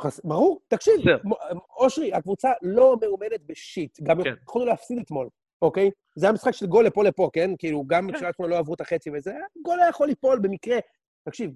חס- 0.00 0.20
ברור, 0.24 0.60
תקשיב. 0.68 0.94
מ- 1.24 1.32
אושרי, 1.76 2.12
הקבוצה 2.14 2.50
לא 2.62 2.96
מאומנת 3.02 3.46
בשיט. 3.46 4.00
גם 4.02 4.22
כן. 4.24 4.34
יכולנו 4.42 4.68
להפסיד 4.68 4.98
אתמול, 4.98 5.28
אוקיי? 5.62 5.90
זה 6.16 6.26
היה 6.26 6.32
משחק 6.32 6.52
של 6.52 6.66
גול 6.66 6.86
לפה 6.86 7.04
לפה, 7.04 7.30
כן? 7.32 7.50
כאילו, 7.58 7.84
גם 7.86 8.12
כשעד 8.12 8.34
לא 8.38 8.58
עברו 8.58 8.74
את 8.74 8.80
החצי 8.80 9.10
וזה, 9.10 9.32
גול 9.62 9.80
היה 9.80 9.88
יכול 9.88 10.06
ליפול 10.08 10.38
במקרה. 10.38 10.76
תקשיב, 11.28 11.50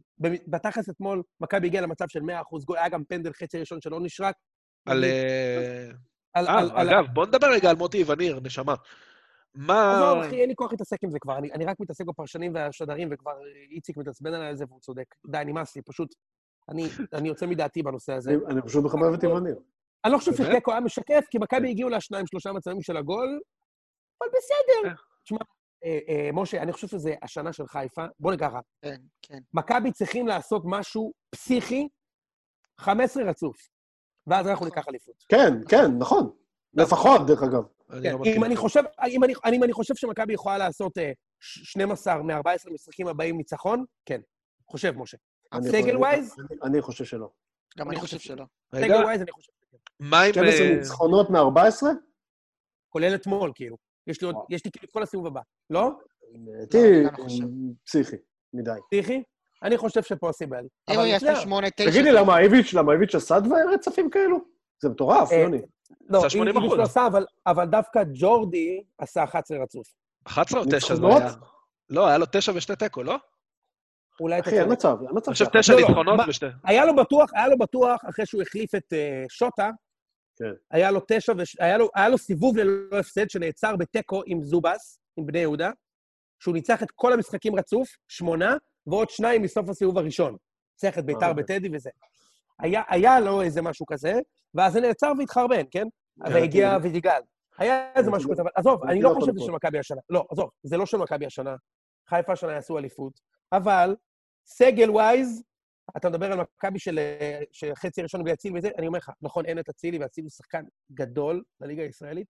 בתכלס 0.47 0.91
אתמול, 0.91 1.22
מכבי 1.41 1.66
הגיעה 1.66 1.82
למצב 1.82 2.05
של 2.09 2.20
100% 2.20 2.64
גול, 2.64 2.76
היה 2.78 2.89
גם 2.89 3.05
פנדל 3.05 3.32
חצי 3.32 3.59
ראשון 3.61 3.80
שלא 3.80 4.01
נשרק. 4.01 4.34
על... 4.86 5.05
אה, 5.05 5.89
על- 6.34 6.47
אה, 6.47 6.59
על- 6.59 6.70
על- 6.74 6.89
אגב, 6.89 7.07
בוא 7.14 7.26
נדבר 7.26 7.47
רגע 7.53 7.70
על 7.70 7.76
מוטי 7.76 8.05
וניר, 8.07 8.41
נשמה. 8.43 8.74
מה... 9.55 9.97
עזוב, 9.97 10.18
אחי, 10.24 10.41
אין 10.41 10.49
לי 10.49 10.55
כוח 10.55 10.70
להתעסק 10.72 11.05
עם 11.05 11.11
זה 11.11 11.18
כבר. 11.20 11.39
אני, 11.39 11.53
אני 11.53 11.64
רק 11.64 11.80
מתעסק 11.80 12.05
בפרשנים 12.05 12.55
והשדרים, 12.55 13.09
וכבר 13.12 13.32
איציק 13.70 13.97
מתעצבן 13.97 14.34
עליי 14.34 14.49
על 14.49 14.57
זה 14.57 14.64
והוא 14.68 14.80
צודק. 14.80 15.05
די, 15.26 15.39
נמאס 15.47 15.76
לי, 15.76 15.82
פשוט... 15.82 16.14
אני, 16.68 16.82
אני 17.12 17.28
יוצא 17.28 17.46
מדעתי 17.46 17.82
בנושא 17.82 18.12
הזה. 18.12 18.30
אני- 18.30 18.38
אני 18.50 18.62
פשוט 18.62 18.84
מחבב 18.84 19.12
את 19.14 19.24
איווניר. 19.24 19.56
אני 20.04 20.12
לא 20.12 20.18
חושב? 20.18 20.32
שתיקו 20.34 20.70
היה 20.72 20.80
משקף, 20.80 21.24
כי 21.30 21.38
מכבי 21.38 21.70
הגיעו 21.70 21.88
לשניים, 21.88 22.26
שלושה 22.26 22.52
מצבים 22.52 22.82
של 22.82 22.96
הגול, 22.96 23.40
אבל 24.22 24.28
בסדר. 24.30 24.90
אה. 24.90 24.94
תשמע, 25.24 25.38
אה, 25.84 25.98
אה, 26.08 26.30
משה, 26.32 26.62
אני 26.62 26.72
חושב 26.72 26.86
שזה 26.88 27.14
השנה 27.22 27.52
של 27.52 27.66
חיפה. 27.66 28.04
בוא 28.20 28.32
נגיד 28.32 28.46
ככה, 28.46 28.60
כן, 28.82 28.96
כן. 29.22 29.38
מכבי 29.54 29.92
צריכים 29.92 30.26
לעשות 30.26 30.62
משהו 30.66 31.12
פסיכי, 31.30 31.88
15 32.80 33.22
רצוף, 33.24 33.56
ואז 34.26 34.46
אנחנו 34.46 34.66
נכון. 34.66 34.76
ניקח 34.78 34.88
אליפות. 34.88 35.14
כן, 35.28 35.52
כן, 35.68 35.98
נכון. 35.98 36.30
לפחות, 36.74 37.26
דרך 37.26 37.42
אגב. 37.42 37.62
אני 37.90 38.02
כן, 38.02 38.12
לא. 38.12 38.18
אם 38.36 38.44
אני 38.44 38.56
חושב, 38.56 38.82
אם 39.08 39.24
אני, 39.24 39.32
אני, 39.44 39.56
אם 39.56 39.64
אני 39.64 39.72
חושב 39.72 39.94
שמכבי 39.96 40.32
יכולה 40.34 40.58
לעשות 40.58 40.98
אה, 40.98 41.12
ש- 41.40 41.70
12 41.70 42.22
מ-14 42.22 42.72
משחקים 42.74 43.08
הבאים 43.08 43.36
ניצחון, 43.36 43.84
כן. 44.06 44.20
חושב, 44.70 44.92
משה. 44.96 45.16
סגל 45.62 45.96
ווייז? 45.96 46.34
אני- 46.62 46.82
חושב 46.82 47.05
שלא. 47.05 47.28
גם 47.78 47.90
אני 47.90 48.01
חושב 48.01 48.18
שלא. 48.18 48.44
רגע, 48.72 48.86
סגל 48.94 49.05
ווייז 49.05 49.22
אני 49.22 49.32
חושב 49.32 49.53
שכן. 49.61 49.76
מה 50.01 50.22
עם... 50.22 50.32
12 50.32 50.66
אה, 50.66 50.74
ניצחונות 50.74 51.30
מ-14? 51.30 51.82
כולל 52.88 53.14
אתמול, 53.14 53.53
כאילו. 53.55 53.76
יש 54.07 54.20
לי 54.20 54.26
עוד, 54.26 54.36
יש 54.51 54.64
לי 54.64 54.70
כאילו 54.70 54.84
את 54.86 54.92
כל 54.92 55.03
הסיבוב 55.03 55.26
הבא. 55.26 55.40
לא? 55.70 55.90
לדעתי, 56.34 56.78
אני 57.01 57.05
גם 57.05 57.24
חושב. 57.24 57.44
פסיכי, 57.86 58.16
מדי. 58.55 58.70
פסיכי? 58.90 59.22
אני 59.62 59.76
חושב 59.78 60.03
שפוסיבל. 60.03 60.64
אם 60.90 60.94
אבל 60.99 61.07
יש 61.07 61.16
אתה 61.22 61.26
לו 61.26 61.30
יודע, 61.32 61.42
שמונה, 61.42 61.70
תשע... 61.70 61.90
תגיד 61.90 62.05
לי, 62.05 62.12
למה 62.12 62.38
איביץ', 62.38 62.74
למה 62.74 62.92
איביץ' 62.92 63.14
עשה 63.14 63.40
דברים 63.40 63.68
רצפים 63.74 64.11
כאלו? 64.11 64.38
זה 64.82 64.88
מטורף, 64.88 65.32
אה, 65.32 65.36
יוני. 65.38 65.59
לא, 66.09 66.18
עשה 66.26 66.38
80%. 66.38 66.46
איביץ' 66.46 66.72
לא 66.76 66.82
עשה, 66.82 67.07
אבל- 67.07 67.26
אבל 67.46 67.66
דווקא 67.66 68.03
ג'ורדי 68.14 68.82
עשה 68.99 69.24
11 69.24 69.59
רצוף. 69.62 69.86
11 70.26 70.61
או 70.61 70.64
9 70.70 70.94
זה? 70.94 71.07
היה? 71.07 71.28
לא, 71.90 72.07
היה 72.07 72.18
לו 72.18 72.26
9 72.32 72.53
ושתי 72.55 72.76
תיקו, 72.76 73.03
לא? 73.03 73.16
אולי 74.20 74.38
אתה 74.38 74.48
אחי, 74.48 74.56
אין 74.58 74.62
צודק. 74.64 74.72
מצב, 74.72 74.96
אין 75.06 75.16
מצב. 75.16 75.32
ככה. 75.34 75.60
9 75.60 75.72
לא, 75.72 75.80
לא, 75.80 75.86
ניצחונות 75.88 76.20
ושתי... 76.28 76.46
היה 76.64 76.84
לו 76.84 76.96
בטוח, 76.96 77.30
היה 77.34 77.48
לו 77.48 77.58
בטוח, 77.58 78.00
אחרי 78.10 78.26
שהוא 78.26 78.42
החליף 78.42 78.74
את 78.74 78.92
אה, 78.92 79.24
שוטה, 79.28 79.70
כן. 80.36 80.52
היה 80.70 80.90
לו 80.90 81.00
תשע, 81.08 81.32
וש... 81.38 81.56
היה, 81.60 81.78
לו, 81.78 81.88
היה 81.94 82.08
לו 82.08 82.18
סיבוב 82.18 82.56
ללא 82.56 82.98
הפסד 82.98 83.30
שנעצר 83.30 83.76
בתיקו 83.76 84.22
עם 84.26 84.42
זובס, 84.42 85.00
עם 85.16 85.26
בני 85.26 85.38
יהודה, 85.38 85.70
שהוא 86.42 86.54
ניצח 86.54 86.82
את 86.82 86.90
כל 86.94 87.12
המשחקים 87.12 87.56
רצוף, 87.58 87.88
שמונה, 88.08 88.56
ועוד 88.86 89.10
שניים 89.10 89.42
מסוף 89.42 89.68
הסיבוב 89.68 89.98
הראשון. 89.98 90.36
ניצח 90.72 90.98
את 90.98 91.04
ביתר 91.04 91.26
אה, 91.26 91.32
בטדי 91.32 91.68
וזה. 91.72 91.90
היה, 92.58 92.82
היה 92.88 93.20
לו 93.20 93.42
איזה 93.42 93.62
משהו 93.62 93.86
כזה, 93.86 94.20
ואז 94.54 94.72
זה 94.72 94.80
נעצר 94.80 95.12
והתחרבן, 95.18 95.62
כן? 95.70 95.86
והגיע 96.18 96.70
כן. 96.78 96.84
וידיגל. 96.84 97.20
היה 97.58 97.90
איזה 97.94 98.10
כן, 98.10 98.16
משהו 98.16 98.28
זה- 98.28 98.32
כזה, 98.34 98.42
אבל 98.42 98.50
עזוב, 98.54 98.84
אני 98.84 99.02
לא 99.02 99.14
חושב 99.14 99.32
שזה. 99.36 99.46
של 99.46 99.52
מכבי 99.52 99.78
השנה. 99.78 100.00
לא, 100.10 100.26
עזוב, 100.30 100.50
זה 100.62 100.76
לא 100.76 100.86
של 100.86 100.96
מכבי 100.96 101.26
השנה. 101.26 101.56
חיפה 102.08 102.32
השנה 102.32 102.52
יעשו 102.52 102.78
אליפות, 102.78 103.20
אבל 103.52 103.96
סגל 104.49 104.90
ווייז, 104.90 105.42
אתה 105.96 106.09
מדבר 106.09 106.32
על 106.32 106.38
מכבי 106.40 106.78
של 106.78 106.99
אה, 106.99 107.40
של 107.53 107.72
חצי 107.74 108.03
ראשון 108.03 108.24
בלי 108.24 108.32
אצילי 108.32 108.59
וזה, 108.59 108.70
אני 108.78 108.86
אומר 108.86 108.99
לך, 108.99 109.11
נכון, 109.22 109.46
אין 109.46 109.59
את 109.59 109.68
אצילי, 109.68 109.99
ואצילי 109.99 110.24
הוא 110.24 110.30
שחקן 110.30 110.64
גדול 110.92 111.42
לליגה 111.61 111.82
הישראלית, 111.82 112.26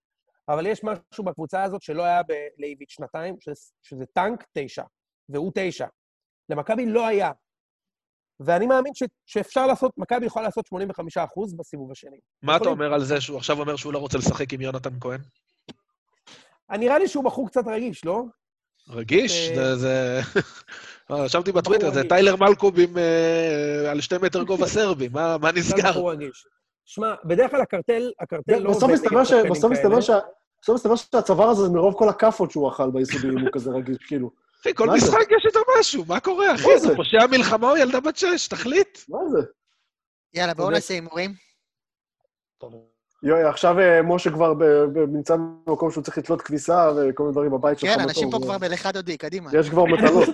אבל 0.48 0.66
יש 0.66 0.80
משהו 0.84 1.24
בקבוצה 1.24 1.62
הזאת 1.62 1.82
שלא 1.82 2.02
היה 2.02 2.20
בלייביץ' 2.58 2.90
שנתיים, 2.90 3.36
שזה- 3.40 3.70
שזה 3.82 4.04
טנק 4.06 4.44
תשע, 4.52 4.82
והוא 5.28 5.52
תשע. 5.54 5.86
למכבי 6.48 6.86
לא 6.86 7.06
היה. 7.06 7.30
ואני 8.40 8.66
מאמין 8.66 8.94
ש, 8.94 9.02
שאפשר 9.26 9.66
לעשות, 9.66 9.92
מכבי 9.96 10.26
יכולה 10.26 10.44
לעשות 10.44 10.66
85% 10.66 11.54
בסיבוב 11.56 11.90
השני. 11.92 12.18
מה 12.42 12.56
אתה 12.56 12.68
אומר 12.68 12.94
על 12.94 13.04
זה 13.04 13.20
שהוא 13.20 13.36
עכשיו 13.38 13.60
אומר 13.60 13.76
שהוא 13.76 13.92
לא 13.92 13.98
רוצה 13.98 14.18
לשחק 14.18 14.52
עם 14.52 14.60
יונתן 14.60 15.00
כהן? 15.00 15.20
נראה 16.70 16.98
לי 16.98 17.08
שהוא 17.08 17.24
בחור 17.24 17.48
קצת 17.48 17.62
רגיש, 17.66 18.04
לא? 18.04 18.22
רגיש? 18.88 19.50
אה, 19.50 19.76
זה... 19.76 20.20
זה- 21.08 21.14
אה, 21.14 21.24
ישבתי 21.26 21.52
בטוויטר, 21.52 21.92
זה. 21.92 22.08
טיילר 22.08 22.36
מלקוב 22.36 22.78
עם... 22.80 22.98
אה, 22.98 23.90
על 23.90 24.00
שתי 24.00 24.14
מטר 24.22 24.42
גובה 24.42 24.66
סרבי, 24.76 25.08
מה 25.12 25.52
נסגר? 25.54 25.92
שמע, 26.84 27.14
בדרך 27.24 27.50
כלל 27.50 27.60
הקרטל, 27.60 28.10
הקרטל 28.20 28.58
לא 28.58 28.70
עובד 28.70 28.84
נגד 28.84 28.96
ש- 28.96 29.28
שחקנים 29.28 29.42
כאלה. 29.42 29.50
בסוף 30.60 30.74
מסתבר 30.74 30.96
שהצוואר 30.96 31.48
הזה, 31.48 31.62
זה 31.62 31.68
מרוב 31.68 31.94
כל 31.98 32.08
הכאפות 32.08 32.50
שהוא 32.50 32.68
אכל 32.68 32.90
ביסודיים, 32.90 33.38
הוא 33.38 33.48
כזה 33.52 33.70
רגיש, 33.70 33.96
כאילו. 34.06 34.30
אחי, 34.60 34.74
כל? 34.74 34.90
משחק 34.90 35.26
יש 35.38 35.46
איתו 35.46 35.60
משהו, 35.80 36.04
מה 36.08 36.20
קורה, 36.20 36.54
אחי? 36.54 36.66
מה 36.72 36.78
זה? 36.78 36.96
פושע 36.96 37.26
מלחמה 37.30 37.70
או 37.70 37.76
ילדה 37.76 38.00
בת 38.00 38.16
שש, 38.16 38.48
תחליט. 38.48 38.98
מה 39.08 39.18
זה? 39.32 39.38
יאללה, 40.34 40.54
בואו. 40.54 40.70
נעשה 40.70 40.94
הימורים. 40.94 41.34
יואי, 43.22 43.42
עכשיו 43.42 43.78
אה, 43.78 44.02
משה 44.02 44.30
כבר 44.30 44.54
ב- 44.54 44.64
ב- 44.64 44.98
נמצא 44.98 45.36
במקום 45.66 45.90
שהוא 45.90 46.04
צריך 46.04 46.18
לתלות 46.18 46.42
כביסה 46.42 46.90
וכל 46.92 47.22
מיני 47.22 47.32
דברים 47.32 47.50
בבית 47.52 47.78
שלך. 47.78 47.90
כן, 47.90 48.00
אנשים 48.00 48.30
פה 48.30 48.38
כבר 48.42 48.58
בלכה 48.58 48.92
דודי, 48.92 49.16
קדימה. 49.16 49.50
יש 49.58 49.70
כבר 49.70 49.84
מטלות. 49.84 50.28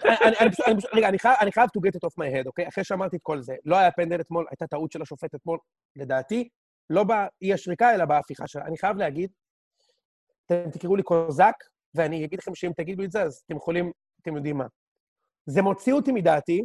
רגע, 0.95 1.09
אני 1.09 1.19
חייב- 1.19 1.37
אני 1.41 1.53
חייב 1.53 1.69
to 1.79 1.81
get 1.81 1.93
it 1.93 2.09
off 2.09 2.15
my 2.25 2.43
head, 2.43 2.47
אוקיי? 2.47 2.69
אחרי 2.69 2.85
שאמרתי 2.85 3.17
את 3.17 3.21
כל 3.23 3.41
זה, 3.43 3.55
לא 3.65 3.77
היה 3.77 3.91
פנדל 3.91 4.21
אתמול, 4.21 4.47
הייתה 4.51 4.67
טעות 4.67 4.93
של 4.93 5.03
השופט 5.03 5.35
אתמול, 5.35 5.59
לדעתי, 5.97 6.49
לא 6.91 7.05
באי 7.05 7.53
השריקה, 7.55 7.95
אלא 7.95 8.05
בהפיכה 8.05 8.47
שלה. 8.47 8.65
אני 8.65 8.79
חייב 8.79 8.97
להגיד, 8.97 9.31
אתם 10.47 10.71
תקראו 10.71 10.97
לי 10.97 11.03
קוזק, 11.03 11.55
ואני 11.95 12.25
אגיד 12.25 12.39
לכם 12.39 12.55
שאם 12.55 12.71
תגידו 12.77 13.05
את 13.05 13.13
זה, 13.13 13.23
אז 13.23 13.43
אתם 13.47 13.57
יכולים, 13.57 13.93
אתם 14.23 14.37
יודעים 14.37 14.59
מה. 14.59 14.67
זה 15.47 15.63
מוציא 15.63 15.93
אותי 15.93 16.13
מדעתי, 16.13 16.63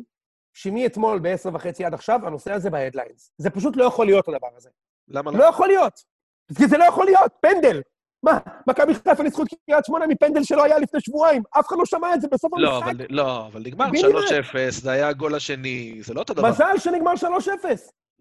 שמאתמול 0.54 1.20
ב-10 1.20 1.50
וחצי 1.54 1.86
עד 1.86 1.94
עכשיו, 1.94 2.20
הנושא 2.28 2.52
הזה 2.54 2.70
בהדליינס. 2.70 3.32
זה 3.38 3.50
פשוט 3.50 3.76
לא 3.78 3.84
יכול 3.84 4.06
להיות 4.06 4.28
הדבר 4.28 4.48
הזה. 4.58 4.70
למה 5.10 5.32
לא 5.32 5.38
לא? 5.40 5.44
יכול 5.44 5.68
להיות. 5.68 5.94
כי 6.58 6.68
זה 6.68 6.78
לא 6.78 6.84
יכול 6.84 7.06
להיות, 7.06 7.32
פנדל. 7.42 7.82
מה, 8.24 8.38
מכבי 8.68 8.94
חיפה 8.94 9.24
ניצחו 9.24 9.44
את 9.44 9.48
קריית 9.66 9.86
שמונה 9.86 10.08
מפנדל 10.08 10.44
שלא 10.44 10.64
היה 10.64 10.80
לפני 10.80 11.02
שבועיים, 11.02 11.44
אף 11.60 11.68
אחד 11.68 11.76
לא 11.80 11.86
שמע 11.86 12.14
את 12.14 12.22
זה 12.22 12.28
בסוף 12.32 12.52
לא, 12.58 12.76
המשחק. 12.78 12.92
אבל- 12.92 13.06
לא, 13.10 13.46
אבל 13.48 13.62
נגמר 13.66 13.88
מי 13.90 14.00
3-0, 14.02 14.04
זה 14.82 14.92
היה 14.92 15.08
הגול 15.08 15.36
השני, 15.36 16.00
זה 16.04 16.14
לא 16.14 16.20
אותו 16.20 16.34
דבר. 16.34 16.50
מזל 16.50 16.78
שנגמר 16.78 17.16
3-0. 17.16 17.24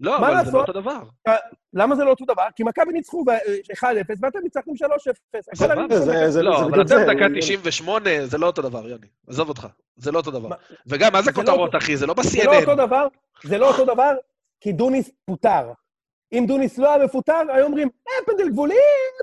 לא, 0.00 0.16
אבל 0.16 0.26
זה 0.26 0.32
לא 0.32 0.38
לעשות? 0.38 0.68
אותו 0.68 0.80
דבר. 0.80 0.98
למה 1.74 1.96
זה 1.96 2.04
לא 2.04 2.10
אותו 2.10 2.24
דבר? 2.24 2.42
כי 2.56 2.62
מכבי 2.64 2.92
ניצחו 2.92 3.24
ב- 3.24 3.30
1-0 3.72 3.84
ואתם 4.22 4.38
ניצחתם 4.42 4.70
3-0. 4.76 5.48
הכל 5.52 5.56
סבבה, 5.56 5.84
אני 5.84 6.30
זה- 6.32 6.42
לא, 6.42 6.60
אבל 6.64 6.82
אתם 6.82 6.96
דקה 7.06 7.22
יוני. 7.24 7.40
98, 7.40 8.26
זה 8.26 8.38
לא 8.38 8.46
אותו 8.46 8.62
דבר, 8.62 8.88
יוני. 8.88 9.06
עזוב 9.28 9.48
אותך, 9.48 9.66
זה 9.96 10.12
לא 10.12 10.18
אותו 10.18 10.30
דבר. 10.30 10.48
מה- 10.48 10.56
וגם, 10.86 11.12
מה 11.12 11.22
זה 11.22 11.30
לא 11.30 11.36
כותרות, 11.36 11.76
אחי? 11.76 11.96
זה 11.96 12.06
לא 12.06 12.14
זה 12.22 12.44
לא 12.44 12.54
אותו 12.56 12.66
ב-CNN. 12.76 12.86
דבר, 12.86 13.06
זה 13.44 13.58
לא 13.58 13.68
אותו 13.70 13.84
דבר, 13.84 14.12
כי 14.60 14.72
דוניס 14.72 15.10
פוטר. 15.24 15.72
אם 16.32 16.44
דוניס 16.48 16.78
לא 16.78 16.94
היה 16.94 17.04
מפוטר, 17.04 17.42
היו 17.54 17.66
אומרים, 17.66 17.88
אה, 18.08 18.12
פנדל 18.26 18.48
גבולי, 18.50 18.74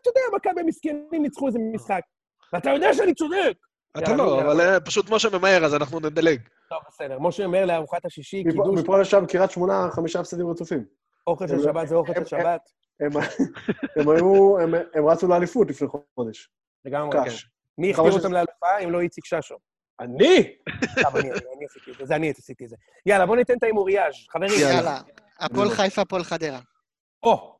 אתה 0.01 0.09
יודע, 0.09 0.21
מכבי 0.35 0.61
המסכנים 0.61 1.07
ניצחו 1.11 1.47
איזה 1.47 1.59
משחק. 1.73 2.01
ואתה 2.53 2.69
יודע 2.69 2.93
שאני 2.93 3.13
צודק. 3.13 3.53
אתה 3.97 4.15
לא. 4.15 4.41
אבל 4.41 4.61
אה, 4.61 4.79
פשוט 4.79 5.09
משה 5.09 5.29
ממהר, 5.37 5.65
אז 5.65 5.75
אנחנו 5.75 5.99
נדלג. 5.99 6.39
טוב, 6.69 6.79
בסדר. 6.89 7.19
משה 7.19 7.45
אומר 7.45 7.65
לארוחת 7.65 8.05
השישי, 8.05 8.43
קידוש, 8.43 8.79
מפה 8.79 8.99
לשם, 9.01 9.25
קריית 9.25 9.51
שמונה, 9.51 9.87
חמישה 9.91 10.19
הפסדים 10.19 10.49
רצופים. 10.49 10.85
אוכל 11.27 11.47
של 11.47 11.53
הם- 11.53 11.61
שבת 11.63 11.87
זה 11.87 11.95
אוכל 11.95 12.13
של 12.13 12.25
שבת. 12.25 12.61
הם 13.95 14.09
היו, 14.09 14.59
הם- 14.59 15.07
רצו 15.07 15.27
לאליפות 15.27 15.69
לפני 15.69 15.87
חודש. 16.15 16.49
לגמרי, 16.85 17.11
כן. 17.23 17.29
מי 17.77 17.91
הכתיר 17.91 18.11
אותם 18.11 18.33
לאלופה 18.33 18.77
אם 18.83 18.91
לא 18.91 18.99
איציק 19.01 19.25
ששו? 19.25 19.55
אני? 19.99 20.55
אני 20.97 21.65
עשיתי 21.65 21.91
את 21.91 21.97
זה, 21.99 22.05
זה 22.05 22.15
אני 22.15 22.29
עשיתי 22.31 22.63
את 22.65 22.69
זה. 22.69 22.75
יאללה, 23.05 23.25
בואו 23.25 23.37
ניתן 23.37 23.53
את 23.57 23.63
ההימוריאז', 23.63 24.13
חברים. 24.29 24.49
יאללה. 24.61 24.99
הפועל 25.39 25.69
חיפה, 25.69 26.01
הפועל 26.01 26.23
חדרה. 26.23 26.59
או. 27.25 27.59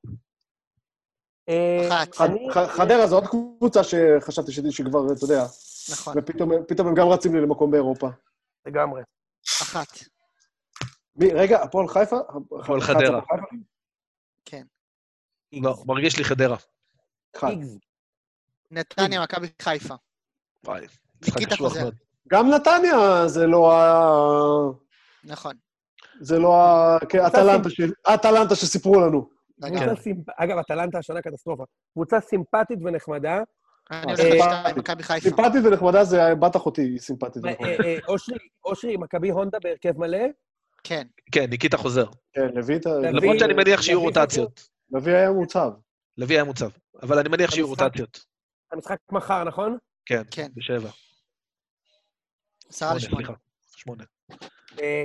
אה, 1.50 2.04
אחת. 2.04 2.30
חדרה 2.68 3.08
זו 3.08 3.16
עוד 3.16 3.28
קבוצה 3.28 3.82
שחשבתי 3.84 4.52
שכבר, 4.72 5.00
אתה 5.14 5.26
יודע, 5.26 5.44
נכון. 5.92 6.14
ופתאום 6.18 6.52
פתאום 6.68 6.88
הם 6.88 6.96
גם 6.96 7.08
רצים 7.08 7.36
לי 7.36 7.42
למקום 7.42 7.72
באירופה. 7.72 8.08
לגמרי. 8.66 9.02
אחת. 9.62 9.88
מי, 11.16 11.34
רגע, 11.34 11.64
הפועל 11.64 11.88
חיפה? 11.88 12.18
הפועל 12.62 12.82
חדרה. 12.82 13.22
כן. 14.46 14.64
לא, 15.54 15.76
מרגיש 15.86 16.18
לי 16.18 16.24
חדרה. 16.24 16.58
נתניה, 18.72 19.24
מכבי 19.24 19.48
חיפה. 19.62 19.96
וואי, 20.64 20.86
ניקיטה 21.26 21.56
חוזר. 21.56 21.90
גם 22.28 22.50
נתניה 22.50 23.28
זה 23.28 23.48
לא 23.48 23.74
ה... 23.74 24.02
נכון. 25.24 25.56
זה 26.22 26.40
לא 26.40 26.56
ה... 26.56 26.98
כן, 27.10 27.26
שסיפרו 28.56 29.00
לנו. 29.00 29.35
קבוצה 29.62 29.96
סימפ- 30.02 30.30
אגב, 30.38 30.58
אטלנטה 30.58 30.98
השנה 30.98 31.22
קטסטרופה. 31.22 31.64
קבוצה 31.94 32.20
סימפטית 32.22 32.80
ונחמדה. 32.86 33.42
אני 33.92 34.14
אה, 34.14 34.68
הולך 34.88 35.06
חיפה. 35.06 35.20
סימפטית 35.30 35.66
ונחמדה 35.66 36.04
זה 36.04 36.36
בת 36.36 36.56
אחותי, 36.56 36.82
היא 36.82 37.00
סימפטית. 37.00 37.46
אה, 37.46 37.52
ונחמדה. 37.52 37.84
אה, 37.84 37.98
אושרי, 38.08 38.38
אושרי, 38.66 38.98
מכבי 38.98 39.30
הונדה 39.30 39.58
בהרכב 39.64 39.98
מלא. 39.98 40.18
כן. 40.84 41.08
כן, 41.32 41.46
ניקיטה 41.50 41.78
חוזר. 41.78 42.06
כן, 42.34 42.48
לוי... 42.56 42.76
את 42.76 42.86
ה- 42.86 42.90
לוי- 42.90 43.12
למרות 43.12 43.40
שאני 43.40 43.54
מניח 43.54 43.82
שיהיו 43.82 44.02
רוטציות. 44.02 44.70
לוי 44.92 45.16
היה 45.16 45.32
מוצב. 45.32 45.70
לוי 46.18 46.36
היה 46.36 46.44
מוצב. 46.44 46.70
אבל 47.04 47.20
אני 47.20 47.30
מניח 47.30 47.52
שיהיו 47.52 47.68
רוטציות. 47.68 48.26
המשחק 48.72 48.98
מחר, 49.12 49.44
נכון? 49.44 49.78
כן, 50.06 50.22
כן. 50.32 50.48
בשבע. 50.56 50.90
עשרה 52.70 53.00
שמונה, 53.00 53.28
לשמונה. 53.76 54.04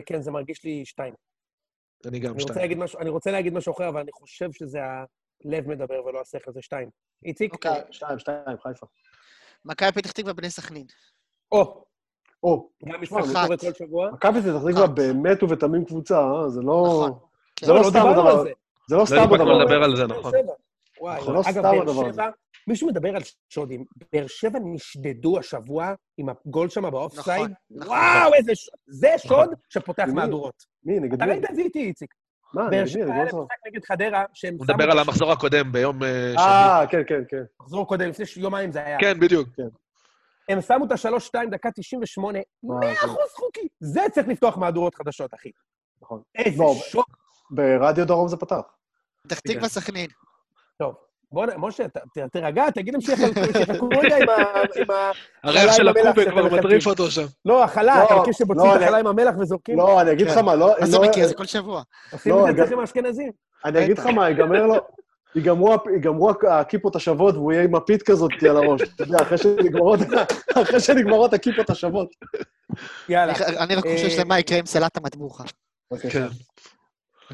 כן, 0.07 0.23
זה 0.23 0.31
מרגיש 0.31 0.65
לי 0.65 0.85
שתיים. 0.87 1.15
אני 2.07 2.19
גם 2.19 2.27
אני 2.33 2.33
רוצה 2.33 2.43
שתיים. 2.55 2.61
להגיד 2.61 2.79
משהו- 2.79 2.99
אני 3.01 3.11
רוצה 3.11 3.31
להגיד 3.31 3.53
משהו 3.53 3.73
אחר, 3.73 3.89
אבל 3.89 4.01
אני 4.01 4.13
חושב 4.13 4.53
שזה 4.53 4.79
הלב 4.83 5.69
מדבר 5.69 6.05
ולא 6.05 6.21
השכל, 6.21 6.53
זה 6.53 6.63
שתיים. 6.63 6.89
איציק? 7.25 7.53
אוקיי. 7.53 7.81
שתיים, 7.91 8.19
שתיים, 8.19 8.39
חיפה. 8.63 8.87
מכבי 9.65 9.93
פתח 9.93 10.13
תקווה, 10.13 10.33
בני 10.33 10.51
סכנין. 10.51 10.87
או, 11.53 11.85
או, 12.43 12.69
גם 12.89 13.01
משחק 13.03 13.17
אחת. 13.19 13.27
שקורה 13.33 13.57
כל 13.57 13.73
שבוע. 13.79 14.11
מכבי 14.11 14.41
פתח 14.41 14.51
תקווה 14.69 14.85
אחת. 14.85 14.91
באמת 14.95 15.43
ובתמים 15.43 15.85
קבוצה, 15.85 16.19
אה? 16.21 16.49
זה 16.49 16.61
לא... 16.61 16.83
נכון. 16.87 17.19
זה 17.65 17.73
לא 17.73 17.79
לא 17.79 17.91
סתם 17.91 18.07
הדבר 18.09 18.29
הזה. 18.29 18.43
זה. 18.89 18.95
לא 18.95 19.01
לא 19.01 19.05
סתם 19.07 19.17
הדבר 19.35 19.51
הזה. 19.53 19.63
לדבר 19.65 19.85
על 19.85 19.97
זה, 19.97 20.07
נכון. 20.07 20.33
וואי, 21.01 21.21
נכון, 21.21 21.35
לא 21.35 21.41
אגב, 21.41 21.51
סתם 21.51 21.63
באר 21.63 21.83
הדבר 21.83 22.07
הזה. 22.09 22.23
שבע, 22.61 22.73
מישהו 22.73 22.89
מדבר 22.89 23.17
על 23.17 23.23
שודים. 23.49 23.85
באר 24.13 24.27
שבע 24.27 24.59
נשדדו 24.65 25.39
השבוע 25.39 25.95
עם 26.19 26.27
הגול 26.29 26.69
שם 26.69 26.91
באופסייד. 26.91 27.41
נכון, 27.41 27.53
נכון. 27.71 27.97
וואו, 27.97 28.35
איזה 28.35 28.55
ש... 28.55 28.71
זה 28.87 29.09
שוד 29.19 29.33
נכון. 29.33 29.55
שפותח 29.69 30.05
מי? 30.07 30.13
מהדורות. 30.13 30.55
מי, 30.85 31.01
נגד 31.01 31.15
אתה 31.15 31.25
מי? 31.25 31.31
ראית 31.31 31.45
את 31.51 31.57
זה 31.57 31.63
איתי, 31.63 31.79
איציק. 31.79 32.15
מה, 32.55 32.63
באר 32.71 32.71
נגד 32.71 32.83
מי? 32.83 32.89
שבע 32.91 33.03
אני 33.03 33.13
היה 33.13 33.19
לא 33.19 33.25
להם 33.25 33.31
זוכר. 33.31 33.43
משחק 33.45 33.67
נגד 33.67 33.85
חדרה, 33.85 34.25
שהם 34.35 34.55
הוא 34.59 34.67
שמו 34.67 34.75
מדבר 34.75 34.91
על 34.91 34.99
המחזור 34.99 35.33
הקודם 35.33 35.73
ביום 35.73 36.03
אה, 36.03 36.33
שני. 36.33 36.43
אה, 36.43 36.85
כן, 36.91 37.03
כן, 37.07 37.23
כן. 37.29 37.43
מחזור 37.61 37.87
קודם, 37.89 38.09
לפני 38.09 38.25
יומיים 38.37 38.73
זה 38.73 38.87
היה. 38.87 38.99
כן, 39.01 39.21
בדיוק. 39.21 39.49
הם 40.49 40.61
שמו 40.61 40.85
את 40.87 40.93
השלוש-שתיים, 40.93 41.51
דקה 41.51 41.71
98, 41.71 42.39
וואו, 42.63 42.81
100 42.81 42.93
אחוז 42.93 43.31
חוקי. 43.35 43.69
זה 43.81 44.01
צריך 44.13 44.29
לפתוח 44.29 44.57
מהדורות 44.57 44.95
חדשות, 44.95 45.35
אחי. 45.35 45.51
נכון. 46.03 46.23
איזה 46.35 46.65
שוק. 46.91 47.17
ברדיו 47.51 48.07
דרום 48.07 48.29
זה 48.29 48.37
פתח. 48.37 48.61
פתח 49.23 49.39
תקווה 49.41 49.69
סכנין. 49.69 50.11
טוב, 50.79 50.95
בוא, 51.33 51.47
משה, 51.59 51.85
תירגע, 52.33 52.71
תגיד 52.71 52.95
להם 52.95 53.01
שיחלקו 53.01 53.41
שיחלקו 53.59 53.89
רגע 53.89 54.17
עם 54.17 54.29
ה... 54.29 54.35
עם. 54.77 54.87
הריח 55.45 55.73
של 55.77 55.89
עם 55.89 55.95
הקובה 55.97 56.31
כבר. 56.31 56.57
מטריף 56.57 56.87
אותו 56.87 57.11
שם. 57.11 57.25
לא, 57.45 57.65
החלה, 57.65 58.05
אתה 58.05 58.15
לא, 58.15 58.21
מכיר 58.21 58.33
שמוצאים 58.33 58.59
לא, 58.67 58.73
את 58.73 58.77
אני- 58.77 58.85
החלה 58.85 58.99
עם 58.99 59.07
המלח 59.07 59.35
וזורקים? 59.41 59.77
לא, 59.79 60.01
אני 60.01 60.13
אגיד 60.13 60.27
לך 60.27 60.35
כן. 60.35 60.45
מה, 60.45 60.55
לא... 60.55 60.75
מה 60.81 60.87
זה 60.87 60.99
לא- 60.99 61.05
מכיר? 61.09 61.27
זה 61.27 61.35
כל 61.35 61.45
שבוע. 61.47 61.83
עושים 62.13 62.33
לא, 62.33 62.49
את 62.51 62.57
זה. 62.57 62.63
אצלכם 62.63 62.79
האשכנזים. 62.79 63.31
אני 63.65 63.85
אגיד 63.85 63.99
לך 63.99 64.07
מה, 64.07 64.29
ייגמר 64.29 64.67
לו... 64.67 64.75
ייגמרו 65.35 66.31
הכיפות 66.51 66.97
השוות 66.97 67.35
והוא 67.35 67.53
יהיה 67.53 67.65
עם 67.65 67.77
מפית 67.77 68.03
כזאת 68.03 68.31
על 68.51 68.57
הראש. 68.57 68.81
אתה 68.83 69.03
יודע, 69.03 69.19
אחרי 69.23 69.39
שנגמרות- 70.81 71.33
הכיפות 71.35 71.71
השוות. 71.71 72.09
יאללה. 73.09 73.33
אני- 73.47 73.59
אני 73.59 73.75
רק 73.75 73.87
אה, 73.87 73.93
חושב 74.07 74.21
למה 74.21 74.39
יקרה 74.39 74.59
עם 74.59 74.67
סלט 74.67 74.97
המטבוחה. 74.97 75.45
כן. 76.11 76.27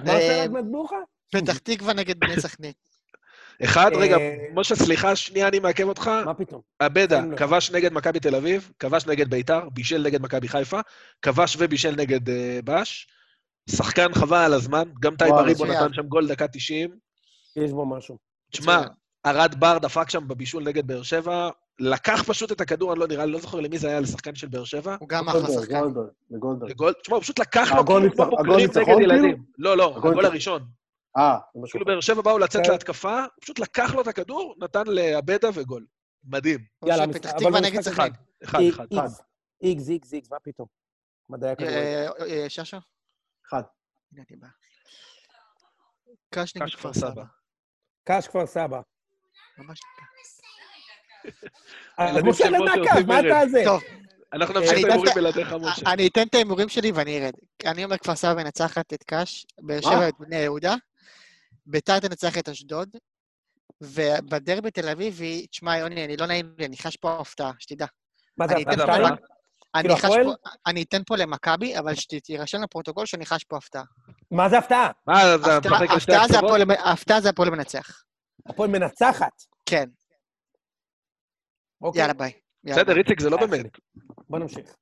מה 0.04 0.12
אה, 0.12 0.20
סלט 0.20 0.50
מטבוחה? 0.50 0.96
פתח 1.32 1.58
תקווה 1.58 1.94
נגד 1.94 2.20
בני 2.20 2.40
סכנין. 2.40 2.72
אחד, 3.64 3.92
אה, 3.92 3.98
רגע, 3.98 4.16
משה, 4.54 4.76
סליחה, 4.76 5.16
שנייה, 5.16 5.48
אני 5.48 5.58
מעכב 5.58 5.88
אותך. 5.88 6.10
מה 6.24 6.34
פתאום? 6.34 6.60
עבדה, 6.78 7.18
אין 7.18 7.30
לו. 7.30 7.36
כבש 7.36 7.70
נגד 7.70 7.92
מכבי 7.92 8.20
תל 8.20 8.34
אביב, 8.34 8.70
כבש 8.78 9.06
נגד 9.06 9.30
ביתר, 9.30 9.68
בישל 9.72 10.02
נגד 10.02 10.22
מכבי 10.22 10.48
חיפה, 10.48 10.80
כבש 11.22 11.56
ובישל 11.58 11.94
נגד 11.96 12.28
אה, 12.30 12.58
ב"ש. 12.64 13.06
שחקן 13.70 14.14
חבל 14.14 14.36
על 14.36 14.52
הזמן, 14.52 14.88
גם 15.00 15.16
טייב 15.16 15.34
אריבו. 15.34 15.64
נתן 15.64 15.92
שם 15.92 16.06
גול 16.06 16.28
דקה 16.28 16.48
90. 16.48 16.90
יש 17.56 17.70
בו 17.70 17.86
משהו. 17.86 18.18
תשמע. 18.50 18.82
ארד 19.26 19.54
בר 19.58 19.78
דפק 19.78 20.10
שם 20.10 20.28
בבישול 20.28 20.62
נגד 20.62 20.86
באר 20.86 21.02
שבע, 21.02 21.50
לקח 21.80 22.22
פשוט 22.26 22.52
את 22.52 22.60
הכדור, 22.60 22.92
אני 22.92 23.00
לא 23.00 23.06
נראה 23.06 23.26
לי, 23.26 23.32
לא 23.32 23.40
זוכר 23.40 23.60
למי 23.60 23.78
זה 23.78 23.88
היה, 23.88 24.00
לשחקן 24.00 24.34
של 24.34 24.48
באר 24.48 24.64
שבע. 24.64 24.96
הוא 25.00 25.08
גם 25.08 25.28
אחלה 25.28 25.40
גולדברג, 25.40 25.64
שחקן. 25.64 25.80
גולדברג, 25.80 26.06
לגולדברג. 26.30 26.70
לגול, 26.70 26.92
תשמע, 27.02 27.16
הוא 27.16 27.22
פשוט 27.22 27.38
לקח 27.38 27.72
לו 27.72 27.80
הגול 27.80 28.02
ניצחון, 28.02 28.56
נגד 28.56 28.72
כאילו? 28.72 29.00
ילדים. 29.00 29.42
לא, 29.58 29.76
לא, 29.76 29.96
הגול. 29.96 30.24
הראשון. 30.24 30.62
אה, 31.18 31.38
זה 31.54 31.60
משהו 31.60 31.72
כאילו. 31.72 31.86
באר 31.86 32.00
שבע 32.00 32.22
באו 32.22 32.38
לצאת 32.38 32.66
כן. 32.66 32.72
להתקפה, 32.72 33.20
הוא 33.20 33.28
פשוט 33.40 33.58
לקח 33.58 33.94
לו 33.94 34.02
את 34.02 34.06
הכדור, 34.06 34.54
נתן 34.58 34.82
לעבדה 34.86 35.48
וגול. 35.54 35.86
מדהים. 36.24 36.58
יאללה, 36.86 37.12
פתח 37.12 37.30
אבל 37.30 37.38
תקווה 37.38 37.60
נגד 37.60 37.78
אחד. 37.78 37.90
סכנין. 37.92 38.12
אחד, 38.44 38.58
אחד. 38.72 38.86
איקס, 38.90 39.20
איקס, 39.62 39.88
איקס, 39.88 40.12
איקס, 40.12 40.30
מה 40.30 40.36
פתאום? 40.42 40.68
מדעי 41.28 41.50
הכדורגל. 41.50 41.76
אה, 41.76 42.08
אה, 42.26 42.48
ששו? 42.48 42.76
אחד. 43.48 43.62
הנה, 44.12 44.22
אני 44.30 44.36
בא. 44.36 44.48
קש 46.34 46.56
נגד 46.56 46.74
כפר 46.74 46.92
סבא. 46.92 47.24
קש 48.04 48.28
כפר 48.28 48.46
סבא. 48.46 48.80
ממש. 49.58 49.80
אז 51.98 52.08
הילדים 52.08 52.30
משה 52.30 52.50
מהקו, 52.50 52.90
עושים 52.90 53.06
מה. 53.06 53.20
אתה 53.20 53.48
זה? 53.48 53.62
טוב, 53.64 53.82
אנחנו 54.32 54.54
אני 54.54 54.66
נמשיך 54.66 54.78
את 54.78 54.84
ההימורים 54.84 55.12
בלעדיך, 55.14 55.52
משה. 55.52 55.92
אני 55.92 56.06
אתן 56.06 56.22
את 56.22 56.34
ההימורים 56.34 56.68
שלי 56.68 56.92
ואני 56.92 57.18
ארד. 57.18 57.32
אני 57.66 57.84
אומר 57.84 57.98
כפר 57.98 58.14
סבא 58.14 58.34
מנצחת 58.34 58.92
את 58.92 59.02
קאש, 59.02 59.46
באר 59.60 59.80
שבע 59.80 60.08
את 60.08 60.14
בני 60.18 60.36
יהודה, 60.36 60.74
ביתר 61.66 62.00
תנצח 62.00 62.38
את 62.38 62.48
אשדוד, 62.48 62.88
ובדרבי 63.80 64.70
תל 64.70 64.88
אביבי, 64.88 65.46
תשמע, 65.46 65.76
יוני, 65.78 66.04
אני 66.04 66.16
לא 66.16 66.26
נעים 66.26 66.54
לי, 66.58 66.66
אני 66.66 66.76
חש 66.76 66.96
פה 66.96 67.20
הפתעה, 67.20 67.52
שתדע. 67.58 67.86
מה 68.36 68.48
זה, 68.48 68.54
זה 68.54 68.60
הפתעה? 68.82 68.98
למ- 68.98 69.16
אני 69.74 69.82
כאילו 69.82 69.96
חש? 69.96 70.02
פה- 70.24 70.48
אני 70.66 70.82
אתן 70.82 71.02
פה 71.06 71.16
למכבי, 71.16 71.78
אבל 71.78 71.94
שתירשם 71.94 72.62
לפרוטוקול 72.62 73.06
שאני 73.06 73.26
חש 73.26 73.44
פה 73.44 73.56
הפתעה. 73.56 73.82
מה 74.30 74.48
זה 74.48 74.58
הפתעה? 74.58 74.90
מה, 75.06 75.34
אתה 75.34 75.34
הפתעה- 75.96 76.28
זה? 76.28 76.38
הפועל- 76.38 77.20
זה 77.20 77.30
מנצח. 77.50 78.02
הפועל 78.46 78.70
מנצחת. 78.70 79.32
כן, 79.66 79.84
אוקיי, 81.82 82.00
יאללה, 82.02 82.14
ביי. 82.14 82.32
בסדר. 82.64 82.96
איציק, 82.98 83.20
זה 83.20 83.30
לא 83.30 83.36
באמת. 83.36 83.66
בוא 84.30 84.38
נמשיך. 84.38 84.76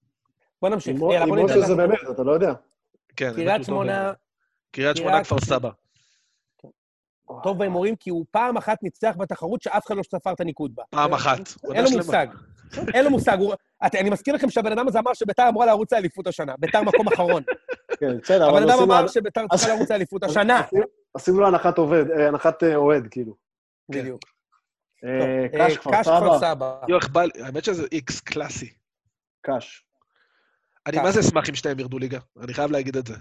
בוא 0.62 0.68
נמשיך. 0.68 0.96
משה 1.44 1.60
זה 1.66 1.74
באמת, 1.74 1.98
אתה 2.14 2.22
לא 2.22 2.32
יודע. 2.32 2.52
כן, 3.16 3.26
האמת 3.26 3.36
קריית 3.36 3.64
שמונה. 3.64 4.12
קריית 4.70 4.96
שמונה, 4.96 5.24
כפר 5.24 5.38
סבא. 5.38 5.70
טוב 7.42 7.58
בהימורים, 7.58 7.96
כי 7.96 8.10
הוא 8.10 8.24
פעם 8.30 8.56
אחת 8.56 8.82
ניצח 8.82 9.14
בתחרות 9.18 9.62
שאף 9.62 9.86
אחד 9.86 9.96
לא 9.96 10.02
ספר 10.02 10.32
את 10.32 10.40
הניקוד 10.40 10.74
בה. 10.74 10.82
פעם 10.90 11.14
אחת. 11.14 11.38
אין 11.74 11.84
לו 11.84 11.90
מושג. 11.90 12.26
אין 12.94 13.04
לו 13.04 13.10
מושג. 13.10 13.36
אני 13.82 14.10
מזכיר 14.10 14.34
לכם 14.34 14.50
שהבן 14.50 14.72
אדם 14.72 14.88
הזה 14.88 14.98
אמר 14.98 15.14
שביתר 15.14 15.48
אמורה 15.48 15.66
לרוץ 15.66 15.92
לאליפות 15.92 16.26
השנה. 16.26 16.54
ביתר 16.58 16.82
מקום 16.82 17.08
אחרון. 17.08 17.42
כן, 18.00 18.18
בסדר, 18.22 18.48
הבן 18.48 18.56
אבל 18.56 18.62
אדם 18.62 18.72
עושים 18.72 18.90
אמר 18.90 19.06
שביתר 19.06 19.44
צריכה 19.56 19.74
לרוץ 19.74 19.90
לאליפות 19.90 20.24
השנה. 20.24 20.62
עושים 21.12 21.40
לו 21.40 21.46
הנחת 21.46 21.78
עובד, 21.78 22.10
אה, 22.10 22.28
הנחת 22.28 22.62
אה, 22.62 22.76
אוהד, 22.76 23.08
כאילו. 23.10 23.34
בדיוק. 23.88 24.20
אה, 25.04 25.46
קש, 25.58 25.76
כפר 25.76 26.38
סבא. 26.38 26.78
יואו, 26.88 27.00
איך 27.00 27.08
בא 27.08 27.22
לי, 27.22 27.30
האמת 27.42 27.64
שזה 27.64 27.86
איקס 27.92 28.20
קלאסי. 28.20 28.72
קש. 29.42 29.84
אני. 30.86 30.96
מה 30.98 31.10
זה 31.10 31.20
אשמח 31.20 31.48
אם 31.48 31.54
שניהם 31.54 31.80
ירדו 31.80 31.98
ליגה, 31.98 32.18
אני 32.42 32.54
חייב 32.54 32.70
להגיד 32.70 32.96
את 32.96 33.06
זה. 33.06 33.14
לא 33.14 33.20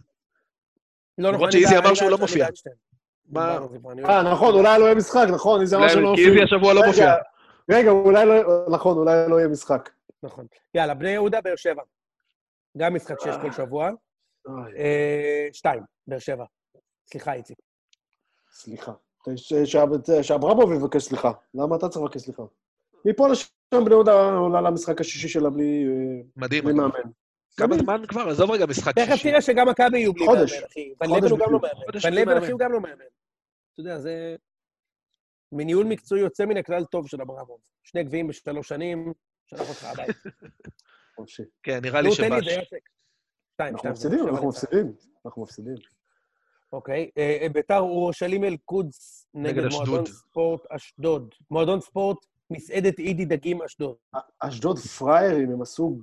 למרות 1.17 1.35
נכון, 1.35 1.51
שאיזי 1.51 1.77
אני 1.77 1.85
אמר 1.85 1.93
שהוא 1.93 2.09
לא 2.09 2.17
מופיע. 2.17 2.47
מה? 3.29 3.59
זה 3.67 3.77
אה, 4.05 4.31
נכון, 4.33 4.53
אולי 4.55 4.79
לא 4.79 4.85
יהיה 4.85 4.95
משחק, 4.95 5.25
נכון, 5.33 5.61
איזה 5.61 5.75
אמר 5.77 5.87
שלא 5.87 5.95
כי 6.01 6.01
מופיע. 6.09 6.27
איזי 6.27 6.43
השבוע 6.43 6.73
לא 6.73 6.81
מופיע. 6.87 7.13
רגע, 7.71 7.89
אולי 7.91 8.25
לא, 8.25 8.65
נכון, 8.71 8.97
אולי 8.97 9.29
לא 9.29 9.35
יהיה 9.39 9.47
משחק. 9.47 9.89
נכון. 10.23 10.45
יאללה, 10.73 10.93
בני 10.93 11.09
יהודה, 11.09 11.41
באר 11.41 11.55
שבע. 11.55 11.81
גם 12.77 12.93
משחק 12.95 13.19
שיש 13.23 13.35
כל 13.41 13.51
שבוע. 13.51 13.89
אוי, 14.47 14.77
אה, 14.77 15.47
שתיים, 15.53 15.83
באר 16.07 16.19
שבע. 16.19 16.45
סליחה, 17.11 17.33
איציק. 17.33 17.57
סליחה. 18.51 18.91
ש- 19.35 19.53
ש- 19.53 20.09
שאברמוב 20.21 20.73
יבקש 20.73 21.03
סליחה. 21.03 21.31
למה 21.53 21.75
אתה 21.75 21.89
צריך 21.89 22.03
לבקש 22.05 22.21
סליחה? 22.21 22.43
מפה 23.05 23.27
לשם 23.27 23.45
בני 23.85 23.89
יהודה 23.93 24.33
עולה 24.35 24.61
למשחק 24.61 25.01
השישי 25.01 25.27
שלה 25.27 25.49
בלי 25.49 25.85
אה, 25.87 26.21
מדהים. 26.37 26.63
בלי. 26.63 26.73
מאמן. 26.73 26.89
כמה 27.57 27.77
זמן 27.77 28.01
כבר? 28.07 28.29
עזוב 28.29 28.51
רגע 28.51 28.65
משחק 28.65 28.95
תכף 28.95 29.11
שישי. 29.11 29.29
תראה 29.29 29.41
שגם 29.41 29.69
מכבי 29.69 29.99
יהיו 29.99 30.13
בלי 30.13 30.25
חודש. 30.25 30.53
מאמן, 30.53 30.65
אחי. 30.65 30.93
ון 31.01 31.09
לבן 31.09 31.29
הוא 31.29 31.39
גם 31.39 31.51
לא. 31.51 31.59
מאמן. 31.59 31.97
ון 32.05 32.13
לבן. 32.13 32.37
אחי, 32.37 32.51
הוא 32.51 32.59
גם 32.59 32.71
לא 32.71 32.81
מאמן. 32.81 33.05
אתה 33.73 33.81
יודע, 33.81 33.99
זה... 33.99 34.35
מניהול 35.51 35.85
מקצועי 35.85 36.21
יוצא 36.21 36.45
מן 36.45 36.57
הכלל 36.57 36.85
טוב 36.85 37.07
של 37.07 37.21
אברמוב. 37.21 37.59
שני 37.83 38.03
גביעים 38.03 38.27
בשלוש 38.27 38.67
שנים, 38.67 39.13
שלח 39.45 39.69
אותך 39.69 39.83
הביתה. 39.83 40.29
חופשי. 41.15 41.43
כן, 41.63 41.79
נראה 41.81 42.01
לי. 42.01 42.11
שתיים, 42.11 42.33
אנחנו 43.59 43.89
מפסידים, 43.89 44.27
אנחנו 44.27 44.47
מפסידים. 44.47 44.93
אנחנו 45.25 45.41
מפסידים. 45.41 45.75
אוקיי. 46.73 47.09
אה, 47.17 47.37
אה, 47.41 47.49
ביתר 47.49 47.79
אורשלים 47.79 48.43
אל-קודס 48.43 49.27
נגד. 49.33 49.63
מועדון 49.71 50.05
ספורט 50.05 50.61
אשדוד. 50.69 51.35
מועדון 51.51 51.81
ספורט, 51.81 52.17
מסעדת 52.49 52.99
אידי 52.99 53.25
דגים 53.25 53.61
אשדוד. 53.61 53.95
אשדוד 54.39 54.79
פראיירים, 54.79 55.51
הם 55.51 55.61
עשו 55.61 55.97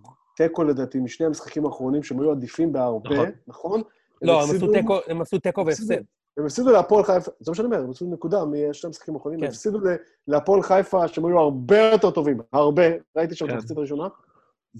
תיקו 0.48 0.64
לדעתי 0.64 0.98
משני 0.98 1.26
המשחקים 1.26 1.66
האחרונים 1.66 2.02
שהם 2.02 2.20
היו 2.20 2.30
עדיפים 2.30 2.72
בהרבה, 2.72 3.10
נכון. 3.10 3.30
נכון? 3.46 3.82
לא, 4.22 4.42
הם 5.08 5.20
עשו 5.20 5.38
תיקו-. 5.38 5.66
והפסד. 5.66 5.94
הם 6.36 6.46
הפסידו 6.46 6.70
להפועל 6.72 7.04
חיפה, 7.04 7.30
זה 7.40 7.50
מה 7.50 7.54
שאני 7.54 7.66
אומר, 7.66 7.78
הם 7.78 7.90
הפסידו 7.90 8.10
נקודה 8.10 8.44
משני 8.44 8.88
המשחקים 8.88 9.14
האחרונים, 9.14 9.40
כן. 9.40 9.44
הם 9.46 9.50
הפסידו 9.50 9.78
להפועל 10.28 10.62
חיפה 10.62 11.08
שהם 11.08 11.26
היו 11.26 11.38
הרבה 11.38 11.78
יותר 11.78 12.10
טובים, 12.10 12.40
הרבה, 12.52 12.82
ראיתי 13.16 13.34
שם 13.34 13.44
את 13.44 13.50
כן. 13.50 13.56
המחצית 13.56 13.76
הראשונה, 13.76 14.08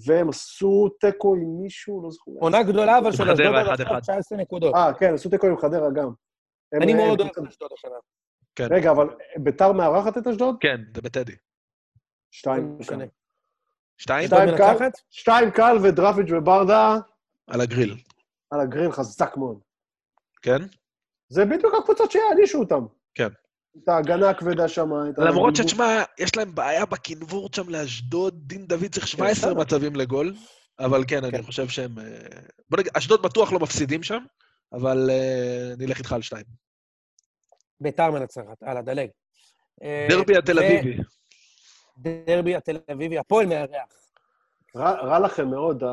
והם 0.05 0.29
עשו 0.29 0.89
תיקו 0.99 1.35
עם 1.35 1.61
מישהו, 1.61 2.03
לא 2.03 2.11
זוכר. 2.11 2.31
עונה 2.39 2.63
גדולה, 2.63 2.97
אבל 2.97 3.11
של 3.11 3.31
אשדוד 3.31 3.55
עכשיו 3.55 3.87
אחד. 3.87 3.99
19 3.99 4.37
נקודות. 4.37 4.75
אה, 4.75 4.93
כן, 4.93 5.13
עשו 5.13 5.29
תיקו 5.29 5.47
עם 5.47 5.57
חדרה 5.57 5.91
גם. 5.91 6.11
אני 6.73 6.91
הם- 6.91 6.97
מאוד 6.97 7.21
אוהב 7.21 7.31
את 7.31 7.47
אשדוד 7.47 7.69
השנה. 7.77 7.95
כן. 8.55 8.67
רגע, 8.71 8.91
אבל 8.91 9.07
ביתר 9.37 9.71
מארחת 9.71 10.17
את 10.17 10.27
אשדוד? 10.27 10.55
כן, 10.59 10.81
זה 10.95 11.01
בטדי. 11.01 11.35
שתיים. 12.31 12.77
שתיים? 14.01 14.27
שתיים. 14.27 14.57
קל? 14.57 14.71
מנצחת? 14.71 15.01
שתיים 15.09 15.51
קל 15.51 15.77
ודרפיץ' 15.83 16.27
וברדה 16.31 16.95
על 17.47 17.61
הגריל. 17.61 17.97
על 18.51 18.59
הגריל 18.59 18.91
חזק 18.91 19.37
מאוד. 19.37 19.59
כן? 20.41 20.57
זה 21.29 21.45
בדיוק 21.45 21.73
הקבוצות 21.81 22.11
שיענישו 22.11 22.59
אותם. 22.59 22.85
כן. 23.15 23.27
את 23.83 23.89
ההגנה 23.89 24.29
הכבדה 24.29 24.67
שם, 24.67 24.89
את 25.13 25.19
ה- 25.19 25.23
למרות 25.23 25.55
שתשמע, 25.55 26.03
יש 26.19 26.35
להם 26.37 26.55
בעיה 26.55 26.85
בקנבורט 26.85 27.53
שם 27.53 27.69
לאשדוד, 27.69 28.47
דין 28.47 28.65
דוד 28.67 28.85
צריך 28.91 29.07
17 29.07 29.49
בסדר. 29.51 29.61
מצבים 29.61 29.95
לגול, 29.95 30.33
אבל 30.79 31.03
כן, 31.07 31.23
אני 31.23 31.37
כן. 31.37 31.43
חושב 31.43 31.67
שהם... 31.67 31.99
אה, 31.99 32.05
בוא 32.69 32.79
נגיד, 32.79 32.91
אשדוד 32.97 33.21
בטוח 33.21 33.53
לא 33.53 33.59
מפסידים 33.59 34.03
שם, 34.03 34.23
אבל 34.73 35.09
אה, 35.09 35.73
נלך 35.77 35.97
איתך 35.97 36.13
על 36.13 36.21
שתיים. 36.21 36.45
ביתר 37.81 38.11
מנצחת, 38.11 38.63
הלאה, 38.63 38.81
דלג. 38.81 39.09
אה, 39.83 40.07
דרבי 40.09 40.37
התל 40.37 40.59
אביבי. 40.59 40.97
דרבי 41.97 42.55
התל 42.55 42.77
אביבי, 42.91 43.17
הפועל 43.17 43.45
מארח. 43.45 43.89
רע, 44.75 44.91
רע 44.91 45.19
לכם 45.19 45.47
מאוד, 45.49 45.83
ה... 45.83 45.87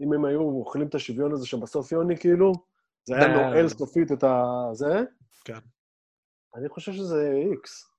אם 0.00 0.12
הם 0.12 0.24
היו 0.24 0.40
אוכלים 0.40 0.86
את 0.86 0.94
השוויון 0.94 1.32
הזה 1.32 1.46
שבסוף 1.46 1.92
יוני, 1.92 2.16
כאילו, 2.18 2.52
זה 3.04 3.16
היה 3.16 3.28
נועל 3.28 3.68
סופית 3.68 4.12
את 4.12 4.24
ה... 4.24 4.42
זה? 4.72 5.02
כן. 5.44 5.58
אני 6.56 6.68
חושב 6.68 6.92
שזה 6.92 7.32
איקס. 7.50 7.90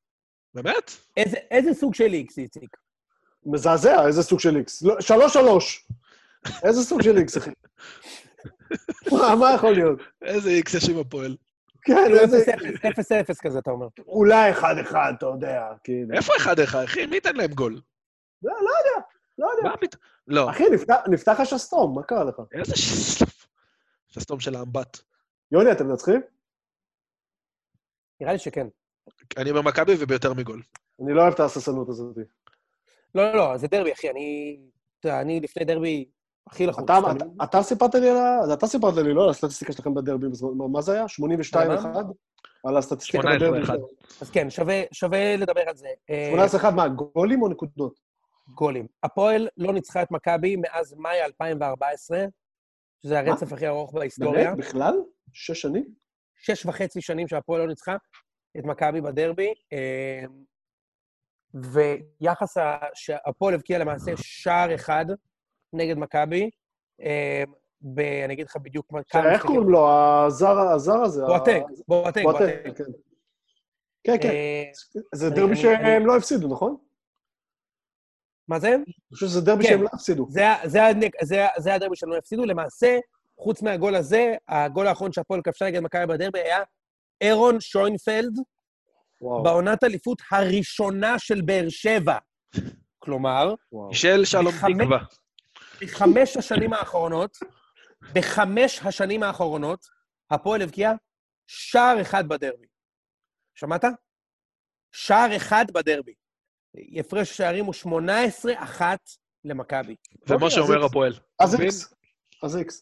באמת? 0.54 0.92
איזה- 1.18 1.38
איזה 1.52 1.74
סוג 1.74 1.94
של 1.96 2.14
איקס, 2.14 2.38
איציק? 2.38 2.78
מזעזע, 3.46 4.08
איזה 4.08 4.24
סוג 4.24 4.40
של 4.40 4.56
איקס. 4.58 4.82
לא, 4.82 5.02
שלוש 5.02 5.34
שלוש. 5.34 5.88
איזה 6.64 6.82
סוג 6.84 7.02
של 7.02 7.18
איקס, 7.18 7.38
אחי? 7.38 7.50
מה 9.12 9.36
מה 9.40 9.54
יכול 9.56 9.74
להיות? 9.74 10.00
איזה 10.22 10.50
איקס 10.50 10.74
יש 10.74 10.90
עם 10.90 10.98
הפועל. 10.98 11.38
כן, 11.82 11.98
איזה... 12.22 12.38
0-0 12.46 13.42
כזה, 13.42 13.60
אתה 13.60 13.72
אומר. 13.72 13.88
אולי 14.08 14.52
אחד-אחד, 14.52 15.14
אתה 15.18 15.26
יודע, 15.26 15.68
כאילו. 15.84 16.16
איפה 16.16 16.34
אחד 16.38 16.60
אחד, 16.60 16.84
אחי? 16.84 17.06
מי 17.06 17.16
ייתן 17.16 17.36
להם 17.36 17.52
גול? 17.52 17.82
לא 18.44 18.54
לא 18.54 18.58
יודע, 18.60 19.08
לא 19.38 19.48
יודע. 19.58 19.70
מה 19.70 19.78
פתאום? 19.78 20.02
לא. 20.28 20.50
אחי, 20.50 20.64
נפתח- 20.70 21.10
נפתח 21.12 21.40
השסתום, 21.40 21.96
מה 21.96 22.04
קרה 22.04 22.24
לך? 22.24 22.36
איזה 22.54 22.76
שסתום. 22.76 23.28
שסתום 24.08 24.40
של 24.40 24.56
האמבט. 24.56 24.98
יוני, 25.52 25.72
אתם 25.72 25.88
מנצחים? 25.88 26.22
נראה 28.22 28.34
לי 28.34 28.40
שכן. 28.40 28.68
אני 29.38 29.50
אומר 29.50 29.62
מכבי 29.62 29.94
וביותר 30.00 30.34
מגול. 30.34 30.62
אני 31.04 31.14
לא 31.14 31.22
אוהב 31.22 31.34
את 31.34 31.40
ההססנות 31.40 31.90
הזאת. 31.90 32.16
לא, 33.16 33.24
לא, 33.32 33.36
לא, 33.38 33.58
זה 33.58 33.68
דרבי, 33.68 33.94
אחי. 33.94 34.10
אני... 34.10 34.58
אתה 35.00 35.08
יודע, 35.08 35.22
אני 35.22 35.40
לפני 35.40 35.66
דרבי 35.66 36.10
הכי 36.50 36.66
לחוץ. 36.66 36.84
אתה- 36.84 37.00
אתה- 37.00 37.12
אתה- 37.12 37.44
אתה 37.44 37.62
סיפרת 37.64 37.96
לי 37.96 38.10
על 38.10 38.18
ה... 38.18 38.54
אתה 38.54 38.68
סיפרת 38.68 38.94
לי, 38.98 39.14
לא? 39.14 39.24
על 39.24 39.30
הסטטיסטיקה 39.30 39.74
שלכם 39.74 39.94
בדרבי. 39.94 40.28
מה- 40.72 40.82
זה 40.82 40.94
היה? 40.94 41.06
82-1? 41.08 41.86
על 42.68 42.78
הסטטיסטיקה 42.78 43.24
18-1. 43.24 43.36
בדרבי. 43.36 43.60
אז 44.22 44.30
כן, 44.32 44.50
שווה- 44.50 44.84
שווה 44.92 45.36
לדבר 45.38 45.62
על 45.68 45.76
זה. 45.76 45.88
אה, 46.10 46.32
18-1, 46.48 46.76
מה, 46.76 46.88
גולים 46.88 47.42
או 47.42 47.48
נקודות? 47.48 48.00
גולים. 48.56 48.88
הפועל 49.04 49.48
לא 49.58 49.74
ניצחה 49.74 50.02
את 50.02 50.12
מכבי 50.12 50.56
מאז 50.56 50.94
מאי 50.98 51.22
2014, 51.24 52.26
שזה 53.04 53.20
הרצף 53.20 53.54
הכי 53.54 53.68
ארוך 53.68 53.94
בהיסטוריה. 53.94 54.44
באמת? 54.44 54.58
בכלל? 54.58 54.94
שש 55.34 55.62
שנים? 55.62 55.86
שש 56.36 56.66
וחצי 56.66 57.02
שנים 57.02 57.28
שהפועל 57.28 57.62
לא 57.62 57.68
ניצחה 57.68 57.96
את 58.58 58.64
מכבי 58.66 59.02
בדרבי, 59.02 59.54
אה, 59.74 60.24
ויחס 61.54 62.58
ה... 62.58 62.78
שהפועל 62.94 63.54
הבקיע 63.54 63.78
למעשה 63.80 64.12
שער 64.16 64.76
אחד 64.76 65.06
נגד 65.74 65.98
מכבי, 65.98 66.50
אה, 67.02 67.44
ב... 67.82 68.00
אני 68.00 68.34
אגיד 68.34 68.46
לך 68.46 68.58
בדיוק 68.58 68.92
מה... 68.92 69.00
איך. 69.32 69.46
קוראים 69.46 69.70
לו? 69.70 69.90
הזר 69.92 70.60
הזר 70.60 71.02
הזה? 71.02 71.22
בואטג, 71.26 71.62
בואטג, 71.88 72.24
בואטג. 72.24 72.74
כן. 72.76 72.84
כן, 74.04 74.18
כן. 74.22 74.30
אה, 74.30 74.64
זה 75.16 75.30
דרבי 75.30 75.56
שהם 75.56 76.06
לא 76.06 76.18
הפסידו, 76.18 76.48
נכון? 76.48 76.78
מה 78.48 78.60
זה? 78.60 78.76
אני 78.76 78.84
חושב 79.14 79.26
שזה 79.26 79.42
דרבי 79.42 79.64
כן. 79.64 79.70
שהם 79.70 79.84
לא 79.84 79.90
הפסידו. 79.94 80.28
זה, 81.58 81.74
הדרבי 81.76 81.96
שלנו 81.96 82.16
הפסידו. 82.16 82.46
למעשה, 82.46 82.98
חוץ 83.40 83.62
מהגול 83.62 83.96
הזה, 83.96 84.36
הגול 84.48 84.88
האחרון 84.88 85.12
שהפועל 85.12 85.42
כבשה 85.42 85.66
נגד 85.66 85.80
מכבי 85.80 86.06
בדרבי 86.06 86.40
היה 86.40 86.60
אירון 87.22 87.60
שוינפלד, 87.60 88.40
בעונת 89.44 89.84
אליפות 89.84 90.22
הראשונה 90.32 91.20
של 91.20 91.42
באר 91.42 91.70
שבע. 91.70 92.18
כלומר. 93.00 93.54
של 93.92 94.26
שלום 94.26 94.54
תקווה. 94.54 94.98
בחמש 95.82 96.38
השנים 96.38 96.74
האחרונות, 96.74 97.38
בחמש 98.16 98.80
השנים 98.86 99.24
האחרונות, 99.24 99.86
הפועל 100.32 100.62
הבקיע 100.62 100.92
שער 101.48 102.02
אחד 102.02 102.28
בדרבי. 102.28 102.68
שמעת? 103.56 103.84
שער 104.92 105.36
אחד 105.38 105.66
בדרבי. 105.74 106.14
הפרש 107.00 107.32
השערים 107.32 107.66
הוא 107.66 107.74
18-1 107.74 108.82
למכבי. 109.44 109.96
ומה 110.28 110.36
אוקיי, 110.36 110.50
שאומר 110.50 110.80
אז- 110.80 110.86
הפועל. 110.92 111.14
אז? 111.40 111.62
איקס. 111.62 111.94
אז 112.44 112.58
איקס. 112.58 112.82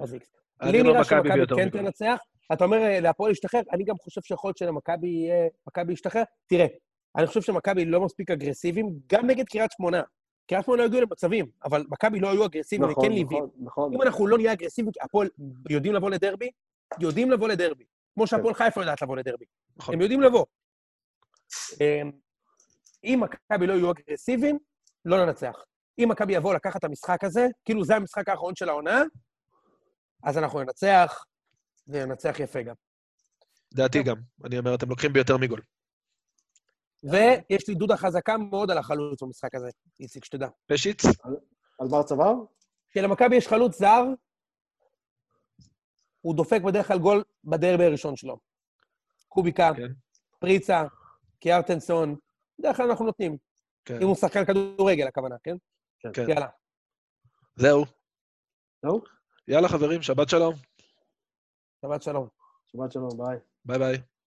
אז 0.00 0.14
איקס. 0.14 0.28
אני 0.62 0.72
לי 0.72 0.80
אומר 0.80 0.90
נראה 0.90 1.00
מכבי 1.02 1.28
שמכבי 1.28 1.56
כן. 1.56 1.70
תנצח. 1.70 2.16
אתה 2.52 2.64
אומר 2.64 2.76
אה, 2.76 3.00
להפועל 3.00 3.30
להשתחרר, 3.30 3.60
אני 3.72 3.84
גם 3.84 3.94
חושב 3.98 4.20
שיכול 4.22 4.48
להיות 4.48 4.56
שלמכבי 4.56 5.08
יהיה... 5.08 5.48
מכבי 5.66 5.92
ישתחרר. 5.92 6.22
תראה, 6.46 6.66
אני 7.16 7.26
חושב 7.26 7.42
שמכבי 7.42 7.84
לא 7.84 8.00
מספיק 8.00 8.30
אגרסיביים, 8.30 8.86
גם 9.12 9.26
נגד 9.26 9.44
קריית 9.48 9.70
שמונה. 9.72 10.02
קריית 10.48 10.64
שמונה 10.64 10.82
לא 10.82 10.86
הגיעו 10.86 11.02
למצבים, 11.02 11.46
אבל 11.64 11.84
מכבי 11.88 12.20
לא 12.20 12.30
היו 12.30 12.46
אגרסיביים, 12.46 12.90
נכון, 12.90 13.04
וכן 13.04 13.12
ליווים. 13.12 13.44
נכון, 13.44 13.64
נכון. 13.66 13.94
אם 13.94 14.02
אנחנו 14.02 14.26
לא 14.26 14.38
נהיה 14.38 14.52
אגרסיביים, 14.52 14.92
הפועל 15.02 15.28
יודעים 15.70 15.94
לבוא 15.94 16.10
לדרבי, 16.10 16.50
יודעים 17.00 17.30
לבוא 17.30 17.48
לדרבי. 17.48 17.84
כמו 18.14 18.26
שהפועל 18.26 18.54
חיפה 18.54 18.80
יודעת 18.80 19.02
לבוא 19.02 19.16
לדרבי. 19.16 19.44
נכון. 19.76 19.94
הם 19.94 20.00
יודעים 20.00 20.20
לבוא. 20.20 20.44
אמ, 21.80 22.10
אם 23.04 23.22
מכבי 23.22 23.66
לא 23.66 23.72
יהיו 23.72 23.90
אגרסיביים, 23.90 24.58
לא 25.04 25.26
ננצח. 25.26 25.64
אם 25.98 26.08
מכבי 26.08 26.34
יבוא 26.34 26.54
לקחת 26.54 26.76
את 26.76 26.84
המשחק 26.84 27.24
הזה, 27.24 27.46
כאילו 27.64 27.84
זה 27.84 27.96
המשחק 27.96 28.28
האחרון 28.28 28.56
של 28.56 28.68
העונה, 28.68 29.02
אז 30.22 30.38
אנחנו 30.38 30.60
ננצח, 30.60 31.24
וננצח 31.88 32.40
יפה 32.40 32.62
גם. 32.62 32.74
דעתי 33.74 34.02
גם. 34.02 34.16
אני 34.44 34.58
אומר, 34.58 34.74
אתם 34.74 34.88
לוקחים 34.88 35.12
ביותר 35.12 35.36
מגול. 35.36 35.60
ויש 37.02 37.68
לי 37.68 37.74
דודה 37.74 37.96
חזקה 37.96 38.36
מאוד 38.36 38.70
על 38.70 38.78
החלוץ 38.78 39.22
במשחק 39.22 39.54
הזה, 39.54 39.68
איציק, 40.00 40.24
שתדע. 40.24 40.48
פשיץ? 40.66 41.04
על 41.78 41.88
בר 41.90 42.02
צוואר? 42.02 42.34
כשלמכבי 42.90 43.36
יש 43.36 43.48
חלוץ 43.48 43.78
זר, 43.78 44.04
הוא 46.20 46.36
דופק 46.36 46.60
בדרך 46.62 46.88
כלל 46.88 46.98
גול 46.98 47.24
בדרבי 47.44 47.84
הראשון 47.84 48.16
שלו. 48.16 48.38
קוביקה, 49.28 49.70
כן. 49.76 49.92
פריצה, 50.38 50.84
קיארטנסון, 51.40 52.16
בדרך 52.58 52.76
כלל 52.76 52.90
אנחנו 52.90 53.04
נותנים. 53.04 53.36
כן. 53.84 54.02
אם 54.02 54.06
הוא 54.06 54.16
שחקן 54.16 54.44
כדורגל, 54.44 55.06
הכוונה, 55.06 55.36
כן? 55.42 55.56
כן. 56.14 56.30
יאללה. 56.30 56.46
זהו. 57.56 57.84
זהו? 58.82 59.00
יאללה, 59.48 59.68
חברים, 59.68 60.02
שבת 60.02 60.28
שלום. 60.28 60.54
שבת 61.82 62.02
שלום. 62.02 62.28
שבת 62.66 62.92
שלום, 62.92 63.10
ביי. 63.18 63.38
ביי 63.64 63.78
ביי. 63.78 64.17